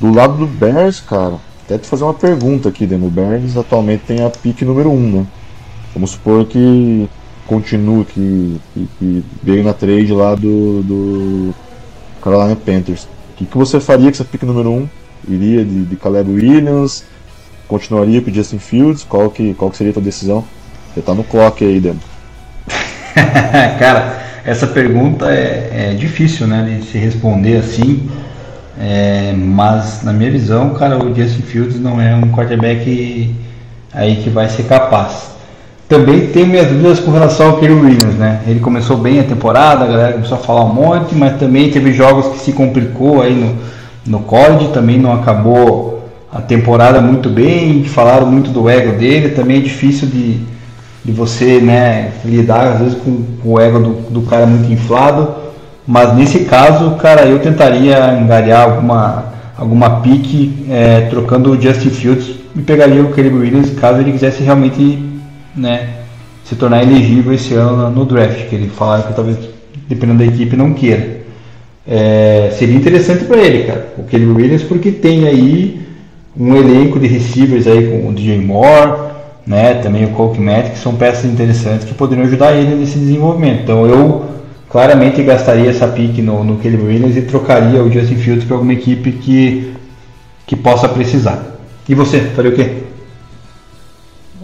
Do 0.00 0.12
lado 0.12 0.38
do 0.38 0.46
Bears, 0.46 0.98
cara, 0.98 1.34
até 1.64 1.76
te 1.76 1.86
fazer 1.86 2.04
uma 2.04 2.14
pergunta 2.14 2.70
aqui, 2.70 2.86
Demo. 2.86 3.08
O 3.08 3.10
Bears 3.10 3.54
atualmente 3.54 4.04
tem 4.06 4.24
a 4.24 4.30
pick 4.30 4.62
número 4.62 4.90
1, 4.90 4.94
um, 4.94 5.12
né? 5.12 5.26
Vamos 5.92 6.12
supor 6.12 6.46
que 6.46 7.06
continue, 7.46 8.04
que, 8.06 8.60
que, 8.72 8.88
que 8.98 9.24
veio 9.42 9.62
na 9.62 9.74
trade 9.74 10.10
lá 10.12 10.34
do, 10.34 10.82
do 10.82 11.54
Carolina 12.22 12.56
Panthers. 12.56 13.06
O 13.36 13.38
que, 13.38 13.44
que 13.44 13.58
você 13.58 13.78
faria 13.78 14.06
com 14.06 14.12
essa 14.12 14.24
pick 14.24 14.42
número 14.44 14.70
1? 14.70 14.72
Um? 14.72 14.88
Iria 15.28 15.62
de, 15.62 15.84
de 15.84 15.96
Caleb 15.96 16.30
Williams? 16.30 17.04
Continuaria 17.68 18.22
com 18.22 18.32
Justin 18.32 18.58
Fields? 18.58 19.04
Qual 19.04 19.28
que, 19.28 19.52
qual 19.52 19.70
que 19.70 19.76
seria 19.76 19.90
a 19.90 19.92
tua 19.92 20.02
decisão? 20.02 20.42
Você 20.94 21.02
tá 21.02 21.14
no 21.14 21.22
clock 21.22 21.62
aí, 21.62 21.78
Demo. 21.78 22.00
Cara, 23.78 24.22
essa 24.42 24.66
pergunta 24.66 25.30
é, 25.30 25.90
é, 25.90 25.94
difícil 25.94 26.46
né, 26.46 26.78
de 26.80 26.86
se 26.86 26.96
responder 26.96 27.58
assim. 27.58 28.08
É, 28.80 29.34
mas 29.36 30.02
na 30.02 30.14
minha 30.14 30.30
visão, 30.30 30.72
cara, 30.72 30.98
o 30.98 31.14
Justin 31.14 31.42
Fields 31.42 31.78
não 31.78 32.00
é 32.00 32.14
um 32.14 32.30
quarterback 32.32 33.34
aí 33.92 34.16
que 34.16 34.30
vai 34.30 34.48
ser 34.48 34.62
capaz. 34.62 35.35
Também 35.88 36.26
tenho 36.28 36.48
minhas 36.48 36.66
dúvidas 36.66 36.98
com 36.98 37.12
relação 37.12 37.50
ao 37.50 37.58
Kerry 37.58 37.72
Williams, 37.72 38.16
né? 38.16 38.42
Ele 38.46 38.58
começou 38.58 38.96
bem 38.96 39.20
a 39.20 39.24
temporada, 39.24 39.84
a 39.84 39.86
galera 39.86 40.12
começou 40.14 40.36
a 40.36 40.40
falar 40.40 40.64
um 40.64 40.74
monte, 40.74 41.14
mas 41.14 41.38
também 41.38 41.70
teve 41.70 41.92
jogos 41.92 42.26
que 42.26 42.38
se 42.40 42.52
complicou 42.52 43.22
aí 43.22 43.32
no, 43.32 43.56
no 44.18 44.24
college, 44.24 44.72
também 44.72 44.98
não 44.98 45.12
acabou 45.12 45.96
a 46.32 46.40
temporada 46.40 47.00
muito 47.00 47.30
bem, 47.30 47.84
falaram 47.84 48.26
muito 48.26 48.50
do 48.50 48.68
ego 48.68 48.98
dele, 48.98 49.28
também 49.28 49.58
é 49.58 49.60
difícil 49.60 50.08
de, 50.08 50.40
de 51.04 51.12
você 51.12 51.60
né, 51.60 52.10
lidar 52.24 52.72
às 52.72 52.78
vezes 52.80 52.94
com, 52.96 53.22
com 53.40 53.52
o 53.52 53.60
ego 53.60 53.78
do, 53.78 53.92
do, 54.10 54.22
cara 54.22 54.44
muito 54.44 54.70
inflado, 54.72 55.34
mas 55.86 56.16
nesse 56.16 56.40
caso, 56.40 56.96
cara, 56.96 57.26
eu 57.26 57.38
tentaria 57.38 58.18
engarear 58.20 58.64
alguma, 58.64 59.26
alguma 59.56 60.00
pique 60.00 60.66
é, 60.68 61.02
trocando 61.02 61.52
o 61.52 61.60
Justin 61.60 61.90
Fields 61.90 62.30
e 62.56 62.60
pegaria 62.60 63.02
o 63.02 63.10
Caleb 63.10 63.36
Williams 63.36 63.70
caso 63.78 64.00
ele 64.00 64.10
quisesse 64.10 64.42
realmente 64.42 65.05
né, 65.56 65.88
se 66.44 66.54
tornar 66.54 66.82
elegível 66.82 67.32
esse 67.32 67.54
ano 67.54 67.90
no 67.90 68.04
draft, 68.04 68.48
que 68.48 68.54
ele 68.54 68.68
falaram 68.68 69.04
que 69.04 69.14
talvez, 69.14 69.38
dependendo 69.88 70.18
da 70.18 70.26
equipe, 70.26 70.56
não 70.56 70.72
queira. 70.72 71.16
É, 71.88 72.52
seria 72.56 72.74
interessante 72.74 73.24
para 73.24 73.38
ele, 73.38 73.64
cara, 73.64 73.94
o 73.96 74.02
Caleb 74.04 74.32
Williams, 74.32 74.62
porque 74.62 74.90
tem 74.90 75.26
aí 75.26 75.80
um 76.38 76.54
elenco 76.56 76.98
de 76.98 77.06
receivers 77.06 77.66
aí 77.66 77.88
com 77.88 78.08
o 78.08 78.12
DJ 78.12 78.40
Moore, 78.40 79.14
né, 79.46 79.74
também 79.74 80.04
o 80.04 80.10
Cole 80.10 80.40
Matt, 80.40 80.72
que 80.72 80.78
são 80.78 80.94
peças 80.94 81.24
interessantes 81.24 81.84
que 81.84 81.94
poderiam 81.94 82.26
ajudar 82.26 82.54
ele 82.54 82.74
nesse 82.74 82.98
desenvolvimento. 82.98 83.62
Então 83.62 83.86
eu 83.86 84.24
claramente 84.68 85.22
gastaria 85.22 85.70
essa 85.70 85.86
pique 85.86 86.20
no, 86.20 86.42
no 86.42 86.58
Williams 86.60 87.16
e 87.16 87.22
trocaria 87.22 87.82
o 87.82 87.90
Justin 87.90 88.16
Fields 88.16 88.44
para 88.44 88.56
alguma 88.56 88.72
equipe 88.72 89.12
que, 89.12 89.72
que 90.46 90.56
possa 90.56 90.88
precisar. 90.88 91.56
E 91.88 91.94
você, 91.94 92.20
faria 92.20 92.50
o 92.50 92.54
quê? 92.54 92.85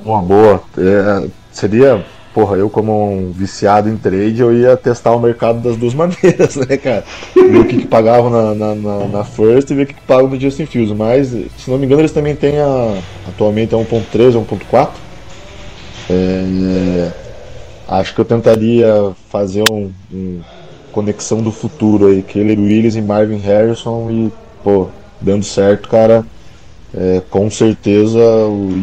Uma 0.05 0.21
boa. 0.21 0.63
É, 0.77 1.29
seria, 1.53 2.05
porra, 2.35 2.57
eu 2.57 2.69
como 2.69 3.13
um 3.13 3.31
viciado 3.31 3.89
em 3.89 3.97
trade, 3.97 4.41
eu 4.41 4.57
ia 4.57 4.77
testar 4.77 5.13
o 5.13 5.21
mercado 5.21 5.61
das 5.61 5.77
duas 5.77 5.95
maneiras, 5.95 6.57
né, 6.57 6.77
cara? 6.77 7.05
Ver 7.35 7.59
o 7.59 7.65
que, 7.67 7.79
que 7.79 7.87
pagavam 7.87 8.31
na, 8.31 8.55
na, 8.55 8.75
na, 8.75 9.07
na, 9.07 9.25
First 9.25 9.71
e 9.71 9.75
ver 9.75 9.83
o 9.83 9.87
que, 9.87 9.95
que 9.95 10.03
pagam 10.03 10.29
no 10.29 10.41
Justin 10.41 10.67
Fields. 10.67 10.97
Mas, 10.97 11.29
se 11.29 11.71
não 11.71 11.79
me 11.79 11.87
engano, 11.87 12.01
eles 12.01 12.13
também 12.13 12.35
têm 12.35 12.59
a. 12.59 12.99
Atualmente 13.29 13.75
é 13.75 13.79
1.3 13.79 14.35
ou 14.35 14.45
1.4. 14.45 14.89
É, 16.11 16.15
é, 16.15 17.13
acho 17.89 18.15
que 18.15 18.21
eu 18.21 18.25
tentaria 18.25 19.13
fazer 19.31 19.63
um, 19.71 19.91
um 20.13 20.41
conexão 20.91 21.41
do 21.41 21.53
futuro 21.53 22.09
aí, 22.09 22.23
Keller 22.23 22.59
Willis 22.59 22.97
e 22.97 23.01
Marvin 23.01 23.39
Harrison 23.39 24.11
e, 24.11 24.33
pô, 24.63 24.89
dando 25.21 25.45
certo, 25.45 25.89
cara 25.89 26.25
é, 26.95 27.23
com 27.31 27.51
certeza 27.51 28.21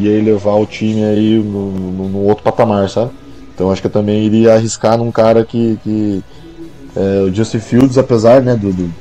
ia 0.02 0.12
elevar 0.12 0.56
o 0.56 0.66
time 0.66 1.04
aí 1.04 1.38
no, 1.38 1.72
no, 1.72 2.10
no, 2.10 2.20
outro 2.24 2.44
patamar, 2.44 2.90
sabe? 2.90 3.12
Então 3.54 3.72
acho 3.72 3.82
que 3.82 3.88
eu 3.88 3.92
também 3.92 4.26
iria 4.26 4.54
arriscar 4.54 4.98
num 4.98 5.12
cara 5.12 5.46
que, 5.46 5.78
que 5.84 6.24
é, 6.96 7.22
o 7.22 7.34
Justin 7.34 7.60
Fields, 7.60 7.98
apesar 7.98 8.42
né, 8.42 8.56
do, 8.56 8.74
do 8.74 8.92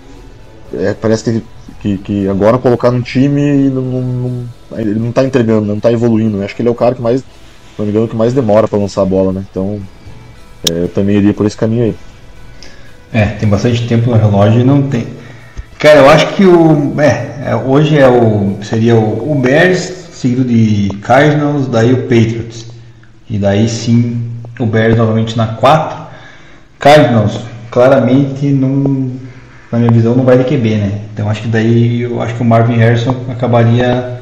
é, 0.75 0.93
parece 0.93 1.25
que, 1.25 1.43
que, 1.81 1.99
que, 1.99 2.29
agora 2.29 2.59
colocar 2.59 2.91
num 2.91 3.01
time 3.01 3.71
não, 3.71 3.83
não, 3.83 4.49
ele 4.77 4.99
não 4.99 5.09
está 5.09 5.25
entregando, 5.25 5.67
não 5.67 5.77
está 5.77 5.91
evoluindo. 5.91 6.43
Acho 6.43 6.55
que 6.55 6.61
ele 6.61 6.69
é 6.69 6.73
o 6.73 6.75
cara 6.75 6.95
que 6.95 7.01
mais, 7.01 7.21
se 7.21 7.27
não 7.79 7.87
me 7.87 7.93
engano, 7.93 8.09
que 8.09 8.17
mais 8.17 8.35
demora 8.35 8.69
para 8.69 8.79
lançar 8.79 9.03
a 9.03 9.07
bola, 9.07 9.33
né? 9.33 9.45
Então 9.51 9.81
é, 10.71 10.83
eu 10.83 10.89
também 10.89 11.17
iria 11.17 11.33
por 11.33 11.47
esse 11.47 11.57
caminho 11.57 11.85
aí. 11.85 11.95
É, 13.13 13.25
tem 13.27 13.49
bastante 13.49 13.89
tempo 13.89 14.11
no 14.11 14.17
relógio 14.17 14.61
e 14.61 14.65
não 14.65 14.83
tem. 14.83 15.07
Cara, 15.79 16.01
eu 16.01 16.11
acho 16.11 16.27
que 16.35 16.45
o. 16.45 17.01
É, 17.01 17.51
é, 17.51 17.57
hoje 17.57 17.97
é 17.97 18.09
o. 18.09 18.59
Seria 18.63 18.97
o, 18.97 19.31
o 19.31 19.35
Bears, 19.37 19.79
seguido 20.13 20.45
de 20.45 20.89
Cardinals, 21.03 21.69
daí 21.69 21.93
o 21.93 22.03
Patriots. 22.03 22.67
E 23.31 23.39
daí 23.39 23.69
sim 23.69 24.29
o 24.59 24.67
Bears 24.67 24.97
novamente 24.97 25.37
na 25.37 25.47
4. 25.47 25.97
Cardinals, 26.81 27.39
claramente 27.71 28.47
não. 28.47 29.13
Na 29.71 29.79
minha 29.79 29.93
visão 29.93 30.17
não 30.17 30.25
vai 30.25 30.37
de 30.37 30.45
QB, 30.45 30.75
né? 30.77 31.01
Então 31.15 31.31
acho 31.31 31.43
que 31.43 31.49
daí 31.49 32.01
eu 32.01 32.21
acho 32.21 32.35
que 32.35 32.43
o 32.43 32.45
Marvin 32.45 32.79
Harrison 32.79 33.15
acabaria 33.31 34.19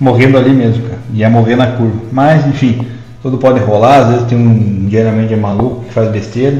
morrendo 0.00 0.38
ali 0.38 0.50
mesmo, 0.50 0.82
cara. 0.84 1.00
Ia 1.12 1.28
morrer 1.28 1.56
na 1.56 1.72
curva. 1.72 2.00
Mas 2.10 2.46
enfim, 2.46 2.86
tudo 3.20 3.36
pode 3.36 3.60
rolar, 3.60 3.98
às 3.98 4.08
vezes 4.08 4.26
tem 4.28 4.38
um 4.38 4.88
geralmente 4.88 5.34
é 5.34 5.36
maluco 5.36 5.84
que 5.84 5.92
faz 5.92 6.10
besteira. 6.10 6.56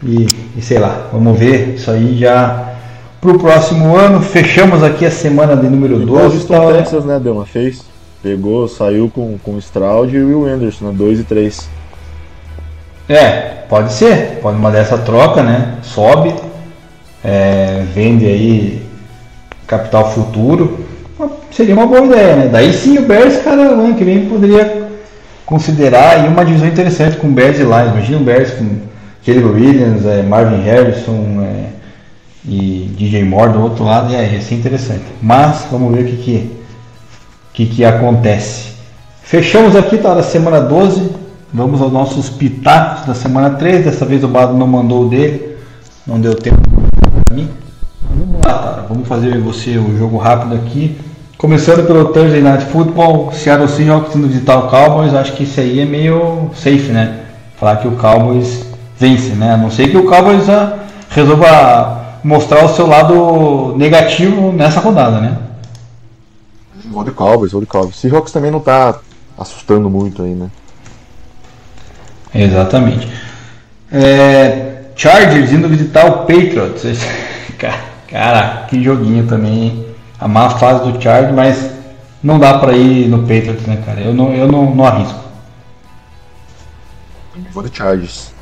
E, 0.00 0.26
e 0.56 0.62
sei 0.62 0.78
lá, 0.78 1.08
vamos 1.12 1.36
ver, 1.36 1.74
isso 1.74 1.90
aí 1.90 2.16
já 2.16 2.67
para 3.20 3.30
o 3.30 3.38
próximo 3.38 3.96
ano. 3.96 4.20
Fechamos 4.20 4.82
aqui 4.82 5.04
a 5.04 5.10
semana 5.10 5.56
de 5.56 5.68
número 5.68 5.98
12. 5.98 6.46
O 6.52 6.72
Texas, 6.72 7.04
né, 7.04 7.18
Delma? 7.18 7.44
Fez. 7.46 7.82
Pegou, 8.22 8.66
saiu 8.66 9.10
com, 9.14 9.38
com 9.38 9.52
o 9.52 9.58
Stroud 9.58 10.14
e 10.14 10.20
o 10.20 10.28
Will 10.28 10.52
Anderson, 10.52 10.92
2 10.92 11.18
né, 11.18 11.22
e 11.22 11.24
3. 11.24 11.68
É, 13.08 13.30
pode 13.68 13.92
ser. 13.92 14.38
Pode 14.42 14.58
mandar 14.58 14.78
essa 14.78 14.98
troca, 14.98 15.42
né? 15.42 15.78
Sobe, 15.82 16.34
é, 17.24 17.84
vende 17.94 18.26
aí 18.26 18.82
capital 19.66 20.12
futuro. 20.12 20.80
Seria 21.50 21.74
uma 21.74 21.86
boa 21.86 22.04
ideia, 22.04 22.36
né? 22.36 22.48
Daí 22.50 22.72
sim 22.72 22.98
o 22.98 23.02
Bears, 23.02 23.42
cara, 23.42 23.62
o 23.62 23.84
ano 23.84 23.94
que 23.94 24.04
vem 24.04 24.28
poderia 24.28 24.88
considerar 25.46 26.16
aí 26.16 26.28
uma 26.28 26.44
divisão 26.44 26.68
interessante 26.68 27.16
com 27.16 27.32
Bears 27.32 27.58
e 27.58 27.62
Lions. 27.62 27.92
Imagina 27.92 28.18
o 28.18 28.24
Bears 28.24 28.50
com 28.52 28.68
Caleb 29.24 29.46
Williams, 29.46 30.06
é, 30.06 30.22
Marvin 30.22 30.62
Harrison, 30.62 31.42
é, 31.42 31.77
e 32.44 32.90
DJ 32.96 33.24
Moore 33.24 33.52
do 33.52 33.62
outro 33.62 33.84
lado, 33.84 34.12
e 34.12 34.16
aí, 34.16 34.34
ia 34.34 34.40
ser 34.40 34.54
interessante. 34.54 35.04
Mas 35.22 35.66
vamos 35.70 35.94
ver 35.94 36.02
o 36.02 36.06
que, 36.06 36.16
que, 36.16 36.50
que, 37.52 37.66
que 37.66 37.84
acontece. 37.84 38.72
Fechamos 39.22 39.76
aqui, 39.76 39.98
tá? 39.98 40.14
Da 40.14 40.22
semana 40.22 40.60
12. 40.60 41.10
Vamos 41.52 41.80
aos 41.80 41.92
nossos 41.92 42.28
pitacos 42.28 43.06
da 43.06 43.14
semana 43.14 43.50
3. 43.50 43.84
Dessa 43.84 44.04
vez 44.04 44.22
o 44.22 44.28
Bado 44.28 44.54
não 44.54 44.66
mandou 44.66 45.06
o 45.06 45.08
dele, 45.08 45.56
não 46.06 46.20
deu 46.20 46.34
tempo 46.34 46.60
para 47.24 47.34
mim. 47.34 47.48
Vamos 48.10 48.40
lá, 48.44 48.52
tá? 48.54 48.84
Vamos 48.88 49.08
fazer 49.08 49.38
você 49.38 49.78
o 49.78 49.96
jogo 49.98 50.16
rápido 50.16 50.54
aqui. 50.54 50.98
Começando 51.38 51.86
pelo 51.86 52.06
Thursday 52.06 52.40
Night 52.40 52.64
Football, 52.66 53.32
Seattle 53.32 53.68
Seahawks 53.68 54.16
indo 54.16 54.26
visitar 54.26 54.58
o 54.58 54.68
Cowboys, 54.68 55.14
acho 55.14 55.34
que 55.34 55.44
isso 55.44 55.60
aí 55.60 55.78
é 55.78 55.84
meio 55.84 56.50
safe, 56.52 56.90
né? 56.90 57.20
Falar 57.60 57.76
que 57.76 57.86
o 57.86 57.92
Cowboys 57.92 58.66
vence, 58.98 59.34
né? 59.34 59.52
A 59.52 59.56
não 59.56 59.70
ser 59.70 59.88
que 59.88 59.96
o 59.96 60.04
Cowboys 60.04 60.48
ah, 60.48 60.78
resolva 61.10 62.07
mostrar 62.22 62.64
o 62.64 62.74
seu 62.74 62.86
lado 62.86 63.74
negativo 63.76 64.52
nessa 64.52 64.80
rodada, 64.80 65.20
né? 65.20 65.38
Vou 66.86 67.04
de 67.04 67.10
Cowboys, 67.10 67.52
vou 67.52 67.60
de 67.60 67.66
Cowboys. 67.66 67.96
Seahawks 67.96 68.32
também 68.32 68.50
não 68.50 68.60
tá 68.60 68.98
assustando 69.38 69.88
muito 69.90 70.22
aí, 70.22 70.34
né? 70.34 70.50
Exatamente. 72.34 73.08
É, 73.92 74.84
Chargers 74.94 75.52
indo 75.52 75.68
visitar 75.68 76.06
o 76.06 76.18
Patriots. 76.20 76.82
Cara, 78.08 78.66
que 78.68 78.82
joguinho 78.82 79.26
também. 79.26 79.86
a 80.18 80.26
má 80.26 80.50
fase 80.50 80.90
do 80.90 81.00
Chargers, 81.00 81.34
mas 81.34 81.70
não 82.22 82.38
dá 82.38 82.58
para 82.58 82.72
ir 82.72 83.08
no 83.08 83.20
Patriots, 83.20 83.66
né, 83.66 83.82
cara? 83.84 84.00
Eu 84.00 84.14
não, 84.14 84.32
eu 84.32 84.50
não, 84.50 84.74
não 84.74 84.84
arrisco. 84.84 85.20
Vou 87.52 87.62
de 87.62 87.76
Chargers. 87.76 88.32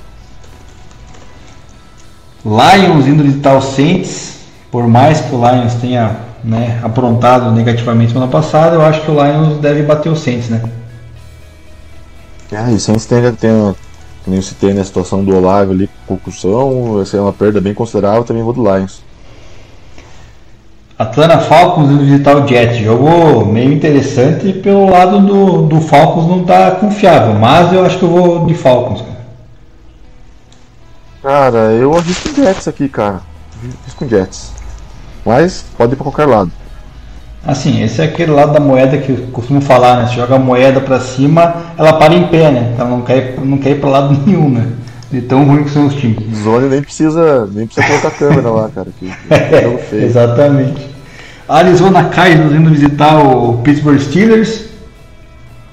Lions 2.47 3.06
indo 3.06 3.23
visitar 3.23 3.56
o 3.56 3.60
Saints, 3.60 4.39
por 4.70 4.86
mais 4.86 5.20
que 5.20 5.35
o 5.35 5.39
Lions 5.39 5.74
tenha 5.74 6.16
né, 6.44 6.81
aprontado 6.82 7.51
negativamente 7.51 8.12
semana 8.12 8.31
passada, 8.31 8.77
eu 8.77 8.82
acho 8.82 9.02
que 9.02 9.10
o 9.10 9.14
Lions 9.14 9.59
deve 9.59 9.82
bater 9.82 10.09
o 10.09 10.16
Saints, 10.16 10.48
né? 10.48 10.62
É, 12.52 12.70
e 12.70 12.74
o 12.74 12.81
Saints 12.81 13.06
tem, 13.06 13.32
tem 13.32 13.74
nem 14.27 14.36
eu 14.36 14.43
citei 14.43 14.74
na 14.74 14.85
situação 14.85 15.24
do 15.24 15.36
Olavo 15.36 15.73
ali 15.73 15.89
com 16.06 16.16
concussão, 16.16 17.01
essa 17.01 17.16
é 17.16 17.20
uma 17.20 17.32
perda 17.32 17.60
bem 17.60 17.73
considerável, 17.73 18.24
também 18.24 18.43
vou 18.43 18.52
do 18.52 18.62
Lions. 18.62 19.02
Atlanta 20.98 21.39
Falcons 21.39 21.90
indo 21.90 22.05
visitar 22.05 22.36
o 22.36 22.48
Jets, 22.48 22.78
jogo 22.78 23.44
meio 23.44 23.73
interessante 23.73 24.52
pelo 24.52 24.89
lado 24.89 25.20
do, 25.20 25.62
do 25.62 25.81
Falcons 25.81 26.27
não 26.27 26.43
tá 26.43 26.70
confiável, 26.73 27.35
mas 27.35 27.73
eu 27.73 27.85
acho 27.85 27.98
que 27.98 28.05
eu 28.05 28.09
vou 28.09 28.47
de 28.47 28.55
Falcons, 28.55 29.02
cara. 29.02 29.26
Cara, 31.27 31.73
eu 31.73 31.93
arrisco 31.93 32.32
Jets 32.32 32.69
aqui, 32.69 32.89
cara. 32.89 33.20
Arrisco 33.82 34.09
Jets. 34.09 34.53
Mas 35.24 35.65
pode 35.77 35.94
ir 35.94 35.97
pra 35.97 36.05
qualquer 36.05 36.24
lado. 36.27 36.53
Assim, 37.44 37.82
esse 37.82 38.01
é 38.01 38.05
aquele 38.05 38.31
lado 38.31 38.53
da 38.53 38.61
moeda 38.61 38.97
que 38.97 39.11
eu 39.11 39.16
costumo 39.32 39.61
falar, 39.61 40.03
né? 40.03 40.09
Se 40.09 40.15
joga 40.15 40.36
a 40.36 40.39
moeda 40.39 40.81
para 40.81 41.01
cima, 41.01 41.65
ela 41.77 41.94
para 41.94 42.15
em 42.15 42.28
pé, 42.28 42.53
né? 42.53 42.77
Ela 42.78 42.89
não 42.89 43.01
quer, 43.03 43.35
não 43.40 43.59
quer 43.59 43.70
ir 43.70 43.81
para 43.81 43.90
lado 43.90 44.15
nenhum, 44.24 44.48
né? 44.51 44.69
De 45.11 45.20
tão 45.20 45.44
ruim 45.44 45.65
que 45.65 45.70
são 45.70 45.89
os 45.89 45.97
times. 45.97 46.44
Zone 46.44 46.69
nem 46.69 46.81
precisa, 46.81 47.48
nem 47.53 47.66
precisa 47.66 47.89
colocar 47.89 48.11
câmera 48.12 48.48
lá, 48.48 48.69
cara. 48.69 48.90
Que, 48.97 49.07
que 49.27 49.35
é, 49.35 49.78
feio. 49.78 50.05
Exatamente. 50.05 50.89
Arizona 51.48 52.05
Cardinals 52.05 52.53
indo 52.53 52.70
visitar 52.70 53.19
o 53.19 53.62
Pittsburgh 53.65 53.98
Steelers. 53.98 54.76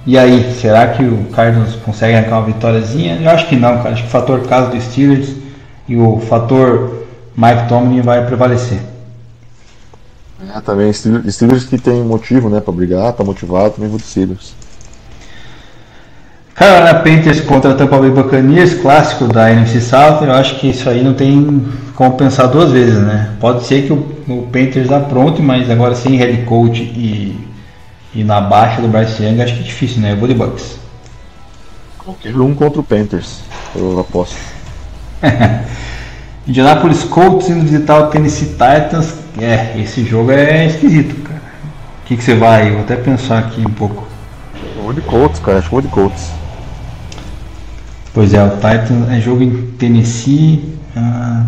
E 0.05 0.17
aí, 0.17 0.53
será 0.59 0.87
que 0.87 1.03
o 1.03 1.25
Cardinals 1.31 1.75
consegue 1.75 2.15
arrancar 2.15 2.39
uma 2.39 2.47
vitóriazinha? 2.47 3.19
Eu 3.21 3.29
acho 3.29 3.47
que 3.47 3.55
não, 3.55 3.77
cara. 3.77 3.91
Acho 3.91 4.03
que 4.03 4.09
o 4.09 4.11
fator 4.11 4.41
caso 4.47 4.71
do 4.71 4.81
Steelers 4.81 5.29
e 5.87 5.95
o 5.95 6.19
fator 6.19 7.05
Mike 7.37 7.69
Tomlin 7.69 8.01
vai 8.01 8.25
prevalecer. 8.25 8.79
É, 10.53 10.59
também 10.59 10.91
Steelers, 10.91 11.33
Steelers 11.33 11.63
que 11.63 11.77
tem 11.77 12.03
motivo, 12.03 12.49
né, 12.49 12.59
para 12.59 12.73
brigar, 12.73 13.13
tá 13.13 13.23
motivado, 13.23 13.71
também 13.71 13.89
vou 13.89 13.97
de 13.97 14.05
Steelers. 14.05 14.53
Carolina 16.53 16.95
Panthers 16.95 17.41
contra 17.41 17.73
Tampa 17.73 17.97
Bay 17.97 18.11
Buccaneers, 18.11 18.75
clássico 18.75 19.25
da 19.25 19.51
NFC 19.51 19.81
South, 19.81 20.23
eu 20.23 20.31
acho 20.33 20.59
que 20.59 20.69
isso 20.69 20.87
aí 20.87 21.03
não 21.03 21.13
tem 21.13 21.65
como 21.95 22.15
pensar 22.15 22.47
duas 22.47 22.71
vezes, 22.71 22.99
né? 22.99 23.31
Pode 23.39 23.63
ser 23.65 23.87
que 23.87 23.93
o, 23.93 24.05
o 24.27 24.47
Panthers 24.51 24.91
apronte, 24.91 25.41
mas 25.41 25.69
agora 25.69 25.95
sem 25.95 26.15
head 26.15 26.43
coach 26.43 26.81
e, 26.81 27.35
e 28.15 28.23
na 28.23 28.39
baixa 28.39 28.81
do 28.81 28.87
Bryce 28.87 29.23
Young, 29.23 29.41
acho 29.41 29.55
que 29.55 29.59
é 29.61 29.63
difícil, 29.63 30.01
né? 30.01 30.11
Eu 30.11 30.17
vou 30.17 30.27
de 30.27 30.33
Bucks. 30.33 30.77
Qualquer 31.97 32.35
um 32.39 32.53
contra 32.53 32.79
o 32.79 32.83
Panthers, 32.83 33.39
eu 33.75 33.99
aposto. 33.99 34.35
Indianapolis 36.45 37.05
Colts 37.05 37.49
indo 37.49 37.61
visitar 37.61 37.99
o 37.99 38.07
Tennessee 38.07 38.49
Titans. 38.49 39.15
É, 39.39 39.79
esse 39.79 40.03
jogo 40.03 40.31
é 40.31 40.67
esquisito, 40.67 41.15
cara. 41.23 41.41
O 42.03 42.05
que, 42.05 42.17
que 42.17 42.23
você 42.23 42.35
vai? 42.35 42.69
Eu 42.69 42.73
vou 42.73 42.81
até 42.81 42.97
pensar 42.97 43.39
aqui 43.39 43.61
um 43.65 43.71
pouco. 43.71 44.05
vou 44.81 44.91
de 44.91 45.01
Colts, 45.01 45.39
cara. 45.39 45.59
Acho 45.59 45.69
que 45.69 45.71
vou 45.71 45.81
de 45.81 45.87
Colts. 45.87 46.31
Pois 48.13 48.33
é, 48.33 48.43
o 48.43 48.49
Titans 48.51 49.09
é 49.09 49.19
jogo 49.21 49.41
em 49.41 49.71
Tennessee. 49.77 50.77
Ah, 50.95 51.45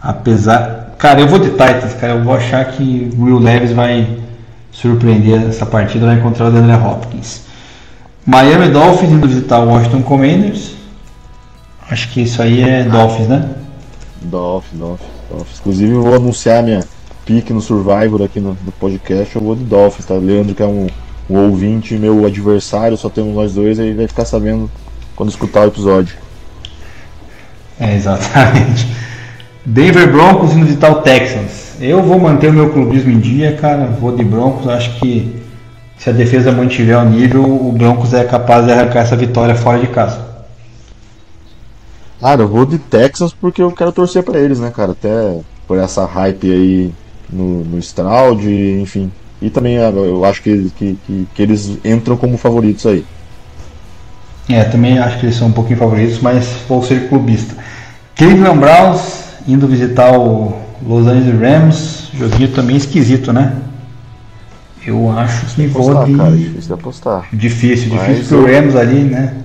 apesar. 0.00 0.94
Cara, 0.98 1.20
eu 1.20 1.28
vou 1.28 1.38
de 1.38 1.50
Titans, 1.50 1.94
cara. 2.00 2.14
Eu 2.14 2.24
vou 2.24 2.34
achar 2.34 2.64
que 2.64 3.10
o 3.14 3.24
Will 3.24 3.38
Levis 3.38 3.72
vai 3.72 4.18
surpreender 4.80 5.48
essa 5.48 5.66
partida, 5.66 6.06
vai 6.06 6.16
encontrar 6.16 6.48
o 6.48 6.50
Daniel 6.50 6.82
Hopkins. 6.82 7.42
Miami 8.24 8.68
Dolphins 8.68 9.12
indo 9.12 9.28
visitar 9.28 9.60
o 9.60 9.68
Washington 9.68 10.02
Commanders. 10.02 10.72
Acho 11.90 12.08
que 12.10 12.22
isso 12.22 12.40
aí 12.40 12.62
é 12.62 12.84
Dolphins, 12.84 13.28
né? 13.28 13.50
Dolphins, 14.22 14.78
Dolphins, 14.78 15.10
Dolphins. 15.30 15.58
Inclusive 15.60 15.92
eu 15.92 16.02
vou 16.02 16.14
anunciar 16.14 16.62
minha 16.62 16.84
pique 17.26 17.52
no 17.52 17.60
Survivor 17.60 18.22
aqui 18.22 18.40
no, 18.40 18.56
no, 18.64 18.72
podcast, 18.72 19.34
eu 19.36 19.42
vou 19.42 19.54
de 19.54 19.64
Dolphins, 19.64 20.06
tá? 20.06 20.14
Leandro 20.14 20.54
que 20.54 20.62
é 20.62 20.66
um, 20.66 20.86
um 21.28 21.36
ouvinte, 21.36 21.94
meu 21.96 22.24
adversário, 22.24 22.96
só 22.96 23.08
temos 23.08 23.34
nós 23.34 23.54
dois, 23.54 23.78
aí 23.78 23.92
vai 23.92 24.06
ficar 24.06 24.24
sabendo 24.24 24.70
quando 25.14 25.28
escutar 25.28 25.62
o 25.62 25.68
episódio. 25.68 26.16
É, 27.78 27.94
exatamente. 27.94 28.86
Denver 29.64 30.10
Broncos 30.10 30.52
indo 30.52 30.66
visitar 30.66 30.90
o 30.90 31.02
Texans. 31.02 31.69
Eu 31.80 32.02
vou 32.02 32.20
manter 32.20 32.50
o 32.50 32.52
meu 32.52 32.70
clubismo 32.70 33.10
em 33.10 33.18
dia, 33.18 33.56
cara. 33.56 33.86
Vou 33.86 34.14
de 34.14 34.22
Broncos. 34.22 34.68
Acho 34.68 35.00
que 35.00 35.34
se 35.96 36.10
a 36.10 36.12
defesa 36.12 36.52
mantiver 36.52 36.98
o 36.98 37.08
nível, 37.08 37.42
o 37.42 37.72
Broncos 37.72 38.12
é 38.12 38.22
capaz 38.22 38.66
de 38.66 38.72
arrancar 38.72 39.00
essa 39.00 39.16
vitória 39.16 39.54
fora 39.54 39.78
de 39.78 39.86
casa. 39.86 40.28
Cara, 42.20 42.42
eu 42.42 42.48
vou 42.48 42.66
de 42.66 42.78
Texas 42.78 43.32
porque 43.32 43.62
eu 43.62 43.72
quero 43.72 43.92
torcer 43.92 44.22
para 44.22 44.38
eles, 44.38 44.60
né, 44.60 44.70
cara? 44.70 44.92
Até 44.92 45.40
por 45.66 45.78
essa 45.78 46.04
hype 46.04 46.52
aí 46.52 46.92
no, 47.32 47.64
no 47.64 47.78
Stroud, 47.78 48.46
enfim. 48.78 49.10
E 49.40 49.48
também 49.48 49.78
ah, 49.78 49.88
eu 49.88 50.22
acho 50.26 50.42
que, 50.42 50.70
que, 50.76 50.98
que, 51.06 51.28
que, 51.34 51.42
eles 51.42 51.78
entram 51.82 52.14
como 52.14 52.36
favoritos 52.36 52.84
aí. 52.84 53.06
É, 54.50 54.64
também 54.64 54.98
acho 54.98 55.18
que 55.18 55.26
eles 55.26 55.36
são 55.36 55.48
um 55.48 55.52
pouquinho 55.52 55.78
favoritos, 55.78 56.18
mas 56.18 56.46
vou 56.68 56.82
ser 56.82 57.08
clubista. 57.08 57.56
Cleveland 58.16 58.58
Browns 58.58 59.20
indo 59.48 59.66
visitar 59.66 60.12
o 60.12 60.69
Los 60.82 61.06
Angeles 61.06 61.40
Rams, 61.40 62.10
joguinho 62.14 62.48
também 62.52 62.76
esquisito, 62.76 63.32
né? 63.32 63.56
Eu 64.86 65.10
acho 65.10 65.46
que 65.54 65.66
vou 65.66 66.04
de... 66.04 66.16
Cara, 66.16 66.30
difícil 66.30 66.62
de 66.62 66.72
apostar. 66.72 67.28
Difícil, 67.32 67.90
difícil 67.90 68.16
mas 68.16 68.28
pro 68.28 68.48
eu... 68.48 68.60
Rams 68.60 68.76
ali, 68.76 69.00
né? 69.04 69.36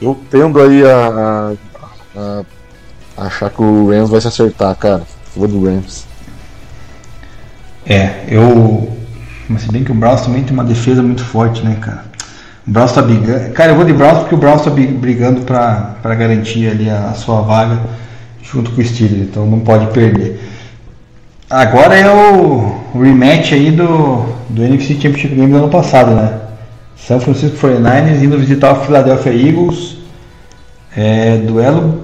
Eu 0.00 0.18
tendo 0.30 0.60
aí 0.60 0.82
a, 0.84 1.54
a, 2.16 2.42
a, 3.16 3.26
achar 3.26 3.50
que 3.50 3.62
o 3.62 3.88
Rams 3.88 4.10
vai 4.10 4.20
se 4.20 4.26
acertar, 4.26 4.74
cara. 4.74 5.02
Vou 5.36 5.46
do 5.46 5.64
Rams. 5.64 6.06
É, 7.86 8.24
eu. 8.28 8.92
Mas 9.48 9.62
se 9.62 9.70
bem 9.70 9.84
que 9.84 9.92
o 9.92 9.94
Browns 9.94 10.22
também 10.22 10.42
tem 10.42 10.52
uma 10.52 10.64
defesa 10.64 11.02
muito 11.02 11.24
forte, 11.24 11.64
né, 11.64 11.76
cara? 11.80 12.04
O 12.66 12.70
Browns 12.70 12.92
tá 12.92 13.00
brigando. 13.00 13.50
Cara, 13.52 13.72
eu 13.72 13.76
vou 13.76 13.84
de 13.84 13.92
Browns 13.92 14.18
porque 14.20 14.34
o 14.34 14.38
Browns 14.38 14.62
tá 14.62 14.70
brigando 14.70 15.42
pra, 15.42 15.94
pra 16.02 16.16
garantir 16.16 16.68
ali 16.68 16.90
a, 16.90 17.10
a 17.10 17.14
sua 17.14 17.42
vaga 17.42 17.78
junto 18.42 18.70
com 18.72 18.80
o 18.80 18.84
Steelers, 18.84 19.22
então 19.22 19.46
não 19.46 19.60
pode 19.60 19.86
perder. 19.92 20.40
Agora 21.48 21.94
é 21.94 22.10
o 22.10 22.80
rematch 22.94 23.52
aí 23.52 23.70
do, 23.70 24.24
do 24.48 24.62
NFC 24.62 24.94
Championship 24.94 25.34
Game 25.34 25.52
do 25.52 25.58
ano 25.58 25.68
passado, 25.68 26.14
né? 26.14 26.40
São 26.96 27.20
Francisco 27.20 27.56
49ers 27.56 28.22
indo 28.22 28.38
visitar 28.38 28.72
o 28.72 28.84
Philadelphia 28.84 29.32
Eagles. 29.32 29.98
É, 30.96 31.36
duelo 31.38 32.02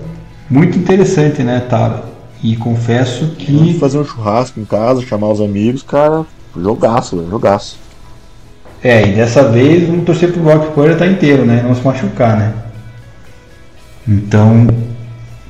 muito 0.50 0.78
interessante, 0.78 1.42
né, 1.42 1.60
Tara? 1.60 2.04
E 2.42 2.56
confesso 2.56 3.28
que. 3.38 3.52
Vamos 3.52 3.78
fazer 3.78 3.98
um 3.98 4.04
churrasco 4.04 4.60
em 4.60 4.64
casa, 4.64 5.02
chamar 5.02 5.28
os 5.28 5.40
amigos, 5.40 5.82
cara, 5.82 6.24
jogaço, 6.56 7.26
jogaço. 7.28 7.78
É, 8.82 9.08
e 9.08 9.12
dessa 9.12 9.42
vez 9.42 9.86
vamos 9.88 10.04
torcer 10.04 10.32
pro 10.32 10.42
Brock 10.42 10.72
Purdy 10.72 10.92
estar 10.92 11.04
tá 11.04 11.10
inteiro, 11.10 11.44
né? 11.44 11.62
Não 11.66 11.74
se 11.74 11.84
machucar, 11.84 12.36
né? 12.36 12.54
Então, 14.06 14.66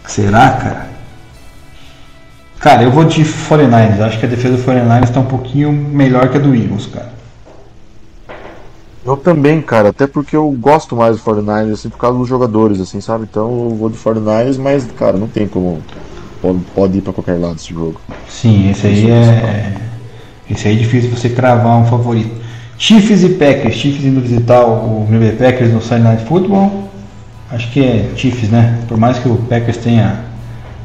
será, 0.09 0.51
cara? 0.51 0.89
Cara, 2.59 2.83
eu 2.83 2.91
vou 2.91 3.05
de 3.05 3.23
49ers. 3.23 4.01
Acho 4.01 4.19
que 4.19 4.27
a 4.27 4.29
defesa 4.29 4.57
do 4.57 4.63
49ers 4.65 5.05
está 5.05 5.21
um 5.21 5.27
pouquinho 5.27 5.73
melhor 5.73 6.29
que 6.29 6.37
a 6.37 6.41
do 6.41 6.55
Eagles, 6.55 6.87
cara. 6.87 7.13
Eu 9.05 9.17
também, 9.17 9.63
cara, 9.63 9.91
até 9.91 10.07
porque 10.07 10.37
eu 10.37 10.51
gosto 10.51 10.97
mais 10.97 11.17
do 11.17 11.23
49ers, 11.23 11.73
assim, 11.73 11.89
por 11.89 11.99
causa 11.99 12.19
dos 12.19 12.29
jogadores, 12.29 12.81
assim, 12.81 13.01
sabe? 13.01 13.27
Então 13.31 13.71
eu 13.71 13.77
vou 13.77 13.89
do 13.89 13.97
49ers, 13.97 14.59
mas, 14.59 14.85
cara, 14.93 15.17
não 15.17 15.29
tem 15.29 15.47
como. 15.47 15.81
Pode, 16.43 16.59
pode 16.75 16.99
ir 16.99 17.01
pra 17.01 17.13
qualquer 17.13 17.39
lado 17.39 17.57
esse 17.57 17.73
jogo. 17.73 18.01
Sim, 18.29 18.71
esse 18.71 18.87
aí 18.87 19.11
é. 19.11 19.75
Esse 20.51 20.69
aí 20.69 20.77
é 20.77 20.79
difícil 20.79 21.11
você 21.11 21.29
cravar 21.29 21.79
um 21.79 21.87
favorito. 21.87 22.35
Chiefs 22.77 23.23
e 23.23 23.31
Packers. 23.31 23.75
Chiefs 23.75 24.05
indo 24.05 24.21
visitar 24.21 24.65
o 24.65 25.05
Green 25.09 25.21
Bay 25.21 25.33
Packers 25.33 25.73
no 25.73 25.81
Sunday 25.81 26.15
Night 26.15 26.25
Football. 26.25 26.88
Acho 27.51 27.71
que 27.71 27.81
é 27.81 28.13
Chiefs, 28.15 28.51
né? 28.51 28.81
Por 28.87 28.99
mais 28.99 29.19
que 29.19 29.29
o 29.29 29.37
Packers 29.37 29.79
tenha 29.79 30.21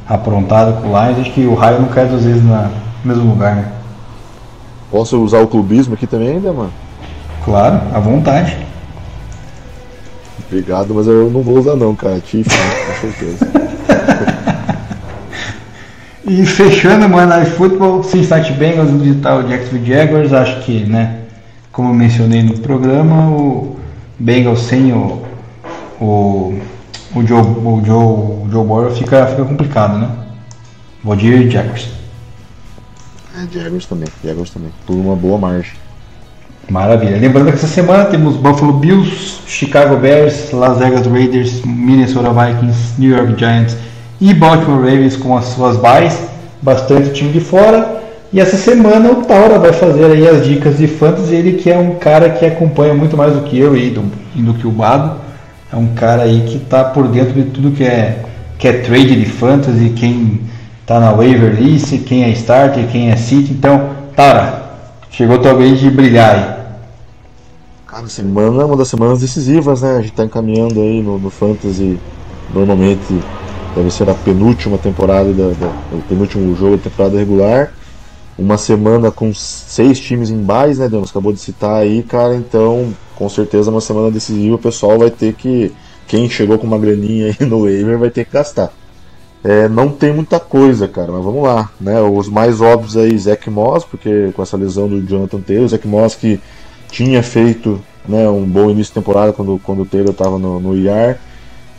aprontado 0.08 0.82
com 0.82 0.90
o 0.90 0.92
Lions, 0.92 1.20
acho 1.20 1.32
que 1.32 1.46
o 1.46 1.54
raio 1.54 1.82
não 1.82 1.90
cai 1.90 2.06
duas 2.06 2.24
vezes 2.24 2.42
no 2.42 2.72
mesmo 3.04 3.30
lugar, 3.32 3.56
né? 3.56 3.72
Posso 4.90 5.22
usar 5.22 5.40
o 5.40 5.48
clubismo 5.48 5.96
aqui 5.96 6.08
também 6.08 6.30
ainda, 6.30 6.54
mano? 6.54 6.72
Claro, 7.44 7.82
à 7.94 8.00
vontade. 8.00 8.56
Obrigado, 10.48 10.94
mas 10.94 11.08
eu 11.08 11.30
não 11.32 11.42
vou 11.42 11.58
usar 11.58 11.76
não, 11.76 11.96
cara. 11.96 12.20
Tiff, 12.20 12.48
com 12.48 13.02
certeza. 13.02 13.52
e 16.26 16.46
fechando 16.46 17.08
o 17.08 17.10
Monday 17.10 17.46
Football, 17.46 18.04
Cincinnati 18.04 18.54
Bengals 18.54 18.92
no 18.92 19.00
digital 19.00 19.44
Jacksonville 19.44 19.86
Jaguars, 19.86 20.32
acho 20.32 20.62
que, 20.62 20.86
né, 20.86 21.22
como 21.72 21.90
eu 21.90 21.94
mencionei 21.94 22.44
no 22.44 22.58
programa, 22.60 23.30
o 23.30 23.78
Bengals 24.20 24.62
sem 24.62 24.94
o, 24.94 25.23
o, 26.04 26.60
o 27.16 27.26
Joe, 27.26 27.42
o 27.42 27.82
Joe, 27.86 27.96
o 27.96 28.48
Joe 28.52 28.66
Burrow 28.66 28.92
fica, 28.92 29.26
fica 29.28 29.46
complicado, 29.46 29.98
né? 29.98 30.10
Vou 31.04 31.16
de 31.16 31.50
Jaguars. 31.50 31.88
É, 33.36 33.60
Jaguars 33.60 33.86
também, 33.86 34.08
Jaguars 34.24 34.50
também, 34.50 34.72
por 34.86 34.94
uma 34.96 35.16
boa 35.16 35.38
margem. 35.38 35.74
Maravilha. 36.70 37.18
Lembrando 37.18 37.48
que 37.48 37.56
essa 37.56 37.68
semana 37.68 38.06
temos 38.06 38.36
Buffalo 38.36 38.74
Bills, 38.74 39.40
Chicago 39.46 39.98
Bears, 39.98 40.52
Las 40.52 40.78
Vegas 40.78 41.06
Raiders, 41.08 41.62
Minnesota 41.66 42.30
Vikings, 42.32 42.94
New 42.98 43.16
York 43.16 43.38
Giants 43.38 43.76
e 44.22 44.34
Baltimore 44.34 44.80
Ravens 44.80 45.18
com 45.18 45.38
as 45.38 45.46
suas 45.46 45.78
buys. 45.78 46.18
Bastante 46.62 47.12
time 47.12 47.32
de 47.34 47.42
fora. 47.42 48.02
E 48.32 48.40
essa 48.40 48.56
semana 48.56 49.12
o 49.12 49.24
Taura 49.26 49.60
vai 49.60 49.74
fazer 49.74 50.06
aí 50.06 50.28
as 50.28 50.46
dicas 50.46 50.78
de 50.78 50.88
fantasy. 50.88 51.36
Ele 51.36 51.54
que 51.54 51.70
é 51.70 51.78
um 51.78 51.96
cara 51.96 52.30
que 52.30 52.46
acompanha 52.46 52.94
muito 52.94 53.18
mais 53.18 53.34
do 53.34 53.42
que 53.42 53.60
eu 53.60 53.76
e 53.76 53.90
do, 53.90 54.02
do 54.34 54.54
que 54.54 54.66
o 54.66 54.72
Bado. 54.72 55.24
É 55.74 55.76
um 55.76 55.88
cara 55.96 56.22
aí 56.22 56.46
que 56.48 56.58
está 56.58 56.84
por 56.84 57.08
dentro 57.08 57.34
de 57.34 57.50
tudo 57.50 57.72
que 57.72 57.84
é, 57.84 58.24
que 58.60 58.68
é 58.68 58.74
trade 58.74 59.20
de 59.20 59.26
fantasy, 59.26 59.90
quem 59.96 60.42
está 60.80 61.00
na 61.00 61.12
waiver 61.12 61.60
list, 61.60 61.98
quem 62.04 62.26
é 62.26 62.30
starter, 62.30 62.88
quem 62.92 63.10
é 63.10 63.16
city. 63.16 63.54
Então, 63.54 63.90
Taura, 64.16 64.72
chegou 65.10 65.40
tua 65.40 65.56
vez 65.56 65.80
de 65.80 65.90
brilhar 65.90 66.36
aí. 66.36 66.64
Cada 67.88 68.08
semana 68.08 68.62
é 68.62 68.66
uma 68.66 68.78
das 68.78 68.88
semanas 68.88 69.22
decisivas, 69.22 69.82
né? 69.82 69.94
A 69.94 70.02
gente 70.02 70.12
está 70.12 70.24
encaminhando 70.24 70.80
aí 70.80 71.02
no, 71.02 71.18
no 71.18 71.32
Fantasy, 71.32 71.98
normalmente 72.54 73.20
deve 73.76 73.90
ser 73.90 74.08
a 74.08 74.14
penúltima 74.14 74.78
temporada, 74.78 75.34
da, 75.34 75.50
da, 75.54 75.72
o 75.92 76.04
penúltimo 76.08 76.56
jogo 76.56 76.78
da 76.78 76.84
temporada 76.84 77.18
regular. 77.18 77.74
Uma 78.38 78.60
semana 78.60 79.10
com 79.10 79.34
seis 79.34 80.00
times 80.00 80.30
em 80.30 80.38
base, 80.38 80.80
né, 80.80 80.88
Deus? 80.88 81.10
Acabou 81.10 81.34
de 81.34 81.40
citar 81.40 81.78
aí, 81.78 82.04
cara. 82.04 82.36
Então, 82.36 82.94
com 83.16 83.30
certeza, 83.30 83.72
uma 83.72 83.82
semana 83.82 84.12
decisiva. 84.12 84.56
O 84.56 84.60
pessoal 84.60 84.98
vai 85.00 85.10
ter 85.10 85.34
que. 85.34 85.72
Quem 86.08 86.30
chegou 86.30 86.58
com 86.58 86.68
uma 86.68 86.78
graninha 86.78 87.28
aí 87.40 87.48
no 87.48 87.62
waiver 87.62 87.98
vai 87.98 88.10
ter 88.10 88.26
que 88.26 88.32
gastar. 88.34 88.72
É, 89.44 89.68
não 89.68 89.90
tem 89.90 90.14
muita 90.14 90.40
coisa, 90.40 90.88
cara, 90.88 91.12
mas 91.12 91.24
vamos 91.24 91.44
lá. 91.44 91.70
Né? 91.80 92.02
Os 92.02 92.30
mais 92.30 92.62
óbvios 92.62 92.96
aí, 92.96 93.18
Zach 93.18 93.50
Moss, 93.50 93.84
porque 93.84 94.32
com 94.34 94.42
essa 94.42 94.56
lesão 94.56 94.88
do 94.88 95.02
Jonathan 95.02 95.42
Taylor, 95.42 95.68
Zach 95.68 95.86
Moss 95.86 96.16
que 96.16 96.40
tinha 96.90 97.22
feito 97.22 97.82
né, 98.08 98.30
um 98.30 98.46
bom 98.46 98.70
início 98.70 98.94
de 98.94 99.00
temporada 99.00 99.34
quando, 99.34 99.60
quando 99.64 99.82
o 99.82 99.86
Taylor 99.86 100.12
estava 100.12 100.38
no, 100.38 100.60
no 100.60 100.78
IR. 100.78 101.18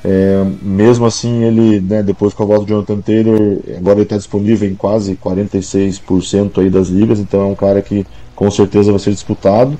É, 0.04 0.44
mesmo 0.60 1.06
assim, 1.06 1.44
ele, 1.44 1.80
né, 1.80 2.02
depois 2.02 2.34
com 2.34 2.42
a 2.42 2.46
volta 2.46 2.66
do 2.66 2.68
Jonathan 2.68 3.00
Taylor, 3.00 3.58
agora 3.78 3.96
ele 3.96 4.02
está 4.02 4.18
disponível 4.18 4.68
em 4.68 4.74
quase 4.74 5.16
46% 5.16 6.60
aí 6.60 6.68
das 6.68 6.88
ligas, 6.88 7.18
então 7.18 7.40
é 7.40 7.46
um 7.46 7.54
cara 7.54 7.80
que 7.80 8.06
com 8.36 8.50
certeza 8.50 8.90
vai 8.90 9.00
ser 9.00 9.12
disputado. 9.12 9.78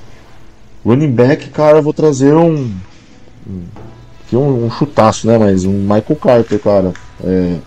Running 0.85 1.11
back, 1.11 1.49
cara, 1.49 1.79
eu 1.79 1.83
vou 1.83 1.93
trazer 1.93 2.33
um, 2.33 2.71
um, 4.33 4.37
um, 4.37 4.69
chutaço, 4.69 5.25
né, 5.25 5.37
mas 5.37 5.65
um 5.65 5.79
Michael 5.79 6.15
Carter, 6.21 6.59
cara. 6.59 6.93
É, 7.23 7.57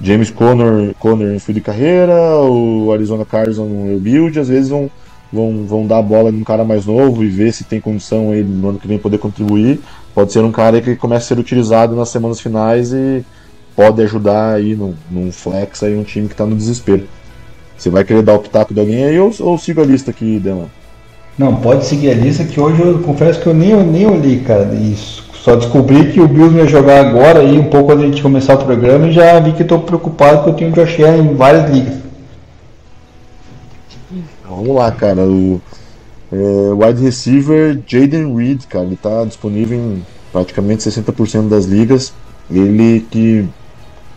James 0.00 0.30
Conner, 0.30 0.94
Conner 0.98 1.34
em 1.34 1.38
fio 1.38 1.54
de 1.54 1.60
carreira, 1.60 2.14
o 2.38 2.92
Arizona 2.92 3.24
Cardinals 3.24 3.58
no 3.58 3.94
rebuild, 3.94 4.38
às 4.38 4.48
vezes 4.48 4.68
vão 4.68 4.90
vão, 5.32 5.64
vão 5.66 5.86
dar 5.86 5.98
a 5.98 6.02
bola 6.02 6.30
num 6.30 6.44
cara 6.44 6.64
mais 6.64 6.84
novo 6.84 7.24
e 7.24 7.28
ver 7.28 7.52
se 7.52 7.64
tem 7.64 7.80
condição 7.80 8.30
aí 8.30 8.44
no 8.44 8.68
ano 8.68 8.78
que 8.78 8.86
vem 8.86 8.98
poder 8.98 9.18
contribuir. 9.18 9.80
Pode 10.14 10.32
ser 10.32 10.40
um 10.40 10.52
cara 10.52 10.80
que 10.80 10.94
comece 10.94 11.24
a 11.24 11.28
ser 11.28 11.38
utilizado 11.40 11.96
nas 11.96 12.10
semanas 12.10 12.38
finais 12.38 12.92
e 12.92 13.24
pode 13.74 14.02
ajudar 14.02 14.54
aí 14.54 14.74
num, 14.74 14.94
num 15.10 15.32
flex 15.32 15.82
aí 15.82 15.96
um 15.96 16.04
time 16.04 16.28
que 16.28 16.34
está 16.34 16.44
no 16.44 16.54
desespero. 16.54 17.08
Você 17.76 17.88
vai 17.88 18.04
querer 18.04 18.22
dar 18.22 18.34
o 18.34 18.40
pitaco 18.40 18.74
de 18.74 18.80
alguém 18.80 19.04
aí 19.04 19.18
ou, 19.18 19.32
ou 19.40 19.56
siga 19.56 19.82
a 19.82 19.86
lista 19.86 20.10
aqui, 20.10 20.38
Delan? 20.38 20.68
Não, 21.38 21.56
pode 21.56 21.86
seguir 21.86 22.10
a 22.10 22.14
lista 22.14 22.44
que 22.44 22.60
hoje 22.60 22.80
eu 22.80 22.98
confesso 23.00 23.40
que 23.40 23.46
eu 23.46 23.54
nem, 23.54 23.74
nem 23.84 24.06
olhei, 24.06 24.40
cara. 24.40 24.74
Isso. 24.74 25.24
Só 25.34 25.56
descobri 25.56 26.12
que 26.12 26.20
o 26.20 26.28
Bills 26.28 26.56
ia 26.56 26.66
jogar 26.66 27.00
agora 27.00 27.40
aí, 27.40 27.58
um 27.58 27.68
pouco 27.68 27.92
antes 27.92 28.16
de 28.16 28.22
começar 28.22 28.54
o 28.54 28.64
programa, 28.64 29.08
e 29.08 29.12
já 29.12 29.40
vi 29.40 29.52
que 29.52 29.62
estou 29.62 29.80
preocupado 29.80 30.44
porque 30.44 30.64
eu 30.64 30.72
tenho 30.72 30.86
Josh 30.86 31.00
Allen 31.00 31.32
em 31.32 31.34
várias 31.34 31.68
ligas. 31.68 31.94
Vamos 34.48 34.76
lá, 34.76 34.92
cara. 34.92 35.22
O 35.22 35.60
é, 36.32 36.36
wide 36.72 37.02
receiver 37.02 37.78
Jaden 37.86 38.36
Reed, 38.36 38.64
cara, 38.66 38.84
ele 38.84 38.96
tá 38.96 39.24
disponível 39.24 39.76
em 39.76 40.02
praticamente 40.32 40.88
60% 40.88 41.48
das 41.48 41.64
ligas. 41.64 42.12
Ele 42.50 43.04
que 43.10 43.48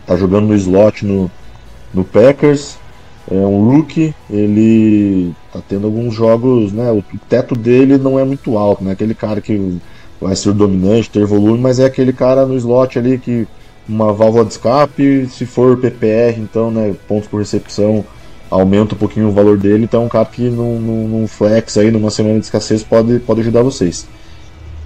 tá 0.06 0.16
jogando 0.16 0.46
no 0.46 0.54
slot 0.54 1.04
no, 1.04 1.30
no 1.92 2.04
Packers, 2.04 2.78
é 3.30 3.34
um 3.34 3.70
rookie, 3.70 4.14
ele 4.30 5.34
tá 5.52 5.60
tendo 5.68 5.86
alguns 5.86 6.14
jogos, 6.14 6.72
né? 6.72 6.90
O 6.92 7.02
teto 7.28 7.54
dele 7.56 7.98
não 7.98 8.18
é 8.18 8.24
muito 8.24 8.56
alto, 8.56 8.84
né? 8.84 8.92
Aquele 8.92 9.14
cara 9.14 9.40
que 9.40 9.78
vai 10.20 10.34
ser 10.36 10.52
dominante, 10.52 11.10
ter 11.10 11.26
volume, 11.26 11.58
mas 11.58 11.78
é 11.78 11.84
aquele 11.84 12.12
cara 12.12 12.46
no 12.46 12.56
slot 12.56 12.98
ali 12.98 13.18
que 13.18 13.46
uma 13.88 14.12
válvula 14.12 14.44
de 14.44 14.52
escape, 14.52 15.28
se 15.30 15.46
for 15.46 15.76
PPR, 15.76 16.38
então, 16.38 16.70
né, 16.70 16.94
pontos 17.06 17.28
por 17.28 17.38
recepção, 17.38 18.04
aumenta 18.50 18.94
um 18.94 18.98
pouquinho 18.98 19.28
o 19.28 19.32
valor 19.32 19.56
dele, 19.56 19.84
então 19.84 20.02
é 20.02 20.06
um 20.06 20.08
cara 20.08 20.24
que 20.24 20.48
num, 20.48 20.78
num, 20.80 21.26
flex 21.26 21.76
aí, 21.76 21.90
numa 21.90 22.10
semana 22.10 22.38
de 22.38 22.44
escassez, 22.44 22.82
pode, 22.82 23.18
pode 23.20 23.40
ajudar 23.40 23.62
vocês. 23.62 24.06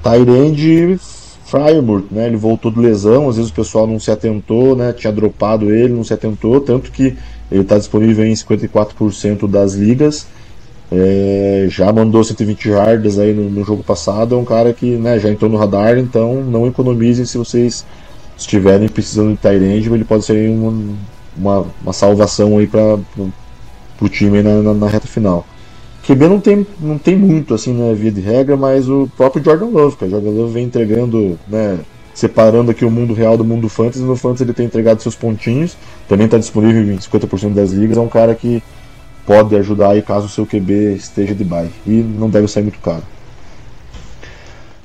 Tyrande 0.02 0.98
Fryermuth, 1.44 2.06
né? 2.10 2.26
Ele 2.26 2.36
voltou 2.36 2.70
de 2.70 2.78
lesão, 2.78 3.28
às 3.28 3.36
vezes 3.36 3.50
o 3.50 3.54
pessoal 3.54 3.86
não 3.86 3.98
se 3.98 4.10
atentou, 4.10 4.76
né? 4.76 4.92
Tinha 4.92 5.12
dropado 5.12 5.70
ele, 5.70 5.92
não 5.92 6.04
se 6.04 6.14
atentou, 6.14 6.60
tanto 6.60 6.90
que 6.90 7.16
ele 7.50 7.62
está 7.62 7.78
disponível 7.78 8.24
em 8.24 8.32
54% 8.32 9.48
das 9.48 9.74
ligas. 9.74 10.26
É, 10.92 11.66
já 11.68 11.92
mandou 11.92 12.22
120 12.24 12.68
yardas 12.68 13.18
aí 13.18 13.32
no, 13.32 13.48
no, 13.48 13.64
jogo 13.64 13.82
passado, 13.84 14.34
é 14.34 14.38
um 14.38 14.44
cara 14.44 14.72
que 14.72 14.96
né, 14.96 15.20
já 15.20 15.30
entrou 15.30 15.48
no 15.48 15.56
radar, 15.56 15.96
então 15.98 16.42
não 16.42 16.66
economizem 16.66 17.24
se 17.24 17.38
vocês 17.38 17.86
estiverem 18.36 18.88
precisando 18.88 19.30
de 19.30 19.36
Tyrande, 19.36 19.92
ele 19.92 20.04
pode 20.04 20.24
ser 20.24 20.50
uma, 20.50 20.96
uma, 21.36 21.66
uma 21.80 21.92
salvação 21.92 22.58
aí 22.58 22.66
para 22.66 22.98
pro 23.96 24.08
time 24.08 24.42
na, 24.42 24.62
na, 24.62 24.74
na, 24.74 24.88
reta 24.88 25.06
final. 25.06 25.46
QB 26.04 26.26
não 26.26 26.40
tem, 26.40 26.66
não 26.80 26.98
tem 26.98 27.16
muito 27.16 27.54
assim 27.54 27.72
na 27.72 27.88
né, 27.90 27.94
via 27.94 28.10
de 28.10 28.20
regra, 28.20 28.56
mas 28.56 28.88
o 28.88 29.08
próprio 29.16 29.44
Jordan 29.44 29.66
Love, 29.66 29.96
cara. 29.96 30.10
Jordan 30.10 30.30
Love 30.30 30.54
vem 30.54 30.64
entregando, 30.64 31.38
né, 31.46 31.78
separando 32.20 32.70
aqui 32.70 32.84
o 32.84 32.90
mundo 32.90 33.14
real 33.14 33.36
do 33.36 33.44
mundo 33.44 33.68
fantasy. 33.68 34.00
No 34.00 34.14
fantasy 34.14 34.44
ele 34.44 34.52
tem 34.52 34.66
entregado 34.66 35.00
seus 35.00 35.16
pontinhos, 35.16 35.76
também 36.08 36.26
está 36.26 36.36
disponível 36.36 36.82
em 36.82 36.98
50% 36.98 37.54
das 37.54 37.72
ligas. 37.72 37.96
É 37.96 38.00
um 38.00 38.08
cara 38.08 38.34
que 38.34 38.62
pode 39.26 39.56
ajudar 39.56 39.90
aí 39.90 40.02
caso 40.02 40.26
o 40.26 40.28
seu 40.28 40.46
QB 40.46 40.94
esteja 40.94 41.34
de 41.34 41.44
bye 41.44 41.70
e 41.86 41.90
não 41.90 42.28
deve 42.28 42.46
sair 42.48 42.62
muito 42.62 42.78
caro. 42.80 43.02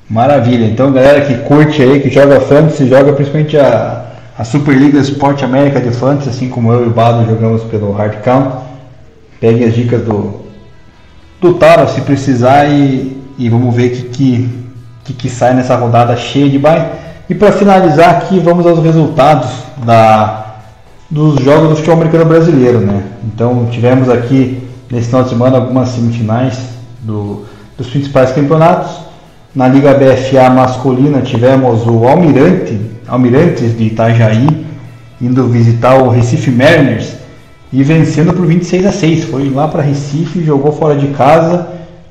Maravilha, 0.08 0.64
então 0.66 0.92
galera 0.92 1.24
que 1.26 1.36
curte 1.48 1.82
aí, 1.82 2.00
que 2.00 2.08
joga 2.10 2.40
fantasy, 2.40 2.88
joga 2.88 3.12
principalmente 3.12 3.58
a, 3.58 4.06
a 4.38 4.44
Superliga 4.44 5.00
Sport 5.00 5.42
América 5.42 5.80
de 5.80 5.90
Fantasy, 5.90 6.28
assim 6.28 6.48
como 6.48 6.72
eu 6.72 6.84
e 6.84 6.86
o 6.86 6.90
Bado 6.90 7.28
jogamos 7.28 7.64
pelo 7.64 7.90
Hard 7.92 8.22
Count 8.22 8.66
Pegue 9.40 9.64
as 9.64 9.74
dicas 9.74 10.02
do, 10.02 10.46
do 11.40 11.54
Taro 11.54 11.88
se 11.88 12.00
precisar 12.00 12.66
e, 12.66 13.20
e 13.36 13.48
vamos 13.50 13.74
ver 13.74 13.88
o 13.88 13.90
que, 13.90 14.02
que, 14.04 14.48
que, 15.04 15.12
que, 15.12 15.28
sai 15.28 15.54
nessa 15.54 15.76
rodada 15.76 16.16
cheia 16.16 16.48
de 16.48 16.58
bye. 16.58 17.05
E 17.28 17.34
para 17.34 17.50
finalizar 17.50 18.10
aqui, 18.10 18.38
vamos 18.38 18.64
aos 18.64 18.78
resultados 18.78 19.48
da, 19.84 20.58
dos 21.10 21.42
jogos 21.42 21.70
do 21.70 21.76
futebol 21.76 21.96
americano 21.96 22.24
brasileiro. 22.24 22.78
Né? 22.78 23.02
Então 23.24 23.66
tivemos 23.68 24.08
aqui 24.08 24.62
nesse 24.90 25.08
final 25.08 25.24
de 25.24 25.30
semana 25.30 25.56
algumas 25.56 25.88
semifinais 25.88 26.56
do, 27.00 27.44
dos 27.76 27.88
principais 27.88 28.30
campeonatos. 28.30 28.92
Na 29.52 29.66
Liga 29.66 29.92
BFA 29.94 30.50
masculina 30.50 31.20
tivemos 31.20 31.84
o 31.84 32.06
Almirante, 32.06 32.80
Almirantes 33.08 33.76
de 33.76 33.84
Itajaí 33.84 34.66
indo 35.20 35.48
visitar 35.48 35.96
o 35.96 36.10
Recife 36.10 36.50
Mariners 36.50 37.14
e 37.72 37.82
vencendo 37.82 38.32
por 38.34 38.46
26 38.46 38.86
a 38.86 38.92
6. 38.92 39.24
Foi 39.24 39.50
lá 39.50 39.66
para 39.66 39.82
Recife, 39.82 40.44
jogou 40.44 40.70
fora 40.70 40.94
de 40.94 41.08
casa, 41.08 41.66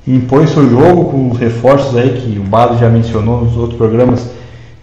impôs 0.05 0.49
seu 0.49 0.69
jogo 0.69 1.05
com 1.05 1.29
os 1.29 1.37
reforços 1.37 1.95
aí 1.95 2.09
que 2.09 2.37
o 2.37 2.43
Bado 2.43 2.77
já 2.77 2.89
mencionou 2.89 3.45
nos 3.45 3.55
outros 3.55 3.77
programas 3.77 4.27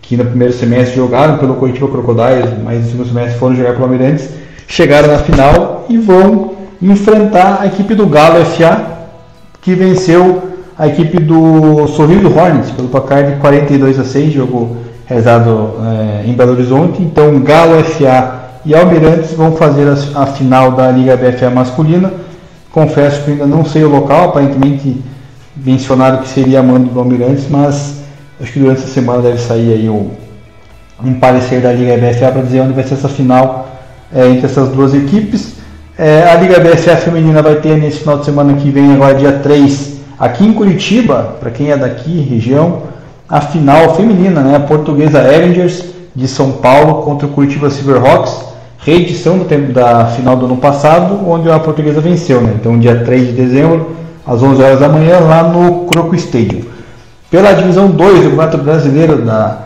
que 0.02 0.16
no 0.16 0.24
primeiro 0.24 0.52
semestre 0.52 0.96
jogaram 0.96 1.38
pelo 1.38 1.54
Curitiba 1.54 1.88
Crocodiles, 1.88 2.50
mas 2.62 2.82
no 2.82 2.90
segundo 2.90 3.08
semestre 3.08 3.38
foram 3.38 3.54
jogar 3.54 3.72
pelo 3.72 3.84
Almirantes, 3.84 4.28
chegaram 4.66 5.08
na 5.08 5.18
final 5.18 5.86
e 5.88 5.96
vão 5.96 6.52
enfrentar 6.82 7.58
a 7.60 7.66
equipe 7.66 7.94
do 7.94 8.06
Galo 8.06 8.44
FA, 8.44 8.82
que 9.62 9.74
venceu 9.74 10.42
a 10.76 10.88
equipe 10.88 11.20
do 11.20 11.86
Sorriso 11.86 12.26
Hornets 12.28 12.70
pelo 12.72 12.88
placar 12.88 13.24
de 13.24 13.36
42 13.36 14.00
a 14.00 14.04
6, 14.04 14.32
jogo 14.32 14.76
realizado 15.06 15.74
é, 15.84 16.28
em 16.28 16.32
Belo 16.32 16.52
Horizonte. 16.52 17.00
Então, 17.00 17.38
Galo 17.40 17.82
FA 17.84 18.42
e 18.64 18.74
Almirantes 18.74 19.32
vão 19.32 19.52
fazer 19.52 19.86
a, 19.88 20.22
a 20.22 20.26
final 20.26 20.72
da 20.72 20.90
Liga 20.90 21.16
BFA 21.16 21.50
masculina. 21.50 22.12
Confesso 22.72 23.22
que 23.22 23.30
ainda 23.30 23.46
não 23.46 23.64
sei 23.64 23.84
o 23.84 23.88
local, 23.88 24.30
aparentemente 24.30 25.00
mencionado 25.54 26.22
que 26.22 26.28
seria 26.28 26.60
a 26.60 26.62
mando 26.62 26.90
do 26.90 26.98
Almirantes, 26.98 27.46
mas 27.48 28.01
acho 28.42 28.52
que 28.52 28.58
durante 28.58 28.80
essa 28.80 28.90
semana 28.90 29.22
deve 29.22 29.38
sair 29.38 29.72
aí 29.72 29.88
o, 29.88 30.10
um 31.02 31.14
parecer 31.14 31.60
da 31.60 31.72
Liga 31.72 31.96
BFA 31.96 32.32
para 32.32 32.42
dizer 32.42 32.60
onde 32.60 32.72
vai 32.72 32.84
ser 32.84 32.94
essa 32.94 33.08
final 33.08 33.68
é, 34.14 34.26
entre 34.28 34.46
essas 34.46 34.68
duas 34.70 34.92
equipes. 34.94 35.54
É, 35.96 36.24
a 36.30 36.34
Liga 36.34 36.58
BFA 36.58 36.96
feminina 36.96 37.40
vai 37.40 37.56
ter 37.56 37.76
nesse 37.76 37.98
final 37.98 38.18
de 38.18 38.24
semana 38.24 38.54
que 38.54 38.70
vem, 38.70 38.92
agora 38.92 39.14
dia 39.14 39.32
3, 39.32 40.00
aqui 40.18 40.44
em 40.44 40.52
Curitiba, 40.52 41.36
para 41.38 41.50
quem 41.50 41.70
é 41.70 41.76
daqui, 41.76 42.20
região, 42.20 42.82
a 43.28 43.40
final 43.40 43.94
feminina, 43.94 44.40
né? 44.40 44.56
A 44.56 44.60
portuguesa 44.60 45.22
Erringers 45.22 45.84
de 46.14 46.28
São 46.28 46.52
Paulo 46.52 47.02
contra 47.02 47.26
o 47.26 47.30
Curitiba 47.30 47.70
Silverhawks 47.70 48.52
reedição 48.84 49.38
do 49.38 49.72
da 49.72 50.06
final 50.06 50.36
do 50.36 50.46
ano 50.46 50.56
passado, 50.56 51.18
onde 51.28 51.50
a 51.50 51.58
portuguesa 51.58 52.00
venceu, 52.00 52.40
né? 52.40 52.54
Então, 52.60 52.78
dia 52.78 53.04
3 53.04 53.28
de 53.28 53.32
dezembro, 53.32 53.92
às 54.26 54.42
11 54.42 54.62
horas 54.62 54.80
da 54.80 54.88
manhã, 54.88 55.20
lá 55.20 55.44
no 55.44 55.86
Croco 55.86 56.14
Stadium. 56.16 56.62
Pela 57.32 57.52
divisão 57.52 57.90
2 57.90 58.18
do 58.18 58.22
Campeonato 58.22 58.58
Brasileiro 58.58 59.22
da, 59.22 59.58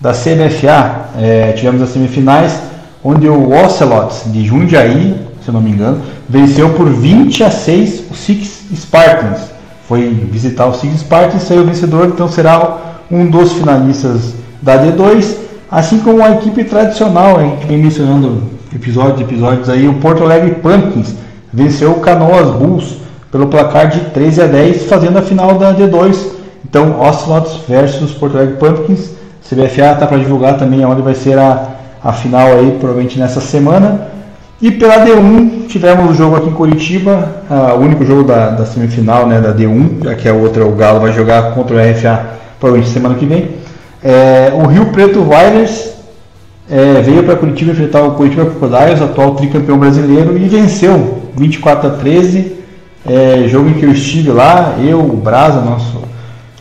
da 0.00 0.10
CBFA, 0.10 1.10
é, 1.16 1.52
tivemos 1.52 1.80
as 1.80 1.90
semifinais, 1.90 2.60
onde 3.04 3.28
o 3.28 3.52
Ocelots 3.52 4.24
de 4.26 4.44
Jundiaí, 4.44 5.14
se 5.40 5.48
eu 5.48 5.54
não 5.54 5.60
me 5.60 5.70
engano, 5.70 6.02
venceu 6.28 6.70
por 6.70 6.88
20 6.88 7.44
a 7.44 7.50
6 7.52 8.04
o 8.10 8.14
Six 8.14 8.64
Spartans. 8.74 9.38
Foi 9.86 10.08
visitar 10.32 10.66
o 10.66 10.74
Six 10.74 11.00
Spartans, 11.00 11.42
saiu 11.44 11.64
vencedor, 11.64 12.06
então 12.06 12.26
será 12.26 12.78
um 13.08 13.30
dos 13.30 13.52
finalistas 13.52 14.34
da 14.60 14.82
D2 14.82 15.44
Assim 15.74 15.98
como 15.98 16.22
a 16.22 16.30
equipe 16.30 16.62
tradicional, 16.62 17.36
a 17.36 17.42
gente 17.42 17.66
vem 17.66 17.78
mencionando 17.78 18.44
episódios 18.72 19.18
e 19.18 19.24
episódios 19.24 19.68
aí, 19.68 19.88
o 19.88 19.94
Porto 19.94 20.22
Alegre 20.22 20.52
Pumpkins 20.56 21.16
venceu 21.52 21.90
o 21.90 22.00
Canoas 22.00 22.48
Bulls 22.50 22.98
pelo 23.32 23.48
placar 23.48 23.88
de 23.88 23.98
13 24.10 24.42
a 24.42 24.46
10, 24.46 24.84
fazendo 24.84 25.18
a 25.18 25.22
final 25.22 25.58
da 25.58 25.74
D2. 25.74 26.43
Então, 26.64 27.00
Ocelots 27.00 27.60
versus 27.68 28.12
Porto 28.12 28.36
Alegre 28.36 28.56
Pumpkins. 28.56 29.10
CBFA 29.48 29.92
está 29.92 30.06
para 30.06 30.18
divulgar 30.18 30.56
também 30.56 30.84
onde 30.84 31.02
vai 31.02 31.14
ser 31.14 31.38
a, 31.38 31.68
a 32.02 32.12
final 32.12 32.46
aí, 32.48 32.76
provavelmente 32.78 33.18
nessa 33.18 33.40
semana. 33.40 34.08
E 34.60 34.70
pela 34.70 35.04
D1, 35.04 35.66
tivemos 35.66 36.10
o 36.10 36.14
jogo 36.14 36.36
aqui 36.36 36.48
em 36.48 36.52
Curitiba, 36.52 37.42
o 37.76 37.80
único 37.80 38.04
jogo 38.04 38.22
da, 38.22 38.50
da 38.50 38.64
semifinal 38.64 39.26
né, 39.26 39.40
da 39.40 39.52
D1, 39.52 40.04
já 40.04 40.14
que 40.14 40.28
a 40.28 40.32
outra, 40.32 40.64
o 40.64 40.72
Galo 40.72 41.00
vai 41.00 41.12
jogar 41.12 41.52
contra 41.52 41.76
o 41.76 41.78
RFA 41.78 42.34
provavelmente 42.58 42.92
semana 42.92 43.14
que 43.16 43.26
vem. 43.26 43.50
É, 44.02 44.52
o 44.54 44.66
Rio 44.66 44.86
Preto 44.86 45.20
Wilders 45.20 45.90
é, 46.70 47.02
veio 47.02 47.24
para 47.24 47.36
Curitiba 47.36 47.72
enfrentar 47.72 48.02
o 48.02 48.12
Curitiba 48.12 48.46
Crocodiles, 48.46 49.02
atual 49.02 49.34
tricampeão 49.34 49.78
brasileiro, 49.78 50.36
e 50.38 50.48
venceu 50.48 51.22
24 51.36 51.88
a 51.88 51.90
13. 51.92 52.56
É, 53.06 53.44
jogo 53.48 53.68
em 53.68 53.74
que 53.74 53.84
eu 53.84 53.92
estive 53.92 54.30
lá, 54.30 54.76
eu, 54.82 55.00
o 55.00 55.16
Brasa, 55.16 55.60
nosso 55.60 56.02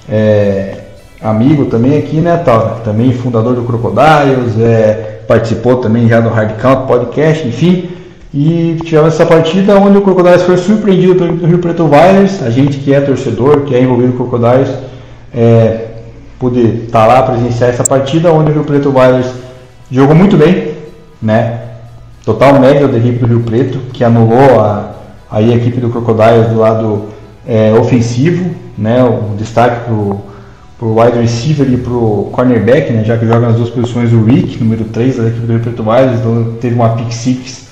é, 0.09 0.77
amigo 1.21 1.65
também 1.65 1.97
aqui, 1.97 2.17
né, 2.17 2.37
tal, 2.43 2.81
também 2.83 3.13
fundador 3.13 3.55
do 3.55 3.63
Crocodiles, 3.63 4.59
é, 4.59 5.21
participou 5.27 5.77
também 5.77 6.07
já 6.07 6.19
do 6.19 6.29
Hard 6.29 6.59
Count 6.59 6.87
Podcast, 6.87 7.47
enfim. 7.47 7.89
E 8.33 8.77
tivemos 8.83 9.13
essa 9.13 9.25
partida 9.25 9.77
onde 9.77 9.97
o 9.97 10.01
Crocodiles 10.01 10.41
foi 10.41 10.57
surpreendido 10.57 11.15
pelo 11.15 11.45
Rio 11.45 11.59
Preto 11.59 11.83
Wilders. 11.83 12.41
A 12.41 12.49
gente 12.49 12.79
que 12.79 12.93
é 12.93 12.99
torcedor, 12.99 13.61
que 13.61 13.75
é 13.75 13.81
envolvido 13.81 14.13
com 14.13 14.23
o 14.23 14.27
Crocodiles, 14.27 14.69
é, 15.33 15.85
pude 16.39 16.85
estar 16.85 17.01
tá 17.01 17.05
lá 17.05 17.23
presenciar 17.23 17.69
essa 17.69 17.83
partida 17.83 18.31
onde 18.31 18.49
o 18.49 18.53
Rio 18.53 18.63
Preto 18.63 18.89
Wilders 18.89 19.31
jogou 19.91 20.15
muito 20.15 20.35
bem, 20.35 20.73
né? 21.21 21.59
Total 22.25 22.59
média 22.59 22.87
da 22.87 22.97
equipe 22.97 23.19
do 23.19 23.27
Rio 23.27 23.41
Preto, 23.41 23.77
que 23.93 24.03
anulou 24.03 24.59
a, 24.59 24.93
a 25.29 25.41
equipe 25.41 25.79
do 25.79 25.89
Crocodiles 25.89 26.47
do 26.47 26.59
lado 26.59 27.05
é, 27.47 27.71
ofensivo, 27.73 28.49
né? 28.77 29.03
O 29.03 29.35
destaque 29.35 29.85
para 29.85 29.93
o 29.93 30.99
wide 30.99 31.17
receiver 31.19 31.71
e 31.71 31.77
para 31.77 31.93
o 31.93 32.29
cornerback, 32.31 32.91
né? 32.91 33.03
Já 33.03 33.17
que 33.17 33.25
joga 33.25 33.47
nas 33.47 33.55
duas 33.55 33.69
posições 33.69 34.11
o 34.13 34.23
Rick, 34.23 34.61
número 34.63 34.85
3 34.85 35.17
da 35.17 35.27
equipe 35.27 35.45
do 35.45 35.89
Wilders, 35.89 36.19
então 36.19 36.53
teve 36.59 36.75
uma 36.75 36.89
pick 36.89 37.11
six 37.11 37.67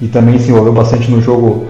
e 0.00 0.08
também 0.08 0.38
se 0.38 0.50
envolveu 0.50 0.72
bastante 0.72 1.10
no 1.10 1.20
jogo 1.20 1.66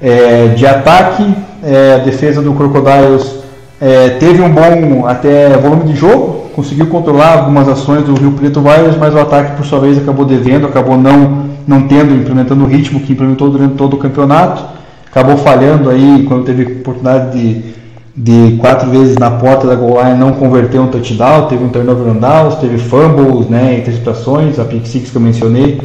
é, 0.00 0.48
de 0.48 0.66
ataque. 0.66 1.24
É, 1.62 1.94
a 1.94 1.98
defesa 1.98 2.40
do 2.42 2.52
Crocodiles 2.54 3.36
é, 3.80 4.10
teve 4.10 4.40
um 4.40 4.50
bom 4.50 5.06
até 5.06 5.56
volume 5.56 5.84
de 5.84 5.96
jogo, 5.96 6.50
conseguiu 6.54 6.86
controlar 6.86 7.38
algumas 7.38 7.68
ações 7.68 8.04
do 8.04 8.14
Rio 8.14 8.32
Preto 8.32 8.60
Warriors, 8.60 8.96
mas 8.96 9.14
o 9.14 9.18
ataque 9.18 9.56
por 9.56 9.66
sua 9.66 9.80
vez 9.80 9.98
acabou 9.98 10.24
devendo, 10.24 10.66
acabou 10.66 10.96
não, 10.96 11.46
não 11.66 11.86
tendo, 11.86 12.14
implementando 12.14 12.64
o 12.64 12.66
ritmo 12.66 13.00
que 13.00 13.12
implementou 13.12 13.50
durante 13.50 13.74
todo 13.74 13.94
o 13.94 13.98
campeonato, 13.98 14.64
acabou 15.10 15.36
falhando 15.36 15.90
aí 15.90 16.24
quando 16.26 16.44
teve 16.44 16.80
oportunidade 16.80 17.38
de, 17.38 17.74
de 18.16 18.56
quatro 18.58 18.88
vezes 18.90 19.16
na 19.16 19.30
porta 19.30 19.66
da 19.66 19.74
goal 19.74 20.02
line 20.02 20.18
não 20.18 20.32
converter 20.32 20.80
um 20.80 20.86
touchdown, 20.86 21.48
teve 21.48 21.62
um 21.62 21.68
turnover 21.68 22.12
on 22.12 22.16
downs, 22.16 22.54
teve 22.56 22.78
fumbles, 22.78 23.46
né, 23.48 23.78
interceptações, 23.78 24.58
a 24.58 24.64
pick 24.64 24.86
six 24.86 25.10
que 25.10 25.16
eu 25.16 25.20
mencionei, 25.20 25.80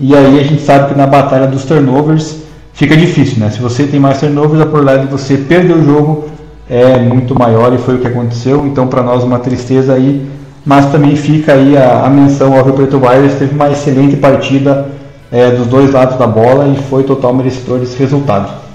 e 0.00 0.14
aí 0.14 0.40
a 0.40 0.42
gente 0.42 0.62
sabe 0.62 0.92
que 0.92 0.98
na 0.98 1.06
batalha 1.06 1.46
dos 1.46 1.64
turnovers 1.64 2.36
fica 2.72 2.96
difícil, 2.96 3.38
né? 3.40 3.50
Se 3.50 3.60
você 3.60 3.84
tem 3.84 4.00
mais 4.00 4.20
turnovers, 4.20 4.60
a 4.60 4.66
probabilidade 4.66 5.06
de 5.06 5.12
você 5.12 5.36
perder 5.36 5.74
o 5.74 5.84
jogo 5.84 6.24
é 6.68 6.98
muito 6.98 7.34
maior 7.38 7.72
e 7.72 7.78
foi 7.78 7.94
o 7.94 7.98
que 7.98 8.06
aconteceu. 8.06 8.66
Então, 8.66 8.86
para 8.88 9.02
nós, 9.02 9.24
uma 9.24 9.38
tristeza 9.38 9.94
aí. 9.94 10.26
Mas 10.64 10.90
também 10.90 11.14
fica 11.14 11.52
aí 11.52 11.76
a, 11.76 12.04
a 12.04 12.10
menção 12.10 12.56
ao 12.56 12.64
Rio 12.64 12.74
Preto. 12.74 13.00
Teve 13.38 13.54
uma 13.54 13.70
excelente 13.70 14.16
partida 14.16 14.88
é, 15.30 15.50
dos 15.50 15.66
dois 15.68 15.92
lados 15.92 16.18
da 16.18 16.26
bola 16.26 16.66
e 16.68 16.76
foi 16.90 17.04
total 17.04 17.32
merecedor 17.32 17.78
desse 17.78 17.96
resultado. 17.96 18.65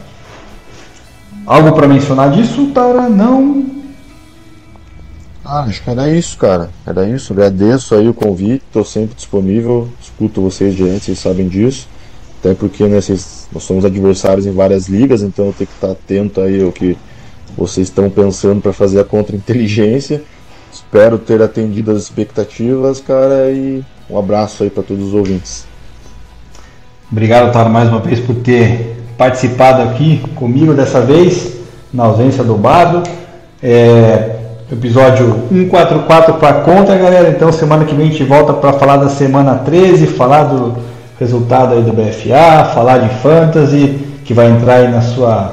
Algo 1.45 1.73
para 1.73 1.87
mencionar 1.87 2.31
disso, 2.31 2.67
Tara? 2.67 3.09
Não? 3.09 3.65
Ah, 5.43 5.61
acho 5.63 5.83
que 5.83 5.89
era 5.89 6.09
isso, 6.09 6.37
cara. 6.37 6.69
Era 6.85 7.07
isso. 7.09 7.33
Agradeço 7.33 7.95
aí 7.95 8.07
o 8.07 8.13
convite, 8.13 8.63
estou 8.65 8.85
sempre 8.85 9.15
disponível. 9.15 9.89
Escuto 10.01 10.41
vocês 10.41 10.75
de 10.75 10.83
antes, 10.83 11.03
vocês 11.03 11.19
sabem 11.19 11.47
disso. 11.47 11.87
Até 12.39 12.53
porque 12.53 12.87
né, 12.87 13.01
vocês, 13.01 13.47
nós 13.51 13.63
somos 13.63 13.83
adversários 13.83 14.45
em 14.45 14.51
várias 14.51 14.87
ligas, 14.87 15.21
então 15.21 15.47
eu 15.47 15.53
tenho 15.53 15.67
que 15.67 15.75
estar 15.75 15.91
atento 15.91 16.41
aí 16.41 16.63
ao 16.63 16.71
que 16.71 16.97
vocês 17.57 17.87
estão 17.87 18.09
pensando 18.09 18.61
para 18.61 18.73
fazer 18.73 18.99
a 18.99 19.03
contra-inteligência. 19.03 20.23
Espero 20.71 21.17
ter 21.17 21.41
atendido 21.41 21.91
as 21.91 22.03
expectativas, 22.03 23.01
cara, 23.01 23.51
e 23.51 23.83
um 24.09 24.17
abraço 24.17 24.63
aí 24.63 24.69
para 24.69 24.83
todos 24.83 25.07
os 25.07 25.13
ouvintes. 25.13 25.65
Obrigado, 27.11 27.51
Taro, 27.51 27.69
mais 27.69 27.89
uma 27.89 27.99
vez 27.99 28.21
por 28.21 28.35
ter 28.35 29.00
participado 29.21 29.83
aqui 29.83 30.19
comigo 30.33 30.73
dessa 30.73 30.99
vez, 30.99 31.53
na 31.93 32.05
ausência 32.05 32.43
do 32.43 32.55
Bado. 32.55 33.03
É, 33.61 34.31
episódio 34.71 35.43
144 35.49 36.33
para 36.35 36.53
conta, 36.61 36.95
galera. 36.95 37.29
Então, 37.29 37.51
semana 37.51 37.85
que 37.85 37.93
vem 37.93 38.07
a 38.07 38.09
gente 38.09 38.23
volta 38.23 38.51
para 38.51 38.73
falar 38.73 38.97
da 38.97 39.09
semana 39.09 39.61
13, 39.63 40.07
falar 40.07 40.45
do 40.45 40.75
resultado 41.19 41.75
aí 41.75 41.83
do 41.83 41.93
BFA, 41.93 42.71
falar 42.73 42.97
de 42.97 43.09
Fantasy, 43.19 43.99
que 44.25 44.33
vai 44.33 44.49
entrar 44.49 44.77
aí 44.77 44.87
na 44.87 45.01
sua 45.01 45.51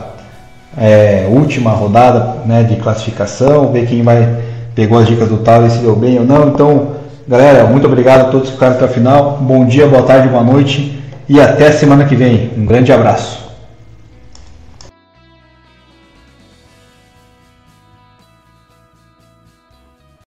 é, 0.74 1.28
última 1.30 1.72
rodada 1.72 2.36
né, 2.46 2.62
de 2.62 2.76
classificação, 2.76 3.70
ver 3.70 3.86
quem 3.86 4.02
vai 4.02 4.46
pegou 4.74 4.98
as 4.98 5.06
dicas 5.06 5.28
do 5.28 5.38
tal 5.38 5.66
e 5.66 5.70
se 5.70 5.80
deu 5.80 5.94
bem 5.94 6.18
ou 6.18 6.24
não. 6.24 6.48
Então, 6.48 6.92
galera, 7.28 7.64
muito 7.64 7.86
obrigado 7.86 8.22
a 8.22 8.30
todos 8.30 8.48
que 8.48 8.54
ficaram 8.54 8.76
até 8.76 8.86
o 8.86 8.88
final. 8.88 9.36
Bom 9.42 9.66
dia, 9.66 9.86
boa 9.86 10.04
tarde, 10.04 10.26
boa 10.26 10.42
noite 10.42 10.98
e 11.28 11.38
até 11.38 11.70
semana 11.70 12.06
que 12.06 12.16
vem. 12.16 12.50
Um 12.56 12.64
grande 12.64 12.90
abraço. 12.90 13.47